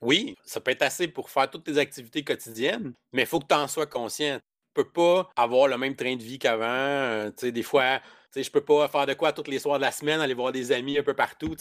Oui, 0.01 0.37
ça 0.45 0.61
peut 0.61 0.73
être 0.73 0.83
assez 0.83 1.07
pour 1.07 1.31
faire 1.31 1.49
toutes 1.49 1.65
tes 1.65 1.79
activités 1.79 2.25
quotidiennes, 2.25 2.93
mais 3.13 3.23
il 3.23 3.27
faut 3.27 3.39
que 3.39 3.47
tu 3.47 3.55
en 3.55 3.69
sois 3.69 3.87
conscient. 3.87 4.39
Tu 4.75 4.81
ne 4.81 4.85
peux 4.85 4.91
pas 4.91 5.31
avoir 5.37 5.69
le 5.69 5.79
même 5.79 5.95
train 5.95 6.17
de 6.17 6.23
vie 6.23 6.41
qu'avant. 6.41 6.65
Euh, 6.67 7.31
tu 7.31 7.47
sais, 7.47 7.53
des 7.53 7.63
fois, 7.63 8.01
je 8.43 8.43
je 8.43 8.51
peux 8.51 8.61
pas 8.61 8.89
faire 8.89 9.07
de 9.07 9.15
quoi 9.15 9.33
tous 9.33 9.51
les 9.51 9.59
soirs 9.59 9.79
de 9.79 9.85
la 9.85 9.93
semaine, 9.93 10.21
aller 10.21 10.35
voir 10.35 10.53
des 10.53 10.73
amis 10.73 10.99
un 10.99 11.03
peu 11.03 11.15
partout. 11.15 11.55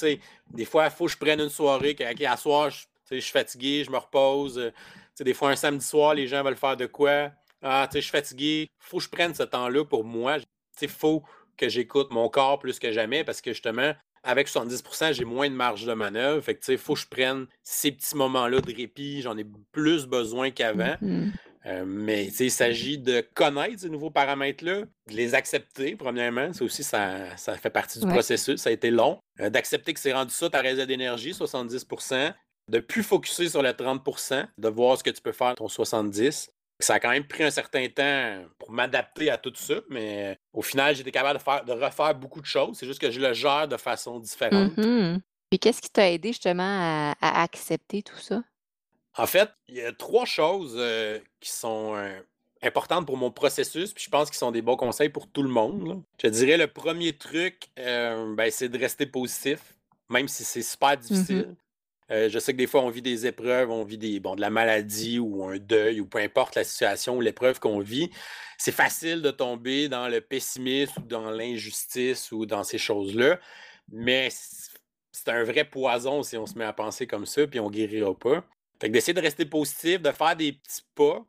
Des 0.51 0.65
fois, 0.65 0.86
il 0.86 0.91
faut 0.91 1.05
que 1.05 1.11
je 1.11 1.17
prenne 1.17 1.39
une 1.39 1.49
soirée, 1.49 1.95
qu'à 1.95 2.38
soir, 2.38 2.69
je, 2.69 3.19
suis 3.19 3.32
fatigué, 3.32 3.84
je 3.86 3.91
me 3.91 3.97
repose. 3.97 4.57
Euh, 4.57 4.71
des 5.19 5.34
fois, 5.34 5.49
un 5.49 5.55
samedi 5.55 5.86
soir, 5.86 6.13
les 6.13 6.28
gens 6.28 6.43
veulent 6.43 6.55
faire 6.55 6.78
de 6.78 6.86
quoi. 6.86 7.32
Ah, 7.61 7.89
je 7.93 7.99
suis 7.99 8.11
fatigué. 8.11 8.69
Faut 8.80 8.97
que 8.97 9.03
je 9.03 9.09
prenne 9.09 9.34
ce 9.34 9.43
temps-là 9.43 9.86
pour 9.86 10.03
moi. 10.03 10.38
Il 10.82 10.89
faut 10.89 11.23
que 11.57 11.69
j'écoute 11.69 12.11
mon 12.11 12.30
corps 12.30 12.59
plus 12.59 12.80
que 12.80 12.91
jamais 12.91 13.23
parce 13.23 13.41
que 13.41 13.53
justement, 13.53 13.93
avec 14.23 14.47
70% 14.47 15.13
j'ai 15.13 15.23
moins 15.23 15.49
de 15.49 15.55
marge 15.55 15.86
de 15.86 15.93
manœuvre. 15.93 16.41
Fait 16.41 16.59
il 16.67 16.78
faut 16.78 16.95
que 16.95 16.99
je 16.99 17.07
prenne 17.07 17.47
ces 17.63 17.91
petits 17.91 18.15
moments-là 18.15 18.59
de 18.59 18.76
répit. 18.76 19.21
J'en 19.21 19.38
ai 19.38 19.45
plus 19.71 20.05
besoin 20.05 20.51
qu'avant. 20.51 20.95
Mm-hmm. 21.01 21.32
Euh, 21.66 21.84
mais 21.86 22.26
il 22.26 22.51
s'agit 22.51 22.97
de 22.97 23.26
connaître 23.34 23.80
ces 23.80 23.89
nouveaux 23.89 24.11
paramètres-là, 24.11 24.82
de 24.82 25.16
les 25.16 25.34
accepter, 25.34 25.95
premièrement. 25.95 26.53
Ça 26.53 26.63
aussi, 26.63 26.84
ça, 26.84 27.36
ça 27.38 27.57
fait 27.57 27.70
partie 27.70 27.99
du 27.99 28.07
processus. 28.07 28.61
Ça 28.61 28.70
a 28.70 28.74
été 28.74 28.91
long. 28.91 29.20
Euh, 29.39 29.49
d'accepter 29.49 29.93
que 29.93 29.99
c'est 29.99 30.13
rendu 30.13 30.34
ça 30.34 30.49
ta 30.49 30.61
réserve 30.61 30.88
d'énergie, 30.88 31.32
70% 31.32 32.34
de 32.72 32.80
plus 32.80 33.03
focuser 33.03 33.49
sur 33.49 33.61
le 33.61 33.74
30 33.74 34.01
de 34.57 34.70
voir 34.70 34.97
ce 34.97 35.03
que 35.03 35.09
tu 35.09 35.22
peux 35.22 35.32
faire 35.32 35.55
ton 35.55 35.68
70 35.68 36.49
ça 36.80 36.95
a 36.95 36.99
quand 36.99 37.09
même 37.09 37.26
pris 37.26 37.43
un 37.43 37.51
certain 37.51 37.88
temps 37.88 38.43
pour 38.59 38.72
m'adapter 38.72 39.30
à 39.30 39.38
tout 39.38 39.53
ça, 39.55 39.76
mais 39.89 40.38
au 40.53 40.61
final, 40.61 40.95
j'étais 40.95 41.11
capable 41.11 41.39
de, 41.39 41.43
faire, 41.43 41.63
de 41.63 41.72
refaire 41.72 42.13
beaucoup 42.16 42.41
de 42.41 42.45
choses. 42.45 42.78
C'est 42.78 42.86
juste 42.86 42.99
que 42.99 43.11
je 43.11 43.20
le 43.20 43.34
gère 43.34 43.68
de 43.68 43.78
façon 43.78 44.20
différente. 44.20 44.76
Mmh 44.78 45.20
Puis 45.49 45.59
qu'est-ce 45.59 45.82
qui 45.82 45.89
t'a 45.89 46.11
aidé 46.11 46.30
justement 46.30 47.13
à 47.22 47.41
accepter 47.43 48.03
tout 48.03 48.18
ça? 48.18 48.43
En 49.18 49.28
fait, 49.28 49.49
il 49.68 49.76
y 49.76 49.82
a 49.82 49.93
trois 49.93 50.26
choses 50.26 50.76
euh, 50.78 51.20
qui 51.39 51.49
sont 51.49 51.95
euh, 51.95 52.20
importantes 52.61 53.05
pour 53.05 53.18
mon 53.18 53.32
processus, 53.32 53.93
puis 53.93 54.03
je 54.03 54.09
pense 54.09 54.30
qu'ils 54.30 54.38
sont 54.38 54.51
des 54.51 54.61
bons 54.61 54.76
conseils 54.76 55.09
pour 55.09 55.28
tout 55.28 55.43
le 55.43 55.49
monde. 55.49 56.03
Je 56.22 56.28
dirais 56.28 56.57
le 56.57 56.68
premier 56.68 57.13
truc, 57.13 57.70
euh, 57.80 58.36
ben, 58.36 58.51
c'est 58.51 58.70
de 58.70 58.78
rester 58.78 59.05
positif, 59.05 59.59
même 60.09 60.28
si 60.28 60.43
c'est 60.43 60.61
super 60.61 60.97
difficile. 60.97 61.55
je 62.09 62.39
sais 62.39 62.51
que 62.51 62.57
des 62.57 62.68
fois, 62.68 62.82
on 62.82 62.89
vit 62.89 63.01
des 63.01 63.26
épreuves, 63.26 63.72
on 63.72 63.84
vit 63.84 63.97
des, 63.97 64.20
bon, 64.20 64.36
de 64.36 64.41
la 64.41 64.49
maladie 64.49 65.18
ou 65.18 65.45
un 65.45 65.57
deuil 65.57 66.01
ou 66.01 66.05
peu 66.05 66.20
importe 66.20 66.55
la 66.55 66.63
situation 66.63 67.16
ou 67.18 67.22
l'épreuve 67.22 67.59
qu'on 67.59 67.80
vit. 67.80 68.11
C'est 68.57 68.74
facile 68.74 69.22
de 69.22 69.32
tomber 69.32 69.88
dans 69.88 70.09
le 70.09 70.20
pessimisme 70.20 71.01
ou 71.01 71.07
dans 71.07 71.32
l'injustice 71.32 72.32
ou 72.32 72.45
dans 72.45 72.63
ces 72.63 72.78
choses-là, 72.78 73.39
mais 73.91 74.30
c'est 74.30 75.30
un 75.30 75.43
vrai 75.43 75.63
poison 75.63 76.22
si 76.22 76.38
on 76.38 76.45
se 76.45 76.57
met 76.57 76.66
à 76.66 76.74
penser 76.74 77.07
comme 77.07 77.26
ça, 77.26 77.47
puis 77.47 77.59
on 77.61 77.70
guérira 77.70 78.13
pas. 78.13 78.43
Fait 78.80 78.88
que 78.88 78.93
d'essayer 78.93 79.13
de 79.13 79.21
rester 79.21 79.45
positif, 79.45 80.01
de 80.01 80.11
faire 80.11 80.36
des 80.36 80.53
petits 80.53 80.82
pas. 80.95 81.26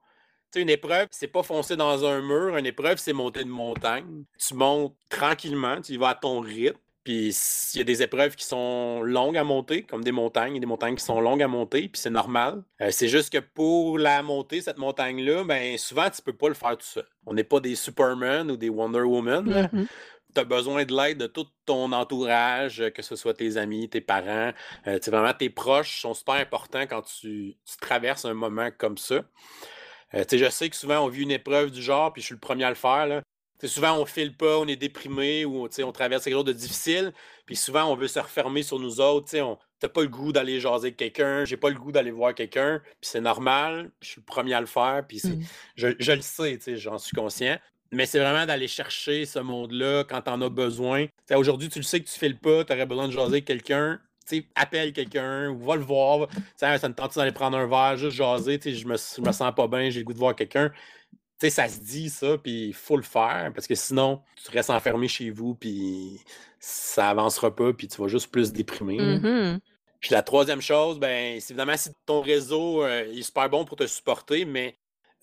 Tu 0.53 0.59
sais, 0.59 0.63
une 0.63 0.71
épreuve, 0.71 1.09
c'est 1.11 1.29
pas 1.29 1.43
foncer 1.43 1.77
dans 1.77 2.05
un 2.05 2.21
mur. 2.21 2.57
Une 2.57 2.67
épreuve, 2.67 2.99
c'est 2.99 3.13
monter 3.13 3.43
une 3.43 3.49
montagne. 3.49 4.25
Tu 4.39 4.55
montes 4.55 4.97
tranquillement, 5.09 5.81
tu 5.81 5.93
y 5.93 5.97
vas 5.97 6.11
à 6.11 6.15
ton 6.15 6.41
rythme. 6.41 6.79
Puis 7.07 7.29
il 7.75 7.79
y 7.79 7.81
a 7.81 7.85
des 7.85 8.03
épreuves 8.03 8.35
qui 8.35 8.45
sont 8.45 9.01
longues 9.03 9.37
à 9.37 9.45
monter, 9.45 9.85
comme 9.85 10.03
des 10.03 10.11
montagnes. 10.11 10.57
A 10.57 10.59
des 10.59 10.67
montagnes 10.67 10.97
qui 10.97 11.05
sont 11.05 11.21
longues 11.21 11.41
à 11.41 11.47
monter, 11.47 11.83
puis 11.83 12.01
c'est 12.01 12.11
normal. 12.11 12.65
Euh, 12.81 12.89
c'est 12.91 13.07
juste 13.07 13.33
que 13.33 13.39
pour 13.39 13.97
la 13.97 14.25
monter, 14.25 14.61
cette 14.61 14.79
montagne-là, 14.79 15.45
ben 15.45 15.79
souvent, 15.79 16.11
tu 16.11 16.21
peux 16.21 16.33
pas 16.33 16.49
le 16.49 16.55
faire 16.55 16.77
tout 16.77 16.85
seul. 16.85 17.07
On 17.25 17.35
n'est 17.35 17.45
pas 17.45 17.61
des 17.61 17.77
Superman 17.77 18.51
ou 18.51 18.57
des 18.57 18.71
Wonder 18.71 19.03
Woman 19.03 19.69
tu 20.37 20.41
as 20.41 20.45
besoin 20.45 20.85
de 20.85 20.95
l'aide 20.95 21.19
de 21.19 21.27
tout 21.27 21.47
ton 21.65 21.93
entourage, 21.93 22.85
que 22.95 23.01
ce 23.01 23.17
soit 23.17 23.33
tes 23.33 23.57
amis, 23.57 23.89
tes 23.89 24.03
parents, 24.03 24.53
euh, 24.87 24.99
vraiment 25.07 25.33
tes 25.33 25.49
proches 25.49 26.01
sont 26.03 26.13
super 26.13 26.35
importants 26.35 26.87
quand 26.87 27.03
tu, 27.03 27.57
traverses 27.81 28.27
un 28.27 28.35
moment 28.35 28.69
comme 28.77 28.99
ça. 28.99 29.25
Euh, 30.15 30.25
je 30.31 30.49
sais 30.51 30.69
que 30.69 30.77
souvent 30.77 31.01
on 31.01 31.09
vit 31.09 31.23
une 31.23 31.31
épreuve 31.31 31.71
du 31.71 31.83
genre, 31.83 32.13
puis 32.13 32.21
je 32.21 32.27
suis 32.27 32.35
le 32.35 32.41
premier 32.41 32.65
à 32.65 32.69
le 32.69 32.75
faire. 32.75 33.07
Là. 33.07 33.23
souvent 33.65 33.99
on 33.99 34.05
file 34.05 34.37
pas, 34.37 34.59
on 34.59 34.67
est 34.67 34.77
déprimé 34.77 35.47
ou 35.47 35.67
on 35.67 35.93
traverse 35.93 36.25
quelque 36.25 36.35
chose 36.35 36.45
de 36.45 36.53
difficile, 36.53 37.15
puis 37.47 37.57
souvent 37.57 37.91
on 37.91 37.97
veut 37.97 38.09
se 38.09 38.19
refermer 38.19 38.63
sur 38.63 38.79
nous 38.79 39.01
autres. 39.01 39.35
On 39.39 39.59
n'a 39.83 39.89
pas 39.89 40.03
le 40.03 40.09
goût 40.09 40.33
d'aller 40.33 40.61
jaser 40.61 40.89
avec 40.89 40.99
quelqu'un, 40.99 41.47
j'ai 41.47 41.57
pas 41.57 41.71
le 41.71 41.77
goût 41.77 41.93
d'aller 41.93 42.11
voir 42.11 42.35
quelqu'un, 42.35 42.83
puis 43.01 43.11
c'est 43.11 43.23
normal, 43.23 43.91
je 44.03 44.09
suis 44.09 44.21
le 44.21 44.27
premier 44.27 44.53
à 44.53 44.61
le 44.61 44.67
faire, 44.67 45.03
puis 45.09 45.23
mmh. 45.25 45.41
je, 45.77 45.89
je, 45.99 46.13
le 46.13 46.21
sais, 46.21 46.59
j'en 46.77 46.99
suis 46.99 47.17
conscient. 47.17 47.59
Mais 47.93 48.07
c'est 48.07 48.19
vraiment 48.19 48.47
d'aller 48.47 48.69
chercher 48.69 49.27
ce 49.27 49.39
monde-là 49.39 50.05
quand 50.05 50.23
tu 50.23 50.31
en 50.31 50.41
as 50.43 50.49
besoin. 50.49 51.07
Aujourd'hui, 51.35 51.69
tu 51.69 51.79
le 51.79 51.85
sais 51.85 52.01
que 52.01 52.09
tu 52.09 52.19
files 52.19 52.39
pas, 52.39 52.65
tu 52.65 52.73
aurais 52.73 52.87
besoin 52.87 53.09
de 53.09 53.13
jaser 53.13 53.35
avec 53.35 53.45
quelqu'un. 53.45 54.01
Appelle 54.57 54.93
quelqu'un, 54.93 55.55
va 55.55 55.77
le 55.77 55.83
voir. 55.83 56.29
ça 56.57 56.77
me 56.77 56.95
tente 56.95 57.15
d'aller 57.15 57.33
prendre 57.33 57.57
un 57.57 57.67
verre, 57.67 57.97
juste 57.97 58.17
jaser. 58.17 58.59
Je 58.65 58.87
me, 58.87 58.97
je 58.97 59.21
me 59.21 59.33
sens 59.33 59.55
pas 59.55 59.69
bien, 59.69 59.91
j'ai 59.91 60.01
le 60.01 60.05
goût 60.05 60.15
de 60.15 60.19
voir 60.19 60.35
quelqu'un. 60.35 60.73
ça 61.41 61.69
se 61.69 61.81
dit 61.81 62.11
ça, 62.11 62.37
puis 62.39 62.69
il 62.69 62.75
faut 62.75 62.97
le 62.97 63.05
faire, 63.05 63.53
parce 63.55 63.69
que 63.69 63.77
sinon, 63.77 64.21
tu 64.45 64.51
restes 64.51 64.71
enfermé 64.71 65.07
chez 65.07 65.31
vous, 65.31 65.55
puis 65.55 66.21
ça 66.59 67.11
avancera 67.11 67.55
pas, 67.55 67.73
puis 67.73 67.87
tu 67.87 68.01
vas 68.01 68.09
juste 68.09 68.33
plus 68.33 68.53
déprimer. 68.53 68.99
Mm-hmm. 68.99 69.61
Puis 70.01 70.11
la 70.11 70.23
troisième 70.23 70.61
chose, 70.61 70.99
ben, 70.99 71.41
c'est 71.41 71.53
évidemment 71.53 71.77
si 71.77 71.91
ton 72.05 72.21
réseau 72.21 72.83
euh, 72.85 73.13
est 73.13 73.23
super 73.23 73.49
bon 73.49 73.65
pour 73.65 73.77
te 73.77 73.87
supporter, 73.87 74.45
mais 74.45 74.77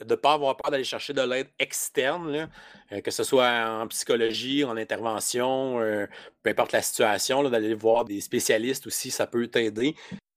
de 0.04 0.12
ne 0.12 0.16
pas 0.16 0.34
avoir 0.34 0.58
peur 0.58 0.72
d'aller 0.72 0.84
chercher 0.84 1.14
de 1.14 1.22
l'aide 1.22 1.50
externe, 1.60 2.50
euh, 2.92 3.02
que 3.02 3.12
ce 3.12 3.24
soit 3.24 3.82
en 3.82 3.88
psychologie, 3.88 4.64
en 4.64 4.78
intervention, 4.78 5.80
euh, 5.80 6.06
peu 6.42 6.50
importe 6.50 6.72
la 6.72 6.82
situation, 6.82 7.48
d'aller 7.50 7.74
voir 7.74 8.06
des 8.06 8.22
spécialistes 8.22 8.88
aussi, 8.88 9.12
ça 9.12 9.28
peut 9.28 9.48
t'aider. 9.48 9.96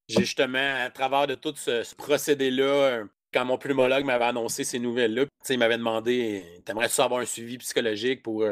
Justement, 0.09 0.85
à 0.85 0.91
travers 0.91 1.27
de 1.27 1.35
tout 1.35 1.55
ce, 1.57 1.95
procédé-là, 1.97 2.64
euh, 2.64 3.05
quand 3.33 3.45
mon 3.45 3.59
pneumologue 3.59 4.05
m'avait 4.05 4.25
annoncé 4.25 4.64
ces 4.64 4.79
nouvelles-là, 4.79 5.25
il 5.49 5.59
m'avait 5.59 5.79
demandé 5.79 6.45
T'aimerais-tu 6.64 7.01
avoir 7.01 7.21
un 7.21 7.27
suivi 7.27 7.59
psychologique 7.59 8.23
pour, 8.23 8.45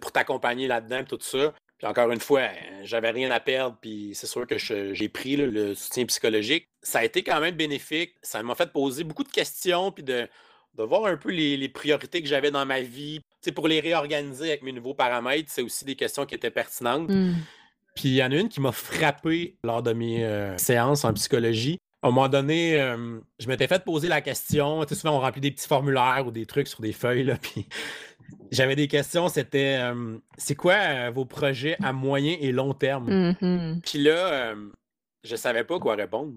pour 0.00 0.12
t'accompagner 0.12 0.66
là-dedans, 0.66 1.04
tout 1.04 1.18
ça? 1.20 1.54
Puis 1.78 1.86
encore 1.86 2.10
une 2.10 2.20
fois, 2.20 2.48
j'avais 2.82 3.10
rien 3.10 3.30
à 3.30 3.38
perdre, 3.38 3.76
puis 3.80 4.10
c'est 4.14 4.26
sûr 4.26 4.46
que 4.46 4.58
j'ai 4.58 5.08
pris 5.08 5.36
le 5.36 5.76
soutien 5.76 6.04
psychologique. 6.06 6.68
Ça 6.82 6.98
a 6.98 7.04
été 7.04 7.22
quand 7.22 7.40
même 7.40 7.54
bénéfique. 7.54 8.16
Ça 8.20 8.42
m'a 8.42 8.56
fait 8.56 8.72
poser 8.72 9.04
beaucoup 9.04 9.22
de 9.22 9.30
questions, 9.30 9.92
puis 9.92 10.02
de, 10.02 10.28
de 10.78 10.84
voir 10.84 11.06
un 11.06 11.16
peu 11.16 11.30
les, 11.30 11.68
priorités 11.68 12.22
que 12.22 12.28
j'avais 12.28 12.50
dans 12.50 12.64
ma 12.64 12.80
vie. 12.80 13.20
pour 13.54 13.68
les 13.68 13.80
réorganiser 13.80 14.50
avec 14.50 14.62
mes 14.62 14.72
nouveaux 14.72 14.94
paramètres, 14.94 15.50
c'est 15.50 15.62
aussi 15.62 15.84
des 15.84 15.96
questions 15.96 16.24
qui 16.24 16.34
étaient 16.34 16.50
pertinentes. 16.50 17.08
Mmh. 17.08 17.34
Puis 17.94 18.10
il 18.10 18.14
y 18.14 18.22
en 18.22 18.30
a 18.30 18.36
une 18.36 18.48
qui 18.48 18.60
m'a 18.60 18.70
frappé 18.70 19.58
lors 19.64 19.82
de 19.82 19.92
mes 19.92 20.24
euh, 20.24 20.56
séances 20.56 21.04
en 21.04 21.12
psychologie. 21.14 21.78
À 22.02 22.08
un 22.08 22.10
moment 22.12 22.28
donné, 22.28 22.80
euh, 22.80 23.18
je 23.40 23.48
m'étais 23.48 23.66
fait 23.66 23.84
poser 23.84 24.06
la 24.06 24.20
question. 24.20 24.84
Tu 24.84 24.90
sais, 24.90 25.00
souvent, 25.00 25.16
on 25.16 25.20
remplit 25.20 25.40
des 25.40 25.50
petits 25.50 25.66
formulaires 25.66 26.22
ou 26.24 26.30
des 26.30 26.46
trucs 26.46 26.68
sur 26.68 26.80
des 26.80 26.92
feuilles. 26.92 27.24
Là, 27.24 27.36
puis 27.42 27.66
j'avais 28.52 28.76
des 28.76 28.86
questions. 28.86 29.28
C'était 29.28 29.78
euh, 29.80 30.16
c'est 30.36 30.54
quoi 30.54 31.10
vos 31.10 31.24
projets 31.24 31.76
à 31.82 31.92
moyen 31.92 32.36
et 32.40 32.52
long 32.52 32.72
terme? 32.72 33.32
Mmh 33.40 33.80
puis 33.84 33.98
là, 33.98 34.54
je 35.24 35.34
savais 35.34 35.64
pas 35.64 35.80
quoi 35.80 35.96
répondre. 35.96 36.32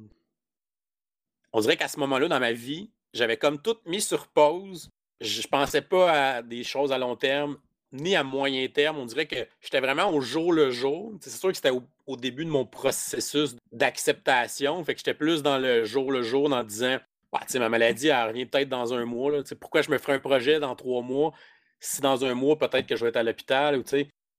On 1.54 1.60
dirait 1.60 1.78
qu'à 1.78 1.90
ce 1.90 2.00
moment-là, 2.00 2.28
dans 2.28 2.40
ma 2.40 2.54
vie, 2.54 2.90
j'avais 3.14 3.38
comme 3.38 3.62
tout 3.62 3.78
mis 3.86 4.02
sur 4.02 4.28
pause. 4.28 4.90
Je 5.20 5.48
pensais 5.48 5.82
pas 5.82 6.12
à 6.12 6.42
des 6.42 6.64
choses 6.64 6.92
à 6.92 6.98
long 6.98 7.16
terme, 7.16 7.58
ni 7.92 8.16
à 8.16 8.24
moyen 8.24 8.68
terme. 8.68 8.98
On 8.98 9.06
dirait 9.06 9.28
que 9.28 9.48
j'étais 9.62 9.80
vraiment 9.80 10.12
au 10.12 10.22
jour 10.22 10.54
le 10.54 10.72
jour. 10.72 11.14
C'est 11.22 11.30
sûr 11.30 11.50
que 11.50 11.56
c'était 11.56 11.72
au, 11.72 12.18
début 12.18 12.46
de 12.46 12.50
mon 12.50 12.66
processus 12.66 13.56
d'acceptation. 13.72 14.84
Fait 14.84 14.94
que 14.94 15.00
j'étais 15.00 15.14
plus 15.14 15.44
dans 15.44 15.58
le 15.58 15.86
jour 15.86 16.12
le 16.12 16.24
jour 16.24 16.52
en 16.52 16.64
disant 16.64 16.98
bah, 17.32 17.42
ma 17.56 17.70
maladie, 17.70 18.10
elle 18.10 18.28
revient 18.28 18.46
peut-être 18.46 18.70
dans 18.70 18.94
un 18.94 19.06
mois. 19.06 19.32
Là. 19.32 19.44
Pourquoi 19.60 19.82
je 19.82 19.92
me 19.92 19.98
ferais 19.98 20.14
un 20.14 20.20
projet 20.20 20.60
dans 20.60 20.76
trois 20.76 21.02
mois 21.02 21.34
si 21.80 22.02
dans 22.02 22.24
un 22.24 22.36
mois, 22.36 22.60
peut-être 22.60 22.86
que 22.86 22.96
je 22.96 23.04
vais 23.04 23.10
être 23.10 23.18
à 23.18 23.24
l'hôpital? 23.24 23.78
Ou, 23.78 23.84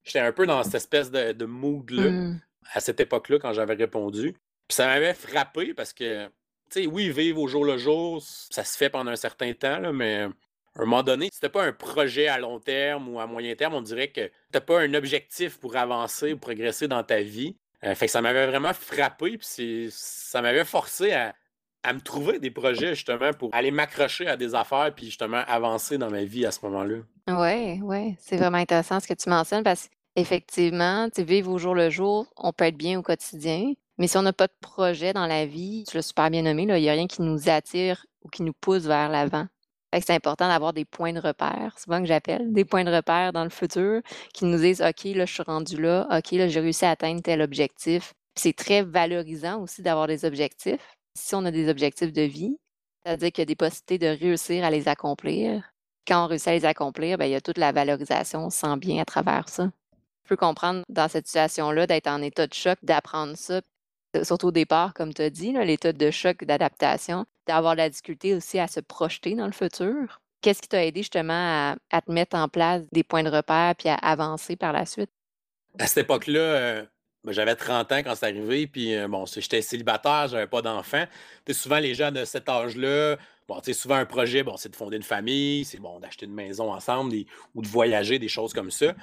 j'étais 0.04 0.18
un 0.18 0.32
peu 0.32 0.46
dans 0.46 0.62
cette 0.62 0.74
espèce 0.76 1.10
de, 1.10 1.44
mood-là 1.44 2.10
mmh. 2.10 2.40
à 2.72 2.80
cette 2.80 3.00
époque-là 3.00 3.38
quand 3.38 3.52
j'avais 3.52 3.74
répondu. 3.74 4.32
Puis 4.68 4.76
ça 4.76 4.86
m'avait 4.86 5.14
frappé 5.14 5.74
parce 5.74 5.92
que, 5.92 6.28
oui, 6.76 7.10
vivre 7.10 7.40
au 7.40 7.48
jour 7.48 7.64
le 7.64 7.78
jour, 7.78 8.22
ça 8.22 8.64
se 8.64 8.76
fait 8.76 8.90
pendant 8.90 9.10
un 9.10 9.16
certain 9.16 9.52
temps, 9.52 9.92
mais 9.92 10.26
à 10.74 10.82
un 10.82 10.84
moment 10.84 11.02
donné, 11.02 11.28
c'était 11.32 11.48
pas 11.48 11.64
un 11.64 11.72
projet 11.72 12.28
à 12.28 12.38
long 12.38 12.58
terme 12.58 13.08
ou 13.08 13.20
à 13.20 13.26
moyen 13.26 13.54
terme, 13.54 13.74
on 13.74 13.82
dirait 13.82 14.08
que 14.08 14.30
t'as 14.50 14.60
pas 14.60 14.80
un 14.80 14.94
objectif 14.94 15.58
pour 15.58 15.76
avancer 15.76 16.32
ou 16.32 16.38
progresser 16.38 16.88
dans 16.88 17.02
ta 17.02 17.20
vie. 17.20 17.56
Euh, 17.84 17.94
fait 17.94 18.08
ça 18.08 18.22
m'avait 18.22 18.46
vraiment 18.46 18.72
frappé, 18.72 19.38
puis 19.38 19.88
ça 19.90 20.40
m'avait 20.40 20.64
forcé 20.64 21.12
à, 21.12 21.34
me 21.92 22.00
trouver 22.00 22.38
des 22.38 22.50
projets 22.50 22.94
justement 22.94 23.32
pour 23.32 23.52
aller 23.52 23.72
m'accrocher 23.72 24.28
à 24.28 24.36
des 24.36 24.54
affaires 24.54 24.92
puis 24.94 25.06
justement 25.06 25.42
avancer 25.48 25.98
dans 25.98 26.10
ma 26.10 26.22
vie 26.22 26.46
à 26.46 26.52
ce 26.52 26.60
moment-là. 26.62 26.98
Oui, 27.28 27.80
oui, 27.82 28.14
c'est 28.20 28.36
vraiment 28.36 28.58
intéressant 28.58 29.00
ce 29.00 29.08
que 29.08 29.14
tu 29.14 29.28
mentionnes 29.28 29.64
parce 29.64 29.90
qu'effectivement, 30.14 31.10
tu 31.10 31.24
vivre 31.24 31.50
au 31.50 31.58
jour 31.58 31.74
le 31.74 31.90
jour, 31.90 32.32
on 32.36 32.52
peut 32.52 32.66
être 32.66 32.76
bien 32.76 33.00
au 33.00 33.02
quotidien, 33.02 33.72
mais 34.02 34.08
si 34.08 34.18
on 34.18 34.22
n'a 34.22 34.34
pas 34.34 34.48
de 34.48 34.52
projet 34.60 35.12
dans 35.12 35.26
la 35.26 35.46
vie, 35.46 35.84
tu 35.88 35.96
l'as 35.96 36.02
super 36.02 36.28
bien 36.28 36.42
nommé, 36.42 36.64
il 36.64 36.74
n'y 36.74 36.90
a 36.90 36.92
rien 36.92 37.06
qui 37.06 37.22
nous 37.22 37.48
attire 37.48 38.04
ou 38.22 38.28
qui 38.28 38.42
nous 38.42 38.52
pousse 38.52 38.82
vers 38.82 39.08
l'avant 39.08 39.46
c'est 40.00 40.14
important 40.14 40.48
d'avoir 40.48 40.72
des 40.72 40.84
points 40.84 41.12
de 41.12 41.20
repère, 41.20 41.76
souvent 41.78 42.00
que 42.00 42.06
j'appelle, 42.06 42.52
des 42.52 42.64
points 42.64 42.84
de 42.84 42.90
repère 42.90 43.32
dans 43.32 43.44
le 43.44 43.50
futur 43.50 44.00
qui 44.32 44.44
nous 44.44 44.58
disent 44.58 44.80
OK, 44.80 45.04
là, 45.04 45.26
je 45.26 45.32
suis 45.32 45.42
rendu 45.42 45.80
là, 45.80 46.06
OK, 46.10 46.30
là, 46.32 46.48
j'ai 46.48 46.60
réussi 46.60 46.84
à 46.84 46.90
atteindre 46.90 47.20
tel 47.22 47.42
objectif. 47.42 48.14
C'est 48.34 48.56
très 48.56 48.82
valorisant 48.82 49.60
aussi 49.60 49.82
d'avoir 49.82 50.06
des 50.06 50.24
objectifs. 50.24 50.96
Si 51.14 51.34
on 51.34 51.44
a 51.44 51.50
des 51.50 51.68
objectifs 51.68 52.12
de 52.12 52.22
vie, 52.22 52.56
c'est-à-dire 53.04 53.32
qu'il 53.32 53.42
y 53.42 53.42
a 53.42 53.46
des 53.46 53.56
possibilités 53.56 53.98
de 53.98 54.18
réussir 54.18 54.64
à 54.64 54.70
les 54.70 54.88
accomplir. 54.88 55.62
Quand 56.06 56.24
on 56.24 56.28
réussit 56.28 56.48
à 56.48 56.52
les 56.52 56.64
accomplir, 56.64 57.18
bien, 57.18 57.26
il 57.26 57.32
y 57.32 57.36
a 57.36 57.40
toute 57.40 57.58
la 57.58 57.72
valorisation, 57.72 58.46
on 58.46 58.50
sent 58.50 58.76
bien 58.78 59.02
à 59.02 59.04
travers 59.04 59.48
ça. 59.48 59.70
Je 60.24 60.28
peux 60.28 60.36
comprendre 60.36 60.82
dans 60.88 61.08
cette 61.08 61.26
situation-là 61.26 61.86
d'être 61.86 62.06
en 62.06 62.22
état 62.22 62.46
de 62.46 62.54
choc, 62.54 62.78
d'apprendre 62.82 63.36
ça, 63.36 63.60
surtout 64.22 64.48
au 64.48 64.52
départ, 64.52 64.94
comme 64.94 65.14
tu 65.14 65.22
as 65.22 65.30
dit, 65.30 65.52
l'état 65.52 65.92
de 65.92 66.10
choc, 66.10 66.44
d'adaptation, 66.44 67.26
d'avoir 67.46 67.74
la 67.74 67.88
difficulté 67.88 68.34
aussi 68.34 68.58
à 68.58 68.68
se 68.68 68.80
projeter 68.80 69.34
dans 69.34 69.46
le 69.46 69.52
futur. 69.52 70.20
Qu'est-ce 70.40 70.60
qui 70.60 70.68
t'a 70.68 70.84
aidé 70.84 71.00
justement 71.00 71.76
à, 71.90 72.00
te 72.00 72.10
mettre 72.10 72.36
en 72.36 72.48
place 72.48 72.82
des 72.92 73.04
points 73.04 73.22
de 73.22 73.30
repère 73.30 73.74
puis 73.76 73.88
à 73.88 73.94
avancer 73.94 74.56
par 74.56 74.72
la 74.72 74.86
suite? 74.86 75.10
À 75.78 75.86
cette 75.86 76.04
époque-là, 76.04 76.40
euh, 76.40 76.84
ben, 77.24 77.32
j'avais 77.32 77.54
30 77.54 77.92
ans 77.92 77.98
quand 77.98 78.14
c'est 78.16 78.26
arrivé, 78.26 78.66
puis 78.66 78.94
euh, 78.94 79.06
bon, 79.06 79.24
j'étais 79.26 79.62
célibataire, 79.62 80.28
j'avais 80.28 80.48
pas 80.48 80.60
d'enfants. 80.60 81.04
Souvent, 81.50 81.78
les 81.78 81.94
gens 81.94 82.10
de 82.10 82.24
cet 82.24 82.48
âge-là, 82.48 83.16
bon, 83.46 83.60
souvent 83.72 83.94
un 83.94 84.04
projet, 84.04 84.42
bon, 84.42 84.56
c'est 84.56 84.68
de 84.68 84.76
fonder 84.76 84.96
une 84.96 85.04
famille, 85.04 85.64
c'est 85.64 85.78
bon 85.78 86.00
d'acheter 86.00 86.26
une 86.26 86.34
maison 86.34 86.72
ensemble 86.72 87.14
ou 87.54 87.62
de 87.62 87.68
voyager, 87.68 88.18
des 88.18 88.28
choses 88.28 88.52
comme 88.52 88.72
ça. 88.72 88.94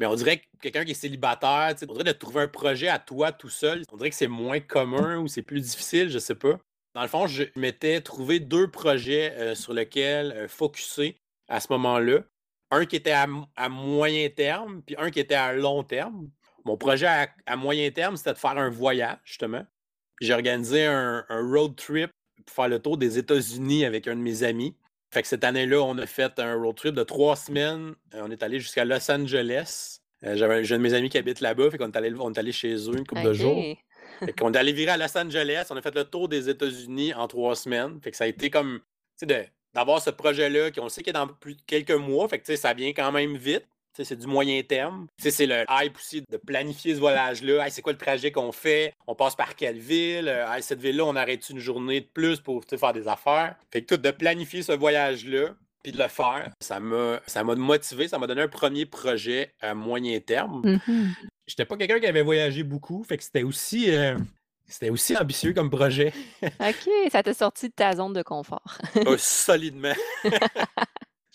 Mais 0.00 0.06
on 0.06 0.14
dirait 0.14 0.38
que 0.38 0.46
quelqu'un 0.62 0.86
qui 0.86 0.92
est 0.92 0.94
célibataire, 0.94 1.74
on 1.86 1.92
dirait 1.92 2.04
de 2.04 2.12
trouver 2.12 2.40
un 2.40 2.48
projet 2.48 2.88
à 2.88 2.98
toi 2.98 3.32
tout 3.32 3.50
seul, 3.50 3.82
on 3.92 3.98
dirait 3.98 4.08
que 4.08 4.16
c'est 4.16 4.28
moins 4.28 4.58
commun 4.58 5.18
ou 5.18 5.28
c'est 5.28 5.42
plus 5.42 5.60
difficile, 5.60 6.08
je 6.08 6.18
sais 6.18 6.34
pas. 6.34 6.58
Dans 6.94 7.02
le 7.02 7.08
fond, 7.08 7.26
je 7.26 7.44
m'étais 7.54 8.00
trouvé 8.00 8.40
deux 8.40 8.68
projets 8.68 9.32
euh, 9.36 9.54
sur 9.54 9.74
lesquels 9.74 10.32
euh, 10.32 10.48
focuser 10.48 11.18
à 11.48 11.60
ce 11.60 11.70
moment-là. 11.72 12.20
Un 12.70 12.86
qui 12.86 12.96
était 12.96 13.12
à, 13.12 13.26
moyen 13.68 14.28
terme, 14.30 14.82
puis 14.82 14.96
un 14.98 15.10
qui 15.10 15.20
était 15.20 15.34
à 15.34 15.52
long 15.52 15.82
terme. 15.82 16.30
Mon 16.64 16.78
projet 16.78 17.06
à, 17.46 17.56
moyen 17.56 17.90
terme, 17.90 18.16
c'était 18.16 18.32
de 18.32 18.38
faire 18.38 18.56
un 18.56 18.70
voyage, 18.70 19.18
justement. 19.24 19.66
J'ai 20.20 20.32
organisé 20.32 20.86
un, 20.86 21.24
road 21.28 21.76
trip 21.76 22.10
pour 22.46 22.54
faire 22.54 22.68
le 22.68 22.78
tour 22.78 22.96
des 22.96 23.18
États-Unis 23.18 23.84
avec 23.84 24.08
un 24.08 24.16
de 24.16 24.20
mes 24.20 24.44
amis. 24.44 24.76
Fait 25.12 25.22
que 25.22 25.28
cette 25.28 25.42
année-là, 25.44 25.82
on 25.82 25.98
a 25.98 26.06
fait 26.06 26.38
un 26.38 26.54
road 26.54 26.76
trip 26.76 26.94
de 26.94 27.02
trois 27.02 27.34
semaines. 27.34 27.94
Euh, 28.14 28.22
on 28.24 28.30
est 28.30 28.42
allé 28.42 28.60
jusqu'à 28.60 28.84
Los 28.84 29.10
Angeles. 29.10 30.00
Euh, 30.24 30.36
j'avais 30.36 30.58
un, 30.58 30.62
de 30.62 30.76
mes 30.76 30.94
amis 30.94 31.08
qui 31.08 31.18
habite 31.18 31.40
là-bas, 31.40 31.70
fait 31.70 31.78
qu'on 31.78 31.90
est 31.90 31.96
allé, 31.96 32.12
on 32.18 32.32
est 32.32 32.38
allé 32.38 32.52
chez 32.52 32.74
eux 32.74 32.96
une 32.96 33.06
couple 33.06 33.22
de 33.22 33.32
jours. 33.32 33.62
Fait 34.20 34.34
qu'on 34.34 34.52
est 34.52 34.56
allé 34.58 34.74
virer 34.74 34.90
à 34.90 34.96
Los 34.98 35.16
Angeles. 35.16 35.68
On 35.70 35.76
a 35.76 35.80
fait 35.80 35.94
le 35.94 36.04
tour 36.04 36.28
des 36.28 36.50
États-Unis 36.50 37.14
en 37.14 37.26
trois 37.26 37.56
semaines. 37.56 37.98
Fait 38.02 38.10
que 38.10 38.16
ça 38.18 38.24
a 38.24 38.26
été 38.26 38.50
comme, 38.50 38.80
tu 39.18 39.26
sais, 39.26 39.50
d'avoir 39.72 40.02
ce 40.02 40.10
projet-là, 40.10 40.70
qu'on 40.72 40.90
sait 40.90 41.02
qu'il 41.02 41.08
est 41.10 41.14
dans 41.14 41.26
plus 41.26 41.56
quelques 41.66 41.92
mois. 41.92 42.28
Fait 42.28 42.38
que, 42.38 42.44
tu 42.44 42.52
sais, 42.52 42.56
ça 42.56 42.74
vient 42.74 42.90
quand 42.90 43.12
même 43.12 43.38
vite. 43.38 43.66
C'est 43.92 44.18
du 44.18 44.26
moyen 44.26 44.62
terme. 44.62 45.06
C'est 45.18 45.46
le 45.46 45.64
hype 45.68 45.96
aussi 45.96 46.22
de 46.30 46.36
planifier 46.36 46.94
ce 46.94 47.00
voyage-là. 47.00 47.68
c'est 47.70 47.82
quoi 47.82 47.92
le 47.92 47.98
trajet 47.98 48.32
qu'on 48.32 48.52
fait? 48.52 48.94
On 49.06 49.14
passe 49.14 49.36
par 49.36 49.54
quelle 49.56 49.78
ville? 49.78 50.32
cette 50.60 50.80
ville-là, 50.80 51.04
on 51.04 51.16
arrête 51.16 51.48
une 51.50 51.58
journée 51.58 52.00
de 52.00 52.06
plus 52.06 52.40
pour 52.40 52.64
faire 52.64 52.92
des 52.92 53.08
affaires? 53.08 53.56
Fait 53.70 53.82
que 53.82 53.94
tout 53.94 54.00
de 54.00 54.10
planifier 54.10 54.62
ce 54.62 54.72
voyage-là, 54.72 55.54
puis 55.82 55.92
de 55.92 55.98
le 55.98 56.08
faire, 56.08 56.50
ça 56.60 56.80
m'a, 56.80 57.20
ça 57.26 57.42
m'a 57.42 57.54
motivé, 57.54 58.08
ça 58.08 58.18
m'a 58.18 58.26
donné 58.26 58.42
un 58.42 58.48
premier 58.48 58.86
projet 58.86 59.52
à 59.60 59.74
moyen 59.74 60.20
terme. 60.20 60.62
Mm-hmm. 60.62 61.08
J'étais 61.46 61.64
pas 61.64 61.76
quelqu'un 61.76 62.00
qui 62.00 62.06
avait 62.06 62.22
voyagé 62.22 62.62
beaucoup, 62.62 63.02
fait 63.02 63.16
que 63.16 63.24
c'était 63.24 63.42
aussi, 63.42 63.90
euh, 63.90 64.16
c'était 64.66 64.90
aussi 64.90 65.16
ambitieux 65.16 65.52
comme 65.52 65.70
projet. 65.70 66.12
OK, 66.42 66.88
ça 67.10 67.22
t'a 67.22 67.34
sorti 67.34 67.68
de 67.68 67.74
ta 67.74 67.96
zone 67.96 68.12
de 68.12 68.22
confort. 68.22 68.78
oh, 69.06 69.16
solidement. 69.18 69.94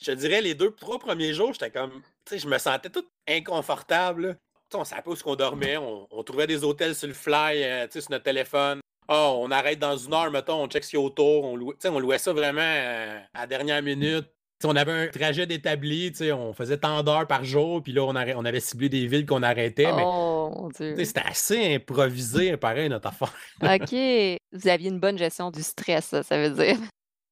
je 0.01 0.11
te 0.11 0.11
dirais, 0.11 0.41
les 0.41 0.55
deux, 0.55 0.71
trois 0.71 0.99
premiers 0.99 1.33
jours, 1.33 1.53
j'étais 1.53 1.71
comme, 1.71 1.91
tu 2.25 2.33
sais, 2.33 2.39
je 2.39 2.47
me 2.47 2.57
sentais 2.57 2.89
tout 2.89 3.05
inconfortable. 3.27 4.37
on 4.73 4.83
savait 4.83 5.01
pas 5.01 5.11
où 5.11 5.15
qu'on 5.15 5.35
dormait, 5.35 5.77
on, 5.77 6.23
trouvait 6.23 6.47
des 6.47 6.63
hôtels 6.63 6.95
sur 6.95 7.07
le 7.07 7.13
fly, 7.13 7.63
euh, 7.63 7.85
tu 7.85 7.93
sais, 7.93 8.01
sur 8.01 8.11
notre 8.11 8.25
téléphone. 8.25 8.79
Oh, 9.07 9.39
on 9.39 9.51
arrête 9.51 9.79
dans 9.79 9.95
une 9.95 10.13
heure, 10.13 10.31
mettons, 10.31 10.63
on 10.63 10.67
check 10.67 10.83
ce 10.83 10.89
qu'il 10.89 10.99
y 10.99 11.01
a 11.01 11.05
autour. 11.05 11.45
On 11.45 11.55
louait, 11.55 11.75
on 11.85 11.99
louait 11.99 12.17
ça 12.17 12.33
vraiment 12.33 12.61
euh, 12.61 13.19
à 13.33 13.41
la 13.41 13.47
dernière 13.47 13.83
minute. 13.83 14.25
on 14.63 14.75
avait 14.75 14.91
un 14.91 15.07
trajet 15.07 15.45
d'établi, 15.45 16.11
on 16.33 16.53
faisait 16.53 16.79
tant 16.79 17.03
d'heures 17.03 17.27
par 17.27 17.43
jour, 17.43 17.83
puis 17.83 17.93
là, 17.93 18.03
on, 18.03 18.15
on 18.15 18.45
avait 18.45 18.59
ciblé 18.59 18.89
des 18.89 19.05
villes 19.05 19.27
qu'on 19.27 19.43
arrêtait. 19.43 19.91
Oh, 19.91 20.69
c'était 20.73 21.19
assez 21.19 21.75
improvisé, 21.75 22.57
pareil, 22.57 22.89
notre 22.89 23.09
affaire. 23.09 23.33
OK. 23.61 24.39
Vous 24.51 24.67
aviez 24.67 24.89
une 24.89 24.99
bonne 24.99 25.17
gestion 25.17 25.51
du 25.51 25.61
stress, 25.61 26.15
ça 26.21 26.37
veut 26.41 26.55
dire. 26.55 26.77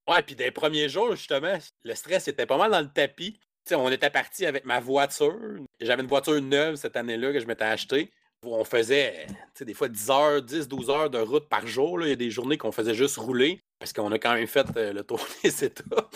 Ouais, 0.10 0.22
puis 0.22 0.36
des 0.36 0.52
premiers 0.52 0.90
jours, 0.90 1.16
justement, 1.16 1.58
le 1.84 1.96
stress 1.96 2.28
était 2.28 2.46
pas 2.46 2.58
mal 2.58 2.72
dans 2.72 2.82
le 2.82 2.92
tapis. 2.92 3.40
on 3.72 3.90
était 3.90 4.10
parti 4.10 4.46
avec 4.46 4.66
ma 4.66 4.80
voiture. 4.80 5.40
J'avais 5.80 6.02
une 6.02 6.10
voiture 6.10 6.42
neuve 6.42 6.76
cette 6.76 6.98
année-là 6.98 7.32
que 7.32 7.40
je 7.40 7.46
m'étais 7.46 7.64
achetée. 7.64 8.12
On 8.46 8.66
faisait 8.66 9.28
des 9.62 9.74
fois 9.74 9.88
10 9.88 10.10
heures, 10.10 10.42
10, 10.42 10.68
12 10.68 10.90
heures 10.90 11.10
de 11.10 11.20
route 11.20 11.48
par 11.48 11.66
jour. 11.66 12.02
Il 12.02 12.10
y 12.10 12.12
a 12.12 12.18
des 12.18 12.30
journées 12.30 12.58
qu'on 12.58 12.74
faisait 12.74 12.94
juste 12.94 13.16
rouler 13.16 13.62
parce 13.80 13.94
qu'on 13.94 14.12
a 14.12 14.20
quand 14.20 14.34
même 14.34 14.48
fait 14.48 14.68
euh, 14.76 14.92
le 14.92 15.04
tour 15.04 15.26
des 15.44 15.64
États. 15.64 16.10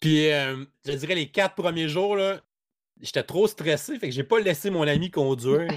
Puis, 0.00 0.32
euh, 0.32 0.64
je 0.84 0.92
dirais, 0.92 1.14
les 1.14 1.28
quatre 1.28 1.54
premiers 1.54 1.88
jours, 1.88 2.18
j'étais 3.00 3.22
trop 3.22 3.46
stressé, 3.46 3.98
fait 3.98 4.08
que 4.08 4.14
j'ai 4.14 4.24
pas 4.24 4.40
laissé 4.40 4.70
mon 4.70 4.86
ami 4.86 5.10
conduire. 5.10 5.68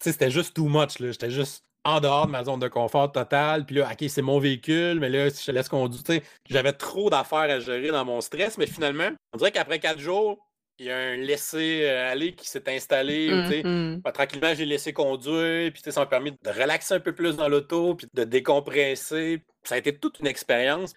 c'était 0.00 0.30
juste 0.30 0.54
too 0.54 0.68
much. 0.68 0.98
J'étais 0.98 1.30
juste 1.30 1.64
en 1.86 2.00
dehors 2.00 2.26
de 2.26 2.32
ma 2.32 2.44
zone 2.44 2.58
de 2.58 2.68
confort 2.68 3.12
totale. 3.12 3.64
Puis 3.64 3.76
là, 3.76 3.88
OK, 3.90 4.08
c'est 4.08 4.22
mon 4.22 4.40
véhicule, 4.40 4.98
mais 4.98 5.08
là, 5.08 5.30
si 5.30 5.40
je 5.42 5.46
te 5.46 5.50
laisse 5.52 5.68
conduire, 5.68 6.20
j'avais 6.50 6.72
trop 6.72 7.08
d'affaires 7.10 7.38
à 7.38 7.60
gérer 7.60 7.88
dans 7.88 8.04
mon 8.04 8.20
stress. 8.20 8.58
Mais 8.58 8.66
finalement, 8.66 9.08
on 9.32 9.38
dirait 9.38 9.52
qu'après 9.52 9.78
quatre 9.78 10.00
jours, 10.00 10.38
il 10.78 10.86
y 10.86 10.90
a 10.90 10.98
un 10.98 11.16
laisser-aller 11.16 12.34
qui 12.34 12.48
s'est 12.48 12.68
installé. 12.68 13.30
Mm-hmm. 13.30 14.02
Bah, 14.02 14.12
tranquillement, 14.12 14.52
j'ai 14.54 14.66
laissé 14.66 14.92
conduire. 14.92 15.72
Puis 15.72 15.80
ça 15.86 16.00
m'a 16.00 16.06
permis 16.06 16.32
de 16.32 16.50
relaxer 16.50 16.94
un 16.94 17.00
peu 17.00 17.14
plus 17.14 17.36
dans 17.36 17.48
l'auto, 17.48 17.94
puis 17.94 18.08
de 18.12 18.24
décompresser. 18.24 19.42
Ça 19.62 19.76
a 19.76 19.78
été 19.78 19.96
toute 19.96 20.18
une 20.20 20.26
expérience. 20.26 20.92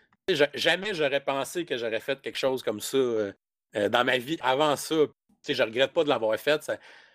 Jamais 0.53 0.93
j'aurais 0.93 1.23
pensé 1.23 1.65
que 1.65 1.77
j'aurais 1.77 1.99
fait 1.99 2.19
quelque 2.21 2.37
chose 2.37 2.61
comme 2.61 2.79
ça 2.81 2.97
euh, 2.97 3.31
euh, 3.75 3.89
dans 3.89 4.03
ma 4.03 4.17
vie 4.17 4.37
avant 4.41 4.75
ça. 4.75 4.95
Je 5.47 5.63
regrette 5.63 5.93
pas 5.93 6.03
de 6.03 6.09
l'avoir 6.09 6.37
fait. 6.37 6.71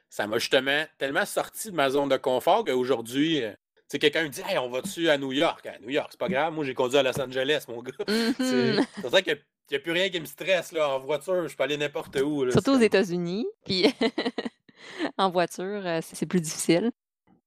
Ça 0.09 0.27
m'a 0.27 0.39
justement 0.39 0.85
tellement 0.99 1.27
sorti 1.27 1.71
de 1.71 1.77
ma 1.77 1.91
zone 1.91 2.09
de 2.09 2.17
confort 2.17 2.65
qu'aujourd'hui, 2.65 3.43
euh, 3.43 3.53
sais, 3.95 3.99
quelqu'un 3.99 4.25
me 4.25 4.29
dit 4.29 4.43
Hey, 4.47 4.59
on 4.59 4.69
va-tu 4.69 5.09
à 5.09 5.19
New 5.19 5.33
York? 5.33 5.67
À 5.67 5.79
New 5.81 5.91
York, 5.91 6.09
c'est 6.11 6.21
pas 6.21 6.29
grave. 6.29 6.53
Moi, 6.53 6.65
j'ai 6.65 6.75
conduit 6.75 6.99
à 6.99 7.03
Los 7.03 7.21
Angeles, 7.21 7.65
mon 7.69 7.83
gars. 7.83 7.93
Mm-hmm. 8.07 8.85
C'est 9.03 9.09
vrai 9.09 9.23
qu'il 9.23 9.39
n'y 9.71 9.77
a, 9.77 9.81
plus 9.81 9.93
rien 9.93 10.11
qui 10.11 10.21
me 10.21 10.27
stresse 10.27 10.73
là, 10.73 10.89
en 10.89 10.99
voiture. 10.99 11.49
Je 11.49 11.57
peux 11.57 11.63
aller 11.63 11.77
n'importe 11.77 12.17
où. 12.21 12.51
Surtout 12.51 12.73
aux 12.73 12.81
États-Unis. 12.81 13.47
Puis 13.65 13.87
en 15.19 15.31
voiture, 15.31 15.83
euh, 15.85 16.01
c'est 16.03 16.27
plus 16.27 16.41
difficile. 16.41 16.91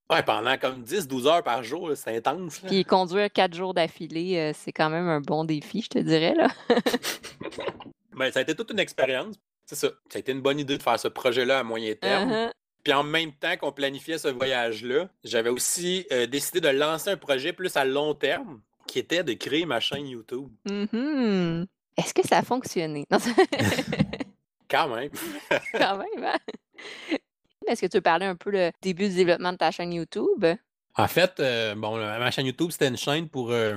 Ouais, 0.09 0.23
pendant 0.23 0.57
comme 0.57 0.83
10-12 0.83 1.27
heures 1.27 1.43
par 1.43 1.63
jour, 1.63 1.91
c'est 1.95 2.15
intense. 2.15 2.59
Puis 2.59 2.85
conduire 2.85 3.29
quatre 3.31 3.53
jours 3.53 3.73
d'affilée, 3.73 4.37
euh, 4.37 4.51
c'est 4.55 4.71
quand 4.71 4.89
même 4.89 5.09
un 5.09 5.19
bon 5.19 5.43
défi, 5.43 5.81
je 5.81 5.89
te 5.89 5.99
dirais. 5.99 6.33
là. 6.33 6.47
ben, 8.15 8.31
ça 8.31 8.39
a 8.39 8.41
été 8.41 8.55
toute 8.55 8.71
une 8.71 8.79
expérience. 8.79 9.35
C'est 9.65 9.75
ça. 9.75 9.89
Ça 10.09 10.15
a 10.15 10.19
été 10.19 10.31
une 10.31 10.41
bonne 10.41 10.59
idée 10.59 10.77
de 10.77 10.83
faire 10.83 10.97
ce 10.97 11.09
projet-là 11.09 11.59
à 11.59 11.63
moyen 11.63 11.93
terme. 11.93 12.31
Uh-huh. 12.31 12.51
Puis 12.87 12.93
en 12.93 13.03
même 13.03 13.33
temps 13.33 13.57
qu'on 13.57 13.73
planifiait 13.73 14.17
ce 14.17 14.29
voyage-là, 14.29 15.09
j'avais 15.21 15.49
aussi 15.49 16.07
euh, 16.13 16.25
décidé 16.25 16.61
de 16.61 16.69
lancer 16.69 17.09
un 17.09 17.17
projet 17.17 17.51
plus 17.51 17.75
à 17.75 17.83
long 17.83 18.13
terme 18.13 18.61
qui 18.87 18.97
était 18.99 19.25
de 19.25 19.33
créer 19.33 19.65
ma 19.65 19.81
chaîne 19.81 20.07
YouTube. 20.07 20.47
Mhm. 20.71 21.67
Est-ce 21.97 22.13
que 22.13 22.25
ça 22.25 22.37
a 22.37 22.43
fonctionné? 22.43 23.03
Non, 23.11 23.19
ça- 23.19 23.31
Quand 24.71 24.87
même. 24.87 25.09
quand 25.73 25.97
même, 25.97 26.23
hein? 26.23 27.17
Est-ce 27.67 27.81
que 27.81 27.87
tu 27.87 27.97
veux 27.97 28.01
parler 28.01 28.25
un 28.25 28.37
peu 28.37 28.51
le 28.51 28.71
début 28.81 29.09
du 29.09 29.15
développement 29.15 29.51
de 29.51 29.57
ta 29.57 29.69
chaîne 29.71 29.91
YouTube? 29.91 30.45
En 30.95 31.07
fait, 31.09 31.41
euh, 31.41 31.75
bon, 31.75 31.97
ma 31.97 32.31
chaîne 32.31 32.45
YouTube, 32.45 32.71
c'était 32.71 32.87
une 32.87 32.95
chaîne 32.95 33.27
pour 33.27 33.51
euh, 33.51 33.75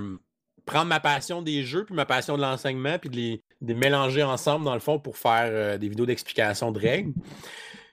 prendre 0.66 0.86
ma 0.86 1.00
passion 1.00 1.42
des 1.42 1.64
jeux 1.64 1.84
puis 1.84 1.96
ma 1.96 2.06
passion 2.06 2.36
de 2.36 2.42
l'enseignement 2.42 2.96
puis 3.00 3.10
de 3.10 3.16
les, 3.16 3.42
de 3.60 3.72
les 3.72 3.74
mélanger 3.74 4.22
ensemble, 4.22 4.64
dans 4.66 4.74
le 4.74 4.78
fond, 4.80 5.00
pour 5.00 5.16
faire 5.18 5.48
euh, 5.50 5.78
des 5.78 5.88
vidéos 5.88 6.06
d'explication 6.06 6.70
de 6.70 6.78
règles. 6.78 7.12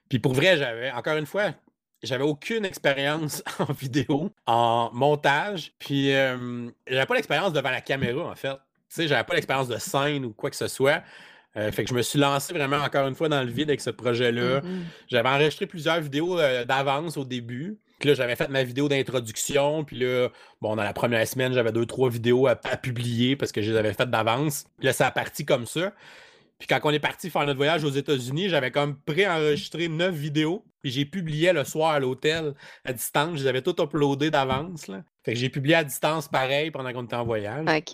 Puis 0.09 0.19
pour 0.19 0.33
vrai, 0.33 0.57
j'avais, 0.57 0.91
encore 0.91 1.17
une 1.17 1.25
fois, 1.25 1.53
j'avais 2.03 2.23
aucune 2.23 2.65
expérience 2.65 3.43
en 3.59 3.71
vidéo, 3.73 4.31
en 4.45 4.89
montage, 4.93 5.73
puis 5.79 6.13
euh, 6.13 6.69
j'avais 6.87 7.05
pas 7.05 7.15
l'expérience 7.15 7.53
devant 7.53 7.71
la 7.71 7.81
caméra, 7.81 8.29
en 8.29 8.35
fait. 8.35 8.53
Tu 8.89 9.01
sais, 9.01 9.07
j'avais 9.07 9.23
pas 9.23 9.33
l'expérience 9.35 9.67
de 9.67 9.77
scène 9.77 10.25
ou 10.25 10.31
quoi 10.31 10.49
que 10.49 10.55
ce 10.55 10.67
soit. 10.67 11.03
Euh, 11.57 11.71
fait 11.71 11.83
que 11.83 11.89
je 11.89 11.95
me 11.95 12.01
suis 12.01 12.19
lancé 12.19 12.53
vraiment 12.53 12.77
encore 12.77 13.07
une 13.07 13.15
fois 13.15 13.29
dans 13.29 13.41
le 13.41 13.49
vide 13.49 13.69
avec 13.69 13.81
ce 13.81 13.89
projet-là. 13.89 14.61
Mhm. 14.61 14.85
J'avais 15.07 15.29
enregistré 15.29 15.65
plusieurs 15.65 15.99
vidéos 15.99 16.39
euh, 16.39 16.63
d'avance 16.65 17.17
au 17.17 17.25
début. 17.25 17.79
Puis 17.99 18.09
là, 18.09 18.15
j'avais 18.15 18.35
fait 18.35 18.47
ma 18.47 18.63
vidéo 18.63 18.87
d'introduction. 18.87 19.83
Puis 19.83 19.97
là, 19.97 20.29
bon, 20.61 20.75
dans 20.75 20.83
la 20.83 20.93
première 20.93 21.27
semaine, 21.27 21.53
j'avais 21.53 21.71
deux, 21.71 21.87
trois 21.87 22.09
vidéos 22.11 22.45
à, 22.45 22.51
à 22.51 22.77
publier 22.77 23.35
parce 23.35 23.51
que 23.51 23.61
je 23.63 23.71
les 23.71 23.77
avais 23.77 23.93
faites 23.93 24.11
d'avance. 24.11 24.65
Puis 24.77 24.85
là, 24.85 24.93
ça 24.93 25.07
a 25.07 25.11
parti 25.11 25.45
comme 25.45 25.65
ça. 25.65 25.93
Puis 26.59 26.67
quand 26.67 26.79
on 26.83 26.89
est 26.91 26.99
parti 26.99 27.29
faire 27.29 27.45
notre 27.45 27.57
voyage 27.57 27.83
aux 27.83 27.89
États-Unis, 27.91 28.49
j'avais 28.49 28.71
comme 28.71 28.97
pré-enregistré 28.99 29.87
neuf 29.89 30.15
vidéos. 30.15 30.65
Puis 30.81 30.91
j'ai 30.91 31.05
publié 31.05 31.53
le 31.53 31.63
soir 31.63 31.91
à 31.91 31.99
l'hôtel 31.99 32.53
à 32.85 32.93
distance. 32.93 33.37
Je 33.37 33.43
les 33.43 33.47
avais 33.47 33.61
toutes 33.61 33.79
uploadées 33.79 34.31
d'avance. 34.31 34.85
Fait 35.23 35.33
que 35.33 35.39
j'ai 35.39 35.49
publié 35.49 35.75
à 35.75 35.83
distance 35.83 36.27
pareil 36.27 36.71
pendant 36.71 36.91
qu'on 36.93 37.03
était 37.03 37.15
en 37.15 37.25
voyage. 37.25 37.65
OK. 37.67 37.91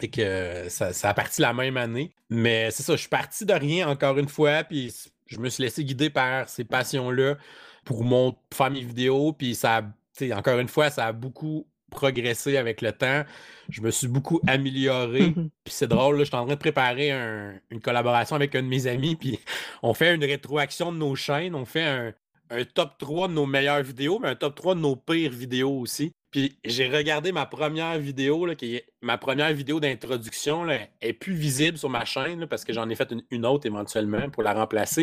Fait 0.00 0.08
que 0.08 0.20
euh, 0.20 0.68
ça, 0.68 0.92
ça 0.92 1.10
a 1.10 1.14
parti 1.14 1.40
la 1.40 1.52
même 1.52 1.76
année. 1.76 2.12
Mais 2.28 2.70
c'est 2.70 2.82
ça, 2.82 2.94
je 2.94 3.00
suis 3.00 3.08
parti 3.08 3.44
de 3.44 3.52
rien 3.52 3.88
encore 3.88 4.16
une 4.18 4.28
fois, 4.28 4.64
puis 4.64 4.92
je 5.26 5.38
me 5.38 5.48
suis 5.48 5.62
laissé 5.62 5.84
guider 5.84 6.10
par 6.10 6.48
ces 6.48 6.64
passions-là 6.64 7.36
pour 7.84 8.04
mon, 8.04 8.32
pour 8.32 8.56
faire 8.56 8.70
mes 8.70 8.82
vidéos, 8.82 9.32
puis 9.32 9.54
ça, 9.54 9.76
a- 9.78 9.82
tu 9.82 9.88
sais, 10.28 10.32
encore 10.32 10.58
une 10.58 10.68
fois, 10.68 10.90
ça 10.90 11.06
a 11.06 11.12
beaucoup 11.12 11.66
progressé 11.90 12.56
avec 12.56 12.80
le 12.80 12.92
temps. 12.92 13.24
Je 13.68 13.82
me 13.82 13.90
suis 13.90 14.08
beaucoup 14.08 14.40
amélioré. 14.46 15.20
Mhm. 15.36 15.50
Puis 15.64 15.74
c'est 15.74 15.88
drôle, 15.88 16.16
là, 16.16 16.24
je 16.24 16.28
suis 16.28 16.36
en 16.36 16.44
train 16.46 16.54
de 16.54 16.58
préparer 16.58 17.10
un- 17.10 17.54
une 17.70 17.80
collaboration 17.80 18.36
avec 18.36 18.54
un 18.54 18.62
de 18.62 18.68
mes 18.68 18.86
amis, 18.86 19.16
puis 19.16 19.38
on 19.82 19.92
fait 19.94 20.14
une 20.14 20.24
rétroaction 20.24 20.92
de 20.92 20.98
nos 20.98 21.14
chaînes, 21.14 21.54
on 21.54 21.64
fait 21.66 21.84
un, 21.84 22.12
un 22.50 22.64
top 22.64 22.92
3 22.98 23.28
de 23.28 23.34
nos 23.34 23.46
meilleures 23.46 23.82
vidéos, 23.82 24.18
mais 24.18 24.28
un 24.28 24.34
top 24.34 24.54
3 24.54 24.74
de 24.74 24.80
nos 24.80 24.96
pires 24.96 25.30
vidéos 25.32 25.78
aussi. 25.78 26.12
Puis 26.32 26.56
j'ai 26.64 26.88
regardé 26.88 27.32
ma 27.32 27.44
première 27.46 27.98
vidéo, 27.98 28.46
là, 28.46 28.54
qui 28.54 28.76
est 28.76 28.86
ma 29.02 29.18
première 29.18 29.52
vidéo 29.52 29.80
d'introduction, 29.80 30.62
là, 30.64 30.78
est 31.00 31.12
plus 31.12 31.34
visible 31.34 31.76
sur 31.76 31.90
ma 31.90 32.04
chaîne, 32.04 32.40
là, 32.40 32.46
parce 32.46 32.64
que 32.64 32.72
j'en 32.72 32.88
ai 32.88 32.94
fait 32.94 33.10
une, 33.10 33.22
une 33.32 33.44
autre 33.46 33.66
éventuellement 33.66 34.30
pour 34.30 34.42
la 34.44 34.52
remplacer. 34.54 35.02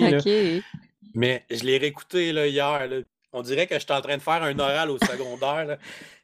Mais 1.14 1.46
je 1.50 1.64
l'ai 1.64 1.78
réécouté 1.78 2.32
là, 2.32 2.48
hier. 2.48 2.88
On 3.34 3.42
dirait 3.42 3.68
que 3.68 3.76
je 3.76 3.80
suis 3.80 3.92
en 3.92 4.02
train 4.02 4.18
de 4.18 4.22
faire 4.22 4.42
un 4.42 4.58
oral 4.58 4.90
au 4.90 4.98
secondaire. 4.98 5.78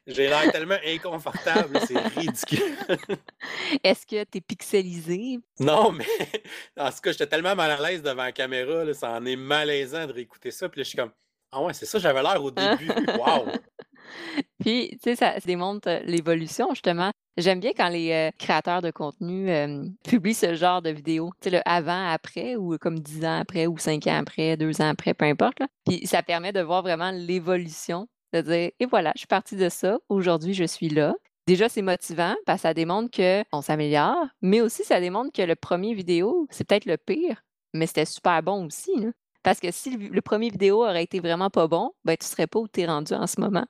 J'ai 0.06 0.28
l'air 0.28 0.50
tellement 0.50 0.78
inconfortable, 0.86 1.78
c'est 1.86 1.98
ridicule. 2.18 2.76
Est-ce 3.84 4.06
que 4.06 4.24
tu 4.24 4.38
es 4.38 4.40
pixelisé? 4.40 5.38
Non, 5.60 5.92
mais 5.92 6.06
en 6.78 6.90
tout 6.90 7.00
cas, 7.02 7.12
j'étais 7.12 7.26
tellement 7.26 7.54
mal 7.54 7.70
à 7.70 7.80
l'aise 7.80 8.02
devant 8.02 8.24
la 8.24 8.32
caméra, 8.32 8.84
là, 8.84 8.94
ça 8.94 9.12
en 9.12 9.24
est 9.24 9.36
malaisant 9.36 10.06
de 10.06 10.12
réécouter 10.12 10.50
ça. 10.50 10.68
Puis 10.68 10.80
là, 10.80 10.84
je 10.84 10.88
suis 10.88 10.98
comme, 10.98 11.12
ah 11.52 11.62
ouais, 11.62 11.72
c'est 11.72 11.86
ça, 11.86 11.98
j'avais 11.98 12.22
l'air 12.22 12.42
au 12.42 12.50
début. 12.50 12.90
Waouh! 13.18 13.46
Puis, 14.60 14.90
tu 15.02 15.10
sais, 15.10 15.16
ça, 15.16 15.34
ça 15.34 15.46
démontre 15.46 15.88
euh, 15.88 16.00
l'évolution, 16.04 16.68
justement. 16.70 17.10
J'aime 17.36 17.58
bien 17.58 17.72
quand 17.76 17.88
les 17.88 18.12
euh, 18.12 18.30
créateurs 18.38 18.80
de 18.80 18.90
contenu 18.92 19.50
euh, 19.50 19.84
publient 20.04 20.34
ce 20.34 20.54
genre 20.54 20.82
de 20.82 20.90
vidéos. 20.90 21.30
Tu 21.40 21.50
sais, 21.50 21.56
le 21.56 21.62
avant, 21.68 22.06
après, 22.08 22.54
ou 22.54 22.78
comme 22.78 23.00
10 23.00 23.24
ans 23.24 23.40
après, 23.40 23.66
ou 23.66 23.76
5 23.76 24.06
ans 24.06 24.18
après, 24.20 24.56
2 24.56 24.80
ans 24.80 24.88
après, 24.90 25.14
peu 25.14 25.24
importe. 25.24 25.58
là. 25.58 25.66
Puis, 25.84 26.06
ça 26.06 26.22
permet 26.22 26.52
de 26.52 26.60
voir 26.60 26.82
vraiment 26.82 27.10
l'évolution, 27.10 28.06
de 28.32 28.40
dire, 28.40 28.70
et 28.78 28.86
voilà, 28.86 29.10
je 29.16 29.20
suis 29.20 29.26
partie 29.26 29.56
de 29.56 29.68
ça, 29.68 29.98
aujourd'hui, 30.08 30.54
je 30.54 30.64
suis 30.64 30.88
là. 30.88 31.14
Déjà, 31.46 31.68
c'est 31.68 31.82
motivant 31.82 32.34
parce 32.46 32.60
que 32.60 32.68
ça 32.68 32.74
démontre 32.74 33.10
qu'on 33.10 33.60
s'améliore, 33.62 34.26
mais 34.40 34.60
aussi, 34.60 34.84
ça 34.84 35.00
démontre 35.00 35.32
que 35.32 35.42
le 35.42 35.56
premier 35.56 35.92
vidéo, 35.92 36.46
c'est 36.50 36.64
peut-être 36.66 36.86
le 36.86 36.96
pire, 36.96 37.42
mais 37.74 37.86
c'était 37.86 38.06
super 38.06 38.42
bon 38.42 38.64
aussi. 38.66 38.92
là. 38.96 39.08
Parce 39.42 39.60
que 39.60 39.70
si 39.72 39.90
le, 39.96 40.08
le 40.08 40.20
premier 40.22 40.48
vidéo 40.50 40.84
aurait 40.84 41.02
été 41.02 41.20
vraiment 41.20 41.50
pas 41.50 41.66
bon, 41.66 41.90
ben, 42.04 42.16
tu 42.16 42.26
serais 42.26 42.46
pas 42.46 42.60
où 42.60 42.68
tu 42.68 42.80
es 42.80 42.86
rendu 42.86 43.12
en 43.12 43.26
ce 43.26 43.40
moment. 43.40 43.66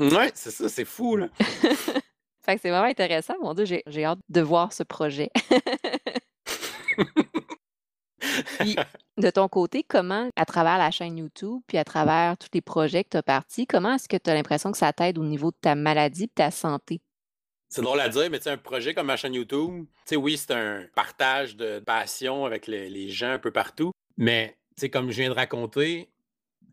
Ouais, 0.00 0.30
c'est 0.34 0.50
ça, 0.50 0.68
c'est 0.68 0.84
fou, 0.84 1.16
là. 1.16 1.28
Fait 2.46 2.54
que 2.56 2.60
c'est 2.62 2.70
vraiment 2.70 2.86
intéressant. 2.86 3.34
Mon 3.42 3.52
Dieu, 3.54 3.64
j'ai 3.64 3.82
j'ai 3.86 4.04
hâte 4.04 4.20
de 4.28 4.40
voir 4.40 4.72
ce 4.72 4.82
projet. 4.84 5.30
Puis, 8.58 8.76
de 9.18 9.30
ton 9.30 9.48
côté, 9.48 9.82
comment, 9.82 10.28
à 10.36 10.44
travers 10.44 10.78
la 10.78 10.90
chaîne 10.90 11.18
YouTube, 11.18 11.60
puis 11.66 11.78
à 11.78 11.84
travers 11.84 12.36
tous 12.38 12.48
les 12.54 12.60
projets 12.60 13.04
que 13.04 13.10
tu 13.10 13.16
as 13.16 13.22
partis, 13.22 13.66
comment 13.66 13.94
est-ce 13.94 14.08
que 14.08 14.16
tu 14.16 14.30
as 14.30 14.34
l'impression 14.34 14.72
que 14.72 14.78
ça 14.78 14.92
t'aide 14.92 15.18
au 15.18 15.24
niveau 15.24 15.50
de 15.50 15.56
ta 15.60 15.74
maladie 15.74 16.24
et 16.24 16.28
ta 16.28 16.50
santé? 16.50 17.00
C'est 17.68 17.82
drôle 17.82 18.00
à 18.00 18.08
dire, 18.08 18.28
mais 18.30 18.38
tu 18.38 18.44
sais, 18.44 18.50
un 18.50 18.56
projet 18.56 18.94
comme 18.94 19.06
ma 19.08 19.16
chaîne 19.16 19.34
YouTube, 19.34 19.84
tu 19.86 19.90
sais, 20.06 20.16
oui, 20.16 20.36
c'est 20.36 20.52
un 20.52 20.84
partage 20.94 21.56
de 21.56 21.78
passion 21.80 22.44
avec 22.46 22.66
le- 22.68 22.86
les 22.86 23.08
gens 23.10 23.32
un 23.32 23.38
peu 23.38 23.50
partout, 23.50 23.90
mais 24.16 24.56
tu 24.76 24.82
sais, 24.82 24.90
comme 24.90 25.10
je 25.10 25.16
viens 25.20 25.30
de 25.30 25.34
raconter, 25.34 26.08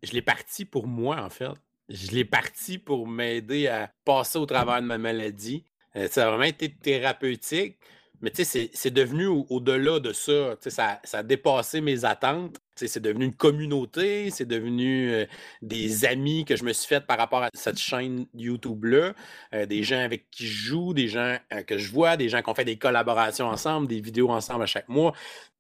je 0.04 0.12
l'ai 0.14 0.22
parti 0.22 0.66
pour 0.66 0.88
moi, 0.88 1.22
en 1.22 1.30
fait. 1.30 1.52
Je 1.94 2.10
l'ai 2.12 2.26
parti 2.26 2.80
pour 2.80 3.08
m'aider 3.08 3.68
à 3.68 3.92
passer 4.04 4.40
au 4.40 4.46
travers 4.48 4.82
de 4.82 4.88
ma 4.88 4.98
maladie. 4.98 5.64
Euh, 5.96 6.08
ça 6.10 6.26
a 6.26 6.30
vraiment 6.32 6.46
été 6.46 6.74
thérapeutique, 6.74 7.78
mais 8.20 8.32
c'est- 8.34 8.90
devenu 8.90 9.28
au- 9.28 9.46
au-delà 9.52 10.00
de 10.00 10.12
ça. 10.12 10.56
Ça, 10.60 11.00
ça 11.04 11.18
a 11.20 11.24
dépassé 11.24 11.82
mes 11.82 12.04
attentes. 12.04 12.58
C'est 12.76 13.00
devenu 13.00 13.26
une 13.26 13.36
communauté, 13.36 14.32
c'est 14.32 14.48
devenu 14.48 15.12
euh, 15.12 15.26
des 15.62 16.06
amis 16.06 16.46
que 16.46 16.56
je 16.56 16.64
me 16.64 16.74
suis 16.74 16.88
fait 16.88 17.06
par 17.06 17.20
rapport 17.20 17.44
à 17.44 17.50
cette 17.54 17.78
chaîne 17.78 18.26
YouTube-là, 18.34 19.14
euh, 19.54 19.68
des 19.68 19.84
gens 19.84 20.00
avec 20.00 20.32
qui 20.32 20.48
je 20.48 20.64
joue, 20.70 20.94
des 20.96 21.08
gens 21.08 21.38
que 21.68 21.78
je 21.78 21.92
vois, 21.92 22.18
des 22.18 22.28
gens 22.30 22.42
qui 22.42 22.50
ont 22.50 22.56
fait 22.56 22.66
des 22.66 22.80
collaborations 22.80 23.46
ensemble, 23.46 23.88
des 23.88 24.02
vidéos 24.02 24.32
ensemble 24.32 24.64
à 24.64 24.66
chaque 24.66 24.90
mois. 24.90 25.14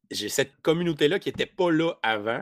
J'ai 0.09 0.29
cette 0.29 0.55
communauté-là 0.63 1.19
qui 1.19 1.29
n'était 1.29 1.45
pas 1.45 1.69
là 1.71 1.91
avant, 2.01 2.41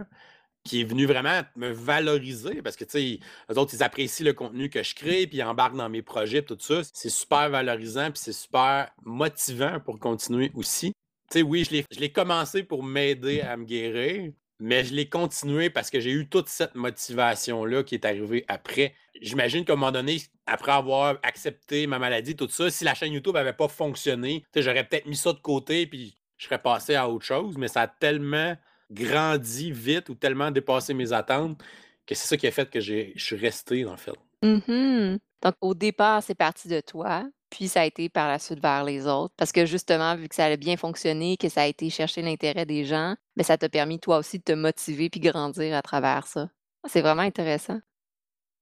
qui 0.63 0.81
est 0.81 0.83
venue 0.83 1.05
vraiment 1.05 1.41
me 1.55 1.69
valoriser 1.71 2.61
parce 2.61 2.75
que, 2.75 2.83
tu 2.83 2.91
sais, 2.91 3.19
eux 3.51 3.57
autres, 3.57 3.73
ils 3.73 3.83
apprécient 3.83 4.25
le 4.25 4.33
contenu 4.33 4.69
que 4.69 4.83
je 4.83 4.93
crée, 4.95 5.25
puis 5.27 5.37
ils 5.39 5.43
embarquent 5.43 5.75
dans 5.77 5.89
mes 5.89 6.01
projets, 6.01 6.43
tout 6.43 6.57
ça. 6.59 6.81
C'est 6.93 7.09
super 7.09 7.49
valorisant, 7.49 8.11
puis 8.11 8.21
c'est 8.23 8.33
super 8.33 8.91
motivant 9.03 9.79
pour 9.79 9.99
continuer 9.99 10.51
aussi. 10.53 10.93
Tu 11.31 11.39
sais, 11.39 11.41
oui, 11.41 11.65
je 11.65 11.99
l'ai- 11.99 12.11
commencé 12.11 12.63
pour 12.63 12.83
m'aider 12.83 13.41
à 13.41 13.57
me 13.57 13.63
guérir, 13.65 14.31
mais 14.59 14.83
je 14.83 14.93
l'ai 14.93 15.07
continué 15.09 15.69
parce 15.69 15.89
que 15.89 15.99
j'ai 15.99 16.11
eu 16.11 16.27
toute 16.27 16.49
cette 16.49 16.75
motivation-là 16.75 17.83
qui 17.83 17.95
est 17.95 18.05
arrivée 18.05 18.45
après. 18.47 18.93
J'imagine 19.21 19.65
qu'à 19.65 19.73
un 19.73 19.77
moment 19.77 19.91
donné, 19.91 20.21
après 20.45 20.73
avoir 20.73 21.17
accepté 21.23 21.87
ma 21.87 21.99
maladie, 21.99 22.35
tout 22.35 22.49
ça, 22.49 22.69
si 22.69 22.83
la 22.83 22.93
chaîne 22.93 23.13
YouTube 23.13 23.33
n'avait 23.33 23.53
pas 23.53 23.67
fonctionné, 23.67 24.43
j'aurais 24.55 24.87
peut-être 24.87 25.05
mis 25.07 25.15
ça 25.15 25.33
de 25.33 25.39
côté, 25.39 25.87
puis 25.87 26.17
je 26.37 26.45
serais 26.45 26.61
passé 26.61 26.95
à 26.95 27.09
autre 27.09 27.25
chose, 27.25 27.57
mais 27.57 27.67
ça 27.67 27.81
a 27.83 27.87
tellement 27.87 28.55
grandi 28.91 29.71
vite 29.71 30.09
ou 30.09 30.15
tellement 30.15 30.51
dépassé 30.51 30.93
mes 30.93 31.13
attentes 31.13 31.61
que 32.05 32.15
c'est 32.15 32.27
ça 32.27 32.37
qui 32.37 32.47
a 32.47 32.51
fait 32.51 32.69
que 32.69 32.79
j'ai- 32.79 33.13
je 33.15 33.23
suis 33.23 33.35
resté, 33.35 33.85
en 33.85 33.97
fait. 33.97 34.15
Mhm. 34.43 35.19
Donc, 35.43 35.55
au 35.61 35.73
départ, 35.73 36.21
c'est 36.21 36.35
parti 36.35 36.67
de 36.67 36.81
toi, 36.81 37.23
puis 37.49 37.67
ça 37.67 37.81
a 37.81 37.85
été 37.85 38.09
par 38.09 38.27
la 38.27 38.39
suite 38.39 38.59
vers 38.59 38.83
les 38.83 39.07
autres. 39.07 39.33
Parce 39.37 39.51
que 39.51 39.65
justement, 39.65 40.15
vu 40.15 40.27
que 40.27 40.35
ça 40.35 40.45
a 40.45 40.55
bien 40.55 40.77
fonctionné, 40.77 41.37
que 41.37 41.49
ça 41.49 41.63
a 41.63 41.67
été 41.67 41.89
chercher 41.89 42.21
l'intérêt 42.21 42.65
des 42.65 42.85
gens, 42.85 43.15
mais 43.35 43.43
ça 43.43 43.57
t'a 43.57 43.69
permis 43.69 43.99
toi 43.99 44.17
aussi 44.17 44.39
de 44.39 44.43
te 44.43 44.51
motiver 44.51 45.09
puis 45.09 45.19
grandir 45.19 45.75
à 45.75 45.81
travers 45.81 46.27
ça. 46.27 46.49
C'est 46.87 47.01
vraiment 47.01 47.21
intéressant. 47.21 47.79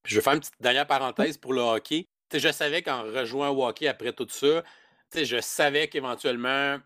Puis 0.03 0.13
je 0.13 0.19
vais 0.19 0.23
faire 0.23 0.34
une 0.34 0.39
petite 0.39 0.61
dernière 0.61 0.88
parenthèse 0.88 1.38
pour 1.38 1.53
le 1.53 1.61
hockey. 1.61 2.07
Tu 2.30 2.39
sais, 2.39 2.47
je 2.47 2.53
savais 2.53 2.82
qu'en 2.82 3.03
rejoignant 3.03 3.53
au 3.53 3.65
hockey 3.65 3.88
après 3.88 4.13
tout 4.13 4.27
ça, 4.30 4.63
tu 5.11 5.19
sais, 5.19 5.25
je 5.25 5.41
savais 5.41 5.88
qu'éventuellement, 5.88 6.77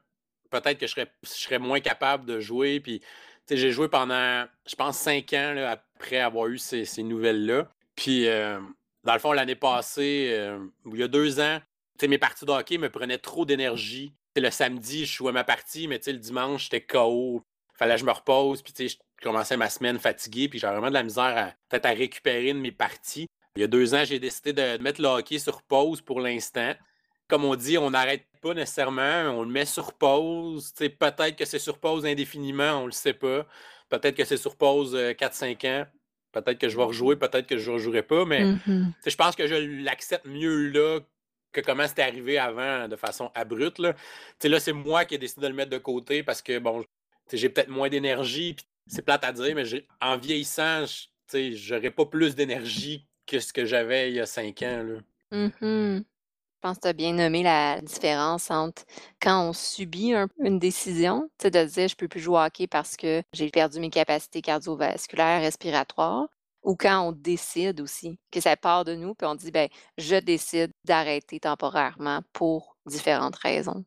peut-être 0.49 0.77
que 0.77 0.87
je 0.87 0.91
serais, 0.91 1.11
je 1.23 1.29
serais 1.29 1.59
moins 1.59 1.79
capable 1.79 2.25
de 2.25 2.39
jouer. 2.39 2.79
Puis, 2.79 3.01
j'ai 3.49 3.71
joué 3.71 3.87
pendant, 3.87 4.45
je 4.65 4.75
pense, 4.75 4.97
cinq 4.97 5.33
ans 5.33 5.55
après 5.67 6.19
avoir 6.19 6.47
eu 6.47 6.57
ces, 6.57 7.03
nouvelles-là. 7.03 7.67
Puis, 7.95 8.27
euh, 8.27 8.59
dans 9.03 9.13
le 9.13 9.19
fond, 9.19 9.31
l'année 9.31 9.55
passée, 9.55 10.29
euh, 10.31 10.59
il 10.91 10.99
y 10.99 11.03
a 11.03 11.07
deux 11.07 11.39
ans, 11.39 11.59
mes 12.07 12.17
parties 12.17 12.45
de 12.45 12.51
hockey 12.51 12.77
me 12.77 12.89
prenaient 12.89 13.17
trop 13.17 13.45
d'énergie. 13.45 14.13
Le 14.35 14.49
samedi, 14.49 15.05
je 15.05 15.13
jouais 15.13 15.31
ma 15.31 15.43
partie, 15.43 15.87
mais 15.87 15.99
le 16.05 16.13
dimanche, 16.13 16.63
j'étais 16.63 16.81
KO. 16.81 17.43
Fallait 17.75 17.95
que 17.95 18.01
je 18.01 18.05
me 18.05 18.11
repose, 18.11 18.61
puis 18.61 18.89
je 18.89 18.97
commençais 19.21 19.57
ma 19.57 19.69
semaine 19.69 19.99
fatigué, 19.99 20.47
puis 20.47 20.59
j'avais 20.59 20.73
vraiment 20.73 20.89
de 20.89 20.93
la 20.93 21.03
misère 21.03 21.53
à 21.71 21.75
à 21.75 21.89
récupérer 21.89 22.53
de 22.53 22.59
mes 22.59 22.71
parties. 22.71 23.27
Il 23.55 23.61
y 23.61 23.63
a 23.63 23.67
deux 23.67 23.93
ans, 23.93 24.03
j'ai 24.05 24.19
décidé 24.19 24.53
de 24.53 24.81
mettre 24.81 25.01
le 25.01 25.07
hockey 25.07 25.39
sur 25.39 25.61
pause 25.63 26.01
pour 26.01 26.19
l'instant. 26.19 26.73
Comme 27.27 27.45
on 27.45 27.55
dit, 27.55 27.77
on 27.77 27.91
n'arrête 27.91 28.25
pas 28.41 28.53
nécessairement, 28.53 29.31
on 29.31 29.43
le 29.43 29.49
met 29.49 29.65
sur 29.65 29.93
pause. 29.93 30.73
Peut-être 30.73 31.35
que 31.35 31.45
c'est 31.45 31.59
sur 31.59 31.79
pause 31.79 32.05
indéfiniment, 32.05 32.79
on 32.79 32.81
ne 32.81 32.85
le 32.87 32.91
sait 32.91 33.13
pas. 33.13 33.45
Peut-être 33.89 34.15
que 34.15 34.25
c'est 34.25 34.37
sur 34.37 34.55
pause 34.55 34.95
euh, 34.95 35.13
4-5 35.13 35.67
ans. 35.67 35.85
Peut-être 36.31 36.57
que 36.57 36.67
je 36.67 36.75
vais 36.75 36.83
rejouer, 36.83 37.15
peut-être 37.15 37.47
que 37.47 37.57
je 37.57 37.69
ne 37.69 37.75
rejouerai 37.75 38.01
pas, 38.03 38.25
mais 38.25 38.43
Mmh 38.43 38.93
je 39.05 39.15
pense 39.15 39.35
que 39.35 39.47
je 39.47 39.55
l'accepte 39.83 40.25
mieux 40.25 40.69
là 40.69 40.99
que 41.51 41.61
comment 41.61 41.87
c'était 41.87 42.01
arrivé 42.01 42.39
avant 42.39 42.87
de 42.87 42.95
façon 42.95 43.31
abrupte. 43.35 43.77
Là, 43.77 43.93
là 44.43 44.59
c'est 44.59 44.73
moi 44.73 45.05
qui 45.05 45.15
ai 45.15 45.17
décidé 45.19 45.41
de 45.41 45.47
le 45.47 45.53
mettre 45.53 45.69
de 45.69 45.77
côté 45.77 46.23
parce 46.23 46.41
que 46.41 46.57
bon, 46.57 46.83
j'ai 47.31 47.49
peut-être 47.49 47.69
moins 47.69 47.89
d'énergie. 47.89 48.55
C'est 48.87 49.03
plate 49.03 49.23
à 49.23 49.31
dire, 49.31 49.55
mais 49.55 49.63
en 50.01 50.17
vieillissant, 50.17 50.85
j'aurais 51.31 51.91
pas 51.91 52.05
plus 52.05 52.35
d'énergie 52.35 53.05
que 53.27 53.39
ce 53.39 53.53
que 53.53 53.65
j'avais 53.65 54.09
il 54.09 54.15
y 54.15 54.19
a 54.19 54.25
cinq 54.25 54.63
ans. 54.63 54.83
Là. 54.83 54.99
Mmh 55.31 55.49
je 55.59 56.03
pense 56.63 56.77
que 56.77 56.81
tu 56.83 56.87
as 56.87 56.93
bien 56.93 57.13
nommé 57.13 57.43
la 57.43 57.81
différence 57.81 58.49
entre 58.49 58.83
quand 59.21 59.49
on 59.49 59.53
subit 59.53 60.13
une 60.39 60.59
décision, 60.59 61.29
tu 61.37 61.43
sais, 61.43 61.51
de 61.51 61.63
dire 61.65 61.87
je 61.87 61.95
peux 61.95 62.07
plus 62.07 62.21
jouer 62.21 62.35
au 62.35 62.39
hockey 62.39 62.67
parce 62.67 62.95
que 62.95 63.21
j'ai 63.33 63.49
perdu 63.49 63.79
mes 63.79 63.89
capacités 63.89 64.41
cardiovasculaires, 64.41 65.41
respiratoires, 65.41 66.27
ou 66.63 66.75
quand 66.75 67.01
on 67.01 67.11
décide 67.11 67.81
aussi 67.81 68.17
que 68.31 68.39
ça 68.39 68.55
part 68.55 68.85
de 68.85 68.95
nous, 68.95 69.13
puis 69.13 69.27
on 69.27 69.35
dit 69.35 69.51
ben 69.51 69.67
je 69.97 70.15
décide 70.15 70.71
d'arrêter 70.85 71.39
temporairement 71.41 72.21
pour 72.31 72.77
différentes 72.85 73.35
raisons. 73.35 73.83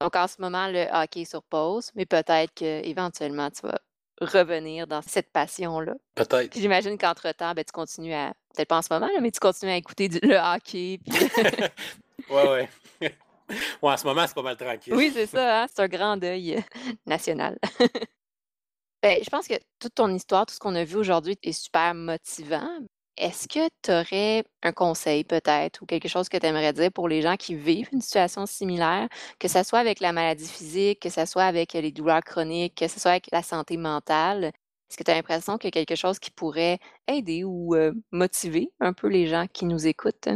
Donc 0.00 0.16
en 0.16 0.28
ce 0.28 0.40
moment, 0.40 0.68
le 0.68 0.86
hockey 0.92 1.22
est 1.22 1.30
sur 1.30 1.42
pause, 1.42 1.90
mais 1.94 2.06
peut-être 2.06 2.54
qu'éventuellement, 2.54 3.50
tu 3.50 3.62
vas 3.66 3.78
revenir 4.20 4.86
dans 4.86 5.02
cette 5.02 5.30
passion-là. 5.32 5.94
Peut-être. 6.14 6.56
j'imagine 6.56 6.96
qu'entre-temps, 6.98 7.52
ben, 7.54 7.64
tu 7.64 7.72
continues 7.72 8.14
à. 8.14 8.32
Peut-être 8.58 8.68
pas 8.70 8.78
en 8.78 8.82
ce 8.82 8.92
moment, 8.92 9.08
mais 9.20 9.30
tu 9.30 9.38
continues 9.38 9.70
à 9.70 9.76
écouter 9.76 10.08
le 10.08 10.34
hockey. 10.34 10.98
Puis... 10.98 11.12
ouais, 12.28 12.48
ouais. 12.48 12.68
ouais, 13.00 13.12
en 13.82 13.96
ce 13.96 14.04
moment, 14.04 14.26
c'est 14.26 14.34
pas 14.34 14.42
mal 14.42 14.56
tranquille. 14.56 14.94
Oui, 14.96 15.12
c'est 15.14 15.26
ça. 15.26 15.62
Hein, 15.62 15.66
c'est 15.72 15.80
un 15.80 15.86
grand 15.86 16.16
deuil 16.16 16.56
euh, 16.56 16.60
national. 17.06 17.56
ben, 19.00 19.20
je 19.22 19.30
pense 19.30 19.46
que 19.46 19.54
toute 19.78 19.94
ton 19.94 20.12
histoire, 20.12 20.44
tout 20.44 20.54
ce 20.54 20.58
qu'on 20.58 20.74
a 20.74 20.82
vu 20.82 20.96
aujourd'hui 20.96 21.38
est 21.40 21.52
super 21.52 21.94
motivant. 21.94 22.68
Est-ce 23.16 23.46
que 23.46 23.68
tu 23.80 23.92
aurais 23.92 24.44
un 24.64 24.72
conseil 24.72 25.22
peut-être 25.22 25.80
ou 25.82 25.86
quelque 25.86 26.08
chose 26.08 26.28
que 26.28 26.36
tu 26.36 26.46
aimerais 26.46 26.72
dire 26.72 26.90
pour 26.90 27.06
les 27.06 27.22
gens 27.22 27.36
qui 27.36 27.54
vivent 27.54 27.90
une 27.92 28.00
situation 28.00 28.44
similaire, 28.44 29.08
que 29.38 29.46
ce 29.46 29.62
soit 29.62 29.78
avec 29.78 30.00
la 30.00 30.10
maladie 30.10 30.48
physique, 30.48 30.98
que 30.98 31.10
ce 31.10 31.26
soit 31.26 31.44
avec 31.44 31.74
les 31.74 31.92
douleurs 31.92 32.24
chroniques, 32.24 32.74
que 32.74 32.88
ce 32.88 32.98
soit 32.98 33.12
avec 33.12 33.28
la 33.30 33.44
santé 33.44 33.76
mentale? 33.76 34.50
Est-ce 34.88 34.96
que 34.96 35.02
tu 35.02 35.10
as 35.10 35.14
l'impression 35.14 35.58
qu'il 35.58 35.68
y 35.68 35.78
a 35.78 35.84
quelque 35.84 35.98
chose 35.98 36.18
qui 36.18 36.30
pourrait 36.30 36.78
aider 37.06 37.44
ou 37.44 37.76
motiver 38.10 38.70
un 38.80 38.92
peu 38.92 39.08
les 39.08 39.26
gens 39.26 39.46
qui 39.52 39.66
nous 39.66 39.86
écoutent? 39.86 40.28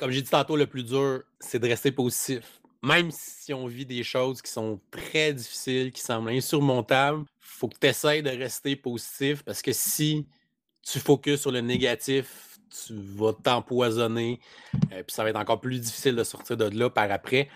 Comme 0.00 0.12
j'ai 0.12 0.22
dit 0.22 0.30
tantôt, 0.30 0.56
le 0.56 0.66
plus 0.66 0.84
dur, 0.84 1.24
c'est 1.40 1.58
de 1.58 1.68
rester 1.68 1.92
positif. 1.92 2.60
Même 2.82 3.10
si 3.10 3.52
on 3.52 3.66
vit 3.66 3.84
des 3.84 4.02
choses 4.02 4.40
qui 4.40 4.50
sont 4.50 4.80
très 4.90 5.34
difficiles, 5.34 5.92
qui 5.92 6.00
semblent 6.00 6.30
insurmontables, 6.30 7.20
il 7.20 7.26
faut 7.40 7.68
que 7.68 7.76
tu 7.78 7.86
essaies 7.86 8.22
de 8.22 8.30
rester 8.30 8.76
positif 8.76 9.42
parce 9.42 9.60
que 9.60 9.72
si 9.72 10.26
tu 10.82 10.98
focuses 10.98 11.42
sur 11.42 11.52
le 11.52 11.60
négatif, 11.60 12.58
tu 12.86 12.94
vas 12.94 13.34
t'empoisonner, 13.34 14.40
euh, 14.92 15.02
puis 15.02 15.12
ça 15.14 15.22
va 15.24 15.28
être 15.28 15.38
encore 15.38 15.60
plus 15.60 15.78
difficile 15.78 16.16
de 16.16 16.24
sortir 16.24 16.56
de 16.56 16.64
là 16.78 16.88
par 16.88 17.10
après. 17.10 17.50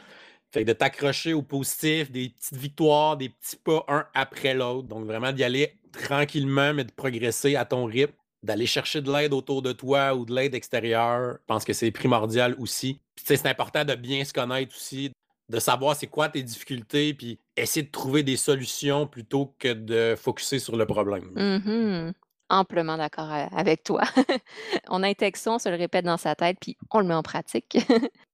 Fait 0.51 0.65
de 0.65 0.73
t'accrocher 0.75 1.33
au 1.33 1.41
positif, 1.41 2.11
des 2.11 2.29
petites 2.29 2.59
victoires, 2.59 3.17
des 3.17 3.31
petits 3.31 3.57
pas 3.57 3.85
un 3.89 4.07
après 4.13 4.53
l'autre. 4.53 4.89
Donc 4.89 5.07
vraiment 5.07 5.33
d'y 5.33 5.45
aller 5.45 5.79
tranquillement, 5.97 6.75
mais 6.75 6.85
de 6.85 6.93
progresser 6.93 7.57
à 7.57 7.65
ton 7.65 7.85
rythme, 7.85 8.15
d'aller 8.43 8.67
chercher 8.67 9.01
de 9.01 9.11
l'aide 9.11 9.33
autour 9.33 9.63
de 9.63 9.73
toi 9.73 10.15
ou 10.15 10.25
de 10.25 10.35
l'aide 10.35 10.55
extérieure. 10.55 11.39
Je 11.41 11.47
pense 11.47 11.65
que 11.65 11.73
c'est 11.73 11.91
primordial 11.91 12.55
aussi. 12.59 13.01
Puis 13.15 13.25
c'est 13.27 13.47
important 13.47 13.85
de 13.85 13.95
bien 13.95 14.25
se 14.25 14.33
connaître 14.33 14.75
aussi, 14.77 15.13
de 15.49 15.59
savoir 15.59 15.97
c'est 15.97 16.07
quoi 16.07 16.29
tes 16.29 16.43
difficultés, 16.43 17.15
puis 17.15 17.39
essayer 17.57 17.85
de 17.85 17.91
trouver 17.91 18.23
des 18.23 18.37
solutions 18.37 19.07
plutôt 19.07 19.55
que 19.59 19.73
de 19.73 20.15
focuser 20.17 20.59
sur 20.59 20.77
le 20.77 20.87
problème. 20.87 21.31
Mmh 21.35 22.13
Amplement 22.51 22.99
d'accord 22.99 23.33
avec 23.33 23.85
toi. 23.85 24.03
On 24.89 25.03
a 25.03 25.09
un 25.09 25.15
texte, 25.15 25.49
on 25.49 25.59
se 25.59 25.71
le 25.71 25.77
répète 25.77 26.05
dans 26.05 26.19
sa 26.19 26.35
tête, 26.35 26.59
puis 26.61 26.77
on 26.91 27.01
le 27.01 27.07
met 27.07 27.15
en 27.15 27.23
pratique. 27.23 27.79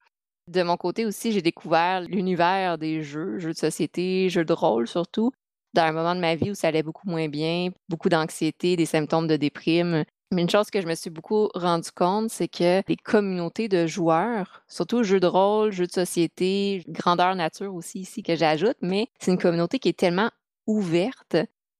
De 0.49 0.65
mon 0.65 0.77
côté 0.77 1.07
aussi, 1.07 1.31
j'ai 1.31 1.43
découvert 1.43 2.01
l'univers 2.01 2.77
des 2.77 3.05
jeux, 3.05 3.39
jeux 3.39 3.53
de 3.53 3.57
société, 3.57 4.29
jeux 4.29 4.45
de 4.45 4.53
rôle 4.53 4.89
surtout, 4.89 5.31
dans 5.75 5.83
un 5.83 5.93
moment 5.93 6.15
de 6.15 6.21
ma 6.21 6.35
vie 6.35 6.51
où 6.51 6.55
ça 6.55 6.69
allait 6.69 6.83
beaucoup 6.83 7.09
moins 7.09 7.29
bien, 7.29 7.71
beaucoup 7.89 8.09
d'anxiété, 8.09 8.77
des 8.77 8.87
symptômes 8.87 9.27
de 9.27 9.37
déprime. 9.37 10.05
Mais 10.33 10.43
une 10.43 10.51
chose 10.51 10.71
que 10.71 10.81
je 10.81 10.87
me 10.87 10.95
suis 10.95 11.11
beaucoup 11.11 11.49
rendu 11.55 11.91
compte, 11.91 12.31
c'est 12.31 12.47
que 12.49 12.83
les 12.87 12.97
communautés 12.97 13.69
de 13.69 13.87
joueurs, 13.87 14.63
surtout 14.69 15.03
jeux 15.03 15.19
de 15.19 15.27
rôle, 15.27 15.73
jeux 15.73 15.89
de 15.89 15.93
société, 15.93 16.85
grandeur 16.89 17.35
nature 17.35 17.75
aussi 17.75 18.01
ici 18.01 18.23
que 18.23 18.37
j'ajoute, 18.37 18.77
mais 18.81 19.09
c'est 19.19 19.33
une 19.33 19.39
communauté 19.39 19.81
qui 19.81 19.89
est 19.89 19.99
tellement 19.99 20.31
ouverte 20.67 21.37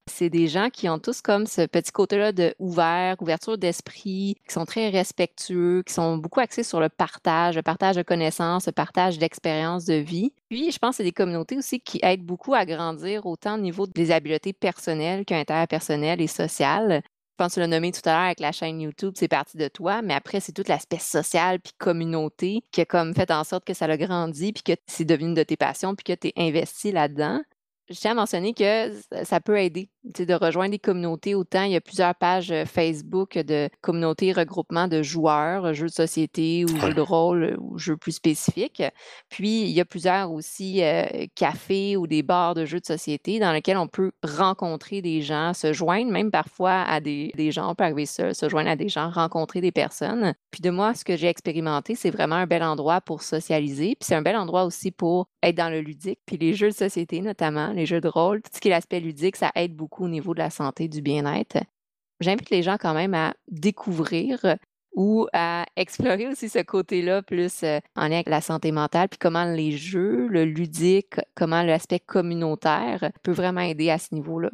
c'est 0.07 0.31
des 0.31 0.49
gens 0.49 0.71
qui 0.71 0.89
ont 0.89 0.99
tous 0.99 1.23
comme 1.23 1.47
ce 1.47 1.67
petit 1.67 1.93
côté-là 1.93 2.33
de 2.33 2.55
ouvert, 2.59 3.17
ouverture 3.21 3.59
d'esprit, 3.59 4.37
qui 4.47 4.53
sont 4.53 4.65
très 4.65 4.89
respectueux, 4.91 5.83
qui 5.87 5.95
sont 5.95 6.17
beaucoup 6.17 6.41
axés 6.41 6.63
sur 6.63 6.81
le 6.81 6.89
partage, 6.89 7.57
le 7.57 7.63
partage 7.63 7.97
de 7.97 8.03
connaissances, 8.03 8.67
le 8.67 8.73
partage 8.73 9.19
d'expériences 9.19 9.85
de 9.85 9.95
vie. 9.95 10.33
Puis, 10.49 10.71
je 10.73 10.79
pense 10.79 10.91
que 10.91 10.97
c'est 10.99 11.05
des 11.05 11.13
communautés 11.13 11.57
aussi 11.57 11.81
qui 11.81 12.01
aident 12.03 12.25
beaucoup 12.25 12.55
à 12.55 12.67
grandir 12.67 13.27
autant 13.27 13.55
au 13.55 13.61
niveau 13.61 13.87
des 13.87 14.11
habiletés 14.11 14.53
personnelles 14.53 15.25
qu'interpersonnelles 15.25 16.21
et 16.21 16.27
sociales. 16.27 17.03
Je 17.05 17.45
pense 17.45 17.53
que 17.53 17.55
tu 17.55 17.61
l'as 17.61 17.69
nommé 17.69 17.91
tout 17.91 18.07
à 18.07 18.13
l'heure 18.13 18.27
avec 18.27 18.41
la 18.41 18.53
chaîne 18.53 18.83
YouTube, 18.83 19.15
c'est 19.17 19.29
parti 19.29 19.57
de 19.57 19.69
toi, 19.69 20.03
mais 20.03 20.13
après, 20.13 20.41
c'est 20.41 20.53
tout 20.53 20.65
l'aspect 20.69 20.99
social 20.99 21.59
puis 21.59 21.73
communauté 21.79 22.63
qui 22.71 22.83
a 22.83 22.85
comme 22.85 23.15
fait 23.15 23.31
en 23.31 23.45
sorte 23.45 23.65
que 23.65 23.73
ça 23.73 23.87
a 23.87 23.97
grandi 23.97 24.53
puis 24.53 24.63
que 24.63 24.79
c'est 24.87 25.07
devenu 25.07 25.33
de 25.33 25.43
tes 25.43 25.57
passions 25.57 25.95
puis 25.95 26.05
que 26.05 26.21
tu 26.21 26.29
es 26.29 26.33
investi 26.37 26.93
là-dedans 26.93 27.41
je 27.91 27.99
tiens 27.99 28.13
à 28.13 28.15
mentionner 28.15 28.55
que 28.55 28.93
ça 29.25 29.41
peut 29.41 29.59
aider 29.59 29.91
de 30.05 30.35
rejoindre 30.35 30.73
des 30.73 30.79
communautés. 30.79 31.35
Autant 31.35 31.65
il 31.65 31.73
y 31.73 31.77
a 31.77 31.81
plusieurs 31.81 32.15
pages 32.15 32.53
Facebook 32.67 33.39
de 33.39 33.69
communautés, 33.81 34.33
regroupements 34.33 34.89
de 34.89 35.03
joueurs, 35.03 35.75
jeux 35.75 35.87
de 35.87 35.93
société 35.93 36.65
ou 36.65 36.77
jeux 36.81 36.95
de 36.95 37.01
rôle 37.01 37.57
ou 37.61 37.79
jeux 37.79 37.97
plus 37.97 38.13
spécifiques. 38.13 38.83
Puis 39.29 39.63
il 39.63 39.71
y 39.71 39.81
a 39.81 39.85
plusieurs 39.85 40.33
aussi 40.33 40.83
cafés 41.35 41.97
ou 41.97 42.07
des 42.07 42.23
bars 42.23 42.55
de 42.55 42.65
jeux 42.65 42.81
de 42.81 42.87
société 42.87 43.39
dans 43.39 43.53
lesquels 43.53 43.77
on 43.77 43.89
peut 43.89 44.13
rencontrer 44.23 45.03
des 45.03 45.21
gens, 45.21 45.53
se 45.55 45.73
joindre 45.73 46.11
même 46.11 46.31
parfois 46.31 46.83
à 46.83 47.01
des, 47.01 47.33
gens, 47.51 47.71
on 47.71 47.75
peut 47.75 47.85
arriver 47.85 48.07
seul, 48.07 48.35
se 48.35 48.49
joindre 48.49 48.71
à 48.71 48.77
des 48.77 48.89
gens, 48.89 49.11
rencontrer 49.11 49.61
des 49.61 49.73
personnes. 49.73 50.35
Puis 50.51 50.61
de 50.61 50.71
moi, 50.71 50.95
ce 50.95 51.05
que 51.05 51.17
j'ai 51.17 51.29
expérimenté, 51.29 51.95
c'est 51.95 52.11
vraiment 52.11 52.37
un 52.37 52.47
bel 52.47 52.63
endroit 52.63 53.01
pour 53.01 53.23
socialiser. 53.23 53.97
Puis 53.99 54.07
c'est 54.07 54.15
un 54.15 54.23
bel 54.23 54.37
endroit 54.37 54.65
aussi 54.65 54.91
pour 54.91 55.29
être 55.43 55.57
dans 55.57 55.71
le 55.71 55.81
ludique. 55.81 56.21
Puis 56.27 56.37
les 56.37 56.55
jeux 56.55 56.71
de 56.71 56.75
société 56.75 57.21
notamment, 57.21 57.73
les 57.73 57.87
jeux 57.87 58.01
de 58.01 58.09
rôle, 58.09 58.43
tout 58.43 58.51
ce 58.55 58.61
qui 58.61 58.69
est 58.69 58.73
l'aspect 58.73 59.01
ludique, 59.01 59.37
ça 59.37 59.51
aide 59.55 59.75
beaucoup 59.75 59.90
au 59.99 60.09
niveau 60.09 60.35
de 60.35 60.39
la 60.39 60.51
santé, 60.51 60.89
du 60.89 61.03
bien-être. 61.03 61.59
J'invite 62.21 62.51
les 62.51 62.63
gens 62.63 62.77
quand 62.79 62.95
même 62.95 63.15
à 63.15 63.35
découvrir 63.49 64.57
ou 64.93 65.27
à 65.33 65.65
explorer 65.77 66.29
aussi 66.29 66.49
ce 66.49 66.59
côté-là 66.59 67.23
plus 67.23 67.63
euh, 67.63 67.79
en 67.97 68.09
lien 68.09 68.17
avec 68.17 68.29
la 68.29 68.41
santé 68.41 68.73
mentale, 68.73 69.09
puis 69.09 69.19
comment 69.19 69.45
les 69.45 69.73
jeux, 69.73 70.27
le 70.29 70.45
ludique, 70.45 71.15
comment 71.35 71.63
l'aspect 71.63 72.01
communautaire 72.01 73.11
peut 73.23 73.33
vraiment 73.33 73.61
aider 73.61 73.91
à 73.91 73.99
ce 73.99 74.15
niveau-là. 74.15 74.51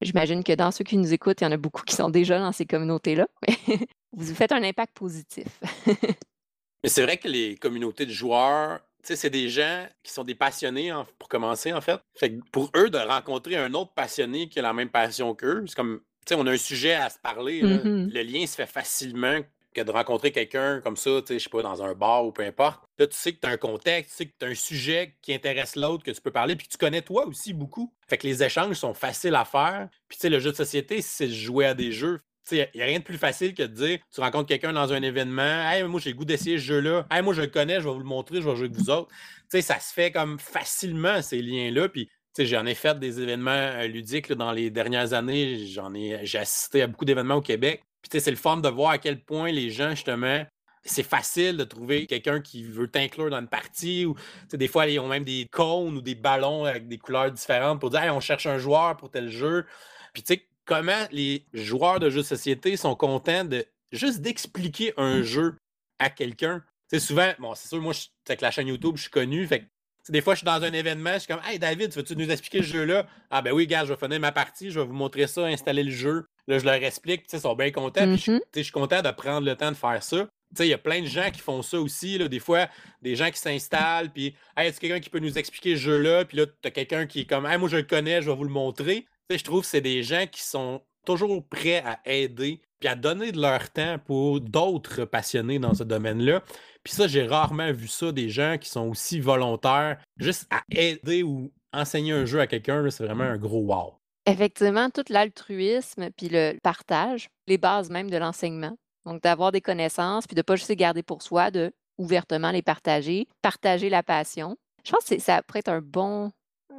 J'imagine 0.00 0.44
que 0.44 0.52
dans 0.52 0.70
ceux 0.70 0.84
qui 0.84 0.96
nous 0.96 1.12
écoutent, 1.12 1.40
il 1.40 1.44
y 1.44 1.46
en 1.46 1.52
a 1.52 1.56
beaucoup 1.56 1.82
qui 1.82 1.96
sont 1.96 2.10
déjà 2.10 2.38
dans 2.38 2.52
ces 2.52 2.66
communautés-là. 2.66 3.26
vous 4.12 4.34
faites 4.34 4.52
un 4.52 4.62
impact 4.62 4.96
positif. 4.96 5.60
Mais 6.82 6.88
c'est 6.88 7.02
vrai 7.02 7.16
que 7.16 7.26
les 7.26 7.56
communautés 7.56 8.06
de 8.06 8.12
joueurs 8.12 8.80
c'est 9.02 9.30
des 9.30 9.48
gens 9.48 9.86
qui 10.02 10.12
sont 10.12 10.24
des 10.24 10.34
passionnés 10.34 10.92
pour 11.18 11.28
commencer, 11.28 11.72
en 11.72 11.80
fait. 11.80 12.00
Fait 12.14 12.38
pour 12.52 12.70
eux, 12.76 12.90
de 12.90 12.98
rencontrer 12.98 13.56
un 13.56 13.72
autre 13.74 13.92
passionné 13.94 14.48
qui 14.48 14.58
a 14.58 14.62
la 14.62 14.72
même 14.72 14.90
passion 14.90 15.34
qu'eux, 15.34 15.64
c'est 15.66 15.74
comme, 15.74 16.00
tu 16.26 16.34
sais, 16.34 16.40
on 16.40 16.46
a 16.46 16.52
un 16.52 16.58
sujet 16.58 16.94
à 16.94 17.10
se 17.10 17.18
parler. 17.18 17.62
Mmh 17.62 18.10
Le 18.12 18.22
lien 18.22 18.46
se 18.46 18.54
fait 18.54 18.66
facilement 18.66 19.40
que 19.74 19.82
de 19.82 19.90
rencontrer 19.90 20.32
quelqu'un 20.32 20.80
comme 20.80 20.96
ça, 20.96 21.10
tu 21.20 21.28
sais, 21.28 21.38
je 21.38 21.44
sais 21.44 21.50
pas, 21.50 21.62
dans 21.62 21.82
un 21.82 21.94
bar 21.94 22.24
ou 22.24 22.32
peu 22.32 22.42
importe. 22.42 22.82
Là, 22.98 23.06
tu 23.06 23.16
sais 23.16 23.32
que 23.32 23.40
tu 23.40 23.46
as 23.46 23.50
un 23.50 23.56
contexte, 23.56 24.10
tu 24.10 24.16
sais 24.16 24.26
que 24.26 24.34
tu 24.38 24.46
as 24.46 24.48
un 24.48 24.54
sujet 24.54 25.16
qui 25.22 25.32
intéresse 25.32 25.76
l'autre, 25.76 26.04
que 26.04 26.10
tu 26.10 26.20
peux 26.20 26.30
parler, 26.30 26.56
puis 26.56 26.66
que 26.66 26.72
tu 26.72 26.78
connais 26.78 27.02
toi 27.02 27.26
aussi 27.26 27.52
beaucoup. 27.52 27.92
Fait 28.08 28.18
que 28.18 28.26
les 28.26 28.42
échanges 28.42 28.76
sont 28.76 28.94
faciles 28.94 29.34
à 29.34 29.44
faire. 29.44 29.88
Puis, 30.08 30.16
tu 30.16 30.22
sais, 30.22 30.30
le 30.30 30.40
jeu 30.40 30.50
de 30.50 30.56
société, 30.56 31.02
c'est 31.02 31.28
jouer 31.28 31.66
à 31.66 31.74
des 31.74 31.92
jeux. 31.92 32.20
Il 32.52 32.68
n'y 32.74 32.82
a 32.82 32.84
rien 32.84 32.98
de 32.98 33.04
plus 33.04 33.18
facile 33.18 33.54
que 33.54 33.62
de 33.62 33.68
dire 33.68 33.98
tu 34.12 34.20
rencontres 34.20 34.48
quelqu'un 34.48 34.72
dans 34.72 34.92
un 34.92 35.02
événement, 35.02 35.70
hey, 35.70 35.82
moi 35.84 36.00
j'ai 36.00 36.10
le 36.10 36.16
goût 36.16 36.24
d'essayer 36.24 36.58
ce 36.58 36.64
jeu-là, 36.64 37.06
hey, 37.10 37.22
moi 37.22 37.34
je 37.34 37.42
le 37.42 37.46
connais, 37.48 37.80
je 37.80 37.88
vais 37.88 37.92
vous 37.92 37.98
le 37.98 38.04
montrer, 38.04 38.36
je 38.36 38.48
vais 38.48 38.56
jouer 38.56 38.66
avec 38.66 38.76
vous 38.76 38.90
autres. 38.90 39.08
sais, 39.48 39.62
ça 39.62 39.80
se 39.80 39.92
fait 39.92 40.10
comme 40.10 40.38
facilement 40.38 41.22
ces 41.22 41.42
liens-là. 41.42 41.88
Puis 41.88 42.08
j'en 42.38 42.66
ai 42.66 42.74
fait 42.74 42.98
des 42.98 43.20
événements 43.20 43.50
euh, 43.50 43.86
ludiques 43.86 44.32
dans 44.32 44.52
les 44.52 44.70
dernières 44.70 45.12
années. 45.12 45.66
J'en 45.66 45.94
ai 45.94 46.20
j'ai 46.22 46.38
assisté 46.38 46.82
à 46.82 46.86
beaucoup 46.86 47.04
d'événements 47.04 47.36
au 47.36 47.42
Québec. 47.42 47.82
Puis 48.02 48.20
c'est 48.20 48.30
le 48.30 48.36
fun 48.36 48.58
de 48.58 48.68
voir 48.68 48.90
à 48.90 48.98
quel 48.98 49.20
point 49.20 49.50
les 49.50 49.70
gens, 49.70 49.90
justement, 49.90 50.44
c'est 50.84 51.02
facile 51.02 51.56
de 51.56 51.64
trouver 51.64 52.06
quelqu'un 52.06 52.40
qui 52.40 52.62
veut 52.62 52.88
t'inclure 52.88 53.30
dans 53.30 53.40
une 53.40 53.48
partie. 53.48 54.06
Ou, 54.06 54.14
des 54.52 54.68
fois, 54.68 54.86
ils 54.86 54.98
ont 55.00 55.08
même 55.08 55.24
des 55.24 55.48
cônes 55.50 55.96
ou 55.96 56.00
des 56.00 56.14
ballons 56.14 56.64
avec 56.64 56.88
des 56.88 56.98
couleurs 56.98 57.30
différentes 57.30 57.80
pour 57.80 57.90
dire 57.90 58.02
hey, 58.02 58.10
on 58.10 58.20
cherche 58.20 58.46
un 58.46 58.58
joueur 58.58 58.96
pour 58.96 59.10
tel 59.10 59.28
jeu. 59.28 59.66
Puis 60.12 60.22
tu 60.22 60.34
sais, 60.34 60.47
comment 60.68 61.06
les 61.10 61.46
joueurs 61.54 61.98
de 61.98 62.10
jeux 62.10 62.20
de 62.20 62.26
société 62.26 62.76
sont 62.76 62.94
contents 62.94 63.44
de 63.44 63.64
juste 63.90 64.20
d'expliquer 64.20 64.92
un 64.98 65.22
jeu 65.22 65.56
à 65.98 66.10
quelqu'un. 66.10 66.62
C'est 66.88 67.00
souvent, 67.00 67.32
bon, 67.38 67.54
c'est 67.54 67.68
sûr, 67.68 67.80
moi, 67.80 67.94
avec 68.28 68.42
la 68.42 68.50
chaîne 68.50 68.68
YouTube, 68.68 68.96
je 68.96 69.02
suis 69.02 69.10
connu, 69.10 69.46
fait 69.46 69.64
des 70.10 70.20
fois, 70.22 70.34
je 70.34 70.38
suis 70.38 70.46
dans 70.46 70.62
un 70.62 70.72
événement, 70.72 71.14
je 71.14 71.18
suis 71.20 71.28
comme 71.28 71.42
Hey 71.46 71.58
David, 71.58 71.92
veux-tu 71.94 72.16
nous 72.16 72.30
expliquer 72.30 72.62
ce 72.62 72.68
jeu-là? 72.68 73.06
Ah 73.30 73.42
ben 73.42 73.52
oui, 73.52 73.66
gars, 73.66 73.84
je 73.84 73.92
vais 73.92 73.98
finir 73.98 74.20
ma 74.20 74.32
partie, 74.32 74.70
je 74.70 74.80
vais 74.80 74.86
vous 74.86 74.94
montrer 74.94 75.26
ça, 75.26 75.44
installer 75.44 75.82
le 75.82 75.90
jeu. 75.90 76.26
Là, 76.46 76.58
je 76.58 76.64
leur 76.64 76.74
explique, 76.74 77.26
ils 77.30 77.40
sont 77.40 77.54
bien 77.54 77.70
contents. 77.70 78.06
Mm-hmm. 78.06 78.40
je, 78.54 78.62
suis 78.62 78.72
content 78.72 79.02
de 79.02 79.10
prendre 79.10 79.46
le 79.46 79.54
temps 79.54 79.70
de 79.70 79.76
faire 79.76 80.02
ça. 80.02 80.26
Il 80.60 80.66
y 80.66 80.72
a 80.72 80.78
plein 80.78 81.02
de 81.02 81.06
gens 81.06 81.30
qui 81.30 81.40
font 81.40 81.60
ça 81.60 81.78
aussi. 81.78 82.16
Là, 82.16 82.28
des 82.28 82.38
fois, 82.38 82.68
des 83.02 83.16
gens 83.16 83.30
qui 83.30 83.38
s'installent, 83.38 84.10
puis 84.10 84.34
Hey, 84.56 84.68
est-ce 84.68 84.80
quelqu'un 84.80 85.00
qui 85.00 85.10
peut 85.10 85.18
nous 85.18 85.36
expliquer 85.36 85.76
ce 85.76 85.82
jeu-là? 85.82 86.24
Puis 86.24 86.38
là, 86.38 86.46
tu 86.46 86.68
as 86.68 86.70
quelqu'un 86.70 87.06
qui 87.06 87.20
est 87.20 87.26
comme 87.26 87.44
Hey, 87.44 87.58
moi, 87.58 87.68
je 87.68 87.76
le 87.76 87.82
connais, 87.82 88.22
je 88.22 88.30
vais 88.30 88.36
vous 88.36 88.44
le 88.44 88.50
montrer. 88.50 89.06
Je 89.36 89.44
trouve 89.44 89.60
que 89.62 89.66
c'est 89.66 89.80
des 89.80 90.02
gens 90.02 90.26
qui 90.30 90.42
sont 90.42 90.82
toujours 91.04 91.46
prêts 91.46 91.82
à 91.84 92.00
aider 92.04 92.62
puis 92.80 92.88
à 92.88 92.94
donner 92.94 93.32
de 93.32 93.40
leur 93.40 93.70
temps 93.70 93.98
pour 93.98 94.40
d'autres 94.40 95.04
passionnés 95.04 95.58
dans 95.58 95.74
ce 95.74 95.82
domaine-là. 95.82 96.42
Puis 96.84 96.94
ça, 96.94 97.08
j'ai 97.08 97.26
rarement 97.26 97.72
vu 97.72 97.88
ça, 97.88 98.12
des 98.12 98.30
gens 98.30 98.56
qui 98.58 98.68
sont 98.68 98.88
aussi 98.88 99.20
volontaires 99.20 99.98
juste 100.16 100.46
à 100.50 100.62
aider 100.70 101.22
ou 101.22 101.52
enseigner 101.72 102.12
un 102.12 102.24
jeu 102.24 102.40
à 102.40 102.46
quelqu'un, 102.46 102.88
c'est 102.90 103.04
vraiment 103.04 103.24
un 103.24 103.36
gros 103.36 103.62
wow. 103.62 103.94
Effectivement, 104.26 104.90
tout 104.90 105.04
l'altruisme 105.08 106.10
puis 106.16 106.28
le 106.28 106.58
partage, 106.62 107.28
les 107.46 107.58
bases 107.58 107.90
même 107.90 108.10
de 108.10 108.16
l'enseignement. 108.16 108.76
Donc, 109.04 109.22
d'avoir 109.22 109.52
des 109.52 109.62
connaissances, 109.62 110.26
puis 110.26 110.34
de 110.34 110.40
ne 110.40 110.42
pas 110.42 110.56
juste 110.56 110.68
les 110.68 110.76
garder 110.76 111.02
pour 111.02 111.22
soi, 111.22 111.50
de 111.50 111.72
ouvertement 111.96 112.50
les 112.50 112.62
partager, 112.62 113.26
partager 113.42 113.88
la 113.88 114.02
passion. 114.02 114.56
Je 114.84 114.92
pense 114.92 115.04
que 115.04 115.18
ça 115.18 115.42
pourrait 115.42 115.60
être 115.60 115.68
un 115.68 115.80
bon, 115.80 116.30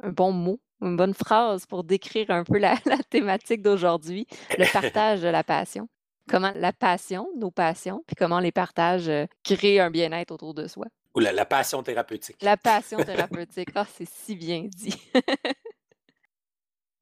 un 0.02 0.10
bon 0.10 0.32
mot, 0.32 0.60
une 0.80 0.96
bonne 0.96 1.14
phrase 1.14 1.66
pour 1.66 1.84
décrire 1.84 2.30
un 2.30 2.44
peu 2.44 2.58
la, 2.58 2.76
la 2.86 2.98
thématique 2.98 3.62
d'aujourd'hui, 3.62 4.26
le 4.58 4.70
partage 4.72 5.20
de 5.20 5.28
la 5.28 5.44
passion. 5.44 5.88
Comment 6.28 6.52
la 6.54 6.72
passion, 6.72 7.28
nos 7.36 7.50
passions, 7.50 8.04
puis 8.06 8.14
comment 8.14 8.38
les 8.38 8.52
partages 8.52 9.08
euh, 9.08 9.26
créent 9.42 9.80
un 9.80 9.90
bien-être 9.90 10.32
autour 10.32 10.54
de 10.54 10.68
soi. 10.68 10.86
Ou 11.16 11.20
la, 11.20 11.32
la 11.32 11.44
passion 11.44 11.82
thérapeutique. 11.82 12.36
La 12.40 12.56
passion 12.56 13.02
thérapeutique. 13.02 13.70
Ah, 13.74 13.86
c'est 13.92 14.08
si 14.08 14.36
bien 14.36 14.68
dit. 14.72 14.94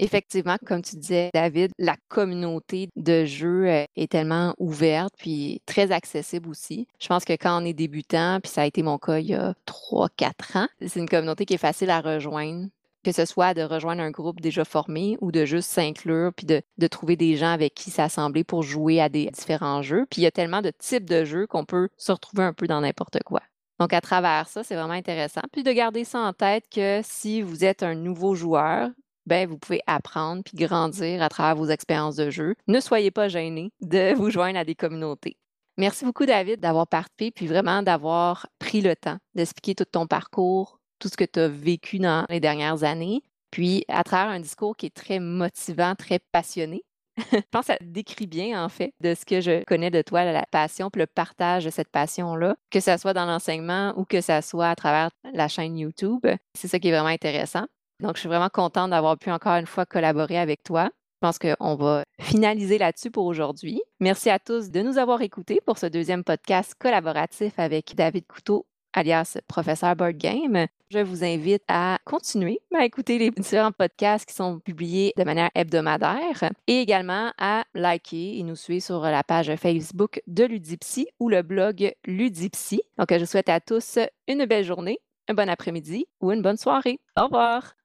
Effectivement, 0.01 0.57
comme 0.65 0.81
tu 0.81 0.97
disais, 0.97 1.31
David, 1.35 1.73
la 1.77 1.97
communauté 2.09 2.89
de 2.95 3.25
jeux 3.25 3.67
euh, 3.67 3.85
est 3.97 4.13
tellement 4.13 4.55
ouverte 4.59 5.13
puis 5.19 5.61
très 5.67 5.91
accessible 5.91 6.49
aussi. 6.49 6.87
Je 7.01 7.09
pense 7.09 7.25
que 7.25 7.33
quand 7.33 7.61
on 7.61 7.67
est 7.67 7.73
débutant, 7.73 8.39
puis 8.41 8.51
ça 8.51 8.63
a 8.63 8.67
été 8.67 8.83
mon 8.83 8.97
cas 8.97 9.19
il 9.19 9.27
y 9.27 9.35
a 9.35 9.55
3-4 9.67 10.59
ans, 10.59 10.69
c'est 10.87 11.01
une 11.01 11.09
communauté 11.09 11.45
qui 11.45 11.55
est 11.55 11.59
facile 11.59 11.91
à 11.91 12.01
rejoindre 12.01 12.69
que 13.09 13.15
ce 13.15 13.25
soit 13.25 13.55
de 13.55 13.63
rejoindre 13.63 14.03
un 14.03 14.11
groupe 14.11 14.39
déjà 14.39 14.67
formé 14.67 15.17
ou 15.23 15.33
de 15.33 15.47
juste 15.47 15.71
s'inclure 15.71 16.31
puis 16.35 16.45
de, 16.45 16.87
trouver 16.89 17.17
des 17.17 17.37
gens 17.37 17.51
avec 17.53 17.73
qui 17.73 17.91
s'assembler 17.91 18.45
pour 18.45 18.63
jouer 18.63 19.01
à 19.01 19.09
des 19.09 19.31
différents 19.31 19.81
jeux. 19.81 20.05
Puis 20.11 20.21
il 20.21 20.25
y 20.25 20.27
a 20.27 20.31
tellement 20.31 20.61
de 20.61 20.71
types 20.79 21.09
de 21.09 21.25
jeux 21.25 21.47
qu'on 21.47 21.65
peut 21.65 21.89
se 21.97 22.13
retrouver 22.13 22.43
un 22.43 22.53
peu 22.53 22.67
dans 22.67 22.83
n'importe 22.83 23.23
quoi. 23.25 23.41
Donc, 23.81 23.95
à 23.95 24.03
travers 24.03 24.47
ça, 24.49 24.63
c'est 24.63 24.75
vraiment 24.75 24.93
intéressant. 24.93 25.41
Puis 25.53 25.63
de 25.63 25.73
garder 25.73 26.05
ça 26.05 26.19
en 26.19 26.35
tête 26.35 26.65
que 26.71 27.01
si 27.03 27.41
vous 27.41 27.65
êtes 27.65 27.83
un 27.83 27.95
nouveau 27.95 28.35
joueur, 28.35 28.91
ben, 29.25 29.49
vous 29.49 29.57
pouvez 29.57 29.81
apprendre 29.87 30.43
puis 30.45 30.59
grandir 30.59 31.23
à 31.23 31.31
travers 31.31 31.57
vos 31.57 31.71
expériences 31.71 32.17
de 32.17 32.29
jeu. 32.29 32.57
Ne 32.67 32.81
soyez 32.81 33.11
pas 33.11 33.29
gênés 33.29 33.73
de 33.81 34.13
vous 34.17 34.29
joindre 34.29 34.59
à 34.59 34.65
des 34.65 34.75
communautés. 34.75 35.39
Merci 35.79 36.05
beaucoup, 36.05 36.27
David, 36.27 36.61
d'avoir 36.61 36.89
participé 36.89 37.31
puis 37.31 37.47
vraiment 37.47 37.83
d'avoir 37.83 38.49
pris 38.59 38.83
le 38.83 38.97
temps 38.97 39.19
d'expliquer 39.35 39.77
tout 39.77 39.85
ton 39.85 40.07
parcours, 40.07 40.78
tout 40.99 41.09
ce 41.09 41.17
que 41.17 41.25
tu 41.25 41.41
as 41.41 41.49
vécu 41.49 41.99
dans 41.99 42.27
les 42.29 42.41
dernières 42.41 42.85
années, 42.85 43.23
puis 43.51 43.85
à 43.89 44.05
travers 44.05 44.33
un 44.33 44.41
discours 44.41 44.77
qui 44.77 44.87
est 44.87 44.95
très 44.95 45.21
motivant, 45.21 45.95
très 45.95 46.21
passionné. 46.33 46.83
je 47.33 47.39
pense 47.51 47.67
que 47.67 47.73
ça 47.73 47.79
décrit 47.81 48.27
bien, 48.27 48.63
en 48.63 48.69
fait, 48.69 48.93
de 49.01 49.15
ce 49.15 49.25
que 49.25 49.41
je 49.41 49.65
connais 49.65 49.91
de 49.91 50.03
toi, 50.03 50.25
la 50.25 50.47
passion, 50.51 50.91
puis 50.91 51.01
le 51.01 51.07
partage 51.07 51.65
de 51.65 51.71
cette 51.71 51.89
passion-là, 51.89 52.57
que 52.71 52.81
ce 52.81 52.97
soit 52.97 53.15
dans 53.15 53.27
l'enseignement 53.27 53.93
ou 53.97 54.05
que 54.05 54.21
ce 54.21 54.41
soit 54.41 54.71
à 54.71 54.77
travers 54.77 55.11
la 55.33 55.49
chaîne 55.49 55.77
YouTube. 55.79 56.27
C'est 56.55 56.69
ça 56.69 56.79
qui 56.79 56.89
est 56.89 56.93
vraiment 56.93 57.09
intéressant. 57.09 57.67
Donc, 58.01 58.15
je 58.15 58.21
suis 58.21 58.29
vraiment 58.29 58.49
contente 58.49 58.91
d'avoir 58.91 59.19
pu 59.19 59.31
encore 59.31 59.55
une 59.55 59.67
fois 59.67 59.85
collaborer 59.85 60.39
avec 60.39 60.63
toi. 60.63 60.91
Je 61.21 61.27
pense 61.27 61.39
qu'on 61.41 61.75
va 61.75 62.05
finaliser 62.21 62.79
là-dessus 62.79 63.11
pour 63.11 63.27
aujourd'hui. 63.27 63.83
Merci 63.99 64.31
à 64.31 64.39
tous 64.39 64.71
de 64.71 64.83
nous 64.83 64.99
avoir 64.99 65.21
écoutés 65.21 65.61
pour 65.67 65.79
ce 65.79 65.87
deuxième 65.87 66.23
podcast 66.23 66.75
collaboratif 66.79 67.59
avec 67.59 67.97
David 67.97 68.25
Couteau 68.29 68.67
alias 68.93 69.39
Professeur 69.49 69.97
Board 69.97 70.17
Game. 70.17 70.69
Je 70.91 71.01
vous 71.01 71.23
invite 71.23 71.65
à 71.69 71.99
continuer 72.07 72.61
à 72.75 72.85
écouter 72.85 73.19
les 73.19 73.31
différents 73.31 73.73
podcasts 73.73 74.27
qui 74.27 74.35
sont 74.35 74.59
publiés 74.59 75.13
de 75.19 75.25
manière 75.25 75.51
hebdomadaire 75.55 76.51
et 76.67 76.81
également 76.81 77.31
à 77.37 77.65
liker 77.75 78.39
et 78.39 78.43
nous 78.43 78.57
suivre 78.57 78.83
sur 78.83 79.01
la 79.03 79.23
page 79.23 79.55
Facebook 79.57 80.23
de 80.27 80.45
Ludipsy 80.45 81.09
ou 81.21 81.29
le 81.29 81.43
blog 81.43 81.93
Ludipsy. 82.07 82.81
Donc, 82.97 83.13
je 83.13 83.25
souhaite 83.27 83.51
à 83.51 83.61
tous 83.61 83.99
une 84.29 84.47
belle 84.47 84.65
journée, 84.65 84.99
un 85.29 85.35
bon 85.35 85.51
après-midi 85.51 86.07
ou 86.23 86.33
une 86.33 86.41
bonne 86.41 86.57
soirée. 86.57 87.01
Au 87.19 87.25
revoir! 87.25 87.78